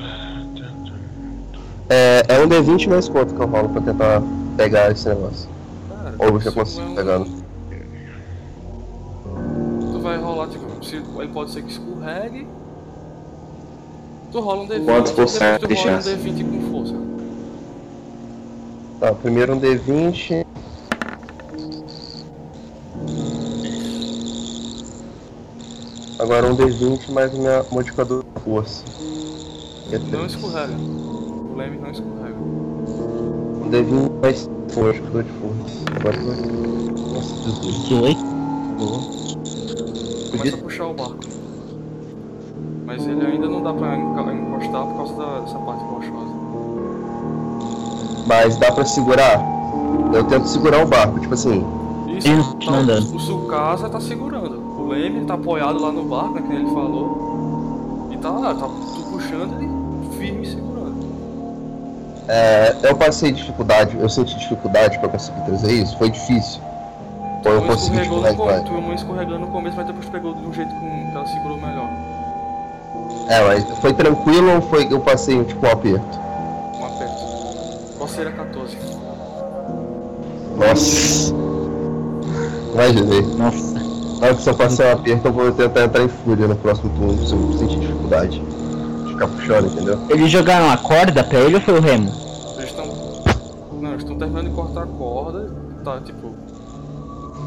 É, 1.87 2.23
é 2.27 2.39
um 2.43 2.47
D20 2.47 2.87
mais 2.89 3.07
quanto 3.07 3.35
que 3.35 3.39
eu 3.39 3.45
rolo 3.47 3.69
pra 3.69 3.81
tentar 3.81 4.21
pegar 4.57 4.91
esse 4.91 5.07
negócio. 5.07 5.47
Cara, 5.87 6.15
Ou 6.17 6.31
você 6.33 6.51
consegue 6.51 6.87
é 6.87 6.89
um- 6.89 6.95
pegar? 6.95 7.19
Tu 9.91 9.99
vai 10.01 10.17
rolar, 10.17 10.47
tipo, 10.47 10.83
se, 10.83 11.01
aí 11.19 11.27
pode 11.27 11.51
ser 11.51 11.61
que 11.61 11.71
escorregue. 11.71 12.47
Tu 14.35 14.41
rola 14.41 14.63
um 14.63 14.67
D20 14.67 14.83
Quantos 14.83 15.11
por 15.13 15.25
depois 15.25 15.31
cento 15.31 15.61
tu 15.61 15.67
de 15.69 15.75
rola 15.75 15.87
um 15.87 15.93
chance? 15.93 16.09
D20 16.09 16.43
com 16.43 16.59
força. 16.69 16.93
Tá, 18.99 19.13
primeiro 19.13 19.55
um 19.55 19.61
D20. 19.61 20.45
Agora 26.19 26.47
um 26.47 26.57
D20 26.57 27.11
mais 27.13 27.33
o 27.33 27.41
meu 27.41 27.65
modificador 27.71 28.25
de 28.35 28.41
força. 28.41 28.83
É 29.93 29.99
Não 29.99 30.25
escorrega. 30.25 30.73
O 30.73 31.55
leme 31.55 31.77
não 31.77 31.91
escorrega. 31.91 32.35
Um 32.35 33.69
D20 33.71 34.21
mais 34.21 34.47
um 34.47 34.81
modificador 34.81 35.23
de 35.23 35.31
força. 35.31 35.79
Agora 35.95 36.17
vai. 36.17 36.35
Nossa, 37.13 37.35
18. 37.61 38.19
18. 38.79 40.31
Começa 40.31 40.55
a 40.57 40.59
puxar 40.59 40.87
o 40.87 40.93
barco. 40.93 41.34
Mas 42.97 43.07
ele 43.07 43.25
ainda 43.25 43.47
não 43.47 43.61
dá 43.61 43.73
pra 43.73 43.97
encostar 43.97 44.85
por 44.85 44.95
causa 44.95 45.13
da- 45.15 45.39
dessa 45.41 45.59
parte 45.59 45.83
rochosa. 45.83 46.33
Mas 48.25 48.57
dá 48.57 48.71
pra 48.71 48.85
segurar? 48.85 49.43
Eu 50.13 50.23
tento 50.23 50.47
segurar 50.47 50.81
o 50.81 50.87
barco, 50.87 51.19
tipo 51.19 51.33
assim. 51.33 51.65
Isso, 52.07 52.55
tá, 52.65 52.81
não 52.81 52.97
o 52.97 53.19
Sukasa 53.19 53.89
tá 53.89 53.99
segurando. 53.99 54.61
O 54.79 54.87
Leme 54.87 55.25
tá 55.25 55.33
apoiado 55.33 55.81
lá 55.81 55.91
no 55.91 56.05
barco, 56.05 56.35
né, 56.35 56.41
que 56.47 56.53
ele 56.53 56.67
falou. 56.67 58.07
E 58.11 58.17
tá 58.17 58.29
lá, 58.29 58.55
tá 58.55 58.65
tu 58.67 59.03
puxando 59.11 59.53
ele 59.61 59.69
firme 60.17 60.45
segurando. 60.45 61.05
É, 62.29 62.75
eu 62.83 62.95
passei 62.95 63.31
dificuldade, 63.31 63.97
eu 63.99 64.07
senti 64.07 64.37
dificuldade 64.37 64.97
pra 64.99 65.09
conseguir 65.09 65.41
trazer 65.41 65.73
isso, 65.73 65.97
foi 65.97 66.09
difícil. 66.09 66.61
Ou 67.45 67.51
eu 67.51 67.61
consegui 67.63 68.01
escorregou 68.01 68.47
no, 68.51 68.63
tu 68.63 68.93
escorregando 68.93 69.39
no 69.39 69.47
começo, 69.47 69.75
mas 69.77 69.85
depois 69.85 70.05
pegou 70.09 70.33
de 70.33 70.47
um 70.47 70.53
jeito 70.53 70.73
com, 70.73 71.11
que 71.11 71.15
ela 71.15 71.27
segurou 71.27 71.57
melhor. 71.57 71.87
É, 73.27 73.43
mas 73.43 73.79
foi 73.79 73.93
tranquilo 73.93 74.55
ou 74.55 74.61
foi 74.61 74.85
que 74.85 74.93
eu 74.93 74.99
passei 74.99 75.43
tipo 75.45 75.65
um 75.65 75.71
aperto? 75.71 76.19
Um 76.79 76.85
aperto. 76.85 77.97
Coceira 77.97 78.31
14. 78.31 78.77
Nossa. 80.57 81.33
Imaginei. 82.73 83.21
Nossa. 83.35 83.73
Na 84.19 84.27
hora 84.27 84.35
que 84.35 84.43
se 84.43 84.49
eu 84.49 84.55
passar 84.55 84.87
um 84.87 84.91
aperto, 84.93 85.27
eu 85.27 85.33
vou 85.33 85.51
tentar 85.51 85.83
entrar 85.83 86.03
em 86.03 86.07
fúria 86.07 86.47
no 86.47 86.55
próximo 86.55 86.89
turno, 86.97 87.25
se 87.25 87.33
eu 87.33 87.57
sentir 87.57 87.79
dificuldade. 87.79 88.39
De 88.39 89.13
ficar 89.13 89.27
puxando, 89.27 89.67
entendeu? 89.67 89.99
Eles 90.09 90.31
jogaram 90.31 90.69
a 90.71 90.77
corda 90.77 91.23
pra 91.23 91.39
ele 91.39 91.55
ou 91.55 91.61
foi 91.61 91.77
o 91.77 91.81
remo? 91.81 92.09
Eles 92.57 92.69
estão. 92.69 92.85
Não, 93.81 93.89
eles 93.89 94.03
estão 94.03 94.17
terminando 94.17 94.49
de 94.49 94.55
cortar 94.55 94.83
a 94.83 94.87
corda. 94.87 95.51
Tá, 95.83 95.99
tipo. 95.99 96.33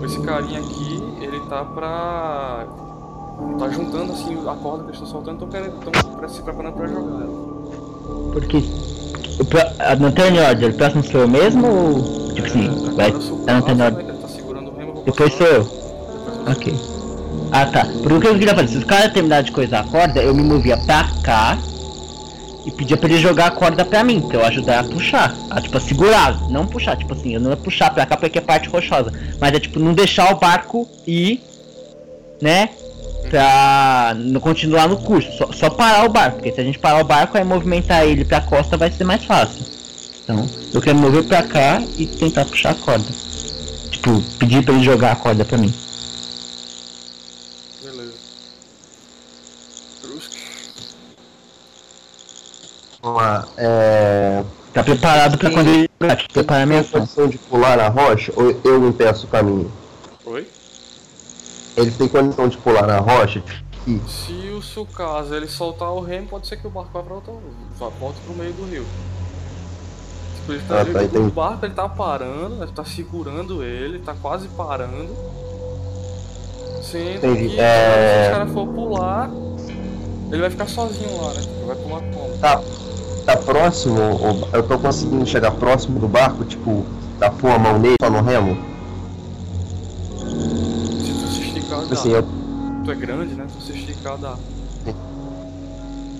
Esse 0.04 0.20
carinha 0.22 0.60
aqui, 0.60 1.02
ele 1.20 1.40
tá 1.48 1.64
pra. 1.64 2.66
Tá 3.58 3.68
juntando 3.70 4.12
assim 4.12 4.36
a 4.46 4.54
corda 4.54 4.84
que 4.84 4.90
eles 4.90 4.94
estão 4.94 5.06
soltando, 5.06 5.34
estão 5.44 5.48
querendo. 5.48 5.78
Estão 5.78 6.28
se 6.28 6.42
preparando 6.42 6.74
pra 6.74 6.86
jogar 6.86 7.22
ela. 7.22 8.32
Porque. 8.32 8.64
a- 9.78 9.96
Não 9.96 10.10
tem 10.12 10.38
ordem, 10.40 10.68
o 10.70 10.74
próximo 10.74 11.04
sou 11.04 11.20
eu 11.22 11.28
mesmo 11.28 11.66
ou. 11.66 12.34
Tipo 12.34 12.46
assim, 12.46 12.66
É, 12.66 12.90
vai. 12.94 13.06
agora 13.06 13.18
o 13.18 13.22
Sukasa, 13.22 13.44
Tá, 13.46 13.52
não 13.52 13.62
tem 13.62 14.04
né, 14.06 14.12
tá 14.20 14.28
segurando 14.28 14.70
o 14.70 14.74
remo, 14.76 15.02
Depois 15.04 15.32
sou 15.34 15.46
eu. 15.46 15.68
Ok. 16.50 16.74
Ah 17.52 17.66
tá. 17.66 17.86
Porque 18.02 18.26
eu 18.28 18.34
queria 18.38 18.54
fazer, 18.54 18.68
se 18.68 18.76
os 18.78 18.84
caras 18.84 19.12
terminaram 19.12 19.42
de 19.44 19.52
coisar 19.52 19.80
a 19.80 19.84
corda, 19.84 20.20
eu 20.22 20.34
me 20.34 20.42
movia 20.42 20.76
pra 20.76 21.08
cá 21.22 21.58
e 22.66 22.70
pedia 22.70 22.96
pra 22.96 23.08
ele 23.08 23.18
jogar 23.18 23.46
a 23.46 23.50
corda 23.50 23.84
pra 23.84 24.04
mim, 24.04 24.20
pra 24.20 24.38
eu 24.38 24.44
ajudar 24.46 24.80
a 24.80 24.84
puxar. 24.84 25.34
A 25.50 25.60
tipo, 25.60 25.76
a 25.76 25.80
segurar, 25.80 26.48
não 26.50 26.66
puxar, 26.66 26.96
tipo 26.96 27.12
assim, 27.14 27.34
eu 27.34 27.40
não 27.40 27.50
ia 27.50 27.56
puxar 27.56 27.92
pra 27.94 28.04
cá 28.06 28.16
porque 28.16 28.38
é 28.38 28.42
parte 28.42 28.68
rochosa. 28.68 29.12
Mas 29.40 29.54
é 29.54 29.60
tipo, 29.60 29.78
não 29.80 29.94
deixar 29.94 30.32
o 30.34 30.38
barco 30.38 30.86
ir, 31.06 31.42
né? 32.42 32.68
Pra 33.30 34.14
não 34.16 34.40
continuar 34.40 34.88
no 34.88 34.96
curso, 34.96 35.30
só, 35.36 35.52
só 35.52 35.70
parar 35.70 36.04
o 36.04 36.08
barco, 36.08 36.36
porque 36.36 36.52
se 36.52 36.60
a 36.60 36.64
gente 36.64 36.78
parar 36.78 37.00
o 37.00 37.04
barco, 37.04 37.36
aí 37.36 37.44
movimentar 37.44 38.04
ele 38.04 38.24
pra 38.24 38.40
costa 38.40 38.76
vai 38.76 38.90
ser 38.90 39.04
mais 39.04 39.24
fácil. 39.24 39.64
Então, 40.22 40.48
eu 40.74 40.80
quero 40.80 40.98
mover 40.98 41.24
pra 41.24 41.42
cá 41.42 41.82
e 41.96 42.06
tentar 42.06 42.44
puxar 42.44 42.70
a 42.70 42.74
corda. 42.74 43.06
Tipo, 43.90 44.20
pedir 44.38 44.62
pra 44.62 44.74
ele 44.74 44.84
jogar 44.84 45.12
a 45.12 45.16
corda 45.16 45.44
pra 45.44 45.56
mim. 45.56 45.72
Beleza. 47.82 48.12
Vamos 53.02 53.22
lá. 53.22 53.48
É... 53.56 54.44
Tá 54.72 54.84
preparado 54.84 55.38
pra 55.38 55.50
quando 55.50 55.68
ele 55.68 55.88
jogar, 56.00 56.16
tipo, 56.16 56.34
preparar 56.34 56.66
minha 56.66 56.80
ação. 56.80 57.28
de 57.28 57.38
pular 57.38 57.78
na 57.78 57.88
rocha 57.88 58.32
ou 58.36 58.60
eu 58.64 58.86
impeço 58.86 59.26
o 59.26 59.30
caminho? 59.30 59.72
Oi? 60.26 60.46
Ele 61.78 61.90
tem 61.92 62.08
condição 62.08 62.48
de 62.48 62.56
pular 62.58 62.86
na 62.86 62.98
rocha? 62.98 63.42
E 63.86 64.00
Se 64.08 64.32
o 64.50 64.60
seu 64.62 64.84
caso 64.84 65.34
ele 65.34 65.46
soltar 65.46 65.90
o 65.92 66.00
remo, 66.00 66.26
pode 66.26 66.46
ser 66.46 66.56
que 66.56 66.66
o 66.66 66.70
barco 66.70 66.90
vá 66.92 67.02
pra 67.02 67.14
outra. 67.14 67.32
vá 67.78 67.88
volte 67.88 68.18
pro 68.20 68.34
meio 68.34 68.52
do 68.52 68.64
rio. 68.68 68.84
Tipo, 70.36 70.52
ele 70.52 70.62
tá, 70.68 70.80
Ah, 70.80 70.84
tá, 70.84 71.02
ele- 71.04 71.18
o 71.18 71.30
barco 71.30 71.64
ele 71.64 71.74
tá 71.74 71.88
parando, 71.88 72.62
ele 72.62 72.72
tá 72.72 72.84
segurando 72.84 73.62
ele, 73.62 74.00
tá 74.00 74.14
quase 74.20 74.48
parando. 74.48 75.08
Sendo 76.82 77.16
Entendi. 77.26 77.48
que 77.50 77.60
É. 77.60 78.22
se 78.24 78.30
os 78.30 78.36
caras 78.38 78.52
for 78.52 78.66
pular, 78.68 79.30
ele 80.32 80.40
vai 80.40 80.50
ficar 80.50 80.66
sozinho 80.68 81.16
lá, 81.22 81.32
né? 81.34 81.42
Vai 81.66 81.76
pular 81.76 82.00
como? 82.00 82.38
tá, 82.38 82.60
tá 83.26 83.36
próximo, 83.36 83.98
eu 84.52 84.62
tô 84.64 84.78
conseguindo 84.78 85.24
chegar 85.26 85.50
próximo 85.52 85.98
do 86.00 86.08
barco, 86.08 86.44
tipo, 86.44 86.84
dar 87.18 87.30
pôr 87.30 87.50
a 87.52 87.58
mão 87.58 87.78
nele 87.78 87.94
só 88.02 88.10
no 88.10 88.22
remo? 88.22 88.56
Dá. 91.86 91.94
Assim, 91.94 92.10
eu, 92.12 92.24
Tu 92.84 92.90
é 92.90 92.94
grande, 92.94 93.34
né? 93.34 93.46
Tu 93.56 93.62
se 93.64 93.72
esticar, 93.72 94.16
dá. 94.18 94.36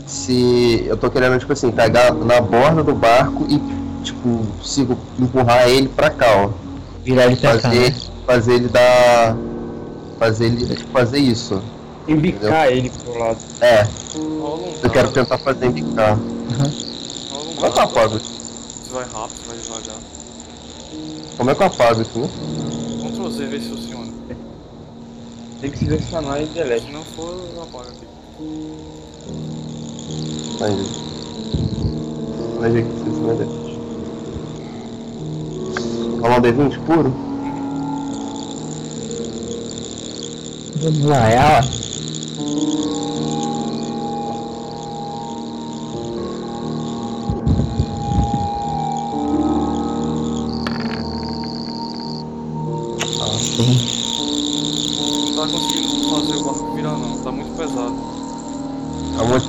se 0.06 0.84
eu 0.86 0.96
tô 0.96 1.10
querendo, 1.10 1.38
tipo 1.38 1.52
assim, 1.52 1.70
pegar 1.70 2.12
na 2.12 2.40
borda 2.40 2.82
do 2.82 2.94
barco 2.94 3.46
e, 3.48 3.60
tipo, 4.02 4.44
sigo, 4.62 4.98
empurrar 5.18 5.68
ele 5.68 5.88
pra 5.88 6.10
cá, 6.10 6.26
ó. 6.44 6.50
Virar 7.04 7.26
ele 7.26 7.36
pra 7.36 7.56
cá, 7.58 7.68
Fazer, 7.68 7.90
né? 7.90 7.96
fazer 8.26 8.54
ele 8.54 8.68
dar. 8.68 9.36
Fazer 10.18 10.46
ele 10.46 10.76
fazer 10.92 11.18
isso. 11.18 11.62
Embicar 12.06 12.68
ele 12.72 12.90
pro 12.90 13.18
lado. 13.18 13.38
É, 13.60 13.86
um 14.16 14.74
eu 14.82 14.90
quero 14.90 15.10
tentar 15.10 15.38
fazer 15.38 15.66
embicar. 15.66 16.18
rola 17.30 17.44
um 17.50 17.54
Como 17.54 17.66
é 17.66 17.70
que 17.70 17.78
eu 17.78 17.82
apago? 17.82 18.18
Tu 18.18 18.92
vai 18.94 19.04
rápido, 19.04 19.46
vai 19.46 19.56
devagar. 19.58 20.00
Como 21.36 21.50
é 21.50 21.54
que 21.54 21.62
eu 21.62 21.66
apago 21.66 22.02
isso, 22.02 22.18
né? 22.18 22.28
Ctrl 23.10 23.28
Z, 23.30 23.46
vê 23.46 23.60
se 23.60 23.68
funciona. 23.68 24.07
Tem 25.60 25.70
que 25.70 25.78
selecionar 25.78 26.40
e 26.40 26.46
delete. 26.46 26.86
Se 26.86 26.92
não 26.92 27.02
for, 27.04 27.34
eu 27.54 27.62
apago 27.62 27.88
aqui. 27.88 28.06
Aí. 30.60 30.86
Vai 32.60 32.70
ver 32.70 32.84
que 32.84 33.08
isso 33.08 33.20
vai 33.22 33.36
dar. 33.36 33.46
Rolar 36.20 36.38
um 36.38 36.42
D20 36.42 36.78
puro? 36.86 37.12
Vamos 40.80 41.04
lá, 41.04 41.28
é 41.28 41.38
a 41.38 41.60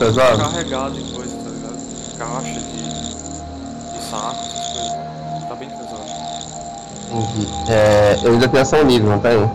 pesado? 0.10 0.38
Carregado 0.38 1.00
em 1.00 1.04
coisa, 1.14 1.36
tá 1.38 1.50
ligado? 1.50 1.78
Caixa 2.18 2.60
de, 2.60 3.94
de 3.94 4.04
saco, 4.10 4.36
essas 4.40 4.68
coisas. 4.68 5.48
Tá 5.48 5.56
bem 5.56 5.70
pesado. 5.70 6.00
Entendi. 7.12 7.48
É, 7.70 8.20
eu 8.24 8.32
ainda 8.34 8.48
tenho 8.48 8.62
ação 8.64 8.82
livre, 8.84 9.08
não 9.10 9.20
tem? 9.20 9.50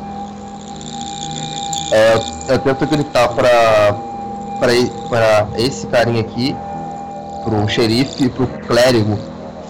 É, 1.93 2.15
eu 2.49 2.59
tento 2.59 2.87
gritar 2.87 3.29
pra, 3.29 3.95
pra, 4.59 4.73
pra 5.09 5.49
esse 5.59 5.87
carinha 5.87 6.21
aqui, 6.21 6.55
pro 7.45 7.69
xerife 7.69 8.25
e 8.25 8.29
pro 8.29 8.47
clérigo 8.47 9.19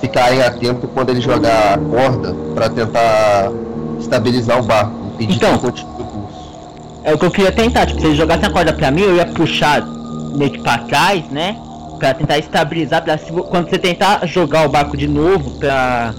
ficarem 0.01 0.43
atentos 0.43 0.89
quando 0.95 1.11
ele 1.11 1.21
jogar 1.21 1.75
a 1.75 1.79
corda 1.79 2.35
pra 2.55 2.69
tentar 2.69 3.51
estabilizar 3.99 4.59
o 4.61 4.63
barco, 4.63 4.93
impedir 5.15 5.37
Então. 5.37 5.59
que 5.59 5.67
continue 5.67 5.93
o 6.01 6.05
curso. 6.05 6.45
É 7.05 7.15
o 7.15 7.19
que 7.19 7.27
eu 7.27 7.31
queria 7.31 7.53
tentar, 7.53 7.87
tipo, 7.87 8.01
se 8.01 8.07
ele 8.07 8.17
jogasse 8.17 8.45
a 8.47 8.51
corda 8.51 8.73
pra 8.73 8.91
mim, 8.91 9.03
eu 9.03 9.17
ia 9.17 9.27
puxar 9.27 9.83
meio 10.35 10.51
que 10.53 10.61
pra 10.61 10.79
trás, 10.79 11.25
né? 11.31 11.57
Pra 11.99 12.13
tentar 12.13 12.39
estabilizar, 12.39 13.03
pra 13.03 13.17
se, 13.17 13.31
quando 13.33 13.71
você 13.71 13.79
tentar 13.79 14.27
jogar 14.27 14.67
o 14.67 14.69
barco 14.69 14.97
de 14.97 15.07
novo 15.07 15.59
pra. 15.59 16.13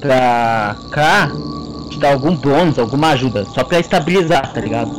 pra 0.00 0.76
cá, 0.90 1.30
te 1.90 1.98
dar 1.98 2.12
algum 2.12 2.34
bônus, 2.34 2.78
alguma 2.78 3.08
ajuda, 3.10 3.44
só 3.54 3.62
pra 3.62 3.78
estabilizar, 3.78 4.52
tá 4.52 4.60
ligado? 4.60 4.90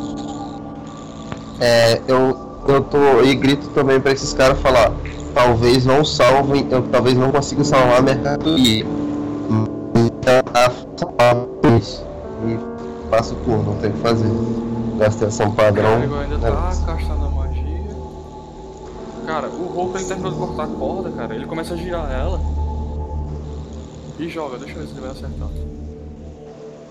É, 1.60 2.00
eu, 2.08 2.38
eu 2.68 2.82
tô 2.82 3.22
e 3.24 3.34
grito 3.36 3.68
também 3.70 4.00
pra 4.00 4.12
esses 4.12 4.34
caras 4.34 4.60
falar, 4.60 4.92
talvez 5.34 5.86
não 5.86 6.06
salvem, 6.06 6.68
eu 6.70 6.84
talvez 6.84 7.16
não 7.18 7.32
consiga 7.32 7.64
salvar 7.64 7.98
a 7.98 8.02
mercadoria. 8.02 8.86
Então, 9.96 10.44
isso. 11.78 12.06
E 12.46 12.58
faço 13.10 13.34
o 13.34 13.38
turno, 13.38 13.64
não 13.64 13.76
tem 13.76 13.90
o 13.90 13.94
que 13.94 14.00
fazer. 14.00 14.30
Gastei 15.00 15.28
ação 15.28 15.48
O 15.50 15.54
padrão. 15.54 15.94
ainda 15.96 16.38
né? 16.38 16.50
tá 16.50 16.50
gastando 16.50 16.88
magia. 16.88 17.27
Cara, 19.38 19.50
o 19.50 19.68
roupa 19.68 20.00
ele 20.00 20.08
terminou 20.08 20.32
de 20.32 20.38
cortar 20.40 20.64
a 20.64 20.68
corda, 20.68 21.12
cara. 21.12 21.36
Ele 21.36 21.46
começa 21.46 21.76
a 21.76 21.78
girar 21.78 22.12
ela. 22.12 22.42
E 24.18 24.28
joga, 24.28 24.58
deixa 24.58 24.74
eu 24.74 24.80
ver 24.82 24.88
se 24.88 24.94
ele 24.94 25.02
vai 25.02 25.12
acertar. 25.12 25.50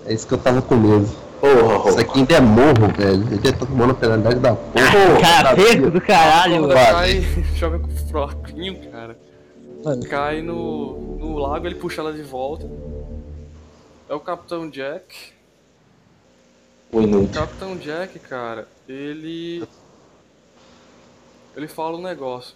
É 0.05 0.13
isso 0.13 0.25
que 0.25 0.33
eu 0.33 0.37
tava 0.37 0.61
com 0.61 0.75
medo. 0.75 1.09
Porra, 1.41 1.89
Isso 1.89 1.99
aqui 1.99 2.19
ainda 2.19 2.35
é 2.35 2.39
morro, 2.39 2.87
velho. 2.95 3.27
Ele 3.33 3.51
tá 3.51 3.65
tomando 3.65 3.91
a 3.91 3.95
penalidade 3.95 4.39
da 4.39 4.55
porra. 4.55 5.19
Cara, 5.19 5.55
perco 5.57 5.91
do 5.91 5.99
caralho, 5.99 6.61
mano. 6.61 6.73
cai, 6.73 7.21
joga 7.53 7.79
com 7.79 7.87
o 7.87 8.07
fraquinho, 8.07 8.91
cara. 8.91 9.19
Cai 10.09 10.41
no, 10.41 11.17
no 11.17 11.37
lago, 11.39 11.67
ele 11.67 11.75
puxa 11.75 11.99
ela 11.99 12.13
de 12.13 12.23
volta. 12.23 12.65
É 14.07 14.13
o 14.13 14.21
Capitão 14.21 14.69
Jack. 14.69 15.33
o. 16.93 17.27
Capitão 17.27 17.75
Jack, 17.75 18.17
cara, 18.19 18.69
ele. 18.87 19.67
Ele 21.57 21.67
fala 21.67 21.97
um 21.97 22.01
negócio. 22.01 22.55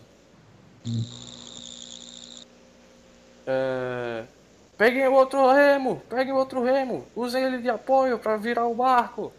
É. 3.47 4.23
Peguem 4.77 5.07
o 5.07 5.13
outro 5.13 5.51
remo! 5.51 6.01
Peguem 6.07 6.31
o 6.33 6.37
outro 6.37 6.63
remo! 6.63 7.03
Usem 7.15 7.43
ele 7.43 7.57
de 7.63 7.69
apoio 7.69 8.19
pra 8.19 8.37
virar 8.37 8.67
o 8.67 8.75
barco! 8.75 9.33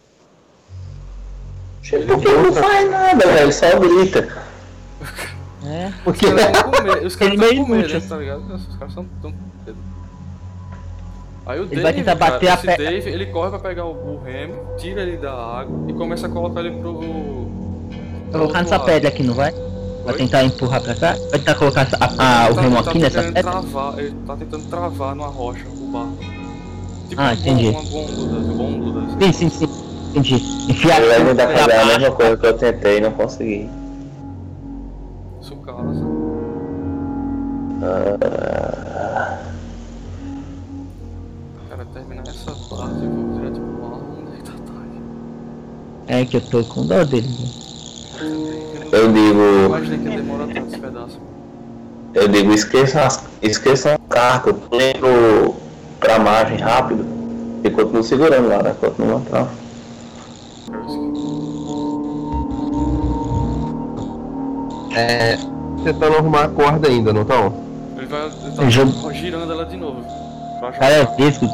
Porque 1.80 2.28
não 2.28 2.52
faz 2.52 2.90
nada, 2.90 3.26
velho, 3.26 3.52
só 3.52 3.78
grita. 3.78 4.42
É. 5.64 5.92
Os 6.04 6.18
caras 6.18 6.52
tão 6.52 6.70
com 6.72 6.82
medo, 6.82 7.06
os 7.06 7.14
caras 7.16 7.34
Ele 7.34 7.40
tão 7.40 7.50
meio 7.50 7.64
com 7.64 7.70
medo, 7.72 8.08
tá 8.08 8.16
ligado? 8.16 8.54
Os 8.54 8.76
caras 8.76 8.94
tão, 8.94 9.04
tão 9.22 9.32
com 9.32 9.38
medo. 9.64 9.78
Aí 11.46 11.60
o 11.60 11.62
Ele 11.62 11.68
Dave, 11.70 11.82
vai 11.82 11.92
tentar 11.92 12.16
cara, 12.16 12.32
bater 12.32 12.48
a 12.50 12.54
esse 12.54 12.66
pe- 12.66 12.76
Dave, 12.76 13.10
ele 13.10 13.26
corre 13.26 13.50
pra 13.50 13.58
pegar 13.60 13.84
o, 13.84 14.14
o 14.14 14.22
remo, 14.22 14.76
tira 14.76 15.02
ele 15.02 15.18
da 15.18 15.32
água 15.32 15.88
e 15.88 15.92
começa 15.92 16.26
a 16.26 16.30
colocar 16.30 16.60
ele 16.60 16.80
pro... 16.80 17.61
pro 18.32 18.40
Colocar 18.40 18.58
outro 18.60 18.72
nessa 18.72 18.84
pedra 18.84 19.08
aqui, 19.08 19.22
não 19.22 19.34
vai? 19.34 19.52
Vai 19.52 20.12
Oi? 20.14 20.18
tentar 20.18 20.42
empurrar 20.44 20.80
pra 20.82 20.94
cá? 20.94 21.12
Vai 21.30 21.38
tentar 21.38 21.54
colocar 21.54 21.88
a- 22.00 22.06
a- 22.18 22.44
Ele 22.46 22.52
o 22.52 22.54
tá- 22.56 22.60
remo 22.62 22.74
ele 22.76 22.82
tá 22.84 22.90
aqui 22.90 22.98
nessa 22.98 23.22
pedra? 23.22 23.42
Travar, 23.42 23.98
ele 23.98 24.16
tá 24.26 24.36
tentando 24.36 24.64
travar 24.68 25.14
numa 25.14 25.28
rocha 25.28 25.64
o 25.68 25.86
barco. 25.92 26.16
Tipo 27.08 27.20
Ah, 27.22 27.34
entendi. 27.34 27.68
Uma 27.68 27.82
gôndola, 27.82 28.54
gôndola. 28.54 29.06
Sim, 29.20 29.32
sim, 29.32 29.48
sim. 29.50 29.68
Entendi. 30.10 30.34
Enfiar 30.68 31.00
Eu 31.02 31.12
ainda 31.28 31.46
pra 31.46 31.56
fazer 31.58 31.72
a 31.72 31.84
mesma 31.86 32.10
coisa 32.10 32.36
que 32.36 32.46
eu 32.46 32.58
tentei 32.58 32.98
e 32.98 33.00
não 33.00 33.12
consegui. 33.12 33.70
Sucasa. 35.40 36.04
Cara, 41.68 41.84
terminar 41.94 42.22
essa 42.28 42.50
parte, 42.52 43.04
eu 43.04 43.10
vou 43.10 43.34
direto 43.38 43.60
pro 43.60 43.82
mar, 43.88 44.00
onde 44.18 44.32
é 44.32 44.36
que 44.36 44.42
tá 44.42 44.52
tarde. 44.52 45.02
É 46.08 46.24
que 46.24 46.36
eu 46.36 46.40
tô 46.40 46.64
com 46.64 46.86
dó 46.86 47.04
dele. 47.04 47.28
né? 47.28 47.61
Eu 48.92 49.10
digo, 49.12 49.40
eu 52.14 52.28
digo, 52.28 52.52
esqueçam, 52.52 53.02
as, 53.02 53.24
esqueçam 53.40 53.94
a 53.94 53.98
carta, 54.14 54.52
pulem 54.52 54.92
pro, 54.94 55.54
pra 55.98 56.18
margem 56.18 56.58
rápido 56.58 57.06
e 57.64 57.70
continuo 57.70 58.02
segurando 58.02 58.48
lá, 58.48 58.62
né? 58.62 58.74
Continuo 58.78 59.16
atrás. 59.18 59.48
É. 64.94 65.36
Tentando 65.84 66.16
arrumar 66.16 66.44
a 66.44 66.48
corda 66.48 66.88
ainda, 66.88 67.12
não 67.12 67.22
estão? 67.22 67.52
Ele 67.96 68.06
vai. 68.06 68.26
Ele 68.26 68.56
tá 68.56 68.68
joga- 68.68 69.12
girando 69.14 69.52
ela 69.52 69.64
de 69.66 69.76
novo. 69.76 70.04
Cara, 70.78 70.92
é 70.94 71.04
vesgo. 71.16 71.46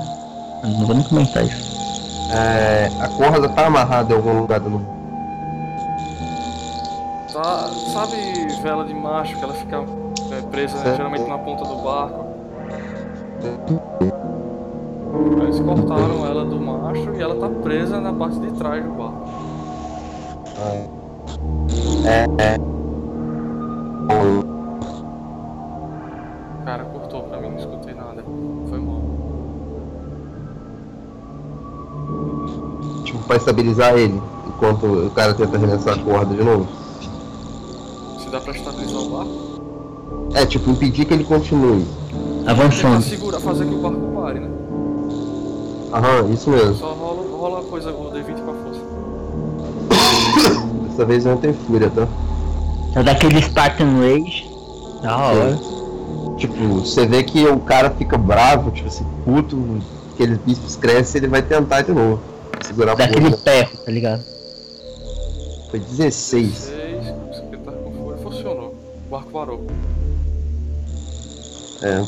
Não 0.63 0.87
vou 0.87 0.95
nem 0.95 1.05
comentar 1.05 1.45
isso. 1.45 1.79
É, 2.33 2.91
a 3.01 3.09
corda 3.09 3.49
tá 3.49 3.67
amarrada 3.67 4.13
em 4.13 4.17
algum 4.17 4.41
lugar 4.41 4.61
do. 4.61 4.98
Tá, 7.41 7.69
sabe 7.93 8.17
vela 8.65 8.85
de 8.85 8.93
macho 8.93 9.39
que 9.39 9.45
ela 9.45 9.55
fica 9.55 9.77
é, 10.33 10.43
presa 10.51 10.77
né, 10.79 10.97
geralmente 10.97 11.29
na 11.29 11.39
ponta 11.39 11.63
do 11.63 11.77
barco? 11.77 12.27
Eles 15.41 15.61
cortaram 15.61 16.27
ela 16.27 16.45
do 16.45 16.61
macho 16.61 17.15
e 17.15 17.23
ela 17.23 17.37
tá 17.37 17.49
presa 17.63 18.01
na 18.01 18.13
parte 18.13 18.41
de 18.41 18.51
trás 18.55 18.85
do 18.85 18.91
barco. 18.91 19.23
É, 22.05 22.25
é. 22.43 22.59
Cara, 26.65 26.85
cortou 26.87 27.23
pra 27.23 27.41
mim, 27.41 27.51
não 27.51 27.59
escutei 27.59 27.95
nada. 27.95 28.25
Foi 28.69 28.81
mal. 28.81 29.01
Tipo, 33.05 33.23
pra 33.29 33.37
estabilizar 33.37 33.97
ele, 33.97 34.21
enquanto 34.45 34.87
o 34.87 35.11
cara 35.11 35.33
tenta 35.35 35.57
arremessar 35.57 35.95
a 35.95 36.03
corda 36.03 36.35
de 36.35 36.43
novo. 36.43 36.88
Pra 38.49 38.57
estabilizar 38.57 39.03
o 39.03 39.11
barco? 39.11 40.31
É, 40.33 40.47
tipo, 40.47 40.71
impedir 40.71 41.05
que 41.05 41.13
ele 41.13 41.25
continue. 41.25 41.85
Avançando. 42.47 43.03
segurar, 43.03 43.41
fazer 43.41 43.67
que 43.67 43.75
o 43.75 43.79
barco 43.79 44.01
pare, 44.15 44.41
né? 44.41 44.49
Aham, 45.93 46.31
isso 46.33 46.49
mesmo. 46.49 46.75
Só 46.77 46.95
rola, 46.95 47.29
rola 47.31 47.61
a 47.61 47.65
coisa, 47.65 47.91
o 47.91 48.11
D20 48.11 48.43
com 48.43 48.51
a 48.51 48.55
força. 48.65 48.81
Dessa 50.89 51.05
vez 51.05 51.27
não 51.27 51.37
tem 51.37 51.53
fúria, 51.53 51.91
tá? 51.91 52.09
Só 52.95 53.03
daquele 53.03 53.43
Spartan 53.43 54.01
Rage. 54.01 54.51
Da 55.03 55.17
hora. 55.19 55.59
Tipo, 56.39 56.55
você 56.55 57.05
vê 57.05 57.23
que 57.25 57.47
o 57.47 57.61
cara 57.61 57.91
fica 57.91 58.17
bravo, 58.17 58.71
tipo 58.71 58.89
assim, 58.89 59.05
puto, 59.27 59.83
aqueles 60.15 60.39
bichos 60.39 60.75
crescem, 60.75 61.19
ele 61.19 61.29
vai 61.29 61.43
tentar 61.43 61.83
de 61.83 61.93
novo. 61.93 62.19
Segurar 62.63 62.93
a 62.93 62.95
Daquele 62.95 63.37
ferro, 63.37 63.77
tá 63.85 63.93
ligado? 63.93 64.25
Foi 65.71 65.79
16. 65.79 66.79
O 69.09 69.11
barco 69.11 69.31
parou. 69.31 69.67
É. 71.83 72.01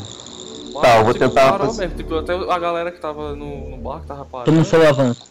O 0.73 0.79
Tá, 0.81 0.97
eu 0.97 1.03
vou 1.03 1.13
tipo, 1.13 1.27
tentar 1.27 1.51
Parou 1.51 1.67
fazer- 1.67 1.81
mesmo, 1.87 1.97
tipo, 1.97 2.15
até 2.15 2.33
a 2.33 2.59
galera 2.59 2.91
que 2.91 2.99
tava 3.01 3.35
no, 3.35 3.69
no 3.71 3.77
barco 3.77 4.05
tava 4.05 4.23
parando. 4.23 4.45
Todo 4.45 4.77
mundo 4.79 4.87
avança. 4.87 5.21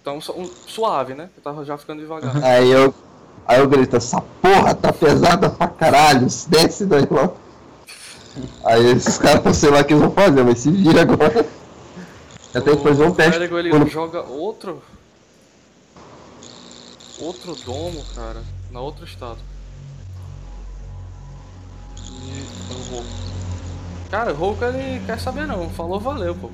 Então, 0.00 0.18
um, 0.36 0.48
suave, 0.68 1.14
né? 1.14 1.28
Eu 1.36 1.42
tava 1.42 1.64
já 1.64 1.76
ficando 1.76 2.00
devagar. 2.00 2.42
Aí 2.44 2.70
eu. 2.70 2.94
Aí 3.44 3.58
eu 3.58 3.68
grito, 3.68 3.96
essa 3.96 4.20
porra 4.40 4.74
tá 4.74 4.92
pesada 4.92 5.50
pra 5.50 5.68
caralho, 5.68 6.26
desce 6.48 6.86
daí 6.86 7.06
lá. 7.10 7.30
Aí 8.64 8.86
esses 8.92 9.18
caras, 9.18 9.44
não 9.44 9.52
sei 9.54 9.70
lá 9.70 9.80
o 9.80 9.84
que 9.84 9.92
eles 9.92 10.02
vão 10.02 10.12
fazer, 10.12 10.44
mas 10.44 10.58
se 10.60 10.70
vira 10.70 11.02
agora. 11.02 11.46
Eu 12.54 12.62
tenho 12.62 12.76
que 12.76 12.82
fazer 12.84 13.04
um 13.04 13.08
O 13.08 13.14
teste. 13.14 13.32
Férigo, 13.32 13.58
ele 13.58 13.70
quando- 13.70 13.88
joga 13.88 14.22
outro. 14.22 14.80
Outro 17.20 17.54
domo, 17.64 18.04
cara, 18.14 18.42
na 18.70 18.80
outra 18.80 19.04
estátua. 19.04 19.55
E 22.26 22.72
o 22.72 22.94
Hulk. 22.94 23.06
Cara, 24.10 24.32
o 24.32 24.36
Hulk 24.36 24.64
ele 24.64 25.04
quer 25.04 25.18
saber 25.18 25.46
não, 25.46 25.68
falou 25.70 26.00
valeu, 26.00 26.34
pô. 26.34 26.50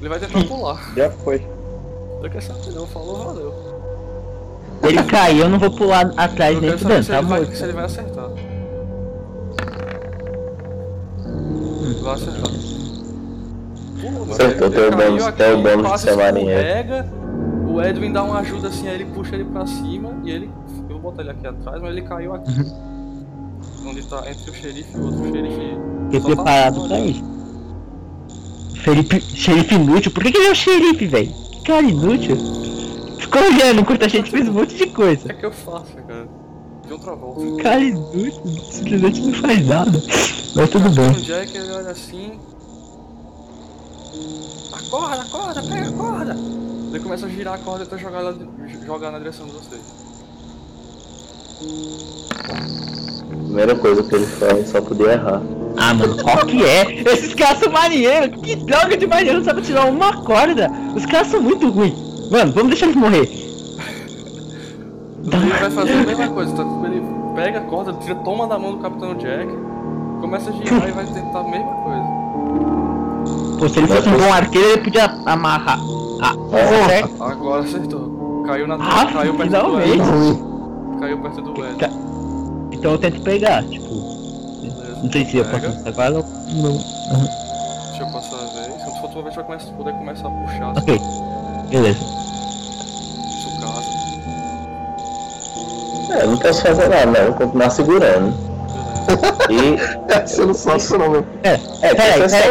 Ele 0.00 0.08
vai 0.08 0.18
tentar 0.18 0.44
pular. 0.44 0.92
Já 0.96 1.10
foi. 1.10 1.46
Ele 2.20 2.30
quer 2.30 2.42
saber 2.42 2.72
não, 2.72 2.86
falou 2.86 3.24
valeu. 3.24 3.76
Ele 4.82 5.02
caiu, 5.04 5.44
eu 5.44 5.48
não 5.48 5.58
vou 5.58 5.70
pular 5.70 6.12
atrás 6.16 6.60
nem 6.60 6.76
fudendo, 6.76 7.02
se 7.02 7.10
tá 7.10 7.18
ele, 7.18 7.26
vai, 7.26 7.40
morto. 7.40 7.56
se 7.56 7.64
ele 7.64 7.72
vai 7.72 7.84
acertar. 7.84 8.28
Vai 12.02 12.14
acertar. 12.14 12.50
Pula, 14.00 14.34
Acertou, 14.34 14.66
ele 14.68 14.76
tem 14.76 14.84
o 14.84 15.16
de 17.82 17.90
Edwin 17.90 18.12
dá 18.12 18.22
uma 18.22 18.38
ajuda 18.40 18.68
assim, 18.68 18.88
aí 18.88 18.94
ele 18.94 19.06
puxa 19.06 19.34
ele 19.34 19.44
pra 19.44 19.66
cima 19.66 20.10
e 20.24 20.30
ele. 20.30 20.50
Eu 20.88 20.98
vou 20.98 21.10
botar 21.10 21.22
ele 21.22 21.30
aqui 21.30 21.46
atrás, 21.46 21.80
mas 21.80 21.90
ele 21.90 22.02
caiu 22.02 22.34
aqui. 22.34 22.50
Onde 23.86 24.02
tá 24.06 24.28
entre 24.28 24.50
o 24.50 24.54
xerife 24.54 24.88
e 24.94 24.98
o 24.98 25.04
outro 25.04 25.32
xerife. 25.32 25.78
Tá 26.12 26.20
preparado 26.20 26.80
olhando. 26.82 26.88
pra 26.88 27.00
isso. 27.00 27.36
Xerife, 28.82 29.20
xerife 29.20 29.74
inútil? 29.74 30.10
Por 30.10 30.24
que, 30.24 30.32
que 30.32 30.38
ele 30.38 30.48
é 30.48 30.50
o 30.50 30.54
xerife, 30.54 31.06
velho? 31.06 31.32
Que 31.52 31.62
cara 31.62 31.86
inútil. 31.86 32.36
Ficou 33.18 33.42
olhando 33.42 33.80
enquanto 33.80 34.04
a 34.04 34.08
gente 34.08 34.30
fez 34.30 34.48
um 34.48 34.52
monte 34.52 34.76
de 34.76 34.86
coisa. 34.88 35.30
É 35.30 35.34
que 35.34 35.46
eu 35.46 35.52
faço, 35.52 35.94
cara. 36.06 36.28
De 36.86 36.92
outra 36.92 37.14
volta. 37.14 37.62
Cara 37.62 37.80
inútil, 37.80 38.32
simplesmente 38.70 39.20
não 39.20 39.32
faz 39.34 39.66
nada. 39.66 40.02
Mas 40.54 40.70
tudo 40.70 40.90
bem. 40.90 41.10
O 41.10 41.20
Jack 41.20 41.56
ele 41.56 41.70
olha 41.72 41.90
assim. 41.90 42.38
Acorda, 44.72 45.22
acorda, 45.22 45.62
pega 45.62 45.88
a 45.88 45.92
corda! 45.92 46.36
Ele 46.90 47.00
começa 47.00 47.26
a 47.26 47.28
girar 47.28 47.54
a 47.54 47.58
corda 47.58 47.84
e 47.84 47.86
tenta 47.86 48.00
jogar, 48.00 48.20
ela, 48.20 48.38
jogar 48.84 49.10
na 49.10 49.18
direção 49.18 49.46
de 49.46 49.52
vocês. 49.52 49.82
Primeira 53.46 53.74
coisa 53.74 54.02
que 54.02 54.14
ele 54.14 54.26
faz, 54.26 54.68
só 54.68 54.80
podia 54.80 55.12
errar. 55.12 55.40
Ah, 55.78 55.94
mano, 55.94 56.16
qual 56.22 56.38
que 56.46 56.62
é? 56.64 57.02
Esses 57.12 57.34
caras 57.34 57.58
são 57.58 57.70
maneiros. 57.70 58.40
Que 58.42 58.56
droga 58.56 58.96
de 58.96 59.06
maneiro, 59.06 59.38
não 59.38 59.44
sabe 59.44 59.62
tirar 59.62 59.86
uma 59.86 60.22
corda. 60.24 60.70
Os 60.94 61.06
caras 61.06 61.28
são 61.28 61.40
muito 61.40 61.68
ruins. 61.70 61.94
Mano, 62.30 62.52
vamos 62.52 62.68
deixar 62.70 62.86
eles 62.86 62.96
morrer. 62.96 63.22
Ele 65.22 65.52
vai 65.58 65.70
fazer 65.70 65.92
a 65.92 66.02
mesma 66.06 66.28
coisa, 66.28 66.52
tá? 66.54 66.62
Ele 66.84 67.02
pega 67.34 67.58
a 67.58 67.62
corda, 67.62 67.92
tira, 67.94 68.14
toma 68.16 68.46
da 68.46 68.58
mão 68.58 68.72
do 68.72 68.78
Capitão 68.78 69.14
Jack, 69.16 69.48
começa 70.20 70.50
a 70.50 70.52
girar 70.52 70.88
e 70.88 70.92
vai 70.92 71.04
tentar 71.04 71.40
a 71.40 71.44
mesma 71.44 71.72
coisa. 71.84 72.16
Pô, 73.58 73.68
se 73.68 73.78
ele 73.78 73.88
fosse 73.88 74.08
um 74.08 74.18
bom 74.18 74.32
arqueiro, 74.32 74.68
ele 74.68 74.82
podia 74.82 75.04
amarrar. 75.26 75.78
Ah, 76.22 76.34
certo. 76.88 77.22
Agora 77.22 77.62
acertou. 77.62 78.42
Caiu 78.46 78.66
na 78.66 78.74
Ah, 78.76 79.06
caiu 79.12 79.34
perto 79.34 79.50
do 79.50 79.72
ruim. 79.72 81.00
Caiu 81.00 81.18
perto 81.18 81.42
do 81.42 81.64
Ed. 81.64 81.90
Tá. 82.76 82.78
Então 82.78 82.92
eu 82.92 82.98
tento 82.98 83.20
pegar, 83.22 83.62
tipo. 83.64 83.88
Beleza. 84.60 84.98
Não 85.02 85.10
sei 85.12 85.24
se 85.26 85.36
eu 85.36 85.44
Pega. 85.44 85.70
posso 85.70 85.88
agora 85.88 86.14
ou 86.18 86.24
não. 86.54 86.72
Deixa 86.72 88.02
eu 88.02 88.06
passar 88.12 88.36
a 88.36 88.46
vez. 88.60 88.82
Quando 88.84 89.00
for 89.00 89.10
tua 89.10 89.22
vez, 89.22 89.34
vai 89.34 89.44
começar, 89.44 89.72
poder 89.72 89.92
começar 89.94 90.28
a 90.28 90.30
puxar 90.30 90.70
assim, 90.72 90.80
Ok. 90.80 91.00
Beleza. 91.70 91.98
isso. 91.98 92.26
É, 96.12 96.22
eu 96.22 96.30
não 96.30 96.38
posso 96.38 96.62
fazer 96.62 96.88
nada, 96.88 97.06
né? 97.06 97.20
Eu 97.22 97.26
vou 97.32 97.34
continuar 97.34 97.70
segurando. 97.70 98.32
Beleza. 99.48 100.00
E. 100.00 100.06
Não 100.66 100.98
não, 100.98 101.10
meu. 101.10 101.26
É, 101.42 101.50
É, 101.82 101.94
Peraí, 101.94 102.20
peraí. 102.20 102.28
né? 102.28 102.50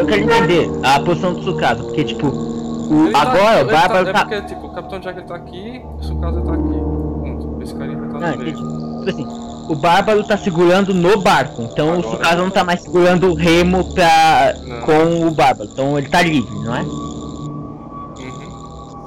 eu 0.00 0.06
quero 0.06 0.22
entender 0.22 0.70
a 0.82 1.00
posição 1.00 1.34
do 1.34 1.40
Tsukasa, 1.40 1.82
porque 1.82 2.04
tipo. 2.04 2.26
O, 2.28 3.04
Ele 3.04 3.12
tá- 3.12 3.20
agora 3.20 3.56
o 3.56 3.60
ele 3.60 3.70
Bárbaro 3.72 4.06
tá, 4.06 4.12
tá. 4.12 4.20
É 4.20 4.24
porque, 4.40 4.54
tipo, 4.54 4.66
o 4.66 4.70
Capitão 4.70 4.98
Jack 5.00 5.18
ele 5.18 5.26
tá 5.26 5.36
aqui, 5.36 5.82
o 5.98 6.02
Sukasa 6.02 6.40
tá 6.42 6.52
aqui. 6.54 6.62
Pronto, 6.62 7.62
esse 7.62 7.74
carinha 7.74 7.98
vai 7.98 8.06
estar 8.06 8.18
Não, 8.18 8.30
no 8.30 8.42
meio. 8.42 8.89
Assim, 9.08 9.26
o 9.68 9.74
Bárbaro 9.74 10.24
tá 10.24 10.36
segurando 10.36 10.92
no 10.92 11.20
barco, 11.20 11.62
então 11.62 11.88
o 11.88 11.92
Agora. 11.92 12.08
Tsukasa 12.08 12.36
não 12.42 12.50
tá 12.50 12.64
mais 12.64 12.80
segurando 12.82 13.30
o 13.30 13.34
remo 13.34 13.84
pra. 13.94 14.54
Não. 14.66 14.80
com 14.80 15.26
o 15.26 15.30
Bárbaro. 15.30 15.70
Então 15.72 15.96
ele 15.96 16.08
tá 16.08 16.22
livre, 16.22 16.54
não 16.64 16.74
é? 16.74 16.82
Uhum. 16.82 17.10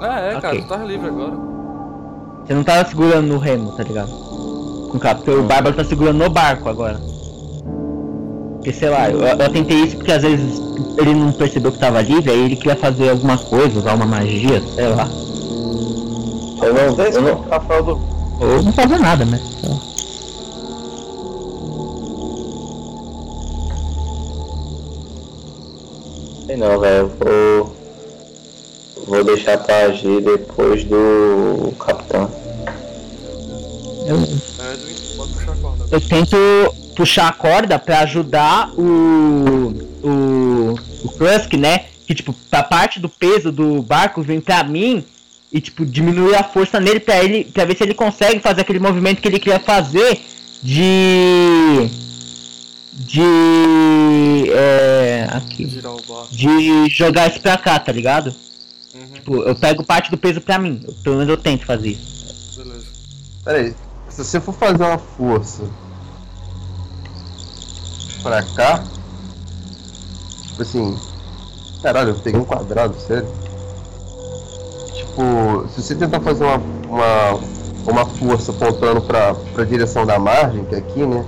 É, 0.02 0.34
é, 0.34 0.41
cara, 0.41 0.48
Ok. 0.56 0.61
tu 0.61 0.68
tá 0.68 0.78
livre 0.78 1.07
agora. 1.07 1.34
Você 2.45 2.53
não 2.53 2.64
tava 2.64 2.90
segurando 2.90 3.28
no 3.28 3.38
remo, 3.38 3.72
tá 3.72 3.84
ligado? 3.84 4.10
Com 4.10 4.98
o 4.98 4.99
cara, 4.99 5.15
porque 5.15 5.32
o 5.32 5.44
Bárbaro 5.44 5.76
tá 5.76 5.84
segurando 5.84 6.18
no 6.18 6.30
barco 6.30 6.70
agora. 6.70 6.99
Porque 8.56 8.72
sei 8.72 8.90
lá, 8.90 9.10
eu, 9.10 9.20
eu 9.22 9.49
tentei 9.49 9.78
isso 9.78 9.98
porque 9.98 10.11
às 10.11 10.22
vezes 10.22 10.61
ele 10.98 11.14
não 11.14 11.34
percebeu 11.34 11.72
que 11.72 11.80
tava 11.80 12.02
livre, 12.02 12.32
aí 12.32 12.45
ele 12.45 12.56
queria 12.56 12.76
fazer 12.78 13.10
alguma 13.10 13.38
coisa, 13.38 13.80
usar 13.80 13.94
uma 13.95 14.06
magia, 14.06 14.61
sei 14.76 14.88
lá. 14.88 15.07
Eu 16.61 16.74
não, 16.74 17.03
eu 17.03 17.20
o 17.20 17.22
não, 17.22 17.44
papel 17.44 17.84
do. 17.84 18.12
Ou 18.44 18.61
não 18.61 18.74
fazer 18.74 18.99
nada, 18.99 19.24
né? 19.26 19.40
sei 26.53 26.57
não, 26.57 26.80
velho. 26.80 26.98
Eu 26.98 27.10
vou. 27.10 27.76
Vou 29.07 29.24
deixar 29.24 29.57
pra 29.57 29.86
agir 29.86 30.22
depois 30.22 30.84
do 30.84 31.74
capitão. 31.78 32.30
Eu, 34.06 34.18
eu 35.91 36.02
tento 36.02 36.38
puxar 36.95 37.28
a 37.28 37.34
corda 37.34 37.80
pra 37.80 37.99
ajudar 37.99 38.72
o. 38.78 39.74
o. 40.03 40.76
o 41.03 41.10
Krusk, 41.18 41.53
né? 41.53 41.86
Que 42.06 42.14
tipo, 42.14 42.36
a 42.52 42.64
parte 42.64 42.99
do 42.99 43.10
peso 43.10 43.52
do 43.52 43.82
barco 43.82 44.22
vem 44.22 44.40
pra 44.40 44.64
mim 44.64 45.06
e 45.54 45.62
tipo, 45.62 45.86
diminuir 45.86 46.36
a 46.36 46.44
força 46.44 46.80
nele 46.80 47.00
pra 47.00 47.24
ele. 47.24 47.46
pra 47.46 47.64
ver 47.64 47.78
se 47.78 47.84
ele 47.84 47.94
consegue 47.94 48.40
fazer 48.40 48.62
aquele 48.62 48.80
movimento 48.80 49.22
que 49.22 49.28
ele 49.28 49.40
queria 49.40 49.60
fazer 49.60 50.20
de. 50.64 51.90
de. 52.94 54.50
É. 54.52 55.28
aqui. 55.32 55.66
De 56.32 56.90
jogar 56.90 57.30
isso 57.30 57.40
pra 57.40 57.58
cá, 57.58 57.80
tá 57.80 57.92
ligado? 57.92 58.34
Uhum, 58.96 59.08
Tipo, 59.14 59.36
eu 59.44 59.56
pego 59.56 59.84
parte 59.84 60.10
do 60.10 60.18
peso 60.18 60.42
pra 60.42 60.58
mim. 60.58 60.82
Eu- 60.86 60.94
pelo 61.04 61.16
menos 61.18 61.30
eu 61.30 61.38
tento 61.38 61.66
fazer 61.66 61.90
isso. 61.90 62.58
beleza. 62.64 62.86
Pera 63.46 63.58
aí, 63.60 63.76
se 64.10 64.24
você 64.24 64.40
for 64.42 64.54
fazer 64.54 64.84
uma 64.84 64.98
força 64.98 65.64
pra 68.24 68.42
cá, 68.42 68.84
tipo 70.48 70.62
assim, 70.62 70.98
caralho, 71.82 72.10
eu 72.12 72.16
peguei 72.20 72.40
um 72.40 72.46
quadrado, 72.46 72.96
sério. 73.00 73.28
Tipo, 74.94 75.65
se 75.74 75.82
você 75.82 75.95
tentar 75.95 76.20
fazer 76.20 76.44
uma, 76.44 76.61
uma 76.90 77.40
uma 77.86 78.06
força 78.06 78.52
apontando 78.52 79.02
pra, 79.02 79.34
pra 79.53 79.65
direção 79.65 80.06
da 80.06 80.18
margem, 80.18 80.64
que 80.65 80.76
é 80.76 80.78
aqui, 80.78 81.06
né? 81.06 81.24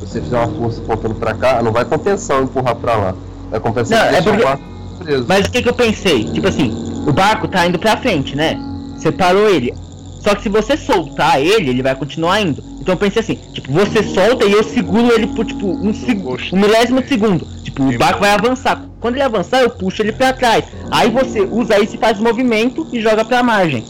Se 0.00 0.06
você 0.06 0.20
fizer 0.22 0.38
uma 0.38 0.48
força 0.48 0.80
apontando 0.80 1.14
pra 1.16 1.34
cá, 1.34 1.62
não 1.62 1.70
vai 1.70 1.84
compensar 1.84 2.42
empurrar 2.42 2.74
pra 2.76 2.96
lá. 2.96 3.14
Vai 3.50 3.60
compensar 3.60 4.10
Não, 4.10 4.18
é 4.18 4.22
porque- 4.22 4.40
o 4.40 4.44
barco 4.46 4.62
preso. 5.00 5.24
Mas 5.28 5.46
o 5.46 5.50
que, 5.50 5.62
que 5.62 5.68
eu 5.68 5.74
pensei? 5.74 6.24
Tipo 6.24 6.48
assim, 6.48 7.02
o 7.06 7.12
barco 7.12 7.46
tá 7.46 7.66
indo 7.66 7.78
pra 7.78 7.96
frente, 7.98 8.34
né? 8.34 8.58
Você 8.96 9.12
parou 9.12 9.48
ele. 9.50 9.74
Só 10.22 10.34
que 10.34 10.42
se 10.42 10.48
você 10.48 10.76
soltar 10.78 11.40
ele, 11.40 11.70
ele 11.70 11.82
vai 11.82 11.94
continuar 11.94 12.40
indo. 12.40 12.62
Então 12.80 12.94
eu 12.94 12.98
pensei 12.98 13.20
assim, 13.20 13.38
tipo, 13.52 13.70
você 13.72 14.02
solta 14.02 14.44
e 14.46 14.52
eu 14.52 14.62
seguro 14.64 15.12
ele 15.12 15.26
por 15.28 15.44
tipo 15.44 15.66
um, 15.66 15.92
seg 15.92 16.22
um 16.52 16.58
milésimo 16.58 17.02
de 17.02 17.08
segundo. 17.08 17.46
Tipo, 17.70 17.84
o 17.84 17.92
Sim, 17.92 17.98
barco 17.98 18.20
mano. 18.20 18.32
vai 18.38 18.48
avançar. 18.48 18.84
Quando 19.00 19.14
ele 19.14 19.22
avançar, 19.22 19.62
eu 19.62 19.70
puxo 19.70 20.02
ele 20.02 20.12
pra 20.12 20.32
trás. 20.32 20.64
Aí 20.90 21.08
você 21.10 21.40
usa 21.40 21.78
isso 21.78 21.94
e 21.94 21.98
faz 21.98 22.18
o 22.18 22.22
movimento 22.22 22.86
e 22.92 23.00
joga 23.00 23.24
pra 23.24 23.42
margem. 23.42 23.84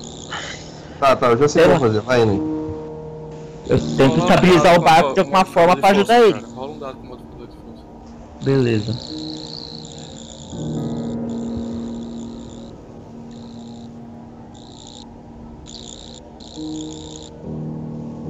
Tá, 0.99 1.17
tá, 1.17 1.29
eu 1.29 1.39
já 1.39 1.49
sei 1.49 1.63
Sei 1.63 1.73
como 1.73 1.81
fazer, 1.87 2.01
vai, 2.01 2.25
né? 2.27 2.39
Eu 3.69 3.79
tento 3.79 4.01
Rola 4.01 4.13
um 4.15 4.19
estabilizar 4.19 4.63
dado 4.73 4.81
o 4.81 4.85
barco 4.85 5.15
de 5.15 5.21
alguma 5.21 5.45
forma 5.45 5.77
pra 5.77 5.95
força, 5.95 6.01
ajudar 6.13 6.21
ele. 6.21 6.41
cara. 6.41 6.53
Rola 6.55 6.73
um 6.73 6.79
dado 6.79 6.97
com 6.99 7.07
modificador 7.07 7.47
de 7.47 7.53
força. 7.57 7.85
Beleza. 8.43 8.97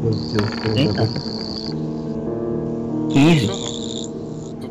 Meu 0.01 0.11
Deus, 0.11 0.33
Deus, 0.33 0.77
Eita. 0.77 1.07
Deus. 1.07 1.11
15. 3.13 3.47
Funcionou. 3.47 3.70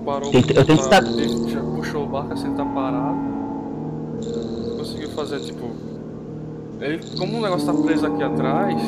Parou. 0.10 0.32
Tento- 0.32 0.52
eu 0.54 0.66
tento 0.66 0.90
tá, 0.90 0.98
estar- 1.00 1.12
ele 1.22 1.50
já 1.52 1.62
puxou 1.62 2.04
o 2.04 2.08
barco 2.08 2.34
assim, 2.34 2.52
tá 2.56 2.66
parado. 2.66 3.18
Conseguiu 4.78 5.10
fazer 5.12 5.40
tipo. 5.42 5.66
Ele, 6.82 7.00
como 7.18 7.38
o 7.38 7.42
negócio 7.42 7.68
tá 7.68 7.74
preso 7.84 8.08
aqui 8.08 8.24
atrás, 8.24 8.82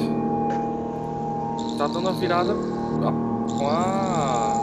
tá 1.77 1.87
dando 1.87 2.09
a 2.09 2.11
virada 2.13 2.53
com 2.55 3.67
a. 3.67 4.53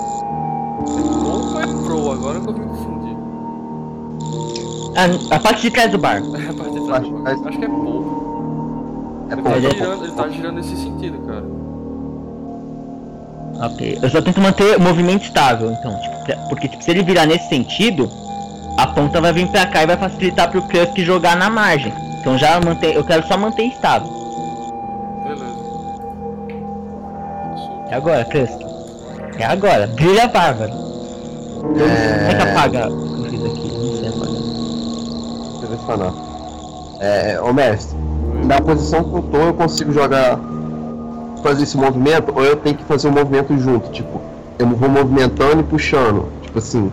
É 0.80 1.02
pouco 1.22 1.55
ou 1.55 1.60
é 1.60 1.66
pro? 1.85 2.10
Agora 2.12 2.40
que 2.40 2.48
eu 2.48 2.52
me 2.55 2.60
confundi. 2.60 3.16
A, 5.30 5.36
a 5.36 5.40
parte 5.40 5.62
de 5.62 5.70
trás 5.70 5.90
do 5.93 5.98
barco. 5.98 6.26
É 6.36 6.40
a 6.51 6.55
parte 6.55 6.72
de 6.72 6.86
trás 6.86 7.02
do 7.09 7.14
Acho- 7.16 7.22
barco. 7.22 7.48
Acho 7.48 7.59
que 7.59 7.64
é 7.64 7.68
pouco. 7.68 8.18
É 9.30 9.32
Ele 9.35 9.43
tá, 9.43 9.60
girando, 9.60 10.05
ele 10.05 10.12
tá 10.12 10.28
girando 10.28 10.55
nesse 10.56 10.76
sentido, 10.76 11.18
cara. 11.26 11.44
Ok. 13.60 13.98
Eu 14.01 14.09
só 14.10 14.22
tento 14.22 14.40
manter 14.40 14.76
o 14.76 14.80
movimento 14.80 15.24
estável, 15.24 15.72
então, 15.72 15.98
tipo, 16.01 16.48
porque 16.48 16.68
tipo, 16.68 16.82
se 16.82 16.90
ele 16.90 17.02
virar 17.02 17.26
nesse 17.26 17.48
sentido, 17.48 18.09
a 18.76 18.86
ponta 18.86 19.20
vai 19.20 19.32
vir 19.32 19.48
pra 19.48 19.66
cá 19.66 19.82
e 19.82 19.86
vai 19.86 19.97
facilitar 19.97 20.51
pro 20.51 20.62
Krusk 20.62 20.97
jogar 20.98 21.36
na 21.36 21.51
margem. 21.51 21.93
Então 22.20 22.39
já 22.39 22.60
mantém, 22.60 22.94
eu 22.94 23.02
quero 23.05 23.26
só 23.26 23.36
manter 23.36 23.64
estável. 23.64 24.09
Beleza. 25.24 25.44
É 27.90 27.94
agora, 27.97 28.24
Krusk. 28.26 28.60
É 29.39 29.44
agora. 29.44 29.86
Brilha 29.89 30.28
bárbaro. 30.28 30.72
Como 31.60 31.74
é 31.80 32.35
que 32.35 32.43
É. 32.43 32.51
apaga 32.52 32.89
o 32.89 33.22
que 33.24 33.36
aqui? 33.36 33.72
Não 33.72 33.97
sei 33.97 34.09
apagar. 34.09 34.43
Selecionar. 35.60 36.12
É, 37.01 37.40
ô 37.40 37.52
mestre, 37.52 37.97
na 38.44 38.60
posição 38.60 39.02
que 39.05 39.14
eu 39.16 39.22
tô, 39.22 39.39
eu 39.39 39.55
consigo 39.55 39.93
jogar. 39.93 40.39
Fazer 41.48 41.62
esse 41.62 41.76
movimento, 41.78 42.32
ou 42.34 42.44
eu 42.44 42.56
tenho 42.56 42.76
que 42.76 42.84
fazer 42.84 43.08
o 43.08 43.12
movimento 43.12 43.56
junto? 43.58 43.90
Tipo, 43.90 44.20
eu 44.58 44.66
vou 44.68 44.88
movimentando 44.88 45.60
e 45.60 45.64
puxando. 45.64 46.26
Tipo 46.42 46.58
assim. 46.58 46.92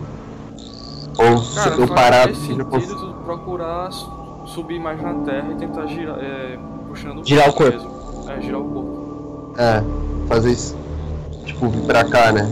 Ou 1.18 1.38
se 1.38 1.54
Cara, 1.68 1.76
eu 1.80 1.88
parar, 1.88 2.28
eu 2.28 2.34
consigo. 2.66 2.96
tu 3.00 3.14
procurar 3.24 3.90
su- 3.92 4.10
subir 4.46 4.78
mais 4.78 5.00
na 5.02 5.14
terra 5.24 5.48
e 5.52 5.54
tentar 5.56 5.86
girar, 5.86 6.18
é, 6.20 6.58
puxando 6.88 7.26
Girar 7.26 7.48
o 7.48 7.52
corpo. 7.52 7.72
mesmo. 7.72 8.30
É, 8.30 8.40
girar 8.40 8.60
o 8.60 8.64
corpo. 8.64 9.52
É, 9.58 9.82
fazer 10.28 10.50
isso. 10.52 10.76
Tipo, 11.44 11.68
vir 11.68 11.82
pra 11.82 12.04
cá, 12.04 12.32
né? 12.32 12.50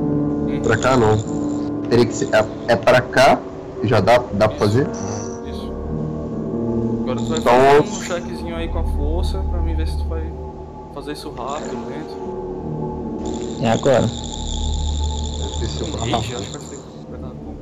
Hum, 0.00 0.60
Pra 0.62 0.76
cá 0.76 0.96
não. 0.96 1.16
Teria 1.88 2.06
que 2.06 2.14
ser. 2.14 2.28
É, 2.34 2.44
é 2.68 2.76
pra 2.76 3.00
cá? 3.00 3.38
Já 3.82 4.00
dá, 4.00 4.18
dá 4.32 4.48
pra 4.48 4.58
fazer? 4.58 4.88
Isso. 5.46 5.72
Agora 7.02 7.16
tu 7.16 7.24
vai 7.26 7.38
Então, 7.38 7.52
fazer 7.52 7.80
um 7.80 8.02
checkzinho 8.02 8.56
aí 8.56 8.68
com 8.68 8.78
a 8.78 8.84
força 8.84 9.38
pra 9.50 9.60
mim 9.60 9.74
ver 9.74 9.86
se 9.88 9.96
tu 9.98 10.04
vai 10.04 10.22
fazer 11.04 11.12
isso 11.12 11.30
rápido, 11.30 11.86
lento. 11.86 12.16
É 13.62 13.70
agora. 13.70 14.06
Esqueci 15.52 15.82
o 15.82 15.86
Um 15.86 16.00
hit, 16.00 16.34
acho 16.34 16.46
que 16.46 16.52
vai 16.52 16.60
ser. 16.62 16.78
Vai 17.10 17.20
dar 17.20 17.28
bom. 17.28 17.54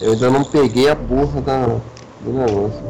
Eu 0.00 0.12
ainda 0.12 0.30
não 0.30 0.44
peguei 0.44 0.88
a 0.88 0.96
porra 0.96 1.42
da, 1.42 1.66
do 2.20 2.32
negócio. 2.32 2.80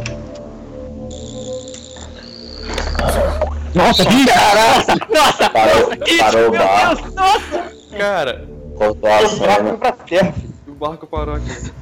Nossa, 3.74 4.04
que 4.04 4.26
caraca! 4.26 4.94
Nossa! 5.12 5.50
Parou, 5.50 5.90
parou 6.18 6.48
o 6.48 6.50
Meu 6.50 6.60
barco, 6.60 7.02
Deus, 7.02 7.14
nossa! 7.14 7.72
Cara, 7.96 8.48
cortou 8.76 9.10
a 9.10 9.28
cena. 9.28 9.76
pra 9.76 9.92
terra. 9.92 10.34
o 10.68 10.72
barco 10.72 11.06
parou 11.06 11.34
aqui. 11.34 11.72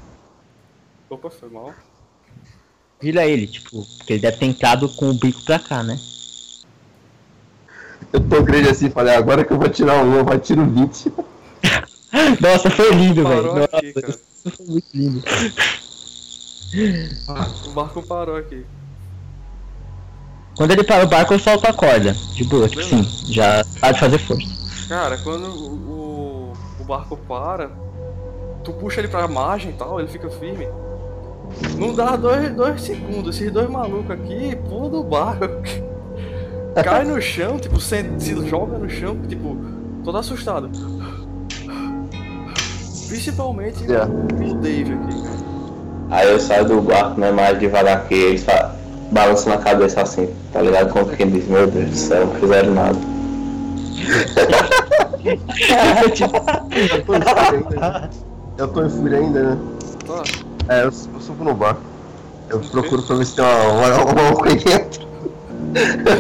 Opa, 1.10 1.30
foi 1.30 1.48
mal. 1.50 1.74
Vira 3.00 3.24
ele, 3.24 3.46
tipo, 3.46 3.86
porque 3.96 4.14
ele 4.14 4.22
deve 4.22 4.38
ter 4.38 4.46
entrado 4.46 4.88
com 4.88 5.10
o 5.10 5.14
bico 5.14 5.42
pra 5.44 5.58
cá, 5.58 5.82
né? 5.82 5.98
Eu 8.12 8.20
tô 8.20 8.42
grande 8.42 8.68
assim, 8.68 8.90
falei, 8.90 9.14
agora 9.14 9.44
que 9.44 9.52
eu 9.52 9.58
vou 9.58 9.68
tirar 9.68 10.02
um, 10.02 10.14
eu 10.14 10.24
vou 10.24 10.38
tirar 10.38 10.66
20. 10.66 11.12
Nossa, 12.40 12.70
foi 12.70 12.90
lindo, 12.90 13.26
velho. 13.26 13.54
Nossa, 13.54 13.76
aqui, 13.76 13.92
foi 14.56 14.66
muito 14.66 14.86
lindo. 14.94 15.22
O 17.66 17.70
barco 17.70 18.02
parou 18.02 18.36
aqui. 18.36 18.64
Quando 20.56 20.72
ele 20.72 20.82
para 20.82 21.04
o 21.04 21.08
barco, 21.08 21.34
eu 21.34 21.38
solto 21.38 21.68
a 21.68 21.72
corda. 21.72 22.12
De 22.34 22.44
boa, 22.44 22.68
tipo 22.68 22.80
assim, 22.80 23.02
já 23.28 23.62
sabe 23.62 23.98
fazer 24.00 24.18
força. 24.18 24.48
Cara, 24.88 25.16
quando 25.18 25.46
o, 25.46 25.72
o, 25.72 26.52
o 26.80 26.84
barco 26.84 27.16
para, 27.16 27.70
tu 28.64 28.72
puxa 28.72 29.00
ele 29.00 29.08
pra 29.08 29.28
margem 29.28 29.70
e 29.70 29.74
tal, 29.74 30.00
ele 30.00 30.08
fica 30.08 30.28
firme. 30.28 30.66
Não 31.78 31.94
dá 31.94 32.16
dois, 32.16 32.50
dois 32.54 32.80
segundos, 32.82 33.36
esses 33.36 33.50
dois 33.52 33.68
malucos 33.70 34.10
aqui 34.10 34.56
pulam 34.68 34.90
do 34.90 35.02
barco. 35.02 35.44
Cai 36.84 37.04
no 37.04 37.20
chão, 37.20 37.58
tipo, 37.58 37.80
se, 37.80 38.04
se 38.18 38.46
joga 38.46 38.78
no 38.78 38.88
chão, 38.88 39.16
tipo, 39.26 39.56
todo 40.04 40.16
assustado. 40.18 40.70
Principalmente 43.08 43.84
É. 43.90 44.04
o 44.04 44.54
Dave 44.56 44.92
aqui, 44.92 45.22
cara. 45.22 45.38
Aí 46.10 46.30
eu 46.30 46.38
saio 46.40 46.64
do 46.66 46.80
barco, 46.80 47.20
né, 47.20 47.30
mais 47.32 47.58
devagar 47.58 48.06
que 48.06 48.14
eles, 48.14 48.42
fa- 48.44 48.74
balançam 49.10 49.52
na 49.54 49.58
cabeça 49.58 50.00
assim, 50.02 50.28
tá 50.52 50.60
ligado? 50.62 50.92
Como 50.92 51.06
quem 51.06 51.28
diz, 51.30 51.46
meu 51.48 51.66
Deus 51.66 51.90
do 51.90 51.96
céu, 51.96 52.26
não 52.26 52.34
fizeram 52.34 52.74
nada. 52.74 52.96
Eu 56.98 56.98
tô 57.04 57.14
em 57.14 57.20
fúria 57.20 57.48
ainda. 57.50 57.80
né? 58.00 58.10
Eu 58.56 58.68
tô 58.68 58.84
em 58.84 58.88
fúria 58.90 59.18
ainda, 59.18 59.42
né? 59.54 59.58
Tá. 60.06 60.22
É, 60.68 60.80
eu, 60.80 60.84
eu 60.84 60.92
subo 61.20 61.44
no 61.44 61.54
barco. 61.54 61.80
Eu 62.50 62.60
procuro 62.60 63.02
pra 63.02 63.16
ver 63.16 63.26
se 63.26 63.34
tem 63.36 63.44
uma, 63.44 63.72
uma, 63.72 64.12
uma 64.12 64.28
álcool 64.28 64.44
aí 64.48 64.56
dentro. 64.56 65.08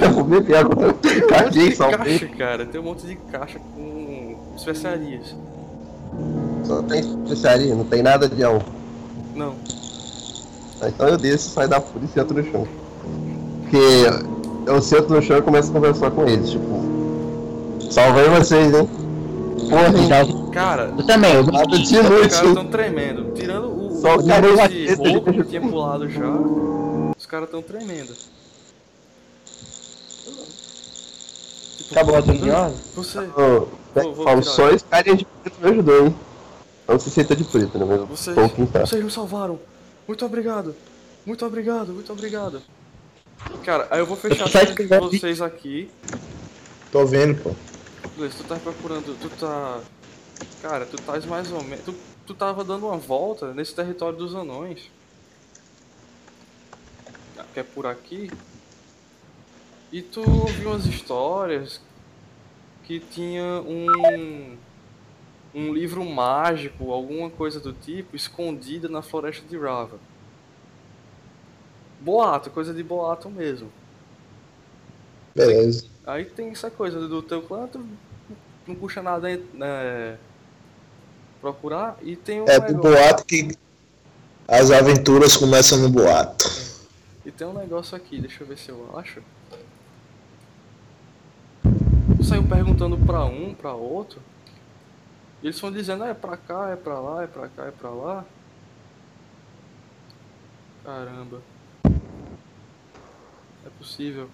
Eu 0.02 0.10
vou 0.12 0.24
beber 0.24 0.56
agora. 0.56 0.92
Tem 0.94 1.10
um 1.12 1.20
monte 1.20 1.26
Caguei, 1.28 1.68
de 1.70 1.76
salvei. 1.76 2.18
caixa, 2.18 2.26
cara. 2.36 2.66
Tem 2.66 2.80
um 2.80 2.84
monte 2.84 3.06
de 3.06 3.16
caixa 3.30 3.58
com 3.74 4.36
especiarias. 4.56 5.34
Só 6.64 6.82
tem 6.82 7.00
especiaria, 7.00 7.74
não 7.74 7.84
tem 7.84 8.02
nada 8.02 8.28
de 8.28 8.42
álcool. 8.44 8.72
Não. 9.34 9.54
Então 10.86 11.08
eu 11.08 11.16
desço, 11.16 11.50
saio 11.50 11.68
da 11.68 11.80
fúria 11.80 12.06
e 12.06 12.08
sento 12.08 12.34
no 12.34 12.44
chão. 12.44 12.66
Porque 13.62 13.80
eu 14.66 14.82
sento 14.82 15.12
no 15.12 15.22
chão 15.22 15.38
e 15.38 15.42
começo 15.42 15.70
a 15.70 15.72
conversar 15.74 16.10
com 16.10 16.26
eles, 16.26 16.50
tipo. 16.50 16.78
Salvei 17.90 18.28
vocês, 18.28 18.74
hein? 18.74 18.88
Porra, 19.70 19.98
hein? 19.98 20.08
Dá 20.08 20.24
o- 20.24 20.48
Cara, 20.50 20.92
Eu 20.98 21.04
também, 21.06 21.34
eu 21.34 21.44
Nada 21.46 21.66
de 21.68 21.82
Os 21.82 21.90
caras 21.90 22.10
noite, 22.10 22.34
estão 22.46 22.64
tremendo. 22.66 23.32
Tirando 23.34 23.66
o, 23.68 23.77
Só 24.00 24.16
o 24.16 24.20
o 24.20 24.26
cara 24.26 24.46
esse 24.46 24.56
batendo, 24.56 25.10
roubo 25.10 25.32
que 25.32 25.44
tinha 25.44 25.60
pulado 25.60 26.08
já, 26.08 26.30
os 27.16 27.26
caras 27.26 27.46
estão 27.46 27.62
tremendo. 27.62 28.14
Tipo, 31.76 31.92
Acabou 31.92 32.16
a 32.16 32.20
reunião? 32.20 32.74
Você, 32.94 33.18
Falo, 34.24 34.42
só 34.42 34.70
esse 34.70 34.84
carinha 34.84 35.16
de 35.16 35.24
preto 35.24 35.60
me 35.60 35.70
ajudou, 35.70 36.06
hein? 36.06 36.16
Não 36.86 36.98
se 36.98 37.08
aceita 37.08 37.36
de 37.36 37.44
preto, 37.44 37.78
né? 37.78 37.84
Mas 37.84 38.08
vocês, 38.08 38.36
tá. 38.72 38.80
vocês 38.80 39.04
me 39.04 39.10
salvaram. 39.10 39.58
Muito 40.06 40.24
obrigado. 40.24 40.74
Muito 41.26 41.44
obrigado, 41.44 41.92
muito 41.92 42.12
obrigado. 42.12 42.62
Cara, 43.64 43.86
aí 43.90 44.00
eu 44.00 44.06
vou 44.06 44.16
fechar 44.16 44.46
Eu 44.46 45.08
de 45.10 45.18
vocês 45.18 45.40
aqui. 45.40 45.90
Tô 46.90 47.04
vendo, 47.04 47.42
pô. 47.42 47.54
Beleza, 48.16 48.36
tu 48.38 48.44
tá 48.44 48.56
procurando. 48.56 49.16
Tu 49.20 49.28
tá. 49.38 49.80
Cara, 50.62 50.86
tu 50.86 50.96
estás 50.96 51.24
mais 51.26 51.52
ou 51.52 51.62
menos. 51.62 51.84
Tu, 51.84 51.94
tu 52.28 52.34
tava 52.34 52.62
dando 52.62 52.86
uma 52.86 52.98
volta 52.98 53.54
nesse 53.54 53.74
território 53.74 54.18
dos 54.18 54.34
anões. 54.34 54.90
Que 57.54 57.60
é 57.60 57.62
por 57.62 57.86
aqui. 57.86 58.30
E 59.90 60.02
tu 60.02 60.20
ouviu 60.20 60.68
umas 60.68 60.84
histórias 60.84 61.80
que 62.84 63.00
tinha 63.00 63.62
um. 63.62 64.58
Um 65.54 65.72
livro 65.72 66.04
mágico, 66.04 66.92
alguma 66.92 67.30
coisa 67.30 67.58
do 67.58 67.72
tipo, 67.72 68.14
escondida 68.14 68.86
na 68.86 69.00
floresta 69.00 69.44
de 69.48 69.56
Rava. 69.56 69.98
Boato, 71.98 72.50
coisa 72.50 72.74
de 72.74 72.82
boato 72.82 73.30
mesmo. 73.30 73.72
Beleza. 75.34 75.86
Aí 76.06 76.26
tem 76.26 76.50
essa 76.50 76.70
coisa 76.70 77.08
do 77.08 77.22
teu 77.22 77.40
clã, 77.40 77.66
tu 77.66 77.84
não 78.66 78.74
custa 78.76 79.02
nada 79.02 79.26
né, 79.54 80.18
procurar. 81.40 81.96
E 82.02 82.16
tem 82.16 82.40
um 82.40 82.44
É 82.48 82.60
pro 82.60 82.72
negócio. 82.74 82.90
boato 82.96 83.24
que 83.24 83.56
as 84.46 84.70
aventuras 84.70 85.36
começam 85.36 85.78
no 85.78 85.88
boato. 85.88 86.44
E 87.24 87.30
tem 87.30 87.46
um 87.46 87.52
negócio 87.52 87.96
aqui, 87.96 88.20
deixa 88.20 88.42
eu 88.42 88.46
ver 88.46 88.56
se 88.58 88.70
eu 88.70 88.98
acho. 88.98 89.22
Saiu 92.22 92.46
perguntando 92.46 92.96
pra 92.98 93.24
um, 93.24 93.54
pra 93.54 93.72
outro. 93.72 94.20
E 95.42 95.46
eles 95.46 95.60
vão 95.60 95.70
dizendo, 95.70 96.04
ah, 96.04 96.08
é 96.08 96.14
pra 96.14 96.36
cá, 96.36 96.70
é 96.70 96.76
pra 96.76 96.98
lá, 96.98 97.22
é 97.22 97.26
pra 97.26 97.48
cá, 97.48 97.66
é 97.66 97.70
pra 97.70 97.90
lá. 97.90 98.24
Caramba. 100.84 101.40
É 103.64 103.70
possível. 103.78 104.28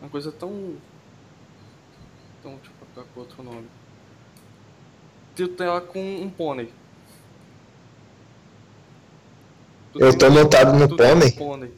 Uma 0.00 0.10
coisa 0.10 0.30
tão. 0.30 0.76
Tão, 2.42 2.54
deixa 2.56 2.70
eu 2.70 2.86
colocar 2.86 3.10
com 3.12 3.20
outro 3.20 3.42
nome. 3.42 3.66
Tu 5.34 5.48
tá 5.48 5.64
lá 5.74 5.80
com 5.80 6.00
um 6.00 6.28
pônei. 6.30 6.70
Tu 9.92 10.00
Eu 10.00 10.16
tô 10.16 10.30
montado 10.30 10.72
no 10.78 10.96
tem 10.96 11.06
um 11.06 11.18
pônei? 11.20 11.32
pônei. 11.32 11.74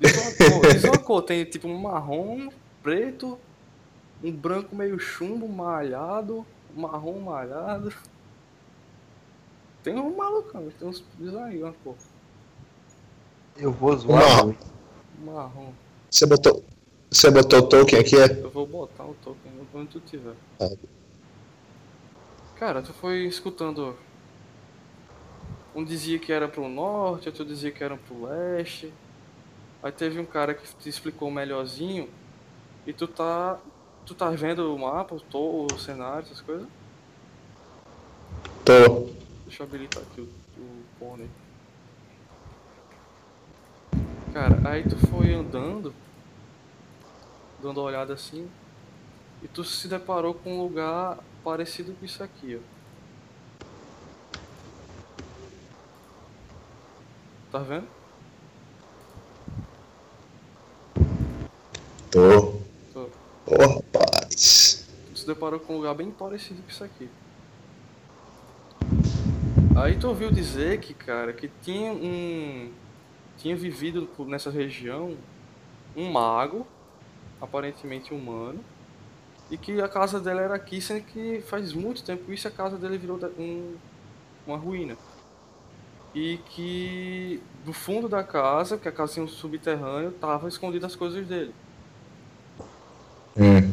Diz 0.00 0.16
uma 0.16 0.50
cor, 0.50 0.72
diz 0.72 0.84
uma 0.84 0.98
cor, 0.98 1.22
tem 1.22 1.44
tipo 1.44 1.68
um 1.68 1.78
marrom, 1.78 2.48
preto, 2.82 3.38
um 4.24 4.32
branco 4.32 4.74
meio 4.74 4.98
chumbo, 4.98 5.46
malhado, 5.48 6.46
marrom 6.74 7.20
malhado. 7.20 7.92
Tem 9.82 9.94
um 9.94 10.16
malucão, 10.16 10.68
tem 10.78 10.88
uns. 10.88 11.04
Aí 11.44 11.62
uma 11.62 11.72
cor. 11.84 11.96
Eu 13.56 13.72
vou 13.72 13.96
zoar. 13.96 14.18
marrom. 14.20 14.54
Marrom. 15.24 15.72
Você 16.10 16.26
botou. 16.26 16.64
Você 17.10 17.30
botou 17.30 17.58
o 17.58 17.62
token 17.68 17.98
aqui, 17.98 18.16
é? 18.16 18.40
Eu 18.42 18.50
vou 18.50 18.66
botar 18.66 19.04
o 19.04 19.14
token 19.22 19.52
onde 19.74 19.88
tu 19.88 20.00
tiver. 20.00 20.34
Ah. 20.60 20.68
Cara, 22.60 22.82
tu 22.82 22.92
foi 22.92 23.24
escutando. 23.24 23.96
Um 25.74 25.82
dizia 25.82 26.18
que 26.18 26.30
era 26.30 26.46
pro 26.46 26.68
norte, 26.68 27.26
outro 27.26 27.42
dizia 27.42 27.70
que 27.70 27.82
era 27.82 27.96
pro 27.96 28.26
leste. 28.26 28.92
Aí 29.82 29.90
teve 29.90 30.20
um 30.20 30.26
cara 30.26 30.52
que 30.52 30.68
te 30.74 30.86
explicou 30.86 31.30
melhorzinho. 31.30 32.06
E 32.86 32.92
tu 32.92 33.08
tá. 33.08 33.58
Tu 34.04 34.14
tá 34.14 34.28
vendo 34.28 34.74
o 34.74 34.78
mapa, 34.78 35.14
o, 35.14 35.20
to, 35.20 35.68
o 35.72 35.78
cenário, 35.78 36.20
essas 36.20 36.42
coisas? 36.42 36.66
Tô. 38.62 39.08
Deixa 39.46 39.62
eu 39.62 39.66
habilitar 39.66 40.02
aqui 40.02 40.20
o, 40.20 40.24
o 40.24 40.84
pônei. 40.98 41.30
Cara, 44.34 44.60
aí 44.68 44.82
tu 44.82 44.96
foi 45.06 45.32
andando, 45.32 45.94
dando 47.62 47.80
uma 47.80 47.86
olhada 47.86 48.12
assim, 48.12 48.50
e 49.42 49.48
tu 49.48 49.64
se 49.64 49.88
deparou 49.88 50.34
com 50.34 50.58
um 50.58 50.62
lugar 50.62 51.18
parecido 51.44 51.92
com 51.94 52.04
isso 52.04 52.22
aqui, 52.22 52.56
ó. 52.56 52.80
Tá 57.50 57.58
vendo? 57.58 57.88
Tô. 62.10 62.60
Tô. 62.92 63.08
Ô, 63.46 63.74
rapaz. 63.74 64.86
Tu 65.12 65.18
se 65.18 65.26
deparou 65.26 65.58
com 65.58 65.74
um 65.74 65.76
lugar 65.78 65.94
bem 65.94 66.10
parecido 66.10 66.62
com 66.62 66.68
isso 66.68 66.84
aqui. 66.84 67.08
Aí 69.76 69.98
tu 69.98 70.08
ouviu 70.08 70.30
dizer 70.30 70.78
que, 70.80 70.92
cara, 70.92 71.32
que 71.32 71.50
tinha 71.62 71.92
um. 71.92 72.72
Tinha 73.38 73.56
vivido 73.56 74.08
nessa 74.26 74.50
região 74.50 75.16
um 75.96 76.10
mago, 76.12 76.66
aparentemente 77.40 78.12
humano, 78.12 78.62
e 79.50 79.58
que 79.58 79.80
a 79.80 79.88
casa 79.88 80.20
dele 80.20 80.40
era 80.40 80.54
aqui, 80.54 80.80
sendo 80.80 81.02
que 81.02 81.42
faz 81.48 81.72
muito 81.72 82.04
tempo 82.04 82.32
isso 82.32 82.46
a 82.46 82.50
casa 82.50 82.76
dele 82.76 82.96
virou 82.96 83.18
um, 83.38 83.74
uma 84.46 84.56
ruína. 84.56 84.96
E 86.14 86.38
que 86.50 87.42
do 87.64 87.72
fundo 87.72 88.08
da 88.08 88.22
casa, 88.22 88.78
que 88.78 88.88
a 88.88 88.92
casa 88.92 89.14
tinha 89.14 89.24
um 89.24 89.28
subterrâneo, 89.28 90.12
tava 90.12 90.48
escondidas 90.48 90.92
as 90.92 90.96
coisas 90.96 91.26
dele. 91.26 91.54
Hum. 93.36 93.72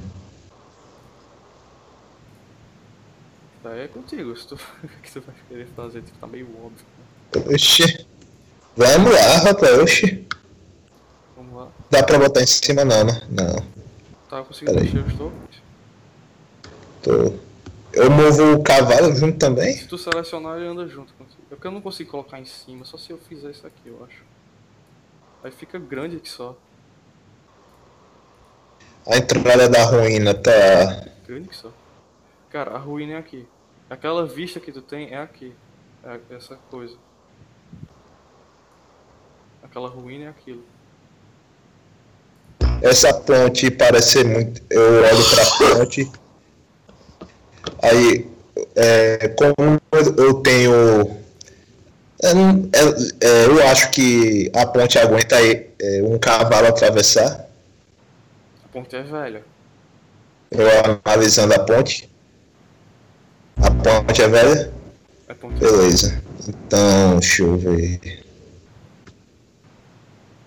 Daí 3.63 3.81
é 3.81 3.87
contigo, 3.87 4.35
se 4.35 4.47
tu, 4.47 4.55
o 4.83 4.87
que 5.01 5.11
tu 5.11 5.21
vai 5.21 5.35
querer 5.47 5.67
fazer, 5.75 6.01
tipo, 6.01 6.17
tá 6.17 6.25
meio 6.25 6.47
óbvio. 6.63 7.53
Oxi. 7.53 8.07
Vamos 8.75 9.11
lá, 9.13 9.37
rapaz. 9.43 9.77
Oxi. 9.79 10.27
Vamos 11.35 11.55
lá. 11.55 11.67
Dá 11.89 12.03
pra 12.03 12.17
botar 12.17 12.41
em 12.41 12.47
cima 12.47 12.85
não, 12.85 13.03
né? 13.03 13.21
Não. 13.29 13.77
Tá 14.29 14.43
conseguindo 14.43 14.73
Peraí. 14.73 14.93
mexer 14.93 15.07
os 15.07 15.17
tokens? 15.17 15.66
Tô. 17.01 17.33
Eu 17.93 18.11
movo 18.11 18.53
o 18.53 18.63
cavalo 18.63 19.15
junto 19.15 19.39
também? 19.39 19.73
Se 19.75 19.87
tu 19.87 19.97
selecionar, 19.97 20.57
ele 20.57 20.67
anda 20.67 20.87
junto 20.87 21.13
contigo. 21.13 21.41
É 21.51 21.55
porque 21.55 21.67
eu 21.67 21.71
não 21.71 21.81
consigo 21.81 22.11
colocar 22.11 22.39
em 22.39 22.45
cima, 22.45 22.85
só 22.85 22.97
se 22.97 23.11
eu 23.11 23.17
fizer 23.17 23.49
isso 23.49 23.65
aqui, 23.65 23.87
eu 23.87 24.03
acho. 24.05 24.23
Aí 25.43 25.51
fica 25.51 25.79
grande 25.79 26.17
aqui 26.17 26.29
só. 26.29 26.55
A 29.07 29.17
entrada 29.17 29.69
da 29.69 29.85
ruína 29.85 30.33
tá. 30.33 30.51
Grande 31.25 31.47
que 31.47 31.55
só. 31.55 31.71
Cara, 32.49 32.71
a 32.71 32.77
ruína 32.77 33.13
é 33.13 33.17
aqui. 33.17 33.47
Aquela 33.89 34.25
vista 34.25 34.59
que 34.59 34.71
tu 34.71 34.81
tem 34.81 35.13
é 35.13 35.17
aqui. 35.17 35.53
É 36.03 36.19
essa 36.35 36.55
coisa. 36.69 36.95
Aquela 39.63 39.87
ruína 39.87 40.25
é 40.25 40.29
aquilo. 40.29 40.63
Essa 42.81 43.13
ponte 43.13 43.71
parece 43.71 44.19
ser 44.19 44.25
muito. 44.25 44.61
Eu 44.69 44.81
olho 44.81 45.23
pra 45.29 45.75
ponte. 45.75 46.11
Aí, 47.81 48.27
é, 48.75 49.27
como 49.29 49.79
eu 50.17 50.33
tenho. 50.41 51.17
Eu, 52.21 52.35
não- 52.35 52.69
é- 52.73 53.25
é, 53.27 53.45
eu 53.45 53.67
acho 53.67 53.91
que 53.91 54.51
a 54.55 54.65
ponte 54.65 54.97
aguenta 54.97 55.35
aí, 55.35 55.69
é, 55.79 56.01
um 56.03 56.17
cavalo 56.17 56.67
atravessar. 56.67 57.47
A 58.65 58.67
ponte 58.73 58.95
é 58.95 59.03
velha. 59.03 59.43
Eu 60.49 60.65
analisando 61.05 61.53
a 61.53 61.59
ponte. 61.59 62.09
A 63.57 63.69
ponte 63.71 64.21
é 64.21 64.27
velha? 64.27 64.71
É 65.27 65.33
ponte 65.33 65.59
Beleza. 65.59 66.21
Então, 66.47 67.19
deixa 67.19 67.43
eu 67.43 67.57
ver. 67.57 68.23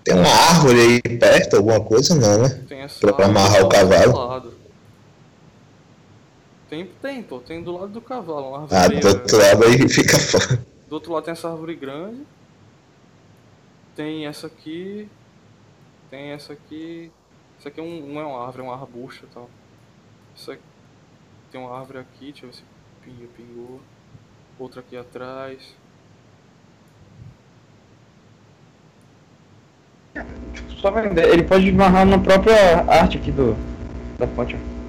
Tem 0.02 0.14
uma 0.14 0.28
árvore 0.28 0.80
aí 0.80 1.18
perto, 1.18 1.56
alguma 1.56 1.80
coisa? 1.80 2.14
Não, 2.14 2.38
né? 2.42 2.60
Pra 3.00 3.26
amarrar 3.26 3.64
o 3.64 3.68
cavalo? 3.68 4.49
Lado. 6.70 6.86
Tem, 6.86 6.86
tem, 6.86 7.22
pô. 7.22 7.40
Tem 7.40 7.62
do 7.62 7.72
lado 7.72 7.88
do 7.88 8.00
cavalo, 8.00 8.48
uma 8.50 8.62
árvore. 8.62 8.96
Ah, 8.98 9.00
do 9.00 9.08
outro 9.08 9.36
lado 9.36 9.64
aí 9.64 9.88
fica 9.88 10.16
foda. 10.18 10.66
Do 10.88 10.94
outro 10.94 11.12
lado 11.12 11.24
tem 11.24 11.32
essa 11.32 11.50
árvore 11.50 11.74
grande. 11.74 12.24
Tem 13.96 14.26
essa 14.26 14.46
aqui. 14.46 15.08
Tem 16.08 16.30
essa 16.30 16.52
aqui. 16.52 17.10
Isso 17.58 17.68
aqui 17.68 17.80
é 17.80 17.82
um, 17.82 18.14
não 18.14 18.20
é 18.20 18.24
uma 18.24 18.46
árvore, 18.46 18.64
é 18.64 18.68
um 18.68 18.72
arbusto 18.72 19.26
e 19.26 19.34
tal. 19.34 19.50
Isso 20.34 20.52
aqui. 20.52 20.62
Tem 21.50 21.60
uma 21.60 21.76
árvore 21.76 21.98
aqui, 21.98 22.30
deixa 22.30 22.46
eu 22.46 22.50
ver 22.50 22.56
se 22.56 22.62
pingou, 23.04 23.28
pingou. 23.36 23.80
Outra 24.58 24.80
aqui 24.80 24.96
atrás. 24.96 25.74
Só 30.80 30.90
vender. 30.90 31.28
Ele 31.28 31.42
pode 31.42 31.68
amarrar 31.68 32.06
na 32.06 32.18
própria 32.18 32.84
arte 32.88 33.18
aqui 33.18 33.30
do 33.30 33.56
da 34.18 34.26
ponte. 34.26 34.56
ó. 34.56 34.80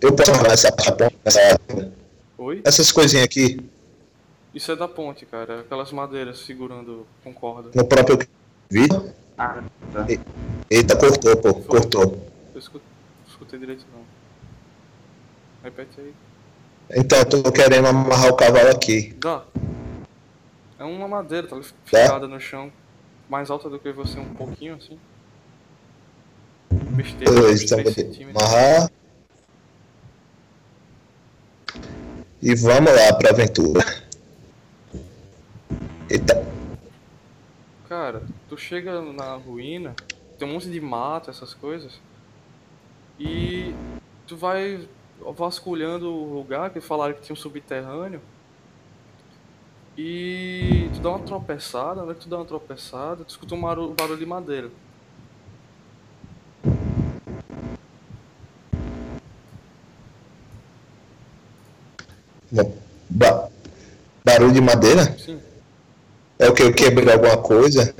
Eu, 0.00 0.12
posso 0.14 0.30
amarrar 0.30 0.52
essa 0.52 0.72
ponte, 0.72 1.16
essa, 1.24 1.40
Oi? 2.38 2.62
essas 2.64 2.90
coisinhas 2.90 3.24
aqui 3.24 3.58
Isso 4.54 4.72
é 4.72 4.76
da 4.76 4.88
ponte, 4.88 5.26
cara. 5.26 5.60
Aquelas 5.60 5.92
madeiras 5.92 6.38
segurando 6.40 7.06
com 7.22 7.32
corda. 7.32 7.70
no 7.74 7.84
próprio 7.84 8.18
vídeo. 8.70 9.12
Ah, 9.36 9.62
tá. 9.92 10.06
Eita, 10.70 10.96
cortou, 10.96 11.36
pô, 11.36 11.54
cortou. 11.54 12.18
Eu 12.54 12.58
escu- 12.58 12.80
escutei 13.28 13.58
direito 13.58 13.84
não. 13.92 14.02
Repete 15.62 16.00
aí. 16.00 16.14
Então, 16.96 17.18
eu 17.18 17.24
tô 17.42 17.52
querendo 17.52 17.86
amarrar 17.86 18.28
o 18.30 18.34
cavalo 18.36 18.68
aqui. 18.70 19.14
Dá. 19.20 19.44
É 20.78 20.84
uma 20.84 21.06
madeira, 21.06 21.46
tá 21.46 21.60
ficada 21.84 22.26
no 22.26 22.40
chão. 22.40 22.72
Mais 23.28 23.50
alta 23.50 23.68
do 23.70 23.78
que 23.78 23.92
você 23.92 24.18
um 24.18 24.34
pouquinho 24.34 24.74
assim. 24.74 24.98
Besteira, 26.72 27.30
uns 27.32 27.62
então 27.62 27.78
vou 27.78 27.84
3 27.92 27.94
ter- 27.94 28.02
centímetros. 28.06 28.42
amarrar. 28.42 28.90
E 32.42 32.54
vamos 32.54 32.90
lá 32.90 33.12
pra 33.18 33.30
aventura. 33.30 33.84
Eita, 36.08 36.50
Cara, 37.90 38.22
tu 38.48 38.56
chega 38.56 39.02
na 39.02 39.34
ruína, 39.34 39.96
tem 40.38 40.46
um 40.46 40.52
monte 40.52 40.70
de 40.70 40.80
mato, 40.80 41.28
essas 41.28 41.52
coisas. 41.52 42.00
E 43.18 43.74
tu 44.28 44.36
vai 44.36 44.88
vasculhando 45.36 46.08
o 46.08 46.34
lugar, 46.34 46.70
que 46.70 46.80
falaram 46.80 47.14
que 47.14 47.22
tinha 47.22 47.34
um 47.34 47.36
subterrâneo. 47.36 48.22
E 49.98 50.88
tu 50.94 51.00
dá 51.00 51.10
uma 51.10 51.18
tropeçada, 51.18 52.14
que 52.14 52.20
tu 52.20 52.28
dá 52.28 52.36
uma 52.36 52.44
tropeçada, 52.44 53.24
tu 53.24 53.30
escuta 53.30 53.56
um 53.56 53.60
barulho 53.60 54.16
de 54.16 54.24
madeira. 54.24 54.70
Ba- 63.08 63.48
barulho 64.24 64.52
de 64.52 64.60
madeira? 64.60 65.16
Sim. 65.18 65.40
É 66.38 66.48
o 66.48 66.54
que? 66.54 66.62
Eu 66.62 66.72
quebrei 66.72 67.12
alguma 67.12 67.36
coisa? 67.38 67.94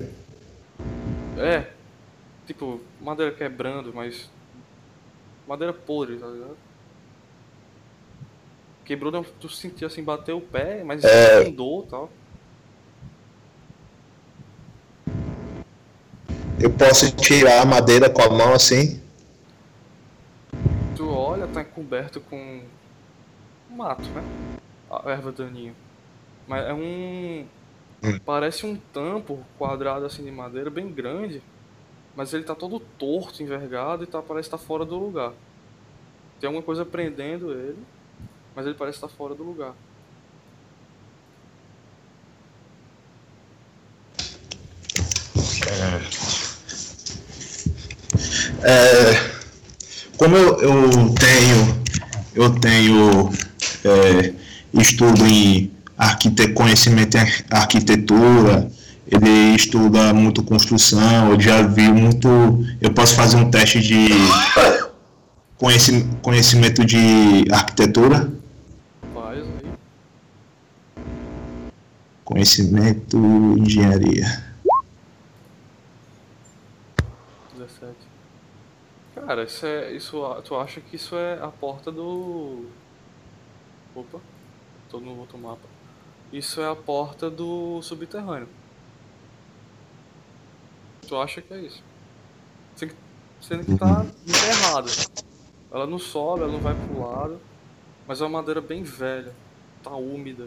É. 1.37 1.67
Tipo, 2.47 2.81
madeira 3.01 3.33
quebrando, 3.33 3.93
mas. 3.95 4.29
Madeira 5.47 5.73
podre, 5.73 6.17
tá 6.17 6.27
ligado? 6.27 6.57
Quebrou, 8.85 9.25
tu 9.41 9.49
sentiu 9.49 9.87
assim, 9.87 10.03
bateu 10.03 10.39
o 10.39 10.41
pé, 10.41 10.83
mas 10.85 11.05
É. 11.05 11.45
dor 11.51 11.85
e 11.87 11.91
tal. 11.91 12.11
Eu 16.61 16.71
posso 16.71 17.11
tirar 17.17 17.63
a 17.63 17.65
madeira 17.65 18.11
com 18.11 18.21
a 18.21 18.29
mão 18.29 18.53
assim? 18.53 19.01
Tu 20.97 21.09
olha, 21.09 21.47
tá 21.47 21.65
coberto 21.65 22.21
com 22.21 22.63
mato, 23.71 24.03
né? 24.11 24.23
A 24.91 25.11
erva 25.11 25.33
daninha. 25.33 25.75
Mas 26.47 26.67
é 26.67 26.75
um. 26.75 27.47
Parece 28.25 28.65
um 28.67 28.77
tampo 28.77 29.45
quadrado 29.59 30.07
assim 30.07 30.25
de 30.25 30.31
madeira, 30.31 30.71
bem 30.71 30.91
grande. 30.91 31.43
Mas 32.17 32.33
ele 32.35 32.45
tá 32.45 32.55
todo 32.55 32.81
torto, 32.81 33.43
envergado 33.43 34.05
e 34.05 34.07
tá, 34.07 34.21
parece 34.21 34.49
estar 34.49 34.59
fora 34.59 34.85
do 34.85 34.99
lugar. 34.99 35.33
Tem 36.41 36.49
alguma 36.49 36.63
coisa 36.63 36.85
prendendo 36.85 37.53
ele, 37.53 37.79
mas 38.55 38.67
ele 38.67 38.75
parece 38.75 38.97
estar 38.97 39.09
fora 39.09 39.35
do 39.35 39.45
lugar. 39.45 39.75
É, 48.63 49.31
como 50.17 50.37
eu, 50.37 50.61
eu 50.61 50.91
tenho, 51.15 51.85
eu 52.35 52.61
tenho 52.61 53.31
é, 53.85 54.33
estudo 54.75 55.27
em 55.27 55.71
arquite, 55.97 56.49
conhecimento 56.53 57.17
em 57.17 57.21
ar- 57.21 57.45
arquitetura, 57.51 58.71
ele 59.07 59.55
estuda 59.57 60.13
muito 60.15 60.43
construção, 60.43 61.31
eu 61.33 61.41
já 61.41 61.63
vi 61.63 61.91
muito. 61.91 62.29
Eu 62.81 62.93
posso 62.93 63.15
fazer 63.17 63.37
um 63.37 63.51
teste 63.51 63.81
de 63.81 64.09
conheci, 65.57 66.07
conhecimento 66.23 66.85
de 66.85 67.45
arquitetura, 67.51 68.31
Faz 69.13 69.39
aí. 69.39 69.71
conhecimento 72.25 73.19
de 73.57 73.61
engenharia. 73.63 74.45
17. 77.59 77.95
Cara, 79.15 79.43
isso 79.45 79.67
é. 79.67 79.93
Isso, 79.93 80.23
tu 80.45 80.55
acha 80.57 80.81
que 80.81 80.97
isso 80.97 81.17
é 81.17 81.35
a 81.43 81.49
porta 81.49 81.91
do. 81.91 82.67
Opa, 83.95 84.21
tô 84.89 85.01
no 85.01 85.19
outro 85.19 85.37
mapa. 85.37 85.69
Isso 86.33 86.61
é 86.61 86.71
a 86.71 86.77
porta 86.77 87.29
do 87.29 87.83
subterrâneo. 87.83 88.49
Tu 91.07 91.17
acha 91.17 91.43
que 91.43 91.53
é 91.53 91.61
isso? 91.61 91.83
Sendo 93.41 93.65
que, 93.65 93.77
tá 93.77 94.07
enterrada. 94.27 94.91
Ela 95.73 95.87
não 95.87 95.99
sobe, 95.99 96.43
ela 96.43 96.53
não 96.53 96.61
vai 96.61 96.75
pro 96.75 97.01
lado. 97.01 97.41
Mas 98.07 98.21
é 98.21 98.25
uma 98.25 98.39
madeira 98.39 98.61
bem 98.61 98.83
velha. 98.83 99.33
Tá 99.83 99.91
úmida. 99.91 100.47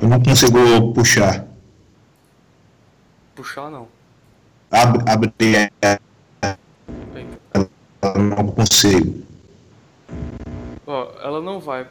Eu 0.00 0.08
não 0.08 0.22
consigo 0.22 0.92
puxar. 0.94 1.46
Puxar 3.34 3.70
não. 3.70 3.88
Abre, 4.70 5.10
abre 5.10 5.32
eu 8.02 8.22
não 8.22 8.48
consigo. 8.48 9.27
Ó, 10.90 11.06
ela 11.22 11.42
não 11.42 11.60
vai 11.60 11.86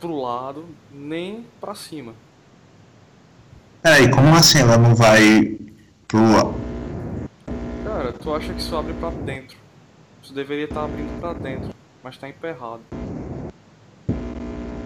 pro 0.00 0.18
lado 0.18 0.64
nem 0.90 1.44
pra 1.60 1.74
cima. 1.74 2.14
Peraí, 3.82 4.10
como 4.10 4.34
assim 4.34 4.60
ela 4.60 4.78
não 4.78 4.94
vai 4.94 5.58
pro. 6.08 6.54
Cara, 7.84 8.10
tu 8.14 8.34
acha 8.34 8.54
que 8.54 8.60
isso 8.62 8.74
abre 8.74 8.94
pra 8.94 9.10
dentro. 9.10 9.58
Isso 10.22 10.32
deveria 10.32 10.64
estar 10.64 10.84
abrindo 10.84 11.20
pra 11.20 11.34
dentro, 11.34 11.74
mas 12.02 12.16
tá 12.16 12.26
emperrado. 12.26 12.80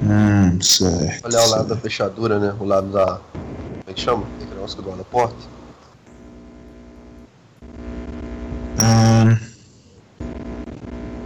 Hum, 0.02 0.60
certo. 0.60 1.24
Olhar 1.24 1.46
o 1.46 1.50
lado 1.50 1.68
da 1.68 1.76
fechadura, 1.76 2.40
né? 2.40 2.56
O 2.58 2.64
lado 2.64 2.88
da. 2.88 3.20
Como 3.32 3.84
é 3.86 3.92
que 3.92 4.00
chama? 4.00 4.24
Aquele 4.38 4.54
negócio 4.56 4.76
que 4.76 4.82
guarda 4.82 5.02
a 5.02 5.04
porta. 5.04 5.36
Hum, 8.82 9.38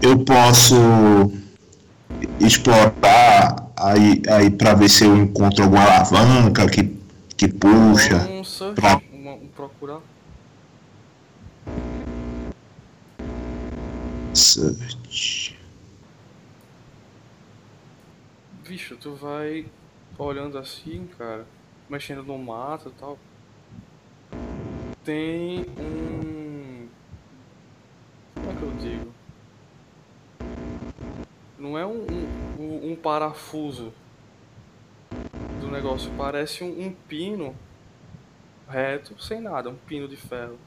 eu 0.02 0.22
posso 0.22 0.76
explorar 2.40 3.70
aí, 3.76 4.22
aí 4.30 4.50
para 4.50 4.74
ver 4.74 4.88
se 4.88 5.04
eu 5.04 5.16
encontro 5.16 5.64
alguma 5.64 5.82
alavanca 5.84 6.68
que, 6.68 6.84
que 7.36 7.48
puxa. 7.48 8.16
Um 8.28 8.44
search, 8.44 8.74
Pra- 8.80 9.00
uma- 9.12 9.32
um 9.34 9.48
procurar. 9.54 10.00
Search. 14.34 15.56
Bicho, 18.68 18.96
tu 18.96 19.14
vai 19.14 19.66
olhando 20.18 20.58
assim, 20.58 21.08
cara, 21.18 21.46
mexendo 21.88 22.22
no 22.22 22.36
mato 22.38 22.88
e 22.88 23.00
tal. 23.00 23.18
Tem 25.04 25.64
um. 25.78 26.86
Como 28.34 28.50
é 28.50 28.54
que 28.54 28.62
eu 28.62 28.72
digo? 28.80 29.12
Não 31.58 31.78
é 31.78 31.86
um, 31.86 32.06
um, 32.58 32.92
um- 32.92 32.96
parafuso 32.96 33.92
do 35.60 35.68
negócio, 35.70 36.10
parece 36.16 36.62
um, 36.62 36.86
um 36.86 36.92
pino 36.92 37.54
reto, 38.68 39.20
sem 39.22 39.40
nada, 39.40 39.70
um 39.70 39.76
pino 39.76 40.06
de 40.06 40.16
ferro. 40.16 40.58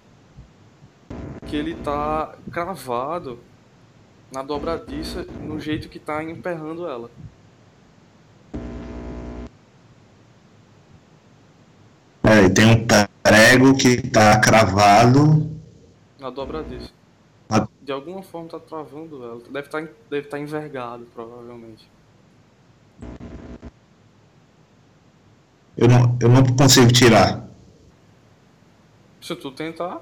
Que 1.45 1.55
ele 1.55 1.75
tá 1.75 2.35
cravado 2.51 3.39
na 4.31 4.41
dobradiça 4.41 5.23
no 5.41 5.59
jeito 5.59 5.89
que 5.89 5.99
tá 5.99 6.23
emperrando 6.23 6.87
ela. 6.87 7.09
Peraí, 12.21 12.49
tem 12.53 12.65
um 12.65 12.85
prego 13.23 13.75
que 13.77 14.01
tá 14.09 14.39
cravado. 14.39 15.49
Na 16.19 16.29
dobradiça. 16.29 16.98
Ah. 17.49 17.67
De 17.81 17.91
alguma 17.91 18.21
forma 18.21 18.47
tá 18.47 18.59
travando 18.59 19.23
ela. 19.23 19.41
Deve 19.49 19.67
estar 19.67 19.81
deve 20.09 20.27
tá 20.27 20.37
envergado, 20.37 21.05
provavelmente. 21.15 21.89
Eu 25.75 25.87
não, 25.87 26.17
eu 26.21 26.29
não 26.29 26.45
consigo 26.55 26.91
tirar. 26.91 27.49
Se 29.21 29.35
tu 29.35 29.51
tentar. 29.51 30.01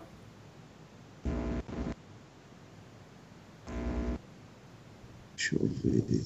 Deixa 5.36 5.56
eu 5.56 5.68
ver. 5.68 6.26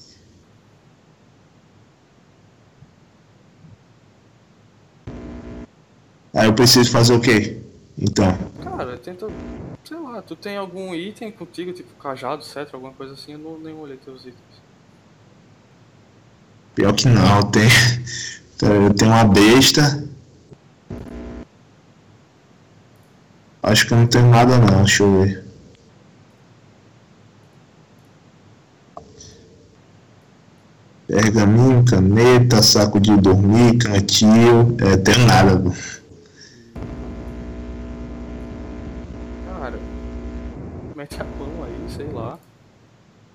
Aí 6.34 6.46
eu 6.46 6.54
preciso 6.54 6.90
fazer 6.90 7.14
o 7.14 7.20
quê? 7.20 7.61
Então. 8.02 8.36
Cara, 8.62 8.98
tenta. 8.98 9.28
Sei 9.84 9.96
lá, 9.96 10.20
tu 10.20 10.34
tem 10.34 10.56
algum 10.56 10.92
item 10.94 11.30
contigo, 11.30 11.72
tipo 11.72 11.94
cajado, 11.94 12.44
cetro, 12.44 12.76
alguma 12.76 12.92
coisa 12.92 13.14
assim? 13.14 13.32
Eu 13.32 13.38
não, 13.38 13.58
nem 13.58 13.72
olhei 13.74 13.96
teus 13.96 14.22
itens. 14.22 14.62
Pior 16.74 16.92
que 16.94 17.06
não, 17.08 17.42
tem. 17.50 17.68
Eu 18.60 18.92
tenho 18.94 19.10
uma 19.10 19.24
besta. 19.24 20.08
Acho 23.62 23.86
que 23.86 23.92
eu 23.92 23.98
não 23.98 24.06
tenho 24.06 24.28
nada 24.28 24.58
não, 24.58 24.82
deixa 24.82 25.02
eu 25.04 25.22
ver. 25.22 25.44
Pergaminho, 31.06 31.84
caneta, 31.84 32.62
saco 32.62 32.98
de 32.98 33.16
dormir, 33.16 33.78
cantil, 33.78 34.76
é, 34.80 34.96
tenho 34.96 35.26
nada. 35.26 35.62
Cara, 39.46 39.78
mete 41.12 41.20
a 41.20 41.24
mão 41.24 41.64
aí, 41.64 41.90
sei 41.90 42.06
lá. 42.10 42.38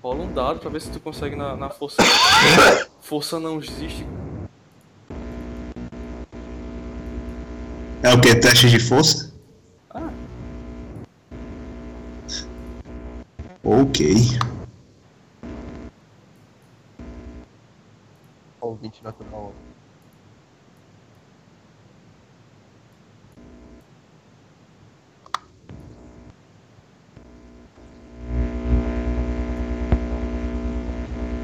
Rola 0.02 0.24
um 0.24 0.34
dado 0.34 0.60
pra 0.60 0.70
ver 0.70 0.82
se 0.82 0.90
tu 0.92 1.00
consegue 1.00 1.36
na, 1.36 1.56
na 1.56 1.70
força. 1.70 2.02
força 3.02 3.40
não 3.40 3.60
existe. 3.60 4.06
É 8.04 8.14
o 8.14 8.22
que? 8.22 8.36
Teste 8.36 8.70
de 8.70 8.80
força? 8.80 9.34
Ah, 9.90 10.10
Ok. 13.64 14.16
Ó, 18.62 18.70
o 18.70 18.76
20 18.76 19.04
natural. 19.04 19.54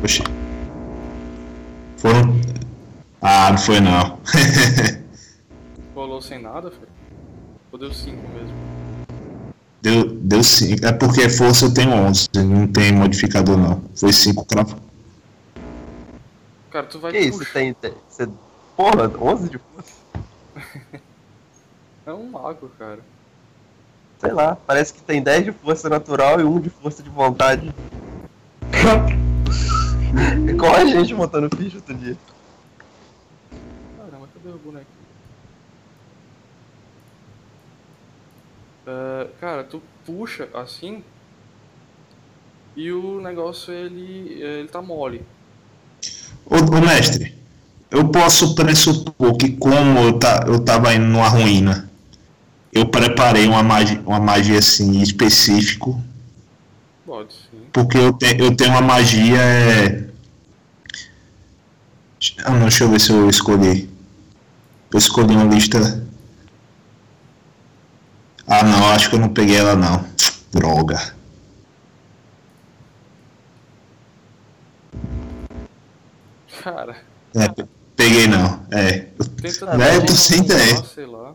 Oxi. 0.03 0.21
Foram. 1.95 2.35
Ah, 3.23 3.49
não 3.51 3.57
foi 3.57 3.79
não. 3.79 4.19
Rolou 5.95 6.21
sem 6.21 6.41
nada, 6.41 6.69
filho? 6.69 6.87
Ou 7.71 7.79
deu 7.79 7.93
5 7.93 8.17
mesmo? 8.29 8.53
deu, 9.83 10.09
deu 10.15 10.43
5. 10.43 10.85
É 10.85 10.91
porque 10.93 11.29
força 11.29 11.65
eu 11.65 11.73
tenho 11.73 11.91
11, 11.91 12.29
não 12.35 12.67
tem 12.67 12.91
modificador 12.93 13.57
não. 13.57 13.81
Foi 13.95 14.11
5 14.13 14.45
cravo. 14.45 14.77
Cara, 16.71 16.85
tu 16.87 16.99
vai 16.99 17.11
Que 17.11 17.19
isso? 17.19 17.37
puxar. 17.37 17.53
Tem, 17.53 17.73
tem, 17.73 17.93
você, 18.09 18.27
porra, 18.75 19.11
11 19.19 19.49
de 19.49 19.57
força? 19.59 19.93
É 22.05 22.11
um 22.11 22.29
mago, 22.29 22.69
cara. 22.77 22.99
Sei 24.19 24.33
lá, 24.33 24.57
parece 24.67 24.93
que 24.93 25.01
tem 25.01 25.23
10 25.23 25.45
de 25.45 25.51
força 25.53 25.87
natural 25.87 26.37
e 26.41 26.43
1 26.43 26.59
de 26.59 26.69
força 26.69 27.01
de 27.01 27.09
vontade. 27.09 27.73
Igual 30.49 30.75
a 30.75 30.83
gente 30.85 31.13
montando 31.13 31.55
ficha 31.55 31.77
outro 31.77 31.95
dia. 31.95 32.17
Caramba, 33.97 34.27
cadê 34.33 34.53
o 34.53 34.57
boneco? 34.57 34.85
É, 38.93 39.27
cara, 39.41 39.63
tu 39.63 39.81
puxa 40.05 40.47
assim 40.53 41.03
e 42.75 42.91
o 42.91 43.19
negócio 43.21 43.73
ele, 43.73 44.41
ele 44.41 44.67
tá 44.67 44.81
mole. 44.81 45.23
Ô, 46.45 46.57
ô, 46.57 46.81
mestre, 46.81 47.35
eu 47.89 48.07
posso 48.09 48.53
pressupor 48.53 49.35
que 49.37 49.51
como 49.53 49.99
eu, 49.99 50.19
tá, 50.19 50.43
eu 50.47 50.59
tava 50.63 50.93
indo 50.93 51.05
numa 51.05 51.27
ruína, 51.27 51.89
eu 52.71 52.87
preparei 52.87 53.47
uma 53.47 53.63
magia, 53.63 54.01
uma 54.05 54.19
magia 54.19 54.59
assim 54.59 55.01
específico, 55.01 55.99
Pode 57.05 57.33
sim. 57.33 57.61
porque 57.71 57.97
eu, 57.97 58.13
te, 58.13 58.37
eu 58.39 58.55
tenho 58.55 58.71
uma 58.71 58.81
magia. 58.81 59.37
É... 59.37 60.07
Ah, 62.45 62.51
não, 62.51 62.61
deixa 62.61 62.83
eu 62.85 62.89
ver 62.89 63.01
se 63.01 63.11
eu 63.11 63.29
escolhi. 63.29 63.89
Eu 64.91 64.99
escolhi 64.99 65.35
uma 65.35 65.43
lista. 65.43 66.03
Ah, 68.47 68.63
não, 68.63 68.89
acho 68.91 69.09
que 69.09 69.15
eu 69.15 69.19
não 69.19 69.29
peguei 69.29 69.57
ela 69.57 69.75
não. 69.75 70.05
Droga. 70.51 71.13
Cara, 76.61 76.95
É, 77.35 77.47
pe- 77.49 77.65
peguei 77.95 78.27
não. 78.27 78.59
É. 78.71 79.07
tenta 79.41 79.77
Velho, 79.77 80.01
mas 80.01 80.03
tô 80.05 80.13
sem 80.15 80.39
ideia. 80.43 80.83
sei 80.83 81.05
lá. 81.05 81.33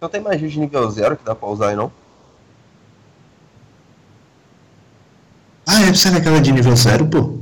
Não 0.00 0.08
tem 0.08 0.20
magia 0.20 0.48
de 0.48 0.58
nível 0.58 0.90
0 0.90 1.16
que 1.16 1.24
dá 1.24 1.34
pra 1.34 1.48
usar 1.48 1.68
aí 1.70 1.76
não? 1.76 1.92
Ah, 5.66 5.82
é, 5.82 5.94
será 5.94 6.20
que 6.20 6.28
ela 6.28 6.38
é 6.38 6.40
de 6.40 6.52
nível 6.52 6.74
0, 6.76 7.06
pô? 7.06 7.38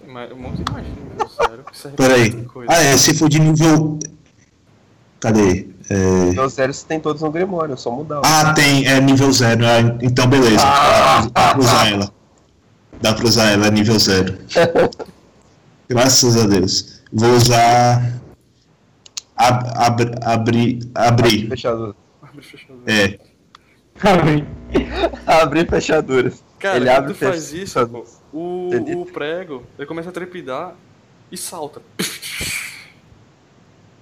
Tem 0.00 0.08
mais- 0.12 0.32
um 0.32 0.36
monte 0.36 0.62
de 0.62 0.72
magia, 0.72 0.92
sério. 1.36 1.64
Que 1.64 1.76
serve 1.78 1.96
pra 1.96 2.06
Peraí. 2.08 2.46
Ah, 2.68 2.82
é, 2.82 2.96
se 2.96 3.14
for 3.14 3.28
de 3.28 3.38
nível. 3.38 3.98
Cadê? 5.20 5.68
É... 5.90 6.24
Nível 6.26 6.48
0 6.48 6.72
você 6.72 6.86
tem 6.86 6.98
todos 7.00 7.22
no 7.22 7.30
Grimório, 7.30 7.74
é 7.74 7.76
só 7.76 7.90
mudar. 7.90 8.20
Ah, 8.24 8.52
tem, 8.54 8.86
é 8.86 9.00
nível 9.00 9.30
0. 9.30 9.62
então, 10.02 10.26
beleza. 10.26 10.62
Ah! 10.64 11.26
Dá 11.32 11.50
pra 11.50 11.58
usar 11.58 11.92
ela. 11.92 12.14
Dá 13.00 13.12
pra 13.12 13.24
usar 13.26 13.50
ela, 13.50 13.66
é 13.66 13.70
nível 13.70 13.98
0. 13.98 14.38
Graças 15.88 16.36
a 16.36 16.46
Deus. 16.46 17.02
Vou 17.12 17.30
usar. 17.34 18.12
Ab, 19.36 19.70
ab, 19.74 20.14
abrir. 20.22 20.78
Abrir. 20.94 21.48
Fechadura. 21.48 21.94
Abre 22.22 22.42
fecha 22.42 22.66
os 22.70 22.70
olhos. 22.70 22.88
É. 22.88 23.18
Abrir 25.26 25.68
fechaduras. 25.68 26.42
Cara, 26.58 26.76
Ele 26.76 26.86
quando 26.86 26.96
abre 26.96 27.12
tu 27.12 27.16
e 27.16 27.18
faz 27.18 27.52
isso, 27.52 27.86
pô, 27.86 28.04
o, 28.32 28.70
o 29.02 29.06
prego 29.06 29.62
ele 29.78 29.86
começa 29.86 30.08
a 30.08 30.12
trepidar 30.12 30.74
e 31.30 31.36
salta. 31.36 31.82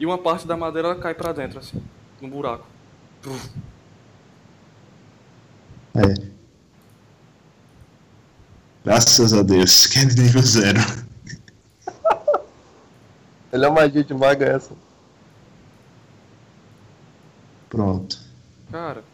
E 0.03 0.05
uma 0.07 0.19
parte 0.19 0.49
da 0.49 0.57
madeira 0.57 0.89
ela 0.89 0.99
cai 1.01 1.15
pra 1.15 1.33
dentro, 1.33 1.61
assim, 1.61 1.81
no 2.20 2.27
buraco. 2.27 2.66
É. 5.95 6.33
Graças 8.85 9.33
a 9.33 9.45
Deus, 9.45 9.87
que 9.87 10.01
é 10.01 10.05
nível 10.05 10.43
0. 10.43 10.77
Ele 13.53 13.65
é 13.65 13.69
uma 13.69 13.81
magia 13.83 14.03
de 14.03 14.12
maga 14.12 14.45
essa. 14.45 14.74
Pronto. 17.70 18.19
Cara, 18.73 19.05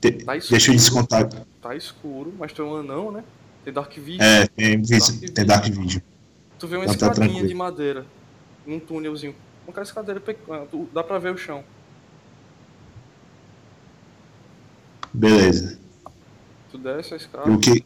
De- 0.00 0.12
Tá 0.24 0.34
escuro. 0.34 0.50
deixa 0.52 0.70
eu 0.70 0.76
descontar. 0.76 1.28
tá 1.60 1.76
escuro, 1.76 2.32
mas 2.38 2.54
tu 2.54 2.62
é 2.62 2.64
um 2.64 2.76
anão, 2.76 3.12
né? 3.12 3.22
Tem 3.62 3.70
Dark 3.70 3.92
Vision. 3.98 4.22
É, 4.22 4.46
tem, 4.46 4.80
tem 4.80 5.44
Dark 5.44 5.66
Vision. 5.66 6.00
Tu 6.58 6.66
vê 6.66 6.76
uma 6.76 6.86
tá 6.86 6.92
escadinha 6.92 7.26
tranquilo. 7.26 7.48
de 7.48 7.54
madeira, 7.54 8.06
num 8.66 8.80
túnelzinho. 8.80 9.34
Uma 9.78 9.82
escadeira 9.82 10.20
pequena, 10.20 10.66
tu- 10.66 10.88
dá 10.92 11.02
pra 11.02 11.18
ver 11.18 11.32
o 11.32 11.38
chão. 11.38 11.64
Beleza. 15.12 15.78
Tu 16.70 16.78
desce 16.78 17.14
a 17.14 17.16
escada. 17.16 17.50
o 17.50 17.58
que. 17.58 17.84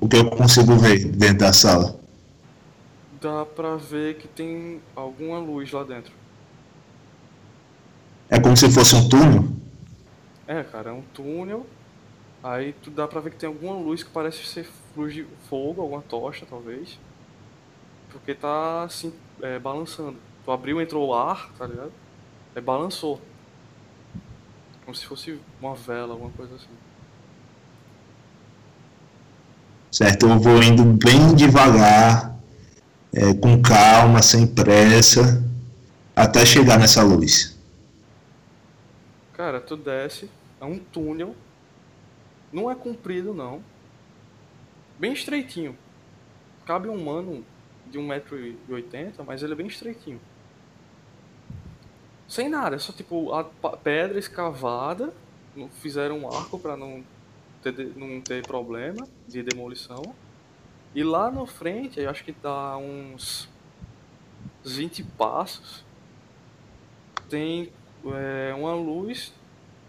O 0.00 0.08
que 0.08 0.16
eu 0.16 0.30
consigo 0.30 0.76
ver 0.76 1.04
dentro 1.06 1.38
da 1.38 1.52
sala? 1.52 1.96
Dá 3.20 3.44
pra 3.46 3.76
ver 3.76 4.16
que 4.16 4.26
tem 4.26 4.80
alguma 4.96 5.38
luz 5.38 5.70
lá 5.70 5.84
dentro. 5.84 6.12
É 8.28 8.40
como 8.40 8.56
se 8.56 8.70
fosse 8.70 8.94
um 8.96 9.08
túnel? 9.08 9.44
É, 10.46 10.62
cara, 10.64 10.90
é 10.90 10.92
um 10.92 11.02
túnel. 11.14 11.66
Aí 12.42 12.72
tu 12.82 12.90
dá 12.90 13.06
pra 13.06 13.20
ver 13.20 13.30
que 13.30 13.36
tem 13.36 13.46
alguma 13.46 13.74
luz 13.74 14.02
que 14.02 14.10
parece 14.10 14.44
ser 14.44 14.68
luz 14.96 15.14
de 15.14 15.24
fogo, 15.48 15.80
alguma 15.80 16.02
tocha, 16.02 16.44
talvez. 16.48 16.98
Porque 18.10 18.34
tá 18.34 18.82
assim, 18.82 19.12
é, 19.40 19.58
balançando. 19.58 20.16
Tu 20.44 20.50
abriu, 20.50 20.80
entrou 20.80 21.08
o 21.08 21.14
ar, 21.14 21.52
tá 21.56 21.66
ligado? 21.66 21.92
Aí 22.54 22.60
balançou. 22.60 23.20
Como 24.84 24.94
se 24.94 25.06
fosse 25.06 25.38
uma 25.60 25.74
vela, 25.74 26.14
alguma 26.14 26.30
coisa 26.32 26.56
assim. 26.56 26.66
Certo? 29.92 30.26
Eu 30.26 30.38
vou 30.40 30.60
indo 30.62 30.84
bem 30.84 31.34
devagar, 31.34 32.34
é, 33.14 33.32
com 33.34 33.62
calma, 33.62 34.20
sem 34.20 34.46
pressa, 34.46 35.44
até 36.16 36.44
chegar 36.44 36.78
nessa 36.78 37.02
luz. 37.02 37.56
Cara, 39.34 39.60
tu 39.60 39.76
desce, 39.76 40.28
é 40.60 40.64
um 40.64 40.78
túnel. 40.78 41.36
Não 42.52 42.70
é 42.70 42.74
comprido, 42.74 43.32
não. 43.32 43.62
Bem 44.98 45.12
estreitinho. 45.12 45.76
Cabe 46.66 46.88
um 46.88 46.94
humano 46.94 47.44
de 47.86 47.98
1,80m, 47.98 49.24
mas 49.26 49.42
ele 49.42 49.52
é 49.52 49.56
bem 49.56 49.66
estreitinho. 49.66 50.20
Sem 52.28 52.48
nada, 52.48 52.76
é 52.76 52.78
só 52.78 52.92
tipo 52.92 53.32
a 53.32 53.44
pedra 53.76 54.18
escavada. 54.18 55.12
Fizeram 55.80 56.20
um 56.20 56.30
arco 56.30 56.58
pra 56.58 56.76
não 56.76 57.04
ter, 57.62 57.92
não 57.96 58.20
ter 58.20 58.46
problema 58.46 59.06
de 59.26 59.42
demolição. 59.42 60.14
E 60.94 61.02
lá 61.02 61.30
na 61.30 61.46
frente, 61.46 62.00
eu 62.00 62.10
acho 62.10 62.24
que 62.24 62.32
dá 62.32 62.76
uns 62.76 63.48
20 64.64 65.04
passos. 65.04 65.84
Tem 67.28 67.72
é, 68.06 68.54
uma 68.54 68.74
luz 68.74 69.32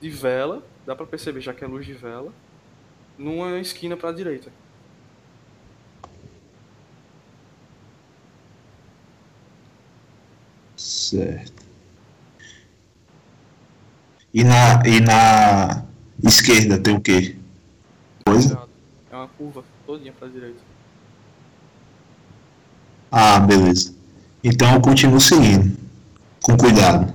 de 0.01 0.09
vela, 0.09 0.63
dá 0.85 0.95
pra 0.95 1.05
perceber 1.05 1.41
já 1.41 1.53
que 1.53 1.63
é 1.63 1.67
luz 1.67 1.85
de 1.85 1.93
vela, 1.93 2.33
numa 3.17 3.59
esquina 3.59 3.95
pra 3.95 4.11
direita. 4.11 4.51
Certo. 10.75 11.63
E 14.33 14.43
na, 14.43 14.83
e 14.85 14.99
na 14.99 15.85
esquerda 16.23 16.79
tem 16.79 16.95
o 16.95 17.01
quê? 17.01 17.35
Coisa? 18.25 18.67
É 19.11 19.15
uma 19.15 19.27
curva 19.27 19.63
todinha 19.85 20.11
pra 20.11 20.27
direita. 20.27 20.59
Ah, 23.11 23.39
beleza. 23.39 23.93
Então 24.43 24.73
eu 24.73 24.81
continuo 24.81 25.19
seguindo. 25.21 25.77
Com 26.41 26.57
cuidado. 26.57 27.13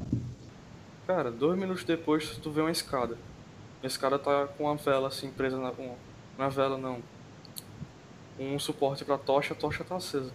Cara, 1.07 1.31
dois 1.31 1.59
minutos 1.59 1.85
depois 1.85 2.37
tu 2.37 2.51
vê 2.53 2.61
uma 2.61 2.71
escada. 2.71 3.19
A 3.83 3.87
escada 3.87 4.19
tá 4.19 4.47
com 4.57 4.65
uma 4.65 4.77
vela 4.77 5.09
assim 5.09 5.31
presa 5.31 5.57
na. 5.59 5.71
Um, 5.71 5.95
não 6.37 6.47
é 6.47 6.51
vela 6.51 6.77
não. 6.79 6.99
Um 8.39 8.59
suporte 8.59 9.05
pra 9.05 9.19
tocha, 9.19 9.53
a 9.53 9.57
tocha 9.57 9.85
tá 9.85 9.97
acesa. 9.97 10.31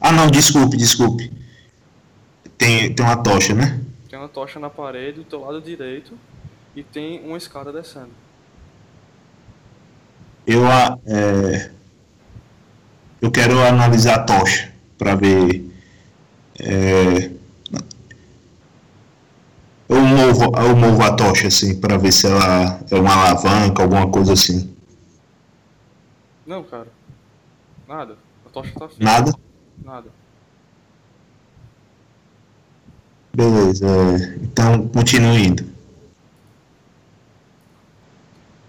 Ah 0.00 0.12
não, 0.12 0.30
desculpe, 0.30 0.76
desculpe. 0.76 1.32
Tem, 2.56 2.92
tem 2.94 3.04
uma 3.04 3.22
tocha, 3.22 3.54
né? 3.54 3.80
Tem 4.08 4.18
uma 4.18 4.28
tocha 4.28 4.58
na 4.58 4.68
parede 4.70 5.18
do 5.20 5.24
teu 5.24 5.40
lado 5.40 5.60
direito 5.60 6.18
e 6.74 6.82
tem 6.82 7.20
uma 7.24 7.36
escada 7.38 7.72
descendo. 7.72 8.10
Eu, 10.46 10.66
a- 10.66 10.98
é, 11.06 11.70
eu 13.20 13.30
quero 13.30 13.60
analisar 13.62 14.14
a 14.16 14.22
tocha 14.24 14.72
para 14.98 15.14
ver. 15.14 15.70
É, 16.58 17.30
eu, 19.88 20.29
movo, 20.40 20.58
eu 20.58 20.76
movo 20.76 21.02
a 21.02 21.14
tocha 21.14 21.48
assim 21.48 21.78
para 21.78 21.98
ver 21.98 22.12
se 22.12 22.26
ela 22.26 22.80
é 22.90 22.94
uma 22.96 23.12
alavanca, 23.14 23.82
alguma 23.82 24.10
coisa 24.10 24.32
assim. 24.32 24.74
Não, 26.46 26.64
cara. 26.64 26.88
Nada. 27.86 28.16
A 28.46 28.48
tocha 28.50 28.72
tá 28.78 28.88
fixa. 28.88 29.04
Nada? 29.04 29.32
Nada. 29.84 30.10
Beleza. 33.32 33.86
é, 33.86 34.34
então 34.42 34.88
continue 34.88 35.46
indo. 35.46 35.70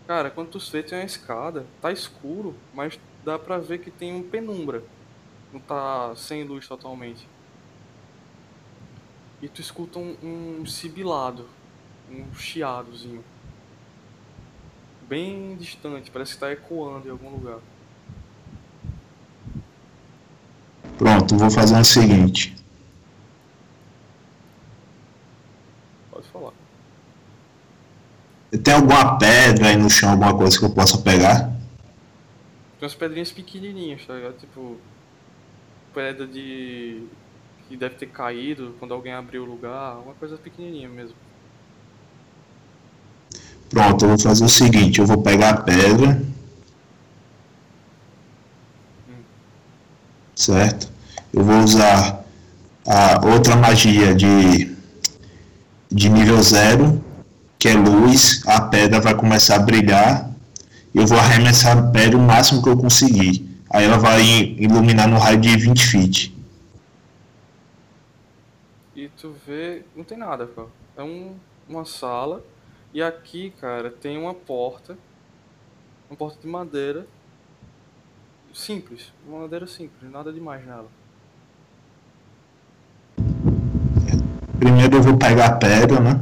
Cara, 0.08 0.30
quando 0.30 0.50
tu 0.50 0.60
vê 0.72 0.84
tem 0.84 1.00
uma 1.00 1.06
escada, 1.06 1.66
tá 1.82 1.92
escuro, 1.92 2.54
mas 2.74 3.00
dá 3.24 3.40
pra 3.40 3.58
ver 3.58 3.80
que 3.80 3.90
tem 3.90 4.14
um 4.14 4.22
penumbra. 4.22 4.84
Não 5.54 5.60
tá 5.60 6.14
sem 6.16 6.44
luz 6.44 6.68
totalmente. 6.68 7.28
E 9.42 9.48
tu 9.48 9.62
escuta 9.62 9.98
um, 9.98 10.16
um 10.62 10.66
sibilado, 10.66 11.48
um 12.12 12.34
chiadozinho. 12.36 13.24
Bem 15.08 15.56
distante, 15.56 16.12
parece 16.12 16.34
que 16.34 16.40
tá 16.40 16.52
ecoando 16.52 17.08
em 17.08 17.12
algum 17.12 17.30
lugar. 17.30 17.60
Pronto, 20.98 21.38
vou 21.38 21.50
fazer 21.50 21.80
o 21.80 21.84
seguinte. 21.84 22.56
Pode 26.12 26.28
falar. 26.28 26.54
Tem 28.64 28.74
alguma 28.74 29.18
pedra 29.18 29.70
aí 29.70 29.78
no 29.78 29.90
chão, 29.90 30.12
alguma 30.12 30.38
coisa 30.38 30.60
que 30.60 30.66
eu 30.66 30.70
possa 30.70 30.98
pegar? 31.00 31.46
Tem 32.80 32.88
umas 32.88 32.96
pedrinhas 32.96 33.32
pequenininhas, 33.32 34.06
tá 34.06 34.14
ligado? 34.14 34.38
Tipo, 34.38 34.78
pedra 35.94 36.28
de. 36.28 37.08
que 37.68 37.78
deve 37.78 37.96
ter 37.96 38.08
caído 38.08 38.76
quando 38.80 38.94
alguém 38.94 39.14
abriu 39.14 39.44
o 39.44 39.46
lugar, 39.46 39.98
uma 40.00 40.14
coisa 40.14 40.38
pequenininha 40.38 40.90
mesmo. 40.90 41.16
Pronto, 43.72 44.04
eu 44.04 44.10
vou 44.10 44.20
fazer 44.20 44.44
o 44.44 44.50
seguinte, 44.50 45.00
eu 45.00 45.06
vou 45.06 45.22
pegar 45.22 45.50
a 45.52 45.62
pedra. 45.62 46.22
Certo? 50.36 50.92
Eu 51.34 51.42
vou 51.42 51.60
usar 51.64 52.26
a 52.86 53.26
outra 53.26 53.56
magia 53.56 54.14
de, 54.14 54.76
de 55.90 56.10
nível 56.10 56.42
zero, 56.44 57.02
que 57.58 57.70
é 57.70 57.74
luz. 57.74 58.46
A 58.46 58.60
pedra 58.60 59.00
vai 59.00 59.16
começar 59.16 59.56
a 59.56 59.60
brilhar. 59.60 60.30
Eu 60.94 61.08
vou 61.08 61.18
arremessar 61.18 61.78
a 61.78 61.92
pedra 61.92 62.18
o 62.18 62.22
máximo 62.22 62.62
que 62.62 62.68
eu 62.68 62.76
conseguir. 62.76 63.50
Aí 63.70 63.86
ela 63.86 63.98
vai 63.98 64.22
iluminar 64.60 65.08
no 65.08 65.18
raio 65.18 65.40
de 65.40 65.56
20 65.56 65.88
feet. 65.88 66.36
E 68.94 69.08
tu 69.10 69.34
vê. 69.48 69.84
não 69.96 70.04
tem 70.04 70.18
nada, 70.18 70.46
cara. 70.46 70.68
É 70.98 71.04
um, 71.04 71.36
uma 71.70 71.86
sala. 71.86 72.44
E 72.94 73.02
aqui, 73.02 73.52
cara, 73.60 73.90
tem 73.90 74.18
uma 74.18 74.34
porta. 74.34 74.98
Uma 76.10 76.18
porta 76.18 76.40
de 76.42 76.48
madeira. 76.48 77.08
Simples. 78.54 79.14
Uma 79.26 79.40
madeira 79.42 79.66
simples, 79.66 80.12
nada 80.12 80.32
demais 80.34 80.66
nela. 80.66 80.90
Primeiro 84.60 84.98
eu 84.98 85.02
vou 85.02 85.18
pegar 85.18 85.46
a 85.48 85.56
pedra, 85.56 86.00
né? 86.00 86.22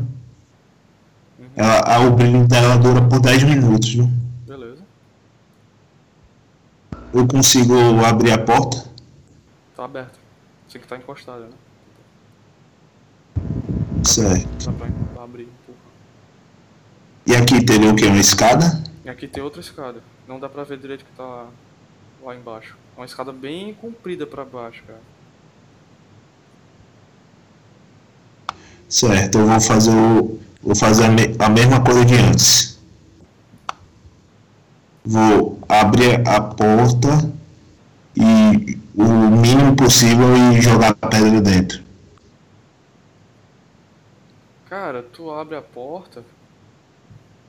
Uhum. 1.39 1.47
Ela, 1.55 1.79
a- 1.95 1.99
o 2.01 2.11
brilho 2.11 2.47
dela 2.47 2.77
dura 2.77 3.01
por 3.07 3.19
10 3.19 3.43
minutos, 3.43 3.93
viu? 3.93 4.07
Beleza. 4.47 4.81
Eu 7.13 7.27
consigo 7.27 7.73
abrir 8.05 8.31
a 8.31 8.37
porta? 8.37 8.85
Tá 9.75 9.85
aberta. 9.85 10.17
Você 10.67 10.77
que 10.77 10.87
tá 10.87 10.95
encostada, 10.97 11.45
né? 11.47 11.51
Certo. 14.05 14.65
Dá 14.65 14.71
pra, 14.73 14.87
pra 15.13 15.23
abrir. 15.23 15.49
E 17.29 17.35
aqui 17.35 17.63
teria 17.63 17.91
o 17.91 17.95
quê? 17.95 18.07
Uma 18.07 18.19
escada? 18.19 18.81
E 19.05 19.09
aqui 19.09 19.27
tem 19.27 19.43
outra 19.43 19.61
escada. 19.61 20.01
Não 20.27 20.39
dá 20.39 20.49
pra 20.49 20.63
ver 20.63 20.79
direito 20.79 21.05
que 21.05 21.11
tá 21.11 21.45
lá 22.23 22.35
embaixo. 22.35 22.75
É 22.97 22.99
uma 22.99 23.05
escada 23.05 23.31
bem 23.31 23.71
comprida 23.75 24.25
pra 24.25 24.43
baixo, 24.43 24.83
cara. 24.87 24.99
Certo, 28.89 29.37
eu 29.37 29.45
vou 29.47 29.61
fazer 29.61 29.91
o. 29.91 30.39
Vou 30.63 30.75
fazer 30.75 31.05
a, 31.05 31.09
me- 31.09 31.35
a 31.37 31.49
mesma 31.49 31.83
coisa 31.83 32.03
de 32.03 32.15
antes. 32.15 32.79
Vou 35.05 35.59
abrir 35.69 36.27
a 36.27 36.41
porta 36.41 37.31
e 38.15 38.77
o 38.95 39.03
mínimo 39.37 39.75
possível 39.75 40.35
e 40.35 40.61
jogar 40.61 40.95
a 40.99 41.07
pedra 41.07 41.39
dentro. 41.39 41.81
Cara, 44.67 45.03
tu 45.03 45.31
abre 45.31 45.55
a 45.55 45.61
porta 45.61 46.23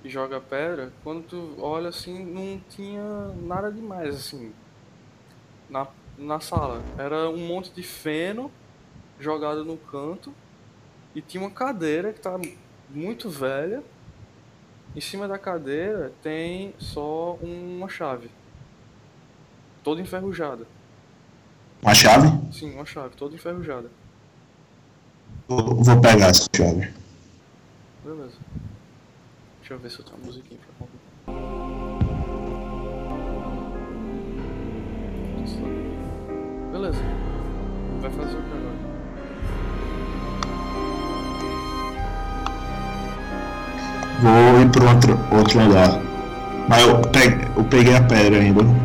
e 0.03 0.09
joga 0.09 0.41
pedra, 0.41 0.93
quando 1.05 1.25
tu 1.25 1.57
olha 1.59 1.89
assim, 1.91 2.25
não 2.25 2.61
tinha 2.71 3.03
nada 3.43 3.71
demais 3.71 4.15
assim 4.15 4.53
na, 5.69 5.87
na 6.19 6.41
sala. 6.41 6.83
Era 6.99 7.29
um 7.29 7.47
monte 7.47 7.71
de 7.73 7.83
feno 7.83 8.51
jogado 9.19 9.65
no 9.65 9.77
canto 9.77 10.35
e 11.15 11.21
tinha 11.21 11.43
uma 11.43 11.51
cadeira 11.51 12.13
que 12.13 12.21
tá 12.21 12.39
muito 12.89 13.29
velha. 13.29 13.83
Em 14.95 15.01
cima 15.01 15.29
da 15.29 15.39
cadeira 15.39 16.13
tem 16.23 16.75
só 16.79 17.35
uma 17.35 17.89
chave. 17.89 18.31
Toda 19.85 20.01
enferrujada. 20.01 20.67
Uma 21.81 21.95
chave? 21.95 22.29
Sim, 22.53 22.75
uma 22.75 22.85
chave, 22.85 23.15
toda 23.17 23.35
enferrujada. 23.35 23.91
Eu 25.49 25.57
vou 25.57 26.01
pegar 26.01 26.29
essa 26.29 26.47
chave. 26.55 26.93
Beleza. 28.05 28.39
Deixa 29.71 29.79
eu 29.79 29.89
ver 29.89 29.91
se 29.93 30.01
eu 30.01 30.05
tenho 30.05 30.17
uma 30.19 30.27
musiquinha 30.27 30.59
pra 30.67 30.75
contar. 30.81 30.99
Beleza. 36.73 37.05
Vai 38.01 38.11
fazer 38.11 38.37
o 38.37 38.43
que 38.43 38.51
agora? 38.51 38.75
Vou 44.21 44.61
ir 44.61 44.69
para 44.73 44.91
outro, 44.93 45.17
outro 45.39 45.63
lugar. 45.63 46.01
Mas 46.69 46.89
eu 46.89 47.01
peguei, 47.03 47.49
eu 47.57 47.63
peguei 47.63 47.95
a 47.95 48.03
pedra 48.03 48.41
ainda. 48.41 48.65
Beleza. 48.65 48.81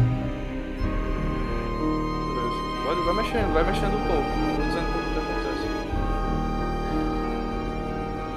Vai, 2.86 2.95
vai 2.95 3.16
mexendo, 3.24 3.53
vai 3.56 3.64
mexendo 3.64 3.95
um 3.95 4.06
pouco. 4.06 4.30
Não 4.38 4.68
dizendo 4.68 4.86
como 4.94 5.03
que 5.14 5.18
acontece. 5.18 5.66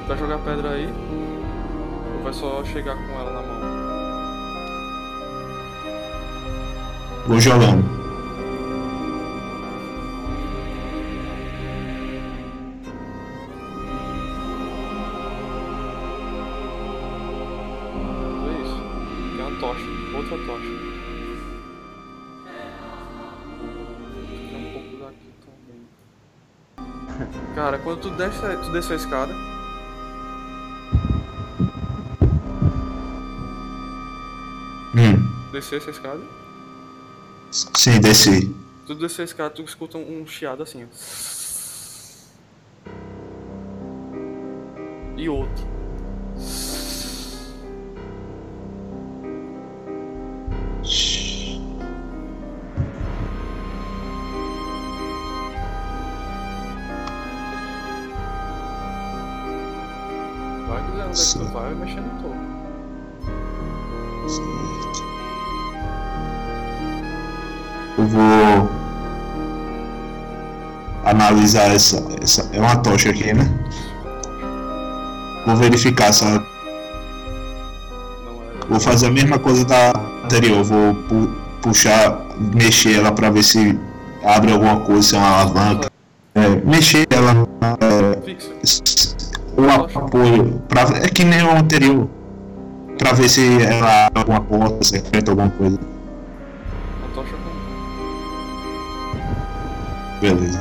Vai 0.08 0.16
jogar 0.16 0.38
pedra 0.38 0.70
aí? 0.70 1.07
Ou 2.18 2.24
vai 2.24 2.32
só 2.32 2.64
chegar 2.64 2.96
com 2.96 3.12
ela 3.12 3.30
na 3.30 3.42
mão? 3.42 3.58
Vou 7.28 7.40
jogando. 7.40 7.84
É 18.48 18.62
isso. 18.62 18.82
Tem 19.36 19.46
uma 19.46 19.60
tocha, 19.60 19.86
outra 20.16 20.38
tocha. 20.44 20.72
Tem 24.50 24.56
um 24.56 24.72
pouco 24.72 24.92
daqui 25.04 25.30
também. 26.76 27.30
Cara, 27.54 27.78
quando 27.78 28.00
tu 28.00 28.10
desce, 28.10 28.40
tu 28.64 28.72
desce 28.72 28.92
a 28.92 28.96
escada. 28.96 29.57
Desceu 35.58 35.78
essa 35.78 35.90
escada. 35.90 36.20
sim, 37.50 38.00
desci. 38.00 38.54
Tu 38.86 38.94
desceu 38.94 39.24
a 39.24 39.26
escada, 39.26 39.50
tu 39.50 39.62
escuta 39.62 39.98
um 39.98 40.24
chiado 40.24 40.62
assim, 40.62 40.84
ó. 40.84 40.88
E 45.16 45.28
outro. 45.28 45.77
Vou 68.18 68.68
analisar 71.04 71.74
essa, 71.74 72.02
essa. 72.22 72.48
É 72.52 72.60
uma 72.60 72.76
tocha 72.76 73.10
aqui, 73.10 73.32
né? 73.32 73.48
Vou 75.46 75.56
verificar 75.56 76.12
se 76.12 76.24
é. 76.24 76.40
Vou 78.68 78.78
fazer 78.80 79.06
a 79.06 79.10
mesma 79.10 79.38
coisa 79.38 79.64
da 79.64 79.92
anterior. 80.24 80.62
Vou 80.64 80.94
pu- 80.94 81.30
puxar, 81.62 82.20
mexer 82.54 82.98
ela 82.98 83.12
pra 83.12 83.30
ver 83.30 83.42
se 83.42 83.78
abre 84.24 84.52
alguma 84.52 84.80
coisa, 84.80 85.02
se 85.02 85.14
é 85.14 85.18
uma 85.18 85.28
alavanca. 85.28 85.90
É, 86.34 86.48
mexer 86.64 87.06
ela 87.10 87.46
é, 87.80 88.18
o 89.56 89.70
apoio. 89.98 90.62
Pra, 90.68 90.82
é 91.02 91.08
que 91.08 91.24
nem 91.24 91.42
o 91.42 91.50
anterior. 91.56 92.06
Pra 92.98 93.12
ver 93.12 93.28
se 93.30 93.62
ela 93.62 94.06
abre 94.06 94.18
alguma 94.20 94.40
porta, 94.40 94.84
secreta, 94.84 95.30
alguma 95.30 95.48
coisa. 95.50 95.78
Beleza. 100.20 100.60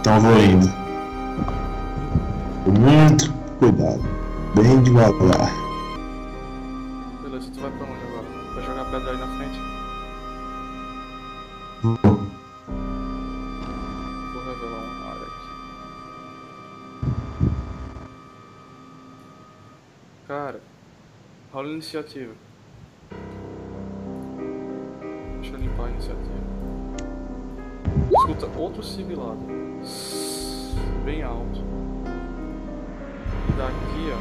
Então 0.00 0.16
eu 0.16 0.20
vou 0.20 0.36
indo. 0.40 0.68
Com 2.64 2.72
muito 2.72 3.32
cuidado. 3.58 4.02
Bem 4.56 4.82
devagar. 4.82 5.52
Beleza, 7.22 7.50
tu 7.52 7.60
vai 7.60 7.70
pra 7.70 7.86
onde 7.86 8.02
agora? 8.02 8.26
Vai 8.54 8.64
jogar 8.64 8.84
pedra 8.90 9.10
aí 9.12 9.18
na 9.18 9.26
frente? 9.36 9.60
Vou 11.82 11.94
revelar 14.44 14.82
uma 14.82 15.10
área 15.10 15.22
aqui. 15.22 15.48
Cara, 20.26 20.60
rola 21.52 21.68
a 21.68 21.72
iniciativa. 21.72 22.34
Deixa 25.40 25.54
eu 25.54 25.60
limpar 25.60 25.86
a 25.86 25.90
iniciativa. 25.90 26.39
Escuta 28.12 28.46
outro 28.58 28.82
sibilado. 28.82 29.40
Bem 31.04 31.22
alto. 31.22 31.60
E 33.48 33.52
daqui, 33.52 34.12
ó. 34.12 34.18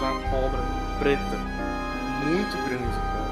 Sai 0.00 0.12
uma 0.12 0.22
cobra 0.30 0.60
preta. 0.98 1.36
Muito 2.24 2.56
grande, 2.68 2.96
cara. 3.00 3.24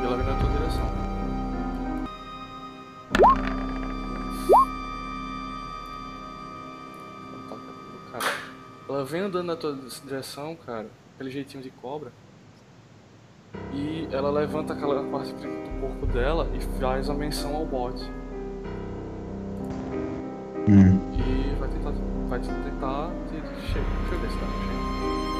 E 0.00 0.04
ela 0.04 0.16
vem 0.16 0.26
na 0.26 0.38
tua 0.38 0.50
direção. 0.50 0.98
Ela 8.88 9.04
vem 9.04 9.20
andando 9.20 9.46
na 9.46 9.56
tua 9.56 9.78
direção, 10.04 10.56
cara. 10.56 10.88
Aquele 11.14 11.30
jeitinho 11.30 11.62
de 11.62 11.70
cobra. 11.70 12.12
E 13.72 14.08
ela 14.12 14.30
levanta 14.30 14.72
aquela 14.72 15.02
parte 15.04 15.32
do 15.32 15.80
corpo 15.80 16.06
dela 16.06 16.48
e 16.54 16.60
faz 16.80 17.08
a 17.08 17.14
menção 17.14 17.54
ao 17.56 17.64
bote. 17.66 18.04
Hum. 20.68 20.98
E 21.14 21.54
vai 21.58 21.68
tentar. 21.68 21.92
Vai 22.28 22.40
tentar. 22.40 23.10
te- 23.28 23.68
Chega. 23.72 23.84
Deixa 24.00 24.14
eu 24.14 24.20
ver 24.20 24.30
se 24.30 24.36
dá. 24.36 24.46
Chega. 24.46 25.37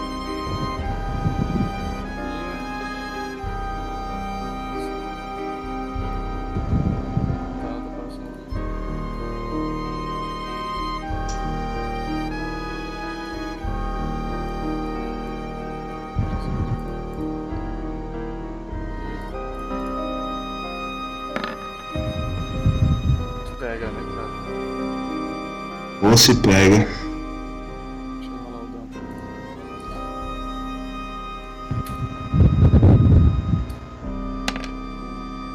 Se 26.18 26.34
pega. 26.34 26.78
Deixa 26.78 28.32
eu 28.32 28.38
rolar 28.38 28.64
o 28.64 28.66
dano. 28.66 28.90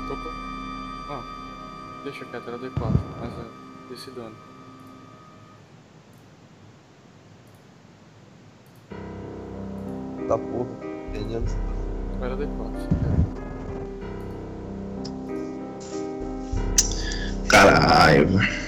Opa. 0.10 0.30
Ah, 1.10 1.22
deixa 2.06 2.24
quieto, 2.26 2.48
era 2.48 2.58
D4, 2.58 2.94
mas 3.20 3.34
é 3.34 3.46
desse 3.90 4.10
dano. 4.12 4.36
Tá 10.30 10.38
porra. 10.38 10.70
Perdendo. 11.12 11.52
Era 12.22 12.38
D4. 12.38 12.72
Caralho. 17.50 18.30
Vou 18.30 18.63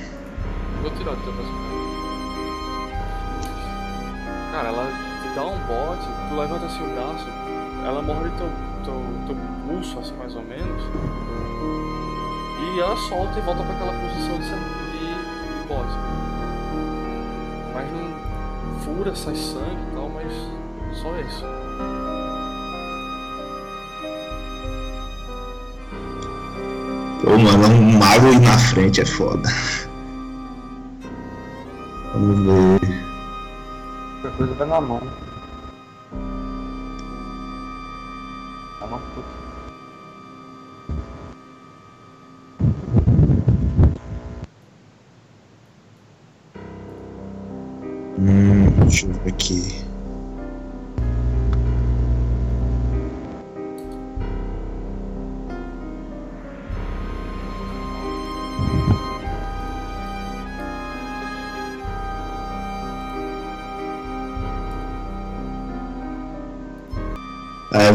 tu 6.35 6.41
levanta 6.41 6.65
assim 6.65 6.83
o 6.83 6.93
braço, 6.93 7.25
ela 7.85 8.01
morde 8.01 8.29
teu, 8.37 8.49
teu, 8.83 9.01
teu 9.25 9.37
pulso, 9.65 9.99
assim 9.99 10.15
mais 10.17 10.35
ou 10.35 10.43
menos. 10.43 10.83
E 12.59 12.79
ela 12.79 12.97
solta 12.97 13.39
e 13.39 13.41
volta 13.41 13.63
pra 13.63 13.73
aquela 13.73 13.93
posição 13.93 14.37
de, 14.37 14.43
de. 14.43 15.15
Mas 17.73 17.87
não 17.91 18.79
fura, 18.81 19.15
sai 19.15 19.35
sangue 19.35 19.81
e 19.91 19.95
tal, 19.95 20.09
mas 20.09 20.33
só 20.97 21.17
isso. 21.19 21.45
Pô, 27.23 27.37
mano, 27.37 27.67
um 27.67 27.97
mago 27.97 28.27
aí 28.27 28.39
na 28.39 28.57
frente 28.57 29.01
é 29.01 29.05
foda. 29.05 29.49
Vamos 32.13 32.39
ver. 32.39 33.05
Qualquer 34.21 34.37
coisa 34.37 34.53
vai 34.53 34.67
na 34.67 34.81
mão. 34.81 35.24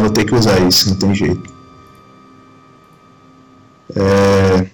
Vou 0.01 0.11
ter 0.11 0.25
que 0.25 0.35
usar 0.35 0.59
isso, 0.61 0.91
não 0.91 0.97
tem 0.97 1.15
jeito. 1.15 1.53
É... 3.97 4.67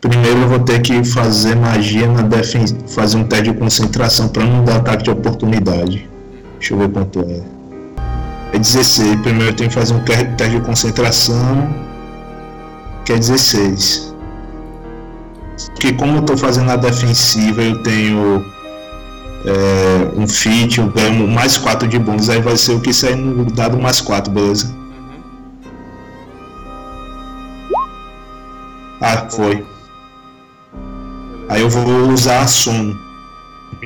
Primeiro 0.00 0.40
eu 0.40 0.48
vou 0.48 0.58
ter 0.60 0.80
que 0.80 1.04
fazer 1.04 1.54
magia 1.56 2.08
na 2.08 2.22
defesa, 2.22 2.74
fazer 2.88 3.18
um 3.18 3.24
teste 3.24 3.52
de 3.52 3.58
concentração 3.58 4.28
para 4.28 4.44
não 4.44 4.64
dar 4.64 4.76
ataque 4.76 5.04
de 5.04 5.10
oportunidade. 5.10 6.08
Deixa 6.58 6.74
eu 6.74 6.78
ver 6.78 6.88
quanto 6.88 7.20
é. 7.20 7.42
É 8.54 8.58
16. 8.58 9.20
Primeiro 9.20 9.50
eu 9.50 9.56
tenho 9.56 9.68
que 9.68 9.74
fazer 9.74 9.94
um 9.94 10.02
te- 10.04 10.24
teste 10.36 10.56
de 10.58 10.60
concentração, 10.62 11.68
que 13.04 13.12
é 13.12 13.18
16. 13.18 14.14
Porque 15.74 15.92
como 15.92 16.16
eu 16.16 16.22
tô 16.22 16.36
fazendo 16.36 16.70
a 16.70 16.76
defensiva, 16.76 17.62
eu 17.62 17.82
tenho 17.82 18.44
é, 19.44 19.89
um 20.20 20.28
feat, 20.28 20.78
eu 20.78 20.90
ganho 20.90 21.26
mais 21.26 21.56
4 21.56 21.88
de 21.88 21.98
bônus, 21.98 22.28
aí 22.28 22.40
vai 22.40 22.56
ser 22.56 22.72
o 22.72 22.80
que 22.80 22.92
sair 22.92 23.16
no 23.16 23.44
dado 23.46 23.78
mais 23.78 24.00
4, 24.00 24.30
beleza? 24.30 24.66
Uhum. 24.66 25.22
Ah, 29.00 29.26
foi. 29.30 29.64
Aí 31.48 31.62
eu 31.62 31.70
vou 31.70 32.10
usar 32.10 32.42
a 32.42 32.46
sono. 32.46 32.98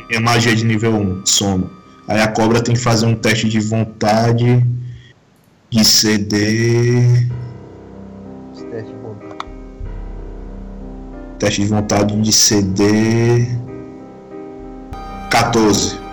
Minha 0.08 0.20
magia 0.20 0.54
de 0.54 0.64
nível 0.64 0.94
1, 0.96 1.24
sono. 1.24 1.70
Aí 2.08 2.20
a 2.20 2.28
cobra 2.28 2.60
tem 2.60 2.74
que 2.74 2.80
fazer 2.80 3.06
um 3.06 3.14
teste 3.14 3.48
de 3.48 3.60
vontade 3.60 4.66
de 5.70 5.84
CD. 5.84 7.00
De 8.52 8.94
vontade. 9.02 9.46
Teste 11.38 11.62
de 11.62 11.68
vontade 11.68 12.20
de 12.20 12.32
CD. 12.32 13.48
14. 15.30 16.03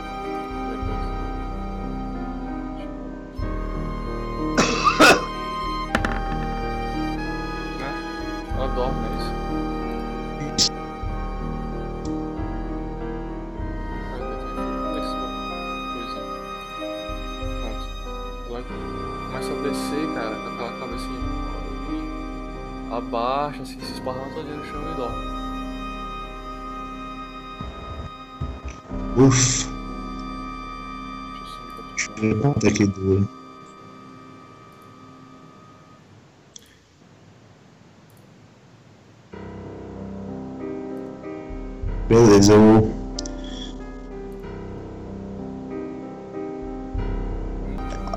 Ufa. 29.21 29.69
Deixa 31.95 32.35
quanto 32.41 32.65
é 32.65 32.71
que 32.71 32.87
dura. 32.87 33.27
Beleza, 42.09 42.53
eu. 42.53 42.91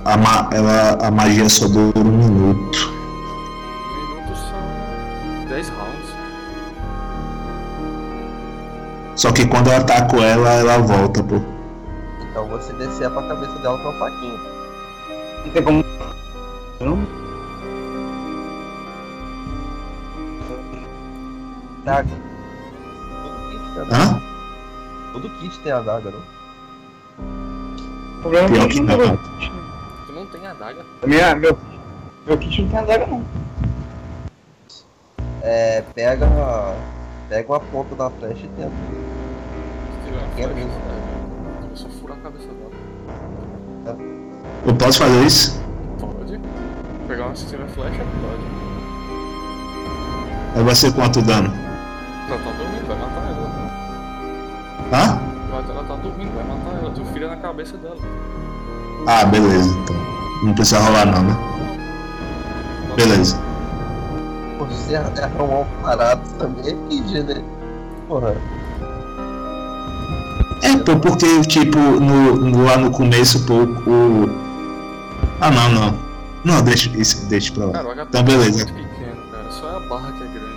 A, 0.07 0.17
ma 0.17 0.49
ela, 0.53 1.07
a 1.07 1.11
magia 1.11 1.51
só 1.51 1.69
dura 1.69 1.99
um 1.99 2.05
minuto. 2.05 2.94
Que 9.35 9.47
quando 9.47 9.69
eu 9.69 9.77
ataco 9.77 10.17
ela, 10.17 10.51
ela 10.55 10.79
volta, 10.79 11.23
pô. 11.23 11.41
Então 12.31 12.47
você 12.49 12.73
descer 12.75 13.11
pra 13.11 13.23
cabeça 13.23 13.59
dela 13.59 13.79
com 13.79 13.89
a 13.89 13.93
faquinha. 13.95 14.39
Não 15.45 15.53
tem 15.53 15.63
como. 15.63 15.85
Não? 16.81 17.07
Daga. 21.85 22.09
Todo 23.23 23.51
kit 23.51 23.61
tem 23.75 23.83
a 23.83 23.85
daga. 23.85 23.97
Hã? 23.97 24.23
Todo 25.13 25.31
kit 25.31 25.59
tem 25.61 25.73
a 25.73 25.81
daga, 25.81 26.11
não? 26.11 26.21
O 28.19 28.23
problema 28.23 28.49
Pior 28.49 28.65
é 28.65 28.69
que 28.69 28.75
que 28.75 28.81
não. 28.81 28.97
não. 28.97 29.17
Tu 30.07 30.13
não 30.13 30.27
tem 30.27 30.47
adaga? 30.47 30.85
Minha, 31.05 31.35
meu, 31.35 31.59
meu 32.27 32.39
kit 32.39 32.63
não 32.63 32.69
tem 32.71 32.79
adaga 32.79 33.07
não. 33.07 33.25
É, 35.43 35.83
pega. 35.95 36.27
Pega 37.29 37.53
uma 37.53 37.61
ponta 37.61 37.95
da 37.95 38.11
flecha 38.11 38.45
e 38.45 38.49
tenta. 38.49 39.04
Quero 40.37 40.51
é, 40.51 40.63
eu 40.63 41.77
só 41.77 41.89
furar 41.89 42.17
a 42.19 42.21
cabeça 42.21 42.49
dela. 42.49 43.99
Eu 44.67 44.75
posso 44.75 44.99
fazer 44.99 45.25
isso? 45.25 45.63
Pode. 46.01 46.41
Pegar 47.07 47.27
uma 47.27 47.35
tiver 47.35 47.69
flecha, 47.69 47.99
pode. 47.99 48.43
Aí 50.57 50.63
vai 50.65 50.75
ser 50.75 50.93
quanto 50.93 51.23
dano? 51.23 51.53
Ela 52.29 52.39
tá 52.39 52.51
dormindo, 52.51 52.87
vai 52.87 52.97
matar 52.97 53.23
ela. 53.29 53.51
Hã? 54.93 55.35
Ela 55.53 55.85
tá 55.85 55.97
dormindo, 55.97 56.35
vai 56.35 56.45
matar 56.45 56.79
ela. 56.79 56.91
Tu 56.91 57.05
filha 57.13 57.29
na 57.29 57.37
cabeça 57.37 57.77
dela. 57.77 57.99
Ah, 59.07 59.25
beleza, 59.27 59.71
então. 59.79 59.97
Não 60.43 60.55
precisa 60.55 60.81
rolar 60.81 61.07
não, 61.07 61.23
né? 61.23 61.37
Beleza. 62.97 63.37
Pô, 64.59 64.67
se 64.67 64.95
você 64.95 64.97
arrumar 64.97 65.61
um 65.61 65.83
parado 65.83 66.29
também 66.39 66.71
é 66.71 67.23
né? 67.23 67.45
Porra. 68.09 68.35
É, 70.65 70.77
pô, 70.79 70.97
porque, 70.99 71.41
tipo, 71.43 71.79
no, 71.79 72.35
no- 72.37 72.65
lá 72.65 72.77
no 72.79 72.91
começo, 72.91 73.45
pô, 73.47 73.63
o. 73.65 74.27
Ah, 75.41 75.51
não, 75.51 75.69
não. 75.71 75.99
Não, 76.45 76.63
deixa, 76.63 76.89
isso, 76.97 77.27
deixa 77.29 77.53
pra 77.53 77.67
lá. 77.67 77.73
Cara, 77.73 77.89
o 77.89 77.93
HP 77.95 78.03
Então, 78.09 78.23
beleza. 78.25 78.63
é 78.63 78.73
muito 78.73 78.89
pequeno, 78.89 79.23
cara. 79.31 79.51
Só 79.51 79.71
é 79.71 79.77
a 79.77 79.81
barra 79.89 80.13
que 80.13 80.23
é 80.23 80.27
grande. 80.27 80.55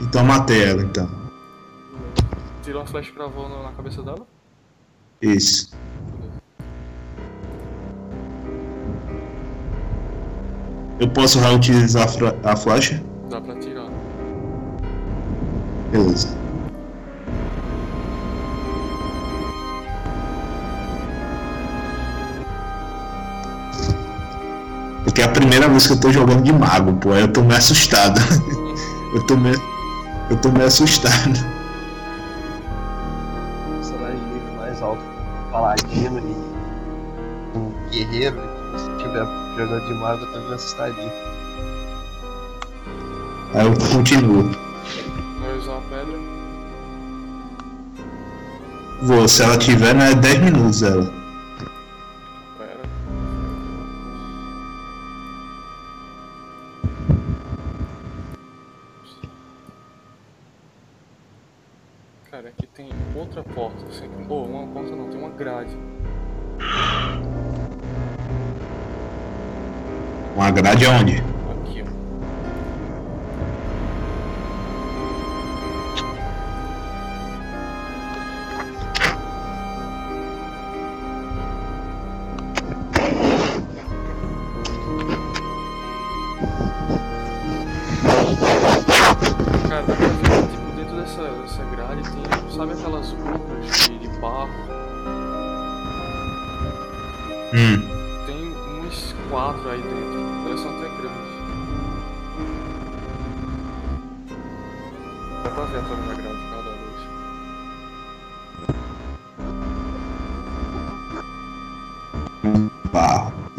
Então 0.00 0.24
matei 0.24 0.62
ela, 0.64 0.82
então. 0.82 1.08
Tirou 2.62 2.82
uma 2.82 2.86
flecha 2.86 3.10
e 3.10 3.12
cravou 3.14 3.48
na 3.62 3.72
cabeça 3.72 4.02
dela. 4.02 4.26
Isso. 5.20 5.70
Eu 11.00 11.08
posso 11.10 11.38
reutilizar 11.38 12.08
a 12.44 12.56
flecha? 12.56 13.02
Dá 13.30 13.40
pra 13.40 13.54
tirar. 13.56 13.77
Beleza. 15.90 16.28
Porque 25.04 25.22
é 25.22 25.24
a 25.24 25.28
primeira 25.28 25.68
vez 25.68 25.86
que 25.86 25.94
eu 25.94 26.00
tô 26.00 26.12
jogando 26.12 26.42
de 26.42 26.52
mago, 26.52 26.92
pô, 26.94 27.12
aí 27.12 27.22
eu 27.22 27.32
tô 27.32 27.40
meio 27.40 27.56
assustado. 27.56 28.20
eu 29.14 29.26
tô 29.26 29.36
meio. 29.36 29.60
Eu 30.30 30.36
tô 30.36 30.50
meio 30.50 30.66
assustado. 30.66 31.32
personagem 33.76 34.18
de 34.18 34.24
nível 34.26 34.54
mais 34.58 34.82
alto, 34.82 35.02
paladino 35.50 36.18
e 36.18 37.58
um 37.58 37.72
guerreiro, 37.90 38.36
se 38.76 38.90
estiver 38.90 39.26
jogando 39.56 39.86
de 39.86 39.94
mago, 39.94 40.22
eu 40.22 40.32
também 40.32 40.54
assustaria. 40.54 41.12
Aí 43.54 43.66
eu 43.66 43.74
continuo. 43.90 44.67
Usar 45.68 45.76
a 45.76 45.80
pedra. 45.82 46.18
Vou, 49.02 49.28
se 49.28 49.42
ela 49.42 49.58
tiver, 49.58 49.94
né? 49.94 50.14
10 50.14 50.38
minutos 50.38 50.82
ela. 50.82 51.04
Pera. 52.56 52.80
Cara, 62.30 62.48
aqui 62.48 62.66
tem 62.68 62.88
outra 63.14 63.42
porta. 63.42 63.84
Assim, 63.90 64.08
oh, 64.26 64.44
uma 64.44 64.66
porta 64.68 64.96
não, 64.96 65.10
tem 65.10 65.20
uma 65.20 65.30
grade. 65.30 65.76
Uma 70.34 70.50
grade 70.50 70.86
aonde? 70.86 71.27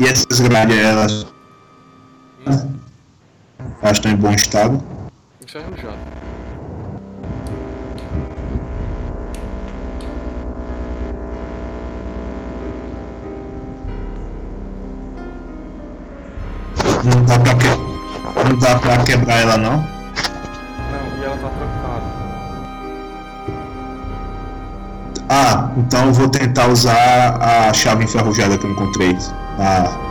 Essas 0.09 0.39
grades, 0.39 0.77
elas. 0.77 1.27
Elas 3.81 3.97
estão 3.97 4.11
em 4.11 4.15
bom 4.15 4.31
estado. 4.31 4.83
Enferrujado. 5.43 5.97
Não 17.01 17.23
dá 17.25 17.39
pra, 17.39 17.55
que... 17.55 17.67
não 18.49 18.59
dá 18.59 18.75
pra 18.79 19.03
quebrar 19.03 19.37
ela 19.37 19.57
não. 19.57 19.77
Não, 19.77 19.87
e 21.17 21.23
ela 21.23 21.37
tá 21.37 21.49
trancada. 21.49 22.19
Ah, 25.29 25.71
então 25.77 26.07
eu 26.07 26.13
vou 26.13 26.27
tentar 26.27 26.67
usar 26.67 27.37
a 27.41 27.73
chave 27.73 28.03
enferrujada 28.03 28.57
que 28.57 28.65
eu 28.65 28.71
encontrei. 28.71 29.15
Ah, 29.61 30.08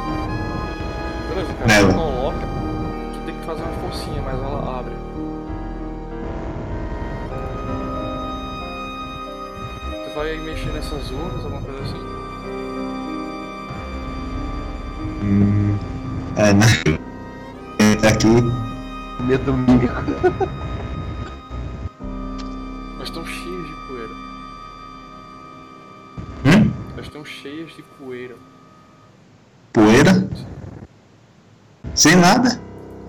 Sem 31.98 32.14
nada? 32.14 32.60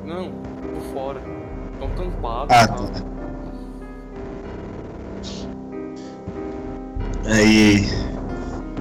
Não, 0.04 0.32
por 0.74 0.82
fora. 0.92 1.22
Estão 1.74 1.90
tampadas 1.90 2.48
Ah, 2.50 2.68
tá. 2.68 2.86
Aí. 7.28 7.88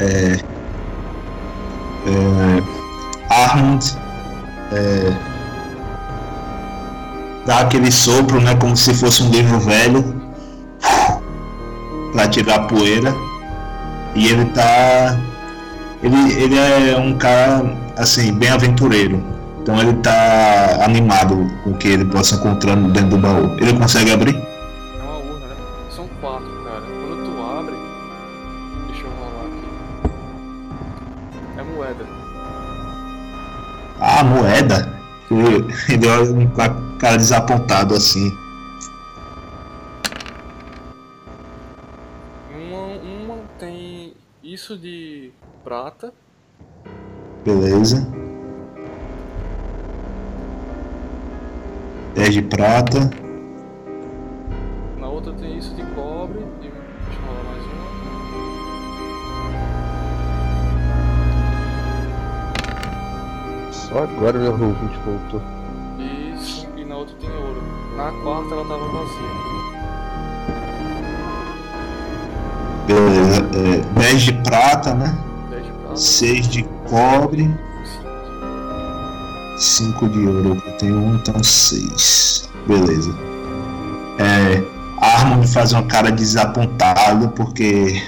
É. 0.00 0.38
É. 2.08 3.34
Armand. 3.34 3.80
É. 4.72 5.14
Dá 7.44 7.60
aquele 7.60 7.92
sopro, 7.92 8.40
né? 8.40 8.54
Como 8.54 8.74
se 8.74 8.94
fosse 8.94 9.22
um 9.22 9.28
livro 9.28 9.60
velho. 9.60 10.02
pra 12.12 12.26
tirar 12.28 12.60
poeira. 12.60 13.14
E 14.14 14.28
ele 14.28 14.46
tá. 14.46 15.20
Ele, 16.02 16.32
ele 16.32 16.58
é 16.58 16.96
um 16.96 17.18
cara, 17.18 17.76
assim, 17.98 18.32
bem 18.32 18.48
aventureiro. 18.48 19.22
Então 19.68 19.82
ele 19.82 19.92
tá 20.00 20.82
animado 20.82 21.46
com 21.62 21.72
o 21.72 21.76
que 21.76 21.88
ele 21.88 22.06
possa 22.06 22.36
encontrar 22.36 22.74
dentro 22.74 23.10
do 23.10 23.18
baú. 23.18 23.54
Ele 23.58 23.78
consegue 23.78 24.10
abrir? 24.10 24.34
É 24.34 25.02
uma 25.02 25.18
urna, 25.18 25.46
né? 25.46 25.56
São 25.90 26.08
quatro, 26.22 26.48
cara. 26.64 26.80
Quando 26.80 27.24
tu 27.26 27.42
abre. 27.42 27.74
Deixa 28.86 29.02
eu 29.04 29.10
rolar 29.10 29.44
aqui. 29.44 29.68
É 31.58 31.62
moeda. 31.62 32.06
Ah, 34.00 34.24
moeda. 34.24 34.98
Ele, 35.30 36.08
olha 36.08 36.46
com 36.46 36.62
a 36.62 36.70
cara 36.98 37.18
desapontado 37.18 37.94
assim. 37.94 38.34
Uma, 42.56 43.34
uma 43.34 43.36
tem 43.58 44.14
isso 44.42 44.78
de 44.78 45.30
prata. 45.62 46.10
Beleza. 47.44 48.17
10 52.28 52.34
de 52.34 52.42
prata. 52.42 53.10
Na 54.98 55.08
outra 55.08 55.32
tem 55.32 55.56
isso 55.56 55.74
de 55.74 55.82
cobre. 55.94 56.40
E 56.60 56.70
deixa 56.70 56.76
eu 57.16 57.26
rolar 57.26 57.44
mais 57.48 57.64
uma. 63.64 63.72
Só 63.72 64.02
agora 64.02 64.38
meu 64.38 64.52
ouvinte 64.52 64.98
voltou. 65.06 65.40
Isso. 66.36 66.68
E 66.76 66.84
na 66.84 66.96
outra 66.96 67.16
tem 67.18 67.30
ouro. 67.30 67.62
Na 67.96 68.12
quarta 68.22 68.54
ela 68.54 68.64
tava 68.66 68.88
vazia. 68.88 69.32
Beleza. 72.86 73.48
É, 73.56 74.00
10 74.00 74.22
de 74.22 74.32
prata, 74.34 74.92
né? 74.92 75.18
10 75.48 75.64
de 75.64 75.72
prata. 75.72 75.96
6 75.96 76.48
de 76.48 76.62
cobre. 76.90 77.67
Cinco 79.58 80.06
5 80.06 80.08
de 80.08 80.26
ouro. 80.26 80.62
Eu 80.64 80.72
tenho 80.72 80.96
um, 80.96 81.16
então 81.16 81.42
6. 81.42 82.48
Beleza. 82.66 83.12
É, 84.18 84.62
a 85.00 85.20
arma 85.20 85.36
me 85.36 85.46
faz 85.46 85.72
uma 85.72 85.84
cara 85.84 86.10
desapontada 86.10 87.28
porque. 87.28 88.02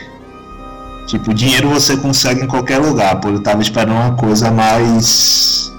Tipo, 1.06 1.34
dinheiro 1.34 1.68
você 1.68 1.96
consegue 1.96 2.42
em 2.42 2.46
qualquer 2.46 2.78
lugar, 2.78 3.20
pô. 3.20 3.28
Eu 3.30 3.42
tava 3.42 3.62
esperando 3.62 3.92
uma 3.92 4.14
coisa 4.14 4.50
mais 4.50 5.72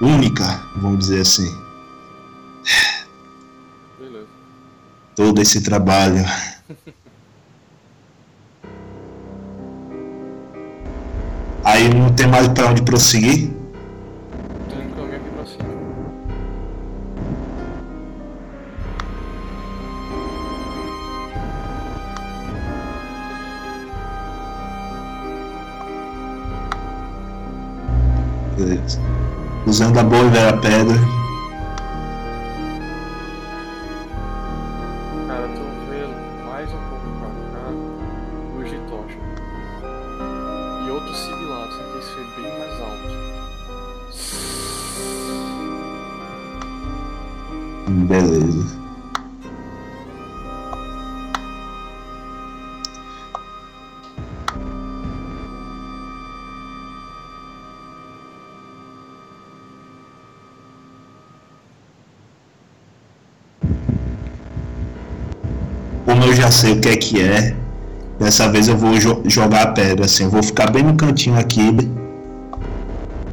única, 0.00 0.62
vamos 0.76 1.00
dizer 1.00 1.20
assim. 1.20 1.54
Beleza. 3.98 4.26
Todo 5.14 5.40
esse 5.42 5.60
trabalho. 5.60 6.24
Aí 11.62 11.92
não 11.92 12.10
tem 12.12 12.26
mais 12.26 12.48
pra 12.48 12.68
onde 12.68 12.82
prosseguir. 12.82 13.63
Usando 30.34 30.48
a 30.48 30.52
boa 30.52 30.52
e 30.52 30.52
velha 30.52 30.52
pedra. 30.54 31.13
Sei 66.54 66.72
o 66.72 66.80
que 66.80 66.88
é 66.88 66.96
que 66.96 67.20
é, 67.22 67.54
dessa 68.18 68.48
vez 68.48 68.68
eu 68.68 68.76
vou 68.76 68.96
jo- 68.98 69.22
jogar 69.26 69.62
a 69.62 69.66
pedra, 69.72 70.06
assim, 70.06 70.24
eu 70.24 70.30
vou 70.30 70.42
ficar 70.42 70.70
bem 70.70 70.82
no 70.82 70.94
cantinho 70.94 71.38
aqui 71.38 71.76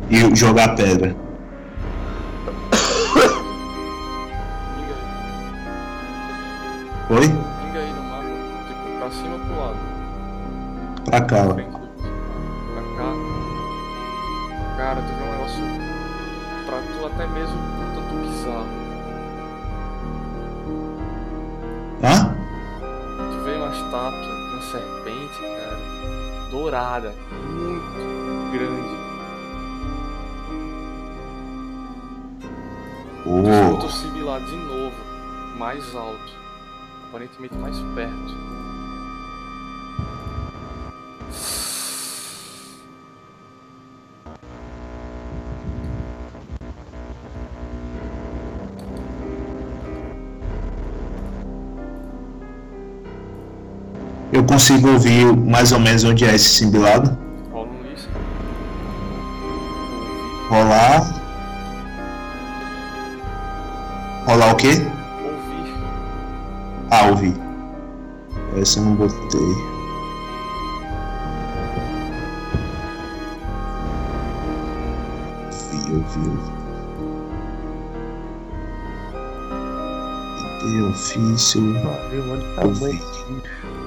e 0.10 0.35
jogar 0.35 0.65
a 0.65 0.69
pedra. 0.69 1.15
Consigo 54.52 54.90
ouvir 54.90 55.26
mais 55.34 55.72
ou 55.72 55.80
menos 55.80 56.03
onde 56.03 56.26
é 56.26 56.36
esse 56.36 56.49
simbilado. 56.49 57.18
Rolar. 60.49 61.10
Rolar 64.26 64.52
o 64.52 64.56
quê? 64.57 64.68
Ouvir. 65.23 65.73
Ah, 66.90 67.06
ouvi. 67.07 67.34
Essa 68.60 68.80
eu 68.80 68.84
não 68.84 68.95
botei. 68.95 69.40
Ouvi, 75.48 75.94
ouvi, 75.94 76.30
ouvi. 76.30 76.52
Cadê 80.60 80.82
ofício? 80.90 81.73
Valeu, 81.73 82.32
olha 82.32 82.68
o 82.68 83.81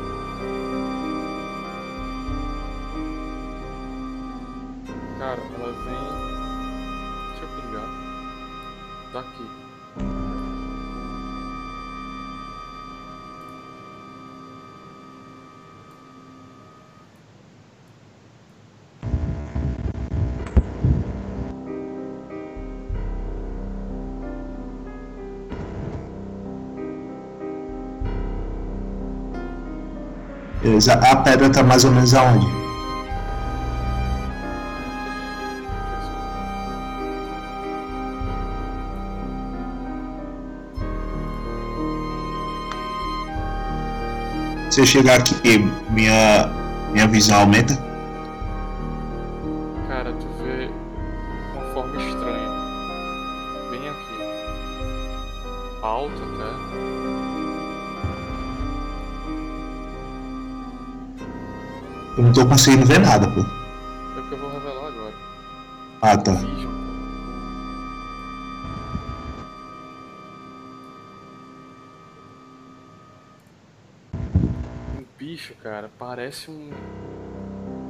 Beleza. 30.74 30.94
A 30.94 31.16
pedra 31.16 31.50
tá 31.50 31.62
mais 31.62 31.84
ou 31.84 31.92
menos 31.92 32.14
aonde? 32.14 32.46
Se 44.70 44.80
eu 44.80 44.86
chegar 44.86 45.20
aqui, 45.20 45.36
minha, 45.90 46.50
minha 46.92 47.06
visão 47.06 47.42
aumenta? 47.42 47.78
Tô 62.44 62.48
conseguindo 62.48 62.84
ver 62.84 63.00
nada, 63.00 63.26
pô. 63.26 63.40
É 63.40 64.20
porque 64.20 64.34
eu 64.34 64.38
vou 64.38 64.50
revelar 64.50 64.88
agora. 64.88 65.14
Ah, 66.02 66.16
tá. 66.16 66.32
Um 74.94 75.04
bicho, 75.18 75.54
cara, 75.62 75.90
parece 75.98 76.50
um. 76.50 76.70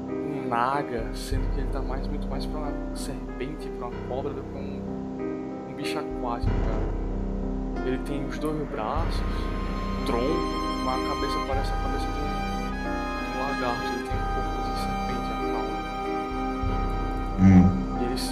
Um 0.08 0.48
naga, 0.48 1.10
sendo 1.14 1.52
que 1.52 1.60
ele 1.60 1.68
tá 1.68 1.80
mais, 1.80 2.06
muito 2.06 2.28
mais 2.28 2.46
pra 2.46 2.58
uma 2.60 2.96
serpente, 2.96 3.68
pra 3.78 3.88
uma 3.88 4.08
cobra 4.08 4.32
do 4.32 4.42
que 4.42 4.56
um. 4.56 5.68
Um 5.68 5.74
bicho 5.74 5.98
aquático, 5.98 6.52
cara. 6.52 7.86
Ele 7.86 7.98
tem 8.04 8.24
os 8.24 8.38
dois 8.38 8.68
braços, 8.68 9.20
tronco, 10.06 10.24
uma 10.82 10.92
cabeça 10.92 11.38
parece 11.48 11.72
a 11.72 11.76
cabeça 11.76 12.06
de 12.06 12.20
um, 12.20 13.32
de 13.32 13.36
um 13.36 13.42
lagarto. 13.42 13.92
Ele 13.92 14.08
tem 14.08 14.33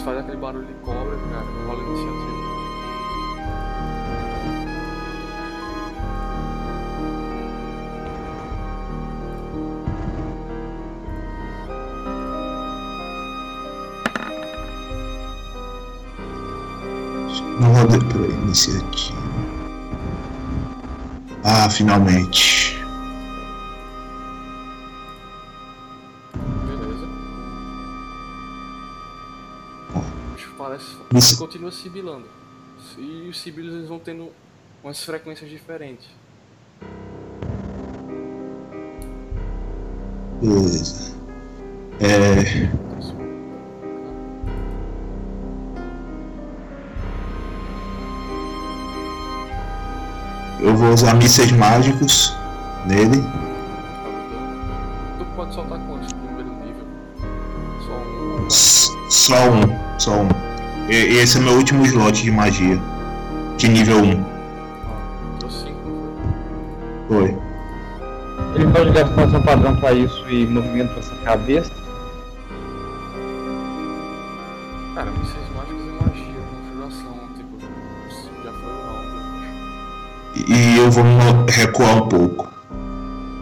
Fazem 0.05 0.21
aquele 0.21 0.37
barulho 0.39 0.67
de 0.67 0.75
cobra, 0.85 1.17
cara, 1.31 1.45
no 1.45 1.67
rola 1.69 1.81
iniciativa. 1.81 2.43
Não 17.61 17.73
rodei 17.75 18.01
pra 18.09 18.27
iniciativa. 18.27 19.23
Ah, 21.45 21.71
finalmente. 21.71 22.62
Ele 31.15 31.37
continua 31.37 31.71
sibilando. 31.71 32.27
E 32.97 33.29
os 33.29 33.39
sibilos 33.39 33.75
eles 33.75 33.89
vão 33.89 33.99
tendo 33.99 34.31
umas 34.83 35.05
frequências 35.05 35.51
diferentes. 35.51 36.07
Beleza. 40.41 41.15
É. 42.01 42.71
Eu 50.61 50.77
vou 50.77 50.93
usar 50.95 51.15
mísseis 51.15 51.53
mágicos 51.53 52.35
nele. 52.87 53.23
Tu 55.19 55.25
pode 55.37 55.55
soltar 55.55 55.79
quantos 55.87 56.11
no 56.13 56.19
primeiro 56.21 56.51
nível? 56.65 56.87
Só 57.87 57.97
um. 57.99 58.51
Só 59.11 59.51
um. 59.51 59.99
Só 59.99 60.23
um. 60.23 60.52
E, 60.89 60.93
e 60.95 61.17
esse 61.19 61.39
é 61.39 61.41
meu 61.41 61.55
último 61.55 61.85
slot 61.85 62.23
de 62.23 62.31
magia. 62.31 62.79
De 63.57 63.69
nível 63.69 63.99
1. 64.03 64.11
Ah, 64.13 65.39
deu 65.39 65.51
cinco, 65.51 65.89
não 65.89 67.09
foi? 67.09 67.29
Foi. 67.29 67.37
Ele 68.55 68.67
pode 68.73 68.91
gastar 68.93 69.31
seu 69.31 69.43
padrão 69.43 69.77
pra 69.77 69.93
isso 69.93 70.29
e 70.29 70.47
movimento 70.47 70.91
pra 70.91 70.99
essa 71.01 71.15
cabeça. 71.25 71.73
Cara, 74.95 75.11
mísseis 75.11 75.49
mágicos 75.57 75.83
e 75.83 76.03
magia, 76.03 76.41
configuração, 76.51 77.19
tipo, 77.37 77.59
já 78.45 78.53
foi 78.53 78.73
o 78.73 78.83
round. 78.87 80.53
E 80.53 80.77
eu 80.79 80.91
vou 80.91 81.05
recuar 81.49 81.97
um 82.03 82.09
pouco. 82.09 82.49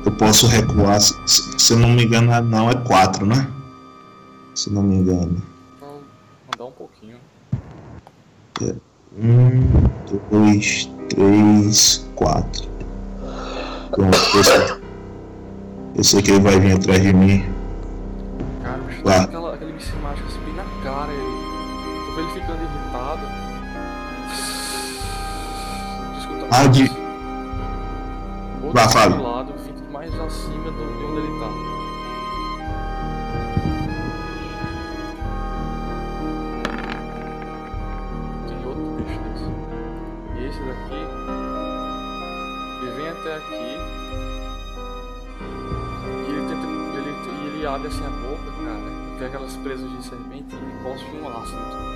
Eu 0.04 0.12
posso 0.12 0.46
recuar, 0.46 1.00
se, 1.00 1.14
se- 1.26 1.72
eu 1.72 1.78
não 1.78 1.88
me 1.90 2.04
engano, 2.04 2.40
não 2.42 2.70
é 2.70 2.74
4, 2.74 3.26
né? 3.26 3.48
Se 4.54 4.68
eu 4.70 4.74
não 4.74 4.82
me 4.82 4.96
engano. 4.96 5.42
Então, 5.76 5.88
andar 6.54 6.64
um 6.66 6.72
pouquinho. 6.72 7.16
Um, 8.62 9.60
dois, 10.30 10.88
três, 11.08 12.06
quatro. 12.14 12.68
Pronto, 13.90 14.16
esse, 14.38 14.80
esse 15.96 16.18
aqui 16.18 16.30
ele 16.32 16.40
vai 16.40 16.60
vir 16.60 16.72
atrás 16.76 17.02
de 17.02 17.12
mim. 17.12 17.44
Cara, 18.62 18.78
o 18.80 18.84
bicho 18.84 19.02
dá 19.02 19.22
aquela, 19.22 19.54
aquele 19.54 19.72
míssil 19.72 19.96
mágico 20.02 20.28
assim 20.28 20.40
bem 20.44 20.54
na 20.54 20.64
cara, 20.84 21.10
ele. 21.12 21.40
Tu 22.06 22.14
vê 22.14 22.20
ele 22.22 22.30
ficando 22.40 22.58
irritado. 22.62 23.20
Escuta 26.18 26.46
Ah, 26.50 26.66
de- 26.66 26.90
Outro 28.62 28.90
fale. 28.90 29.14
do 29.14 29.22
lado, 29.22 29.52
fica 29.64 29.80
mais 29.90 30.12
acima 30.20 30.70
do, 30.70 30.99
aqui. 43.40 43.76
E 46.26 46.30
ele 46.32 46.46
tenta. 46.48 46.66
Ele, 46.98 47.56
ele 47.56 47.66
abre 47.66 47.88
assim 47.88 48.04
a 48.06 48.10
boca, 48.10 48.50
cara. 48.64 49.00
Tem 49.18 49.26
aquelas 49.26 49.56
presas 49.56 49.90
de 49.90 50.02
serpente 50.04 50.54
e 50.54 50.58
ele 50.58 50.82
cospe 50.82 51.10
um 51.16 51.28
ácido. 51.28 51.90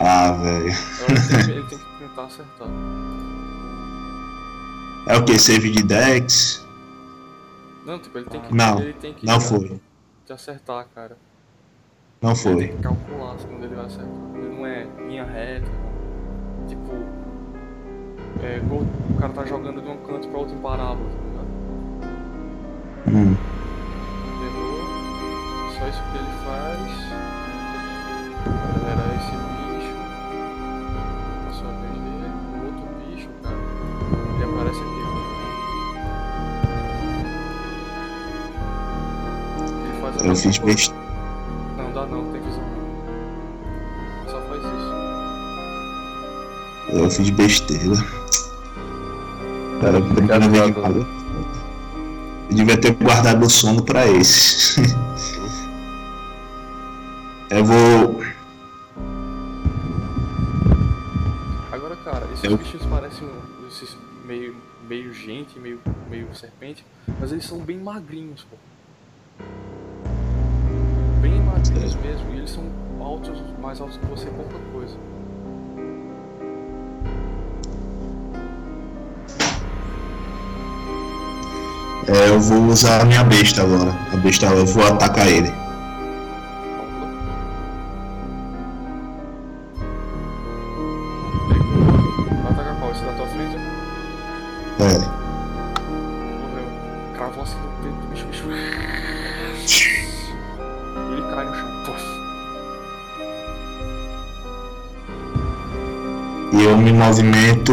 Ah, 0.00 0.32
velho. 0.32 0.72
Agora 1.00 1.12
ele 1.12 1.44
tem, 1.44 1.56
ele 1.56 1.68
tem 1.68 1.78
que 1.78 1.84
tentar 1.98 2.24
acertar. 2.24 2.68
É 5.06 5.16
o 5.16 5.24
que? 5.24 5.38
Save 5.38 5.70
de 5.70 5.82
Dex? 5.82 6.66
Não, 7.84 7.98
tipo, 7.98 8.16
ele 8.18 8.26
tem 8.30 8.40
que. 8.40 8.54
Não, 8.54 8.80
ele 8.80 8.92
tem 8.94 9.12
que 9.14 9.26
Não 9.26 9.38
foi. 9.40 9.80
te 10.24 10.32
acertar, 10.32 10.86
cara. 10.94 11.16
Não 12.22 12.30
Ele 12.30 12.38
foi. 12.38 12.56
tem 12.68 12.76
que 12.76 12.82
calcular 12.82 13.34
assim, 13.34 13.46
quando 13.48 13.64
ele 13.64 13.74
vai 13.74 13.84
acertar. 13.84 14.08
Ele 14.34 14.48
não 14.48 14.66
é 14.66 14.86
linha 15.06 15.24
reta. 15.24 15.70
Tipo. 16.66 16.92
É, 18.42 18.58
o 18.60 19.13
cara 19.24 19.32
tá 19.32 19.44
jogando 19.46 19.80
de 19.80 19.88
um 19.88 19.96
canto 19.98 20.28
pra 20.28 20.38
outro 20.38 20.54
em 20.54 20.58
parábola, 20.60 21.08
tá 21.08 21.16
ligado? 21.24 21.48
Hum. 23.08 23.34
Pegou. 24.38 24.80
Só 25.72 25.88
isso 25.88 26.02
que 26.12 26.18
ele 26.18 26.34
faz. 26.44 26.92
Era 28.86 29.04
esse 29.16 29.34
bicho. 29.54 29.94
Passou 31.46 31.68
a 31.68 31.70
vez 31.72 31.94
dele. 31.94 32.28
Outro 32.66 32.86
bicho, 33.00 33.28
cara. 33.42 33.56
Ele 34.34 34.44
aparece 34.44 34.80
aqui, 34.80 35.02
ó. 35.06 35.10
Ele 39.86 39.94
faz 40.02 40.12
a 40.16 40.18
Eu 40.20 40.28
mesma 40.28 40.42
fiz 40.42 40.58
coisa. 40.58 40.74
besteira. 40.76 41.02
Não, 41.78 41.88
dá 41.92 42.06
não, 42.06 42.22
tem 42.30 42.40
visão 42.42 42.62
não. 42.62 44.30
Só 44.30 44.38
faz 44.42 44.60
isso. 44.60 44.92
Eu 46.92 47.10
fiz 47.10 47.30
besteira. 47.30 47.96
Cara, 49.84 50.00
que 50.00 50.80
falou. 50.80 51.06
Eu 52.48 52.56
devia 52.56 52.80
ter 52.80 52.92
guardado 52.92 53.44
o 53.44 53.50
sono 53.50 53.84
pra 53.84 54.06
esse. 54.06 54.80
Eu 57.50 57.62
vou. 57.66 58.22
Agora, 61.70 61.96
cara, 61.96 62.26
esses 62.32 62.44
Eu- 62.44 62.56
bichos 62.56 62.80
parecem 62.86 63.28
esses 63.68 63.94
meio, 64.26 64.56
meio 64.88 65.12
gente, 65.12 65.58
meio, 65.58 65.78
meio 66.08 66.34
serpente, 66.34 66.82
mas 67.20 67.30
eles 67.30 67.44
são 67.44 67.58
bem 67.58 67.78
magrinhos, 67.78 68.42
pô. 68.44 68.56
Bem 71.20 71.42
magrinhos 71.42 71.94
mesmo, 71.96 72.32
e 72.32 72.38
eles 72.38 72.50
são 72.50 72.64
altos, 73.00 73.38
mais 73.60 73.82
altos 73.82 73.98
que 73.98 74.06
você, 74.06 74.30
pouca 74.30 74.58
coisa. 74.72 74.96
É, 82.06 82.28
eu 82.28 82.38
vou 82.38 82.66
usar 82.66 83.00
a 83.00 83.04
minha 83.04 83.24
besta 83.24 83.62
agora. 83.62 83.96
A 84.12 84.16
besta 84.16 84.46
eu 84.46 84.66
vou 84.66 84.86
atacar 84.86 85.26
ele. 85.26 85.50
Vai 92.42 92.52
atacar 92.52 92.76
qual? 92.78 92.90
Esse 92.92 93.04
da 93.04 93.12
tua 93.12 93.26
frente? 93.26 93.56
É. 94.80 94.98
Morreu. 96.40 96.66
Cravou 97.16 97.42
assim 97.42 97.56
no 97.56 97.68
peito 97.82 97.96
do 97.96 98.06
bicho, 98.08 98.26
bicho. 98.26 99.88
Ele 101.10 101.22
cai 101.34 101.44
no 101.46 101.54
chão. 101.54 101.74
E 106.52 106.62
eu 106.62 106.76
me 106.76 106.92
movimento. 106.92 107.72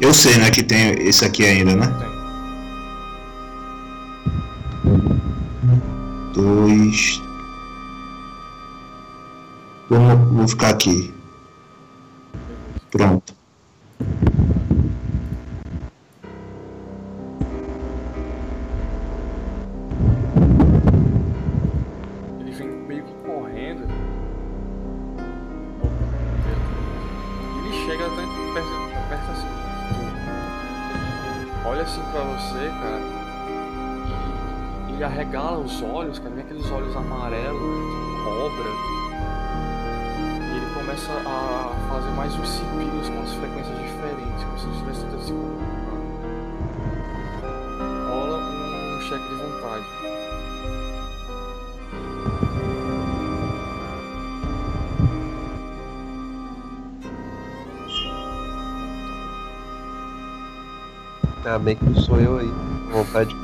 Eu 0.00 0.12
sei, 0.12 0.36
né, 0.38 0.50
que 0.50 0.62
tem 0.62 0.90
esse 1.06 1.24
aqui 1.24 1.44
ainda, 1.44 1.76
né? 1.76 2.05
Dois. 6.76 7.22
Vamos, 9.88 10.36
vou 10.36 10.48
ficar 10.48 10.70
aqui. 10.70 11.14
Pronto. 12.90 13.35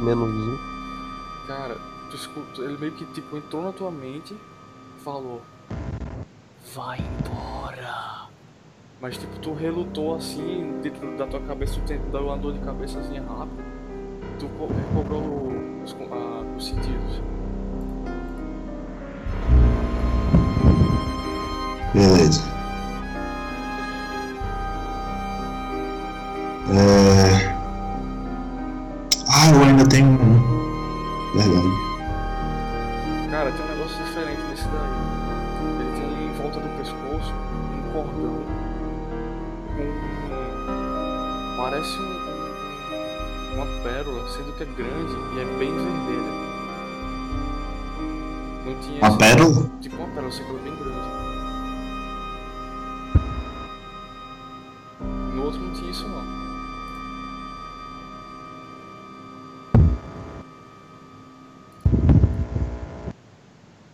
Comer 0.02 0.16
nozinho. 0.16 0.58
Cara, 1.46 1.76
tu 2.10 2.16
escuta, 2.16 2.60
ele 2.62 2.76
meio 2.76 2.90
que 2.90 3.04
tipo 3.06 3.36
entrou 3.36 3.62
na 3.62 3.70
tua 3.70 3.88
mente, 3.88 4.36
falou: 5.04 5.40
Vai 6.74 6.98
embora. 6.98 8.26
Mas 9.00 9.16
tipo, 9.16 9.38
tu 9.38 9.52
relutou 9.52 10.16
assim, 10.16 10.80
dentro 10.82 11.16
da 11.16 11.24
tua 11.28 11.38
cabeça, 11.42 11.74
tu 11.74 11.86
tentou 11.86 12.10
dar 12.10 12.20
uma 12.20 12.36
dor 12.36 12.52
de 12.52 12.58
cabeça 12.58 12.98
assim 12.98 13.16
rápido. 13.20 13.62
Tu 14.40 14.48
co- 14.58 14.66
recobrou 14.66 15.52
os, 15.84 15.94
ah, 16.10 16.44
os 16.56 16.66
sentidos. 16.66 17.22
Beleza. 21.94 22.51
Uma 43.62 43.82
pérola, 43.82 44.28
sendo 44.28 44.52
que 44.56 44.64
é 44.64 44.66
grande 44.66 45.14
e 45.34 45.40
é 45.40 45.44
bem 45.58 45.72
vermelha. 45.72 46.32
Não 48.64 48.80
tinha 48.80 48.98
Uma 48.98 49.18
pérola? 49.18 49.70
Tipo 49.80 49.96
uma 49.96 50.08
pérola, 50.08 50.32
só 50.32 50.42
que 50.42 50.50
ela 50.50 50.58
é 50.58 50.62
bem 50.62 50.76
grande. 50.76 51.22
No 55.34 55.44
outro 55.44 55.60
não 55.60 55.72
tinha 55.72 55.90
isso 55.90 56.08
não. 56.08 56.42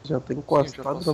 Já 0.05 0.19
Sim, 0.21 0.25
já 0.29 0.35
encostado 0.35 1.05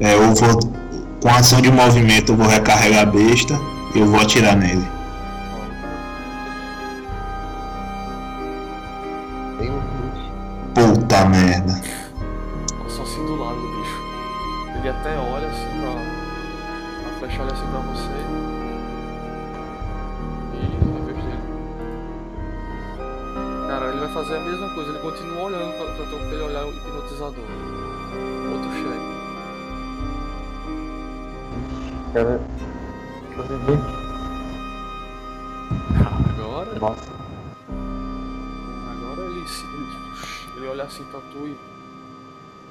É, 0.00 0.14
eu 0.14 0.34
vou. 0.34 0.78
Com 1.20 1.28
ação 1.30 1.60
de 1.60 1.70
movimento, 1.70 2.32
eu 2.32 2.36
vou 2.36 2.46
recarregar 2.46 3.02
a 3.02 3.06
besta 3.06 3.58
e 3.94 3.98
eu 3.98 4.06
vou 4.06 4.20
atirar 4.20 4.56
nele. 4.56 4.97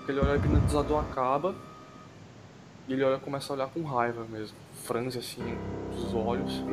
Aquele 0.08 0.22
olhar 0.22 0.38
hipnotizador 0.38 1.02
acaba. 1.02 1.54
E 2.88 2.94
ele 2.94 3.04
olha, 3.04 3.20
começa 3.20 3.52
a 3.52 3.58
olhar 3.58 3.68
com 3.68 3.84
raiva 3.84 4.26
mesmo. 4.30 4.56
Franze 4.86 5.20
assim 5.20 5.44
os 5.92 6.14
olhos. 6.14 6.64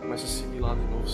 Começa 0.00 0.22
a 0.22 0.28
sibilar 0.28 0.76
de 0.76 0.84
novo. 0.86 1.04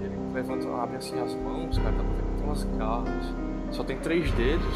E 0.00 0.04
ele 0.04 0.32
levanta, 0.34 0.66
abre 0.82 0.96
assim 0.96 1.20
as 1.20 1.32
mãos, 1.36 1.78
cara, 1.78 1.92
dá 1.92 2.02
pra 2.02 2.12
ver 2.12 2.22
que 2.24 2.34
tem 2.38 2.44
umas 2.44 2.64
garras. 2.76 3.34
Só 3.70 3.84
tem 3.84 4.00
três 4.00 4.28
dedos. 4.32 4.74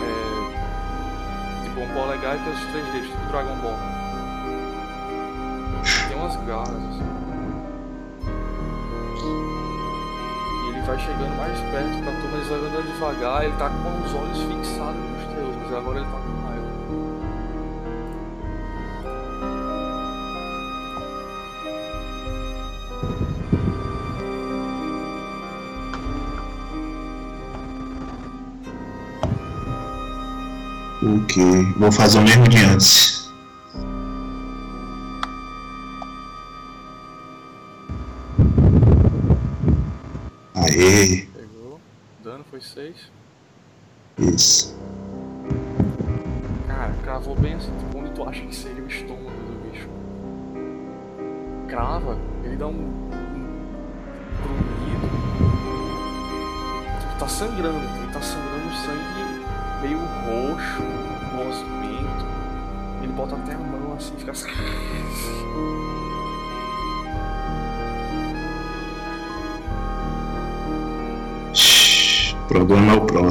É. 0.00 1.64
Tipo 1.64 1.80
um 1.80 1.88
polegar 1.92 2.36
e 2.36 2.42
tem 2.42 2.52
os 2.54 2.60
três 2.72 2.86
dedos, 2.86 3.10
tipo 3.10 3.26
Dragon 3.26 3.56
Ball. 3.56 3.76
Tem 6.08 6.16
umas 6.16 6.36
garras 6.46 6.82
assim. 6.88 7.13
Vai 10.84 10.98
chegando 10.98 11.36
mais 11.36 11.58
perto 11.70 12.02
pra 12.02 12.12
tu, 12.12 12.28
mas 12.30 12.50
ele 12.50 12.60
vai 12.60 12.70
andando 12.70 12.92
devagar, 12.92 13.44
ele 13.44 13.56
tá 13.56 13.70
com 13.70 14.04
os 14.04 14.14
olhos 14.14 14.38
fixados 14.38 15.00
nos 15.00 15.24
teus, 15.34 15.56
mas 15.62 15.72
agora 15.72 15.98
ele 15.98 16.06
tá 16.06 16.18
com 16.18 16.34
raiva. 16.46 16.64
Ok. 31.24 31.72
Vou 31.78 31.92
fazer 31.92 32.18
o 32.18 32.22
mesmo 32.22 32.48
de 32.48 32.58
antes. 32.64 33.13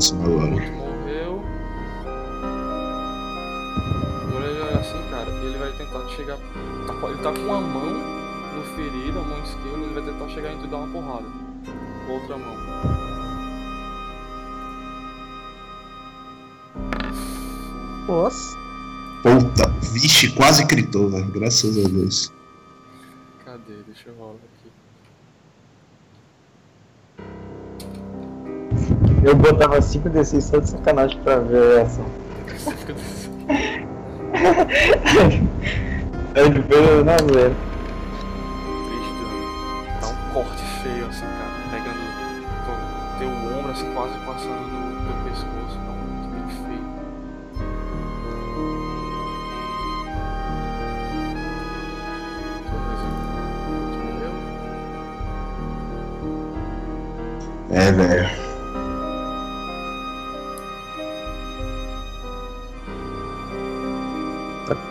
Próximo 0.03 0.25
agora. 0.25 0.47
morreu. 0.71 1.43
Agora 4.27 4.45
ele 4.45 4.61
olha 4.61 4.79
assim, 4.79 5.09
cara, 5.09 5.29
e 5.29 5.45
ele 5.45 5.57
vai 5.57 5.71
tentar 5.71 6.07
chegar. 6.09 6.37
tá 6.37 7.09
ele 7.09 7.23
tá 7.23 7.31
com 7.31 7.39
uma 7.39 7.61
mão 7.61 7.93
no 8.55 8.63
ferido, 8.75 9.19
a 9.19 9.23
mão 9.23 9.41
esquerda, 9.43 9.77
ele 9.77 9.93
vai 9.93 10.03
tentar 10.03 10.27
chegar 10.29 10.57
tu 10.57 10.65
e 10.65 10.67
dar 10.67 10.77
uma 10.77 10.87
porrada. 10.87 11.27
Com 12.05 12.11
a 12.11 12.15
outra 12.15 12.37
mão. 12.37 12.57
Nossa. 18.07 18.57
Puta, 19.23 19.69
vixe, 19.93 20.31
quase 20.33 20.65
gritou, 20.65 21.09
velho. 21.09 21.31
Graças 21.31 21.77
a 21.77 21.87
Deus. 21.87 22.29
Cadê? 23.45 23.83
Deixa 23.87 24.09
eu 24.09 24.15
rolar 24.15 24.33
aqui. 24.33 24.82
Eu 29.23 29.35
botava 29.35 29.77
5d6 29.79 30.41
só 30.41 30.57
de 30.59 30.69
sacanagem 30.69 31.17
pra 31.21 31.37
ver 31.39 31.79
a 31.79 31.83
ação. 31.83 32.05
Você 32.47 32.71
fica 32.75 32.93
Aí 36.35 36.49
depois, 36.49 37.05
não, 37.05 37.27
velho. 37.33 37.55
triste, 38.89 39.13
dano. 39.19 40.01
Dá 40.01 40.07
um 40.07 40.33
corte 40.33 40.63
feio 40.81 41.05
assim, 41.07 41.21
cara. 41.21 41.53
Pegando 41.71 42.01
teu, 42.65 42.75
teu 43.19 43.29
ombro 43.57 43.71
assim, 43.71 43.93
quase 43.93 44.17
passando 44.25 44.67
no 44.67 45.05
teu 45.05 45.15
pescoço. 45.23 45.77
Dá 45.85 45.91
um 45.91 45.97
corte 46.03 46.27
bem 46.33 46.45
feio. 46.65 46.85
Tu 53.91 53.97
morreu? 53.99 54.33
É, 57.71 57.91
velho. 57.91 58.42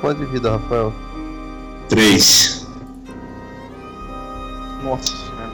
Quanto 0.02 0.18
de 0.18 0.26
vida, 0.26 0.50
Rafael? 0.50 0.92
3. 1.88 2.66
Nossa 4.84 5.06
senhora. 5.16 5.52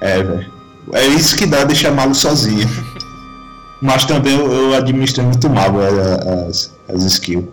É, 0.00 0.22
velho. 0.22 0.52
É 0.92 1.06
isso 1.06 1.36
que 1.36 1.46
dá 1.46 1.64
de 1.64 1.74
chamá-lo 1.74 2.14
sozinho. 2.14 2.68
Mas 3.82 4.04
também 4.04 4.38
eu, 4.38 4.52
eu 4.52 4.74
administro 4.74 5.24
muito 5.24 5.48
mal 5.50 5.70
a- 5.80 6.46
as, 6.48 6.72
as 6.88 7.02
skills. 7.04 7.46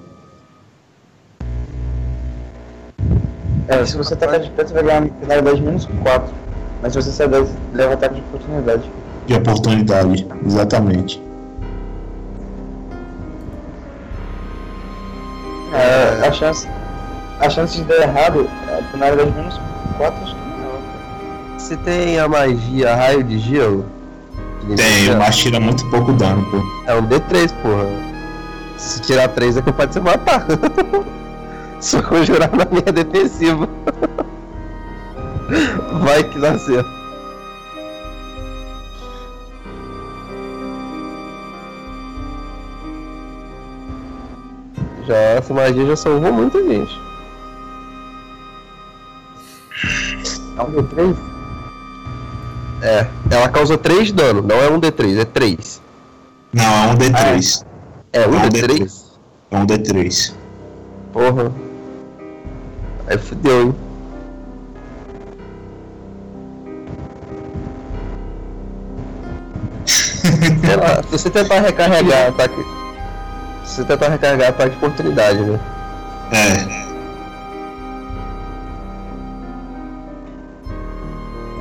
É, 3.67 3.85
se 3.85 3.95
você 3.97 4.13
atacar 4.15 4.39
de 4.39 4.51
você 4.51 4.73
vai 4.73 4.83
ganhar 4.83 5.01
uma 5.03 5.09
penalidade 5.11 5.61
menos 5.61 5.85
4. 6.03 6.33
Mas 6.81 6.93
se 6.93 7.01
você 7.01 7.11
sair 7.11 7.29
dela, 7.29 7.47
leva 7.73 7.93
ataque 7.93 8.15
de 8.15 8.21
oportunidade. 8.21 8.91
De 9.27 9.33
oportunidade, 9.35 10.27
exatamente. 10.45 11.21
A 16.29 16.33
chance. 16.33 16.67
A 17.39 17.49
chance 17.49 17.77
de 17.77 17.83
dar 17.83 18.01
errado, 18.01 18.49
a 18.67 18.81
penalidade 18.91 19.31
menos 19.31 19.59
4 19.97 20.23
acho 20.23 20.35
que 20.35 20.41
não 20.41 20.75
é. 20.75 21.59
Você 21.59 21.77
tem 21.77 22.19
a 22.19 22.27
magia 22.27 22.95
raio 22.95 23.23
de 23.23 23.39
gelo? 23.39 23.85
Tem, 24.75 25.15
mas 25.17 25.37
tira 25.37 25.59
muito 25.59 25.89
pouco 25.89 26.13
dano, 26.13 26.45
pô. 26.51 26.57
É 26.85 26.93
um 26.95 27.07
D3, 27.07 27.51
porra. 27.61 27.87
Se 28.77 29.01
tirar 29.01 29.29
3 29.29 29.57
é 29.57 29.61
capaz 29.61 29.89
de 29.89 29.93
você 29.95 29.99
matar. 30.01 30.45
Só 31.79 32.01
conjurar 32.01 32.51
na 32.51 32.65
minha 32.65 32.91
defensiva. 32.91 33.67
Vai 36.01 36.23
que 36.23 36.39
dá 36.39 36.59
certo. 36.59 36.98
Já 45.09 45.15
essa 45.15 45.51
magia 45.51 45.87
já 45.87 45.95
salvou 45.95 46.31
muita 46.31 46.63
gente. 46.63 47.01
É 50.55 50.61
um 50.61 50.71
D3? 50.71 51.17
É, 52.83 53.07
ela 53.31 53.49
causa 53.49 53.75
3 53.75 54.05
de 54.07 54.13
dano, 54.13 54.43
não 54.43 54.55
é 54.55 54.69
um 54.69 54.79
D3, 54.79 55.17
é 55.17 55.25
3. 55.25 55.81
Não, 56.53 56.63
é 56.63 56.87
um 56.91 56.95
D3. 56.95 57.65
É 58.13 58.19
um 58.19 58.23
É 58.23 58.27
um 58.27 58.49
D3? 58.49 59.03
É 59.49 59.57
um 59.57 59.65
D3. 59.65 60.33
Porra. 61.11 61.51
Aí 63.07 63.17
fudeu, 63.17 63.61
hein? 63.63 63.75
Sei 69.87 70.75
lá, 70.75 71.01
se 71.01 71.09
você 71.09 71.29
tentar 71.31 71.61
recarregar 71.61 72.27
ataque. 72.27 72.63
Se 72.63 72.78
você 73.69 73.83
tentar 73.83 74.09
recarregar 74.09 74.49
ataque 74.49 74.71
de 74.71 74.77
oportunidade, 74.77 75.39
né? 75.41 75.59
É. 76.31 76.79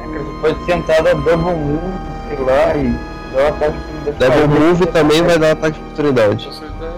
É, 0.01 0.41
pode 0.41 0.65
tentar 0.65 1.03
dar 1.03 1.15
double 1.15 1.37
move, 1.37 1.81
sei 2.29 2.39
lá, 2.45 2.77
e 2.77 2.99
dar 3.35 3.43
um 3.43 3.49
ataque 3.49 3.73
de 3.73 4.11
oportunidade. 4.11 4.41
Double 4.41 4.61
Move 4.61 4.87
também 4.87 5.23
vai 5.23 5.39
dar 5.39 5.53
ataque 5.53 5.79
de 5.79 5.85
oportunidade. 5.85 6.45
Só 6.45 6.53
se 6.53 6.65
ele 6.65 6.73
der. 6.81 6.93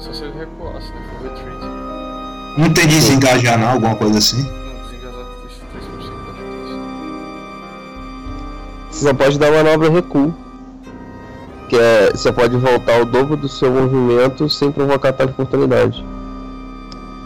Só 0.00 0.12
se 0.12 0.24
ele 0.24 0.34
né? 0.34 0.46
For 0.58 0.72
retreat. 1.22 1.60
Não 2.58 2.72
tem 2.72 2.86
desengajar 2.88 3.58
não, 3.58 3.68
alguma 3.68 3.94
coisa 3.94 4.18
assim? 4.18 4.42
Não, 4.42 4.50
desengasar 4.88 5.24
3% 5.24 5.70
da 5.72 5.80
chance. 5.80 6.80
Você 8.90 9.04
só 9.04 9.14
pode 9.14 9.38
dar 9.38 9.52
manobra 9.52 9.88
recuo. 9.90 10.45
Que 11.68 11.76
é. 11.76 12.10
Você 12.10 12.32
pode 12.32 12.56
voltar 12.56 13.00
o 13.00 13.04
dobro 13.04 13.36
do 13.36 13.48
seu 13.48 13.70
movimento 13.70 14.48
sem 14.48 14.70
provocar 14.70 15.10
ataque 15.10 15.32
de 15.32 15.42
oportunidade. 15.42 16.04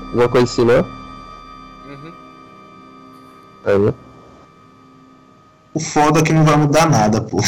Alguma 0.08 0.28
coisa 0.28 0.44
assim, 0.44 0.64
né? 0.64 0.84
Uhum. 1.88 2.12
Aí. 3.64 3.94
O 5.72 5.80
foda 5.80 6.20
é 6.20 6.22
que 6.22 6.32
não 6.32 6.44
vai 6.44 6.56
mudar 6.56 6.88
nada, 6.88 7.20
pô. 7.20 7.38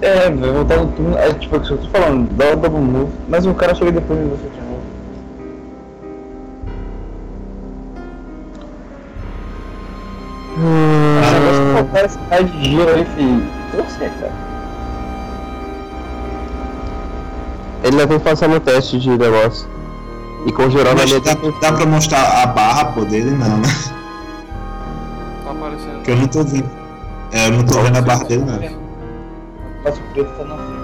É, 0.00 0.30
vai 0.30 0.50
voltar 0.50 0.78
no 0.78 0.92
turno. 0.92 1.18
É 1.18 1.34
tipo, 1.34 1.56
o 1.56 1.60
que 1.60 1.70
eu 1.70 1.78
tô 1.78 1.88
falando, 1.88 2.30
dá 2.34 2.52
o 2.52 2.56
double 2.56 2.80
move, 2.80 3.12
mas 3.28 3.44
o 3.44 3.52
cara 3.52 3.74
chega 3.74 3.92
depois 3.92 4.18
de 4.18 4.24
você 4.26 4.48
de 4.48 4.60
novo. 4.60 4.82
Hum. 10.58 11.20
Ah, 11.22 11.52
de 11.52 11.74
colocar 11.74 12.04
esse 12.06 12.18
raio 12.30 12.44
de 12.46 12.64
giro 12.64 12.88
aí, 12.88 13.04
filho. 13.04 13.59
Você, 13.88 14.08
cara. 14.20 14.32
Ele 17.84 17.96
não 17.96 18.06
vem 18.06 18.18
passar 18.20 18.48
no 18.48 18.60
teste 18.60 18.98
de 18.98 19.10
negócio. 19.10 19.68
E 20.46 20.52
conjurar 20.52 20.94
na 20.94 21.02
Mas 21.02 21.10
minha 21.10 21.20
dá, 21.20 21.34
dá 21.60 21.72
pra 21.72 21.86
mostrar 21.86 22.42
a 22.42 22.46
barra, 22.46 22.86
pô, 22.92 23.04
dele 23.04 23.30
não, 23.30 23.58
né? 23.58 23.68
Tá 25.44 25.50
aparecendo. 25.50 25.94
Porque 25.96 26.10
eu 26.12 26.16
não 26.16 26.26
tô 26.28 26.44
vendo. 26.44 26.70
É, 27.32 27.46
eu 27.46 27.52
não 27.52 27.64
tô 27.64 27.80
vendo 27.82 27.96
a 27.98 28.02
barra 28.02 28.24
dele 28.24 28.44
não. 28.44 28.56
O 28.56 29.82
passo 29.82 30.00
preto 30.12 30.30
tá 30.38 30.44
na 30.44 30.56
frente. 30.56 30.80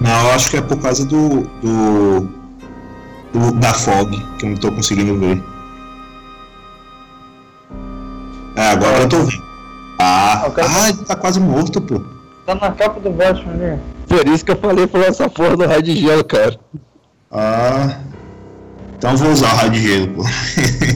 Não, 0.00 0.28
eu 0.28 0.30
acho 0.34 0.50
que 0.50 0.56
é 0.56 0.60
por 0.60 0.78
causa 0.80 1.04
do. 1.06 1.42
do. 1.62 2.20
do- 3.32 3.52
da 3.60 3.72
fog, 3.72 4.10
que 4.38 4.46
eu 4.46 4.50
não 4.50 4.56
tô 4.56 4.72
conseguindo 4.72 5.16
ver. 5.18 5.40
É, 8.60 8.70
agora 8.72 8.98
eu 9.00 9.08
tô 9.08 9.16
vendo. 9.24 9.42
Ah, 9.98 10.42
Ah, 10.44 10.48
o 10.48 10.52
cara 10.52 10.68
tá- 10.68 10.74
ah, 10.84 10.88
ele 10.88 10.98
tá 11.04 11.16
quase 11.16 11.40
morto, 11.40 11.80
pô. 11.80 12.02
Tá 12.46 12.54
na 12.54 12.70
capa 12.72 13.00
do 13.00 13.10
Batman 13.10 13.52
ali. 13.52 13.80
Por 14.08 14.26
isso 14.28 14.44
que 14.44 14.50
eu 14.52 14.56
falei 14.56 14.86
pra 14.86 15.00
essa 15.06 15.28
porra 15.28 15.56
do 15.56 15.66
raio 15.66 15.82
de 15.82 15.96
gelo, 15.96 16.24
cara. 16.24 16.58
Ah. 17.30 17.96
Então 18.96 19.12
eu 19.12 19.16
vou 19.16 19.30
usar 19.30 19.52
o 19.52 19.56
raio 19.56 19.70
de 19.70 19.80
gelo, 19.86 20.08
pô. 20.08 20.22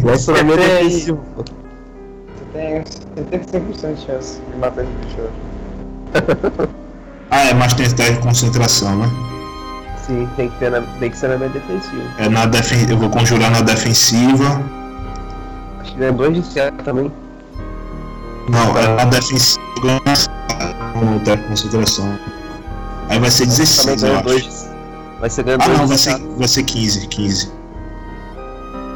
Nossa, 0.07 0.33
na 0.33 0.43
minha 0.43 0.57
Tem- 0.59 0.85
defensiva. 0.85 1.19
Você 1.37 2.45
tem 2.53 2.85
75% 3.17 3.95
de 3.95 4.07
chance 4.07 4.41
de 4.53 4.59
matar 4.59 4.83
esse 4.83 4.93
bicho 4.93 5.21
hoje. 5.21 6.69
Ah, 7.31 7.45
é, 7.47 7.55
mas 7.55 7.73
tem 7.75 7.87
de 7.89 8.19
concentração, 8.21 8.97
né? 8.97 9.11
Sim, 10.07 10.29
tem 10.37 10.51
que, 10.51 10.59
ter 10.59 10.71
na, 10.71 10.83
tem 11.01 11.11
que 11.11 11.17
ser 11.17 11.29
na 11.29 11.37
minha 11.39 11.49
defensiva. 11.49 12.03
É 12.19 12.29
na 12.29 12.45
defen 12.47 12.89
eu 12.91 12.99
vou 12.99 13.09
conjurar 13.11 13.51
na 13.51 13.61
defensiva. 13.63 14.63
Acho 15.81 15.93
que 15.93 15.99
ganha 15.99 16.13
2 16.13 16.35
de 16.53 16.61
também. 16.85 17.11
Não, 18.49 18.79
é 18.79 18.89
na 18.95 19.05
defensiva 19.07 20.01
teste 20.05 20.31
de 21.25 21.49
concentração. 21.49 22.19
Aí 23.09 23.19
vai 23.19 23.31
ser 23.31 23.47
Também 23.47 23.59
16, 23.59 24.03
eu 24.03 24.15
acho. 24.17 24.25
2. 24.25 24.71
Vai 25.21 25.31
ser 25.31 25.45
ganha 25.45 25.59
Ah 25.61 25.67
2 25.67 25.79
não, 25.79 25.87
vai 25.87 25.99
ser, 25.99 26.19
vai 26.19 26.49
ser 26.49 26.63
15, 26.63 27.07
15. 27.09 27.53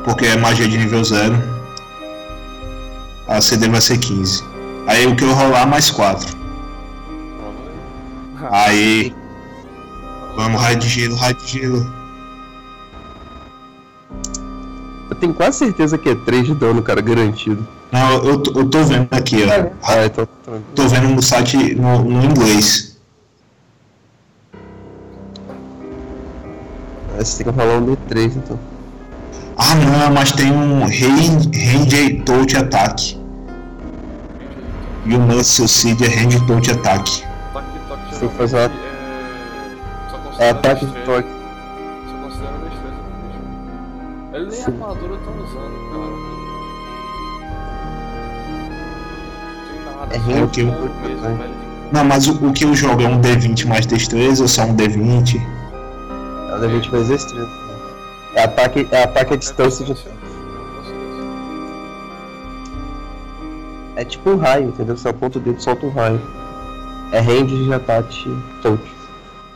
Porque 0.04 0.26
é 0.26 0.36
magia 0.36 0.68
de 0.68 0.78
nível 0.78 1.02
0. 1.02 1.36
A 3.28 3.40
CD 3.40 3.68
vai 3.68 3.80
ser 3.80 3.98
15. 3.98 4.42
Aí 4.86 5.06
o 5.06 5.14
que 5.14 5.24
eu 5.24 5.32
rolar 5.34 5.66
mais 5.66 5.90
4. 5.90 6.36
Rola 8.40 8.50
aí. 8.52 9.12
Aí. 9.12 9.14
Vamos, 10.36 10.60
raio 10.60 10.76
de 10.76 10.88
gelo, 10.88 11.16
raio 11.16 11.34
de 11.34 11.46
gelo. 11.46 11.92
Eu 15.10 15.16
tenho 15.16 15.34
quase 15.34 15.58
certeza 15.58 15.98
que 15.98 16.08
é 16.10 16.14
3 16.14 16.46
de 16.46 16.54
dano, 16.54 16.82
cara, 16.82 17.00
garantido. 17.00 17.66
Não, 17.90 18.12
eu, 18.24 18.42
tô- 18.42 18.60
eu 18.60 18.68
tô 18.68 18.82
vendo 18.84 19.08
aqui, 19.10 19.36
ó. 19.44 19.70
Ah, 19.82 20.04
então 20.04 20.26
tá 20.26 20.32
tranquilo. 20.44 20.64
Tô 20.74 20.88
vendo 20.88 21.08
no 21.08 21.22
site 21.22 21.74
no, 21.74 22.04
no 22.04 22.22
inglês. 22.24 22.96
Você 27.16 27.42
tem 27.42 27.52
que 27.52 27.58
rolar 27.58 27.78
um 27.78 27.86
D3 27.86 28.36
então. 28.36 28.58
Ah 29.56 29.74
não, 29.74 30.12
mas 30.14 30.30
tem 30.32 30.52
um 30.52 30.80
range, 30.84 32.22
touch 32.24 32.56
attack. 32.56 33.18
E 35.04 35.14
o 35.16 35.20
Muscle 35.20 35.66
Seed 35.66 36.00
é 36.02 36.06
range 36.08 36.46
touch 36.46 36.70
attack. 36.70 37.24
Ataque 37.54 37.72
de 37.72 37.78
toque 37.88 38.28
que 38.28 38.36
fazer 38.36 38.56
geralmente 38.58 38.84
é. 38.84 38.98
Só 40.10 40.16
É 40.16 40.20
considera 40.20 40.50
ataque 40.50 40.86
de 40.86 40.92
toque. 41.04 41.28
Só 42.08 42.14
considera 42.22 42.54
a 42.54 42.58
destreza. 42.68 42.96
Ele 44.34 44.46
nem 44.46 44.50
Sim. 44.60 44.64
armadura 44.72 45.16
tá 45.16 45.30
usando, 45.30 45.76
cara. 45.90 46.17
É 50.10 50.18
só 50.18 50.24
range 50.26 50.42
o 50.42 50.48
que 50.48 50.60
eu-. 50.62 50.74
Não, 51.92 52.04
mas 52.04 52.26
o, 52.26 52.32
o 52.46 52.52
que 52.52 52.64
eu 52.64 52.74
jogo 52.74 53.02
é 53.02 53.08
um 53.08 53.20
D20 53.20 53.66
mais 53.66 53.86
destreza 53.86 54.42
ou 54.42 54.48
só 54.48 54.64
um 54.64 54.76
D20? 54.76 55.40
É 56.50 56.54
o 56.54 56.60
D20 56.60 56.92
mais 56.92 57.08
destreza. 57.08 57.50
É 58.34 58.44
ataque, 58.44 58.88
é 58.90 59.02
ataque 59.02 59.34
à 59.34 59.36
distância 59.36 59.84
de. 59.84 59.94
É 63.96 64.04
tipo 64.04 64.30
um 64.30 64.36
raio, 64.36 64.68
entendeu? 64.68 64.96
Você 64.96 65.08
aponta 65.08 65.38
o 65.38 65.40
dedo 65.40 65.58
e 65.58 65.62
solta 65.62 65.86
um 65.86 65.90
raio. 65.90 66.20
É 67.10 67.20
range 67.20 67.64
de 67.64 67.72
ataque 67.72 68.36
touch. 68.62 68.82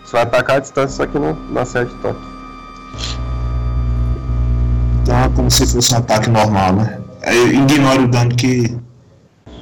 Você 0.04 0.12
vai 0.12 0.22
atacar 0.22 0.56
a 0.56 0.60
distância, 0.60 0.96
só 0.96 1.06
que 1.06 1.18
não, 1.18 1.34
não 1.50 1.62
acerta 1.62 1.92
o 1.92 1.98
toque. 1.98 2.20
Então 5.02 5.18
é 5.18 5.28
como 5.28 5.50
se 5.50 5.66
fosse 5.66 5.94
um 5.94 5.98
ataque 5.98 6.30
normal, 6.30 6.72
né? 6.74 7.00
Eu 7.22 7.52
ignoro 7.52 8.04
o 8.04 8.08
dano 8.08 8.34
que. 8.34 8.76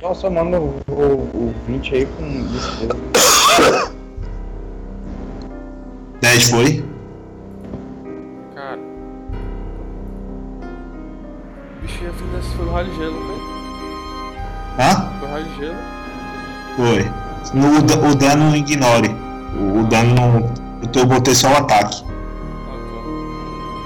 Só, 0.01 0.31
manda 0.31 0.59
o, 0.59 0.81
o, 0.89 0.95
o 1.35 1.55
20 1.67 1.95
aí 1.95 2.07
com 2.07 2.47
despesa. 2.47 3.93
10 6.23 6.51
foi? 6.51 6.85
Cara. 8.55 8.79
O 11.77 11.83
bicho 11.83 12.03
ia 12.03 12.11
vir 12.13 12.27
desse 12.29 12.49
foi 12.57 12.67
o 12.67 12.73
raio 12.73 12.87
de 12.87 12.97
gelo, 12.97 13.21
não 13.21 13.27
foi? 13.27 13.37
Hã? 14.79 15.11
Foi 15.19 15.29
o 15.29 15.33
raio 15.33 15.45
de 15.45 15.57
gelo. 15.57 15.77
Foi. 16.77 17.11
No, 17.53 17.69
o 17.69 18.11
o 18.11 18.15
dano 18.15 18.57
ignore. 18.57 19.15
O, 19.55 19.81
o 19.81 19.85
dano 19.85 20.15
não. 20.15 20.53
Eu 20.95 21.07
botei 21.07 21.35
só 21.35 21.53
o 21.53 21.57
ataque. 21.59 22.03
Ah, 22.05 22.77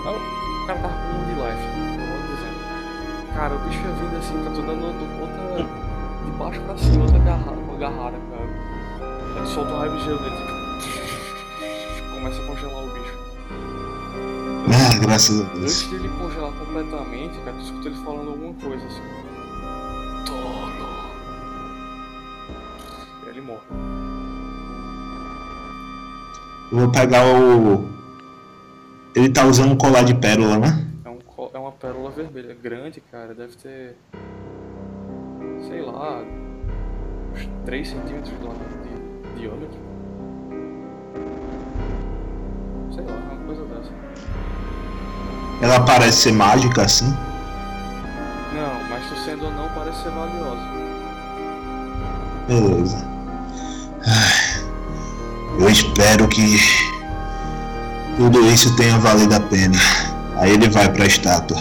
tá. 0.04 0.10
Ah, 0.10 0.12
o 0.12 0.66
cara 0.66 0.78
tava 0.78 0.94
com 0.94 1.18
um 1.18 1.24
de 1.26 1.34
life. 1.34 1.66
Cara, 3.34 3.54
o 3.54 3.58
bicho 3.58 3.80
ia 3.80 3.90
vindo 3.90 4.16
assim, 4.16 4.44
tá 4.44 4.50
tudo 4.50 4.66
dando 4.68 5.13
baixo 6.54 6.60
pra 6.62 6.78
cima, 6.78 7.02
outra 7.02 7.16
agarrada, 7.18 7.50
uma 7.52 7.74
agarrada, 7.74 8.16
cara. 8.30 9.36
Ele 9.36 9.46
solta 9.46 9.72
um 9.72 9.78
raio 9.78 9.96
de 9.96 10.04
gelo 10.04 10.18
dele, 10.18 10.36
tipo, 10.36 12.14
começa 12.14 12.42
a 12.42 12.46
congelar 12.46 12.84
o 12.84 12.86
bicho. 12.92 13.14
Ah, 14.68 14.98
graças 15.00 15.40
a 15.40 15.44
Antes 15.44 15.82
Deus. 15.88 16.02
dele 16.02 16.08
congelar 16.18 16.52
completamente, 16.52 17.38
cara, 17.40 17.56
tu 17.56 17.62
escuta 17.64 17.88
ele 17.88 17.96
falando 18.04 18.30
alguma 18.30 18.54
coisa 18.54 18.84
assim. 18.86 19.02
Tono. 20.26 20.86
E 23.24 23.28
ele 23.28 23.40
morre. 23.40 23.60
Eu 26.72 26.78
vou 26.78 26.90
pegar 26.90 27.24
o. 27.26 27.84
Ele 29.14 29.28
tá 29.28 29.44
usando 29.44 29.72
um 29.72 29.76
colar 29.76 30.02
de 30.04 30.14
pérola, 30.14 30.58
né? 30.58 30.86
É, 31.04 31.08
um, 31.10 31.18
é 31.52 31.58
uma 31.58 31.70
pérola 31.72 32.10
vermelha, 32.10 32.56
grande, 32.60 33.00
cara, 33.12 33.32
deve 33.34 33.54
ter. 33.56 33.96
sei 35.68 35.82
lá. 35.82 36.20
Uns 37.34 37.48
3 37.66 37.88
centímetros 37.88 38.30
de, 38.30 38.38
de 38.38 39.40
diâmetro. 39.40 39.78
Sei 42.94 43.04
lá, 43.04 43.12
uma 43.12 43.44
coisa 43.46 43.64
dessa. 43.64 43.90
Ela 45.60 45.80
parece 45.84 46.18
ser 46.18 46.32
mágica 46.32 46.82
assim. 46.82 47.14
Não, 48.54 48.88
mas 48.88 49.06
tu 49.08 49.16
sendo 49.24 49.46
ou 49.46 49.52
não 49.52 49.68
parece 49.70 50.02
ser 50.02 50.10
valiosa. 50.10 50.62
Beleza. 52.46 53.04
Eu 55.58 55.68
espero 55.68 56.28
que 56.28 56.58
tudo 58.16 58.40
isso 58.46 58.74
tenha 58.76 58.98
valido 58.98 59.34
a 59.34 59.40
pena. 59.40 59.78
Aí 60.36 60.52
ele 60.52 60.68
vai 60.68 60.92
pra 60.92 61.06
estátua. 61.06 61.56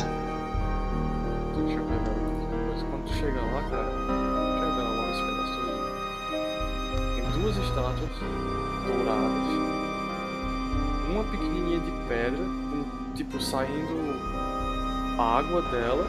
Deixa 1.56 1.80
eu 1.80 1.85
ver. 1.85 2.00
Depois 2.52 2.84
quando 2.90 3.06
tu 3.06 3.14
chega 3.14 3.40
lá, 3.40 3.61
cara. 3.69 3.92
Duas 7.34 7.58
estátuas 7.58 8.10
douradas. 8.86 9.74
Uma 11.10 11.24
pequenininha 11.26 11.80
de 11.80 11.92
pedra, 12.08 12.38
com, 12.40 13.14
tipo 13.14 13.40
saindo 13.42 14.20
água 15.20 15.62
dela. 15.64 16.06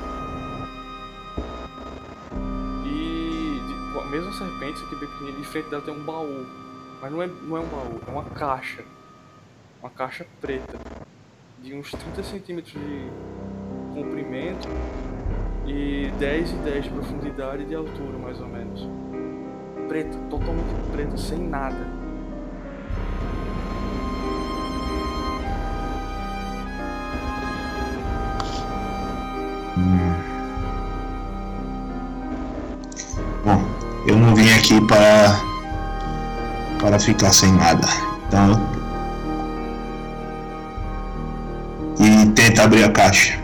E 2.87 3.61
de- 3.67 3.99
a 3.99 4.05
mesma 4.07 4.33
serpente, 4.33 4.85
que 4.87 4.97
bem 4.97 5.09
pequenininha, 5.09 5.41
em 5.41 5.45
frente 5.45 5.69
dela 5.71 5.83
tem 5.83 5.95
um 5.95 6.05
baú. 6.05 6.47
Mas 7.01 7.13
não 7.13 7.23
é, 7.23 7.27
não 7.27 7.57
é 7.57 7.61
um 7.61 7.67
baú, 7.67 8.01
é 8.07 8.11
uma 8.11 8.25
caixa. 8.25 8.83
Uma 9.81 9.91
caixa 9.91 10.27
preta. 10.41 10.79
De 11.63 11.75
uns 11.75 11.91
30 11.91 12.23
centímetros 12.23 12.73
de 12.75 13.09
comprimento 13.95 14.69
e 15.67 16.11
10 16.19 16.51
e 16.51 16.55
10 16.57 16.85
de 16.85 16.91
profundidade 16.91 17.63
e 17.63 17.67
de 17.67 17.75
altura, 17.75 18.19
mais 18.19 18.41
ou 18.41 18.49
menos. 18.49 18.87
Preta, 19.95 20.19
totalmente 20.29 20.75
preta, 20.91 21.17
sem 21.17 21.39
nada. 21.39 21.87
Bom, 33.45 33.63
eu 34.09 34.17
não 34.17 34.35
vim 34.35 34.51
aqui 34.59 34.85
para 34.85 35.39
para 36.81 36.99
ficar 36.99 37.33
sem 37.33 37.53
nada. 37.53 37.87
Então 38.27 38.61
e 42.01 42.33
tenta 42.33 42.65
abrir 42.65 42.83
a 42.83 42.91
caixa. 42.91 43.39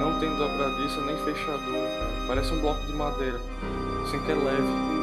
Não 0.00 0.18
tem 0.18 0.34
dobradiça 0.38 1.02
nem 1.02 1.16
fechadura, 1.18 1.86
cara. 1.98 2.26
Parece 2.28 2.54
um 2.54 2.62
bloco 2.62 2.80
de 2.86 2.94
madeira. 2.94 3.38
Assim 4.04 4.18
que 4.20 4.32
é 4.32 4.34
leve. 4.34 5.01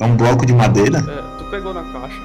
É 0.00 0.04
um 0.04 0.16
bloco 0.16 0.46
de 0.46 0.54
madeira. 0.54 0.98
É, 0.98 1.38
tu 1.38 1.44
pegou 1.50 1.74
na 1.74 1.82
caixa. 1.92 2.20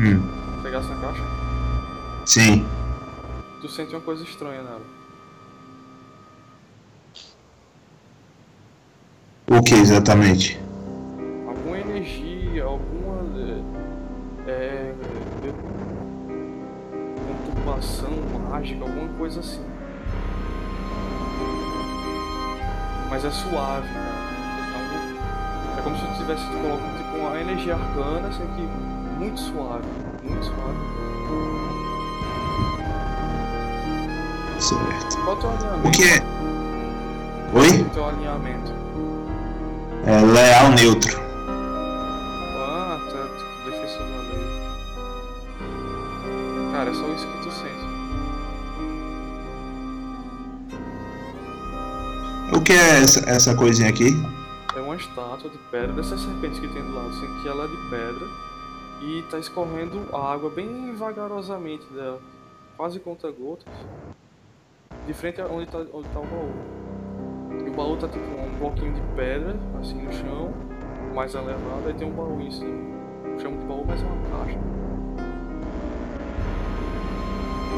Hum, 0.00 0.22
Pegasse 0.62 0.88
na 0.88 0.96
caixa? 1.00 1.22
sim. 2.26 2.66
Tu 3.60 3.68
sente 3.68 3.92
uma 3.94 4.00
coisa 4.02 4.22
estranha 4.22 4.62
nela. 4.62 4.82
O 9.50 9.62
que 9.62 9.74
exatamente? 9.74 10.60
Alguma 11.48 11.78
energia, 11.78 12.64
alguma. 12.64 13.18
É, 14.46 14.94
é, 15.42 15.52
conturbação 17.26 18.10
mágica, 18.48 18.84
alguma 18.84 19.08
coisa 19.18 19.40
assim. 19.40 19.64
Mas 23.10 23.24
é 23.24 23.30
suave, 23.30 23.88
cara. 23.88 24.17
Tivesse 26.28 26.46
colocando 26.48 26.98
tipo 26.98 27.16
uma 27.16 27.40
energia 27.40 27.74
arcana, 27.74 28.30
só 28.30 28.42
que 28.54 28.68
muito 29.18 29.40
suave. 29.40 29.86
Muito 30.22 30.44
suave. 30.44 30.78
Certo. 34.58 35.16
Qual 35.24 35.34
é 35.34 35.38
o 35.38 35.40
teu 35.40 35.50
alinhamento? 35.50 35.88
O 35.88 35.90
que 35.90 36.02
é? 36.04 36.22
Oi? 37.54 37.80
O 37.80 37.90
teu 37.90 38.08
alinhamento. 38.08 38.72
É 40.04 40.20
leal 40.20 40.70
neutro. 40.72 41.18
Ah, 42.58 42.98
tá, 43.10 43.22
tipo, 43.38 43.70
defesa 43.70 43.98
da 43.98 44.04
lei. 44.28 44.44
Cara, 46.72 46.90
é 46.90 46.94
só 46.94 47.08
isso 47.08 47.26
que 47.26 47.38
tu 47.42 47.50
sente. 47.50 47.88
O 52.54 52.60
que 52.60 52.72
é 52.72 53.02
essa, 53.02 53.20
essa 53.30 53.54
coisinha 53.54 53.88
aqui? 53.88 54.37
Estátua 54.98 55.48
de 55.50 55.58
pedra 55.70 55.92
dessas 55.92 56.20
serpentes 56.20 56.58
que 56.58 56.68
tem 56.68 56.82
do 56.82 56.92
lado, 56.94 57.08
assim, 57.08 57.26
que 57.42 57.48
ela 57.48 57.64
é 57.64 57.68
de 57.68 57.76
pedra 57.88 58.26
e 59.00 59.22
tá 59.30 59.38
escorrendo 59.38 60.14
água 60.14 60.50
bem 60.50 60.92
vagarosamente 60.96 61.86
dela, 61.92 62.20
quase 62.76 62.98
conta 62.98 63.30
gotas, 63.30 63.64
de 65.06 65.14
frente 65.14 65.40
a 65.40 65.46
onde 65.46 65.66
tá, 65.66 65.78
onde 65.92 66.08
tá 66.08 66.18
o 66.18 66.24
baú. 66.26 66.52
E 67.64 67.70
o 67.70 67.72
baú 67.74 67.96
tá 67.96 68.08
tipo 68.08 68.24
um 68.24 68.58
bloquinho 68.58 68.92
de 68.92 69.00
pedra, 69.14 69.56
assim 69.80 69.94
no 70.02 70.12
chão, 70.12 70.52
mais 71.14 71.32
elevado, 71.34 71.86
aí 71.86 71.94
tem 71.94 72.08
um 72.08 72.12
baú 72.12 72.40
em 72.40 72.50
cima. 72.50 72.98
Chama 73.40 73.56
de 73.56 73.64
baú, 73.66 73.84
mas 73.86 74.02
é 74.02 74.04
uma 74.04 74.38
caixa. 74.44 74.58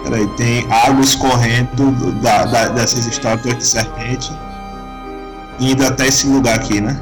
Peraí, 0.04 0.26
tem 0.36 0.72
água 0.72 1.02
escorrendo 1.02 1.92
da, 2.22 2.46
da- 2.46 2.68
dessas 2.68 3.06
estátuas 3.06 3.58
de 3.58 3.64
serpente 3.66 4.30
indo 5.60 5.84
até 5.84 6.06
esse 6.06 6.26
lugar 6.26 6.56
aqui, 6.56 6.80
né? 6.80 6.98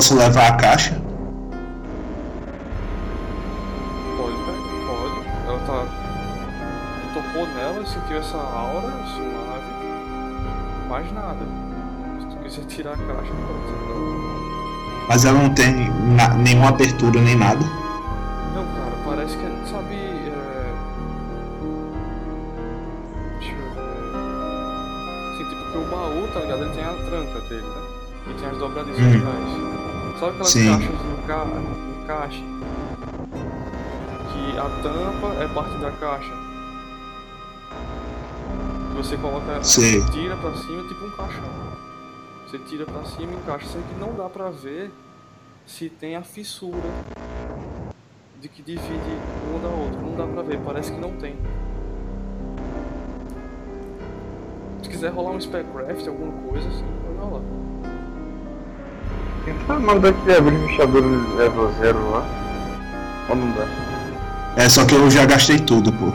Posso 0.00 0.16
levar 0.16 0.46
a 0.48 0.52
caixa? 0.56 0.98
Pode? 4.16 4.34
Pode. 4.86 5.28
Ela 5.46 5.58
tá. 5.66 5.84
Tocou 7.12 7.46
nela, 7.48 7.84
sentiu 7.84 8.16
essa 8.16 8.38
aura 8.38 8.90
suave, 9.08 10.88
mais 10.88 11.12
nada. 11.12 11.44
Se 12.18 12.26
tu 12.28 12.36
quiser 12.42 12.64
tirar 12.64 12.92
a 12.92 12.96
caixa, 12.96 13.32
pode. 13.46 15.06
Mas 15.06 15.24
ela 15.26 15.38
não 15.38 15.52
tem 15.52 15.90
nenhuma 16.38 16.70
abertura 16.70 17.20
nem 17.20 17.36
nada. 17.36 17.60
Não, 18.54 18.64
cara, 18.64 18.92
parece 19.04 19.36
que, 19.36 19.44
é- 19.44 19.66
sabe, 19.70 19.94
é... 19.96 20.72
Deixa 23.38 23.52
eu 23.54 23.58
ver... 23.74 23.80
Assim, 25.34 25.44
tipo, 25.50 25.62
porque 25.64 25.76
o 25.78 25.90
baú, 25.90 26.26
tá 26.32 26.40
ligado? 26.40 26.62
Ele 26.62 26.74
tem 26.74 26.84
a 26.84 26.92
tranca 26.94 27.40
dele, 27.50 27.66
né? 27.66 27.82
E 28.30 28.34
tem 28.34 28.48
as 28.48 28.56
dobradiças 28.56 29.00
Hum. 29.02 29.18
atrás. 29.18 29.69
Sabe 30.20 30.32
aquelas 30.32 30.50
Sim. 30.50 30.68
caixas 30.68 30.98
de 30.98 31.06
enca... 31.22 31.46
encaixe? 32.02 32.44
Que 34.30 34.58
a 34.58 34.68
tampa 34.82 35.42
é 35.42 35.48
parte 35.48 35.78
da 35.78 35.90
caixa. 35.92 36.34
Você 38.96 39.16
coloca... 39.16 39.64
Sei. 39.64 40.04
Tira 40.10 40.36
pra 40.36 40.54
cima, 40.56 40.86
tipo 40.88 41.06
um 41.06 41.10
caixão. 41.12 41.48
Você 42.46 42.58
tira 42.58 42.84
pra 42.84 43.02
cima 43.06 43.32
e 43.32 43.36
encaixa. 43.36 43.66
Só 43.66 43.78
que 43.78 43.98
não 43.98 44.14
dá 44.14 44.28
pra 44.28 44.50
ver 44.50 44.92
se 45.66 45.88
tem 45.88 46.14
a 46.16 46.22
fissura 46.22 46.90
de 48.42 48.48
que 48.50 48.62
divide 48.62 48.92
uma 49.48 49.58
da 49.58 49.68
outra. 49.68 50.02
Não 50.02 50.16
dá 50.16 50.26
pra 50.26 50.42
ver, 50.42 50.60
parece 50.60 50.92
que 50.92 51.00
não 51.00 51.12
tem. 51.12 51.34
Se 54.82 54.90
quiser 54.90 55.08
rolar 55.12 55.30
um 55.30 55.40
Spellcraft, 55.40 56.06
alguma 56.06 56.32
coisa 56.42 56.68
assim, 56.68 56.84
pode 57.06 57.18
rolar. 57.18 57.59
Tenta 59.66 59.78
mandar 59.80 60.08
aquele 60.10 60.36
abrir 60.36 60.58
fechador 60.68 61.02
level 61.36 61.72
0 61.80 62.10
lá. 62.10 62.24
Ou 63.28 63.36
não 63.36 63.50
dá? 63.52 63.64
É 64.56 64.68
só 64.68 64.84
que 64.84 64.94
eu 64.94 65.10
já 65.10 65.24
gastei 65.24 65.58
tudo, 65.58 65.92
pô. 65.92 66.12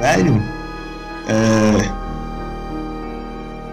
Velho, 0.00 0.42
é... 1.28 1.88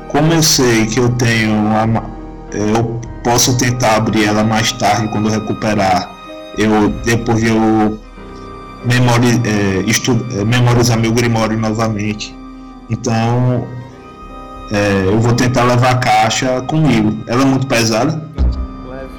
como 0.09 0.33
eu 0.33 0.43
sei 0.43 0.85
que 0.85 0.99
eu 0.99 1.09
tenho 1.09 1.53
uma... 1.53 1.87
ma- 1.87 2.09
eu 2.51 2.99
posso 3.23 3.57
tentar 3.57 3.95
abrir 3.97 4.25
ela 4.25 4.43
mais 4.43 4.71
tarde 4.71 5.07
quando 5.09 5.27
eu 5.29 5.33
recuperar. 5.39 6.09
Eu 6.57 6.89
depois 7.03 7.43
eu 7.43 7.99
memori... 8.85 9.41
é, 9.45 9.83
estu... 9.89 10.11
é, 10.39 10.43
memorizar 10.43 10.99
meu 10.99 11.11
Grimório 11.11 11.57
novamente. 11.57 12.37
Então 12.89 13.67
é, 14.71 15.05
eu 15.05 15.19
vou 15.19 15.35
tentar 15.35 15.63
levar 15.63 15.91
a 15.91 15.97
caixa 15.97 16.61
comigo. 16.61 17.23
Ela 17.27 17.41
é 17.43 17.45
muito 17.45 17.67
pesada, 17.67 18.11
Leve. 18.87 19.09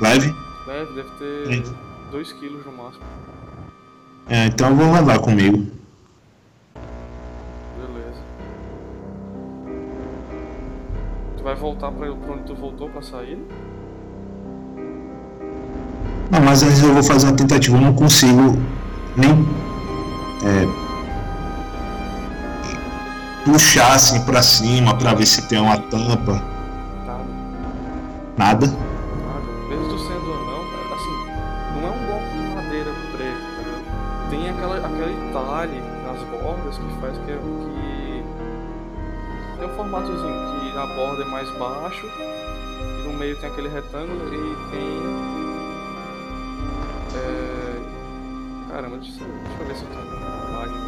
leve. 0.00 0.34
Leve, 0.66 0.92
deve 0.94 1.10
ter 1.18 1.62
2kg 2.12 2.66
no 2.66 2.72
máximo. 2.72 3.04
É, 4.28 4.46
então 4.46 4.70
eu 4.70 4.76
vou 4.76 4.92
levar 4.92 5.18
comigo. 5.18 5.66
Beleza. 7.78 8.20
Tu 11.36 11.42
vai 11.42 11.54
voltar 11.54 11.90
pra, 11.90 12.06
pra 12.12 12.34
onde 12.34 12.42
tu 12.44 12.54
voltou 12.54 12.90
pra 12.90 13.00
sair? 13.00 13.38
Não, 16.30 16.40
mas 16.42 16.62
antes 16.62 16.82
eu 16.82 16.92
vou 16.92 17.02
fazer 17.02 17.28
uma 17.28 17.36
tentativa. 17.36 17.76
Eu 17.76 17.80
não 17.80 17.94
consigo 17.94 18.58
nem 19.16 19.30
é, 20.44 20.87
puxar 23.52 23.94
assim 23.94 24.20
pra 24.24 24.42
cima 24.42 24.94
pra 24.94 25.14
ver 25.14 25.24
se 25.26 25.42
tem 25.48 25.58
uma 25.60 25.78
tampa. 25.78 26.42
Nada. 27.06 27.24
Nada. 28.36 28.66
Nada. 28.66 28.66
Mesmo 29.68 29.98
sendo 29.98 30.32
anão, 30.32 30.64
cara, 30.70 30.94
assim, 30.94 31.16
não 31.74 31.88
é 31.88 31.90
um 31.90 32.06
bloco 32.06 32.28
de 32.36 32.54
madeira 32.54 32.90
preto, 33.12 33.40
tá 33.56 33.62
ligado? 33.62 34.30
Tem 34.30 34.50
aquela, 34.50 34.76
aquele 34.76 35.32
talhe 35.32 35.80
nas 36.06 36.20
bordas 36.42 36.76
que 36.76 37.00
faz 37.00 37.16
que, 37.18 37.24
que 37.32 38.24
tem 39.58 39.66
um 39.66 39.74
formatozinho 39.76 40.60
que 40.60 40.74
na 40.74 40.86
borda 40.94 41.22
é 41.22 41.26
mais 41.26 41.50
baixo 41.58 42.06
e 42.06 43.08
no 43.08 43.12
meio 43.18 43.36
tem 43.40 43.48
aquele 43.50 43.68
retângulo 43.68 44.28
e 44.34 44.70
tem 44.70 44.98
é... 47.14 48.70
caramba, 48.70 48.96
deixa, 48.98 49.22
eu- 49.22 49.26
deixa 49.26 49.62
eu 49.62 49.66
ver 49.66 49.74
se 49.76 49.82
eu 49.84 49.88
tenho 49.88 50.04
uma 50.18 50.64
imagem 50.66 50.87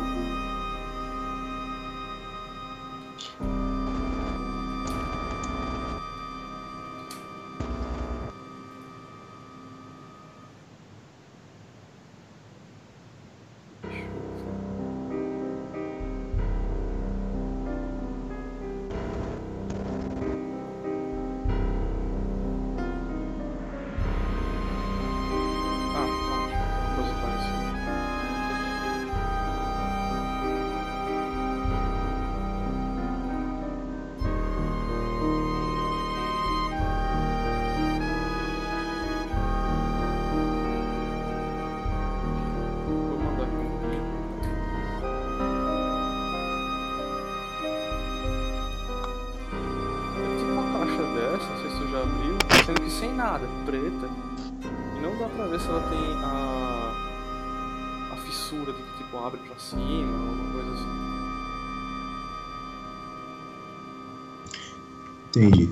Entendi. 65.45 65.69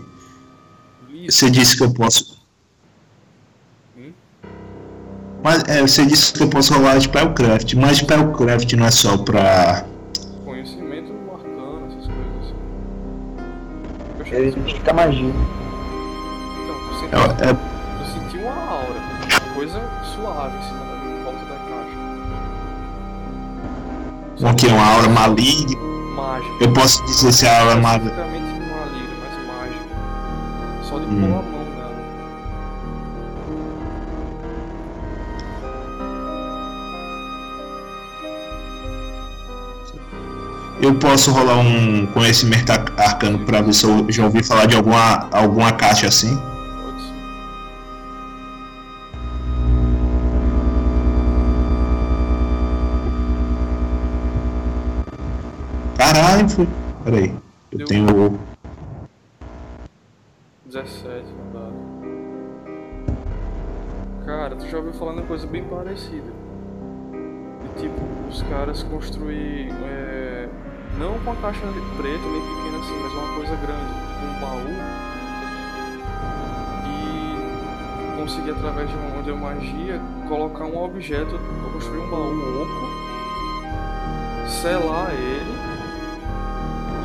Você 1.29 1.51
disse 1.51 1.77
que 1.77 1.83
eu 1.83 1.91
posso. 1.93 2.39
Hum? 3.99 4.13
Mas 5.43 5.63
é, 5.65 5.83
você 5.83 6.07
disse 6.07 6.33
que 6.33 6.43
eu 6.43 6.49
posso 6.49 6.73
rolar 6.75 6.99
Spellcraft, 7.01 7.75
mas 7.75 7.99
Spellcraft 7.99 8.73
não 8.75 8.87
é 8.87 8.91
só 8.91 9.19
pra. 9.19 9.85
Conhecimento 10.45 11.13
arcano, 11.33 11.87
essas 11.89 12.07
coisas 12.07 12.33
assim. 12.43 12.55
Eu 14.19 14.27
Ele 14.39 14.51
você- 14.53 14.59
indica 14.61 14.93
magia. 14.95 15.33
Então, 16.65 16.77
sentiu, 17.01 17.19
É, 17.19 17.51
é, 17.51 17.55
tu 17.55 18.05
sentiu 18.13 18.41
uma 18.41 18.55
aura, 18.71 19.01
coisa 19.55 19.81
suave 20.15 20.57
em 20.57 20.63
cima 20.63 20.79
da 20.81 21.25
volta 21.25 21.45
da 21.45 21.57
caixa. 24.39 24.51
o 24.51 24.55
que? 24.57 24.67
Uma 24.69 24.87
aura 24.95 25.09
maligna. 25.11 25.77
Mágica. 26.17 26.55
Eu 26.65 26.73
posso 26.73 27.05
dizer 27.05 27.33
se 27.33 27.47
a 27.47 27.61
aura 27.61 27.73
é 27.73 27.81
maligna, 27.81 28.13
Eu 40.89 40.94
posso 40.94 41.31
rolar 41.33 41.58
um 41.58 42.07
conhecimento 42.07 42.70
ar- 42.73 42.91
arcano 42.97 43.41
pra 43.41 43.60
ver 43.60 43.75
se 43.75 43.84
eu 43.84 44.07
já 44.10 44.25
ouvi 44.25 44.42
falar 44.42 44.65
de 44.65 44.75
alguma, 44.75 45.28
alguma 45.31 45.70
caixa 45.70 46.08
assim. 46.08 46.34
Caralho, 55.97 56.49
foi. 56.49 56.68
Peraí. 57.05 57.34
Eu 57.73 57.78
Deu. 57.78 57.86
tenho. 57.86 58.39
17 60.67 61.25
no 61.33 61.52
dado. 61.52 61.75
Cara, 64.25 64.57
tu 64.57 64.67
já 64.68 64.78
ouviu 64.78 64.92
falar 64.92 65.12
uma 65.12 65.23
coisa 65.23 65.47
bem 65.47 65.65
parecida. 65.65 66.31
De 67.62 67.83
tipo, 67.83 68.00
os 68.28 68.42
caras 68.42 68.83
construir. 68.84 69.70
é, 69.70 69.98
não 70.99 71.18
com 71.20 71.33
a 71.33 71.36
caixa 71.36 71.60
preta 71.97 72.28
nem 72.28 72.43
pequena 72.43 72.78
assim, 72.78 72.99
mas 73.02 73.12
uma 73.12 73.35
coisa 73.36 73.57
grande, 73.57 73.93
um 74.25 74.41
baú. 74.41 74.75
E 76.85 78.17
conseguir 78.20 78.51
através 78.51 78.91
de 78.91 78.97
uma, 78.97 79.23
de 79.23 79.33
magia 79.33 80.01
colocar 80.28 80.65
um 80.65 80.77
objeto, 80.83 81.39
construir 81.73 82.01
um 82.01 82.10
baú 82.10 82.62
oco, 82.62 82.89
selar 84.49 85.15
ele 85.15 85.59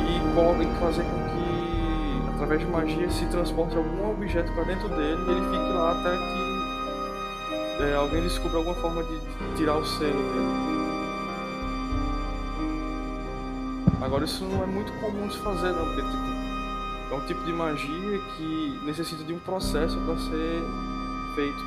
e 0.00 0.80
fazer 0.80 1.04
com 1.04 1.24
que 1.28 2.34
através 2.34 2.60
de 2.60 2.66
magia 2.66 3.08
se 3.10 3.24
transporte 3.26 3.76
algum 3.76 4.10
objeto 4.10 4.52
para 4.52 4.64
dentro 4.64 4.88
dele 4.88 5.22
e 5.26 5.30
ele 5.30 5.40
fique 5.42 5.72
lá 5.72 5.92
até 5.92 6.10
que 6.16 7.82
é, 7.84 7.94
alguém 7.94 8.22
descobre 8.22 8.56
alguma 8.56 8.74
forma 8.76 9.02
de 9.04 9.20
tirar 9.56 9.76
o 9.76 9.84
selo 9.84 10.12
dele. 10.12 10.73
Agora 14.04 14.26
isso 14.26 14.44
não 14.44 14.62
é 14.62 14.66
muito 14.66 14.92
comum 15.00 15.26
de 15.26 15.32
se 15.32 15.40
fazer 15.40 15.72
não, 15.72 15.86
porque 15.86 16.02
tipo, 16.02 16.22
é 17.10 17.14
um 17.14 17.26
tipo 17.26 17.42
de 17.42 17.52
magia 17.54 18.20
que 18.36 18.78
necessita 18.84 19.24
de 19.24 19.32
um 19.32 19.38
processo 19.38 19.98
para 20.00 20.18
ser 20.18 20.62
feito. 21.34 21.58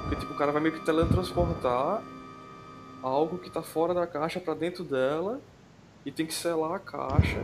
Porque 0.00 0.16
tipo, 0.16 0.32
o 0.32 0.36
cara 0.36 0.50
vai 0.50 0.62
meio 0.62 0.74
que 0.74 0.80
teletransportar 0.80 2.00
algo 3.02 3.36
que 3.36 3.50
tá 3.50 3.60
fora 3.60 3.92
da 3.92 4.06
caixa 4.06 4.40
para 4.40 4.54
dentro 4.54 4.82
dela 4.82 5.38
e 6.06 6.10
tem 6.10 6.24
que 6.24 6.32
selar 6.32 6.72
a 6.72 6.78
caixa, 6.78 7.42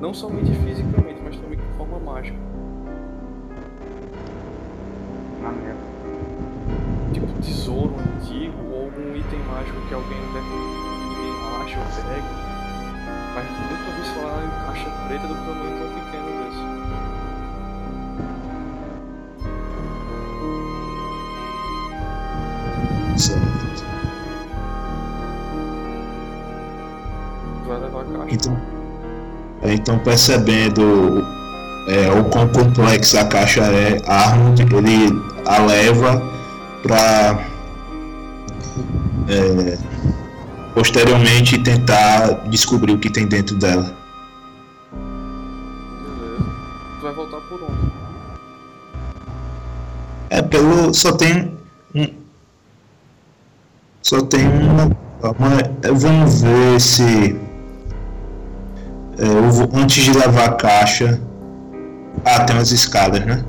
não 0.00 0.14
somente 0.14 0.50
fisicamente, 0.64 1.20
mas 1.22 1.36
também 1.36 1.58
de 1.58 1.76
forma 1.76 1.98
mágica. 1.98 2.38
Maneiro. 5.42 5.76
tipo 7.12 7.42
tesouro 7.42 7.94
antigo 8.16 8.56
ou 8.72 8.84
algum 8.84 9.14
item 9.14 9.40
mágico 9.40 9.88
que 9.88 9.92
alguém 9.92 10.20
deve, 10.32 10.48
ninguém 11.10 11.34
acha 11.60 11.78
ou 11.78 12.08
pegue. 12.08 12.53
Mas 13.34 13.44
nunca 13.50 13.90
vi 13.96 14.02
falar 14.14 14.44
em 14.44 14.50
caixa 14.64 14.90
preta 15.06 15.26
do 15.26 15.34
tamanho 15.34 15.74
tão 15.78 15.88
pequeno 15.94 16.28
desse. 16.38 16.62
Certo. 23.26 23.84
Vai 27.66 27.78
levar 27.80 28.00
a 28.00 28.04
caixa. 28.04 28.34
Então, 28.34 28.54
é, 29.62 29.74
então 29.74 29.98
percebendo 29.98 31.26
é, 31.88 32.10
o 32.12 32.24
quão 32.24 32.48
complexa 32.48 33.20
a 33.20 33.24
caixa 33.24 33.62
é, 33.62 34.00
Arnold 34.06 34.62
ele 34.62 35.22
a 35.46 35.58
leva 35.58 36.22
para 36.82 37.54
posteriormente 40.74 41.58
tentar 41.58 42.48
descobrir 42.48 42.92
o 42.92 42.98
que 42.98 43.08
tem 43.10 43.26
dentro 43.26 43.56
dela. 43.56 43.94
Beleza. 46.02 46.44
Tu 46.98 47.02
vai 47.02 47.12
voltar 47.14 47.40
por 47.48 47.62
onde? 47.62 47.92
É 50.30 50.42
pelo 50.42 50.92
só 50.92 51.12
tem 51.12 51.56
um 51.94 52.06
só 54.02 54.20
tem 54.20 54.46
uma, 54.46 54.84
uma 55.22 55.92
vamos 55.94 56.42
ver 56.42 56.80
se 56.80 57.40
é, 59.18 59.24
vou- 59.50 59.70
antes 59.80 60.04
de 60.04 60.12
levar 60.12 60.44
a 60.46 60.52
caixa 60.54 61.20
ah 62.24 62.40
tem 62.44 62.56
umas 62.56 62.70
escadas 62.72 63.24
né 63.24 63.44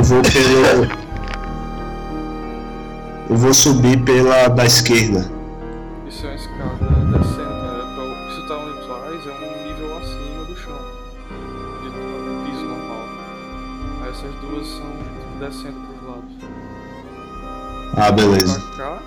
eu 0.00 0.04
vou 0.04 0.22
pelo 0.22 1.00
eu 3.28 3.36
vou 3.36 3.52
subir 3.52 4.02
pela 4.02 4.48
da 4.48 4.64
esquerda 4.64 5.30
Isso 6.08 6.24
é 6.26 6.30
uma 6.30 6.36
escada 6.36 6.86
descendo, 7.18 7.54
né? 7.62 7.78
É 7.78 7.94
pra- 7.94 8.34
Se 8.34 8.40
tu 8.40 8.48
tá 8.48 8.56
onde 8.56 8.80
tu 8.80 8.88
faz, 8.88 9.26
é 9.26 9.30
um 9.30 9.68
nível 9.68 9.98
acima 9.98 10.44
do 10.46 10.56
chão. 10.56 10.80
De, 11.82 11.88
do 11.90 12.44
piso 12.44 12.64
normal. 12.64 13.04
Aí 14.02 14.08
essas 14.10 14.34
duas 14.40 14.66
são 14.66 14.90
tipo, 14.90 15.38
descendo 15.38 15.78
pros 15.86 16.02
lados. 16.08 16.34
ah 17.96 18.10
beleza 18.10 18.58
Pra 18.60 18.76
cá. 18.84 18.98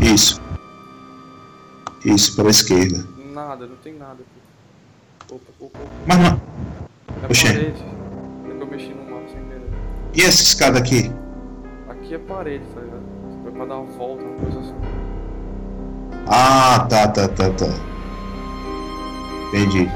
Isso. 0.00 0.40
Isso, 2.04 2.36
para 2.36 2.48
a 2.48 2.50
esquerda. 2.50 3.06
Nada, 3.32 3.66
não 3.66 3.76
tem 3.76 3.94
nada 3.94 4.14
aqui. 4.20 4.43
Opa, 5.30 5.40
opa, 5.60 5.78
opa. 5.78 5.78
Mas 6.06 6.18
não. 6.18 6.40
É 7.22 7.26
Oxê. 7.26 7.46
parede. 7.52 7.84
Eu 8.60 8.66
mexi 8.66 8.88
no 8.94 9.10
mapa 9.10 9.26
sem 9.28 9.42
querer. 9.44 9.70
E 10.14 10.20
essa 10.22 10.42
escada 10.42 10.78
aqui? 10.78 11.10
Aqui 11.88 12.14
é 12.14 12.18
parede, 12.18 12.64
tá 12.74 12.80
ligado? 12.80 13.02
Foi 13.42 13.52
pra 13.52 13.64
dar 13.66 13.76
uma 13.78 13.92
volta, 13.92 14.24
uma 14.24 14.34
coisa 14.40 14.58
assim. 14.60 14.74
Ah, 16.26 16.86
tá, 16.88 17.08
tá, 17.08 17.28
tá, 17.28 17.50
tá. 17.50 17.66
Entendi. 19.48 19.90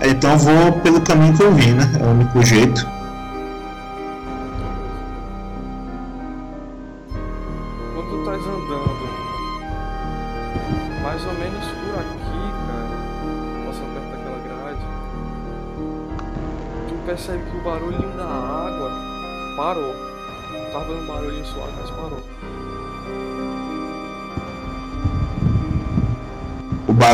É, 0.00 0.08
Então 0.08 0.32
eu 0.32 0.38
vou 0.38 0.72
pelo 0.80 1.00
caminho 1.00 1.36
que 1.36 1.42
eu 1.42 1.52
vim, 1.54 1.72
né? 1.72 1.84
É 2.00 2.04
o 2.04 2.10
único 2.10 2.42
jeito. 2.42 2.86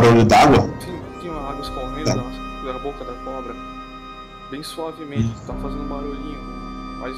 Barulho 0.07 0.25
d'água? 0.25 0.68
Tinha, 0.78 1.20
tinha 1.20 1.33
uma 1.33 1.51
água 1.51 1.62
escorrendo 1.62 2.05
Tá. 2.05 2.73
da, 2.73 2.78
boca 2.78 3.05
da 3.05 3.12
cobra, 3.25 3.55
bem 4.51 4.62
suavemente, 4.62 5.35
tá 5.47 5.55
fazendo 5.55 5.83
um 5.83 5.89
barulhinho, 5.89 6.39
mas 7.01 7.17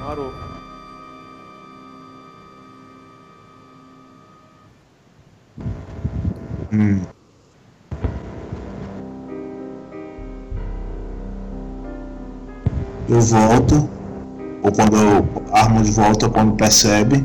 parou. 0.00 0.32
Hum. 6.72 7.00
Eu 13.08 13.20
volto. 13.20 13.88
Ou 14.62 14.72
quando 14.72 14.96
eu 14.96 15.26
Armand 15.52 15.84
volta 15.92 16.28
quando 16.28 16.56
percebe. 16.56 17.24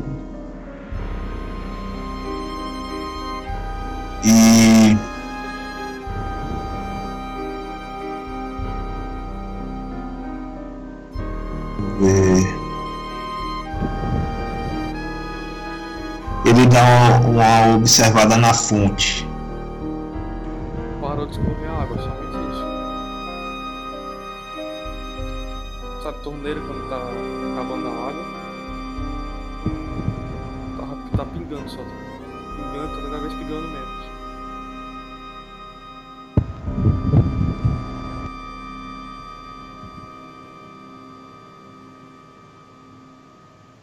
Observada 17.92 18.38
na 18.38 18.54
fonte. 18.54 19.28
Parou 20.98 21.26
de 21.26 21.32
escorrer 21.32 21.70
água, 21.70 21.98
somente 21.98 22.38
isso. 22.50 22.64
Sabe, 26.02 26.18
torneira 26.20 26.58
quando 26.60 26.88
tá 26.88 26.96
acabando 27.52 27.88
a 27.88 27.90
água? 27.90 28.24
Tá, 30.78 30.86
tá 31.18 31.24
pingando 31.26 31.68
só. 31.68 31.82
Pingando, 32.56 32.96
tá 32.96 33.02
cada 33.02 33.18
vez 33.18 33.34
pingando 33.34 33.68
menos. 33.68 34.02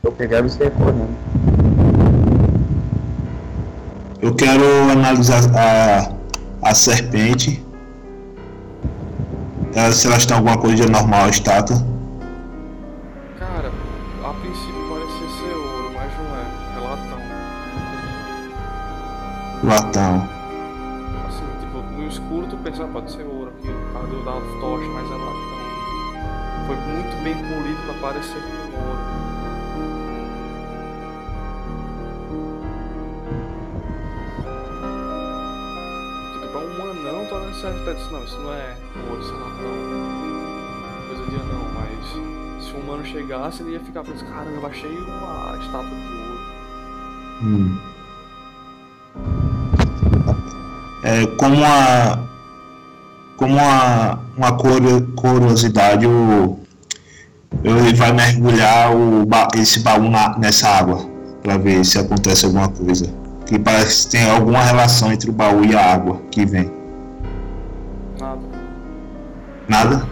Eu 0.03 0.11
pegava 0.13 0.47
e 0.47 0.49
saía 0.49 0.71
correndo. 0.71 1.58
Quero 4.51 4.89
analisar 4.91 5.43
a, 5.55 6.11
a 6.67 6.73
serpente. 6.73 7.63
Ela- 9.75 9.91
Se 9.91 10.07
elas 10.07 10.25
têm 10.25 10.35
alguma 10.35 10.57
coisa 10.57 10.75
de 10.77 10.83
anormal 10.83 11.29
estátua. 11.29 11.77
Caramba, 44.39 44.61
eu 44.61 44.67
achei 44.67 44.97
uma 44.97 45.57
estátua 45.57 45.89
de 45.89 46.13
ouro. 46.13 46.39
Hum. 47.43 47.77
É, 51.03 51.25
como 51.37 51.63
a 51.65 52.19
como 53.37 53.57
a, 53.57 54.19
uma 54.35 54.51
curio- 54.57 55.07
curiosidade, 55.15 56.05
o, 56.05 56.59
ele 57.63 57.93
vai 57.93 58.11
mergulhar 58.11 58.93
o, 58.93 59.25
esse 59.55 59.79
baú 59.79 60.09
na- 60.09 60.37
nessa 60.37 60.67
água 60.67 61.05
para 61.41 61.57
ver 61.57 61.85
se 61.85 61.97
acontece 61.99 62.45
alguma 62.45 62.67
coisa. 62.67 63.09
Que 63.45 63.57
parece 63.57 64.05
que 64.05 64.11
tem 64.17 64.29
alguma 64.29 64.61
relação 64.61 65.11
entre 65.11 65.29
o 65.29 65.33
baú 65.33 65.63
e 65.63 65.73
a 65.73 65.93
água 65.93 66.21
que 66.29 66.45
vem. 66.45 66.69
Nada. 68.19 68.41
Nada? 69.69 70.07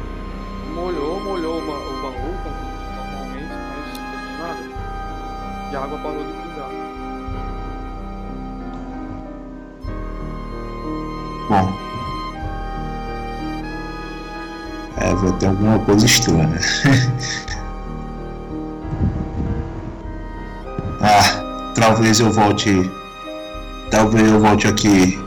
Coisa 15.87 16.05
estranha. 16.05 16.59
ah, 21.01 21.71
talvez 21.73 22.19
eu 22.19 22.29
volte. 22.29 22.91
Talvez 23.89 24.29
eu 24.29 24.39
volte 24.39 24.67
aqui 24.67 25.17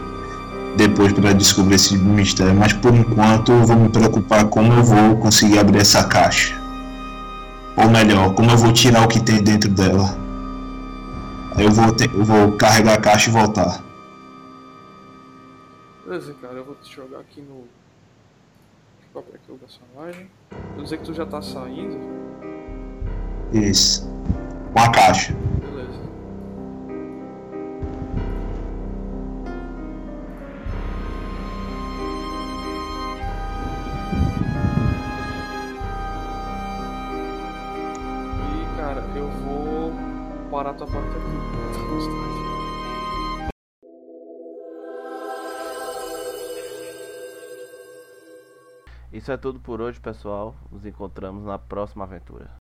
depois 0.76 1.12
para 1.14 1.32
descobrir 1.32 1.76
esse 1.76 1.96
mistério, 1.96 2.54
mas 2.54 2.74
por 2.74 2.94
enquanto 2.94 3.52
eu 3.52 3.64
vou 3.64 3.76
me 3.76 3.88
preocupar 3.88 4.44
como 4.44 4.74
eu 4.74 4.84
vou 4.84 5.16
conseguir 5.16 5.58
abrir 5.58 5.80
essa 5.80 6.04
caixa. 6.04 6.54
Ou 7.76 7.88
melhor, 7.88 8.34
como 8.34 8.50
eu 8.50 8.58
vou 8.58 8.72
tirar 8.72 9.02
o 9.02 9.08
que 9.08 9.18
tem 9.18 9.42
dentro 9.42 9.70
dela. 9.70 10.14
Aí 11.56 11.64
eu 11.64 11.72
vou, 11.72 11.86
eu 11.86 12.24
vou 12.24 12.52
carregar 12.52 12.94
a 12.94 13.00
caixa 13.00 13.30
e 13.30 13.32
voltar. 13.32 13.80
Beleza, 16.06 16.34
cara, 16.42 16.54
eu 16.54 16.64
vou 16.64 16.76
te 16.82 16.94
jogar 16.94 17.20
aqui 17.20 17.40
no. 17.40 17.64
Abrir 19.14 19.34
aqui 19.34 19.50
o 19.50 19.58
personagem. 19.58 20.30
Eu 20.76 20.84
dizer 20.84 20.98
que 20.98 21.04
tu 21.04 21.12
já 21.12 21.26
tá 21.26 21.42
saindo. 21.42 21.98
Isso. 23.52 24.08
Com 24.72 24.80
a 24.80 24.90
caixa. 24.92 25.32
Beleza. 25.32 26.00
E 38.46 38.76
cara, 38.76 39.04
eu 39.16 39.28
vou 39.28 39.92
parar 40.50 40.74
tua 40.74 40.86
parte 40.86 41.09
Isso 49.20 49.30
é 49.30 49.36
tudo 49.36 49.60
por 49.60 49.82
hoje, 49.82 50.00
pessoal. 50.00 50.54
Nos 50.72 50.86
encontramos 50.86 51.44
na 51.44 51.58
próxima 51.58 52.04
aventura. 52.04 52.59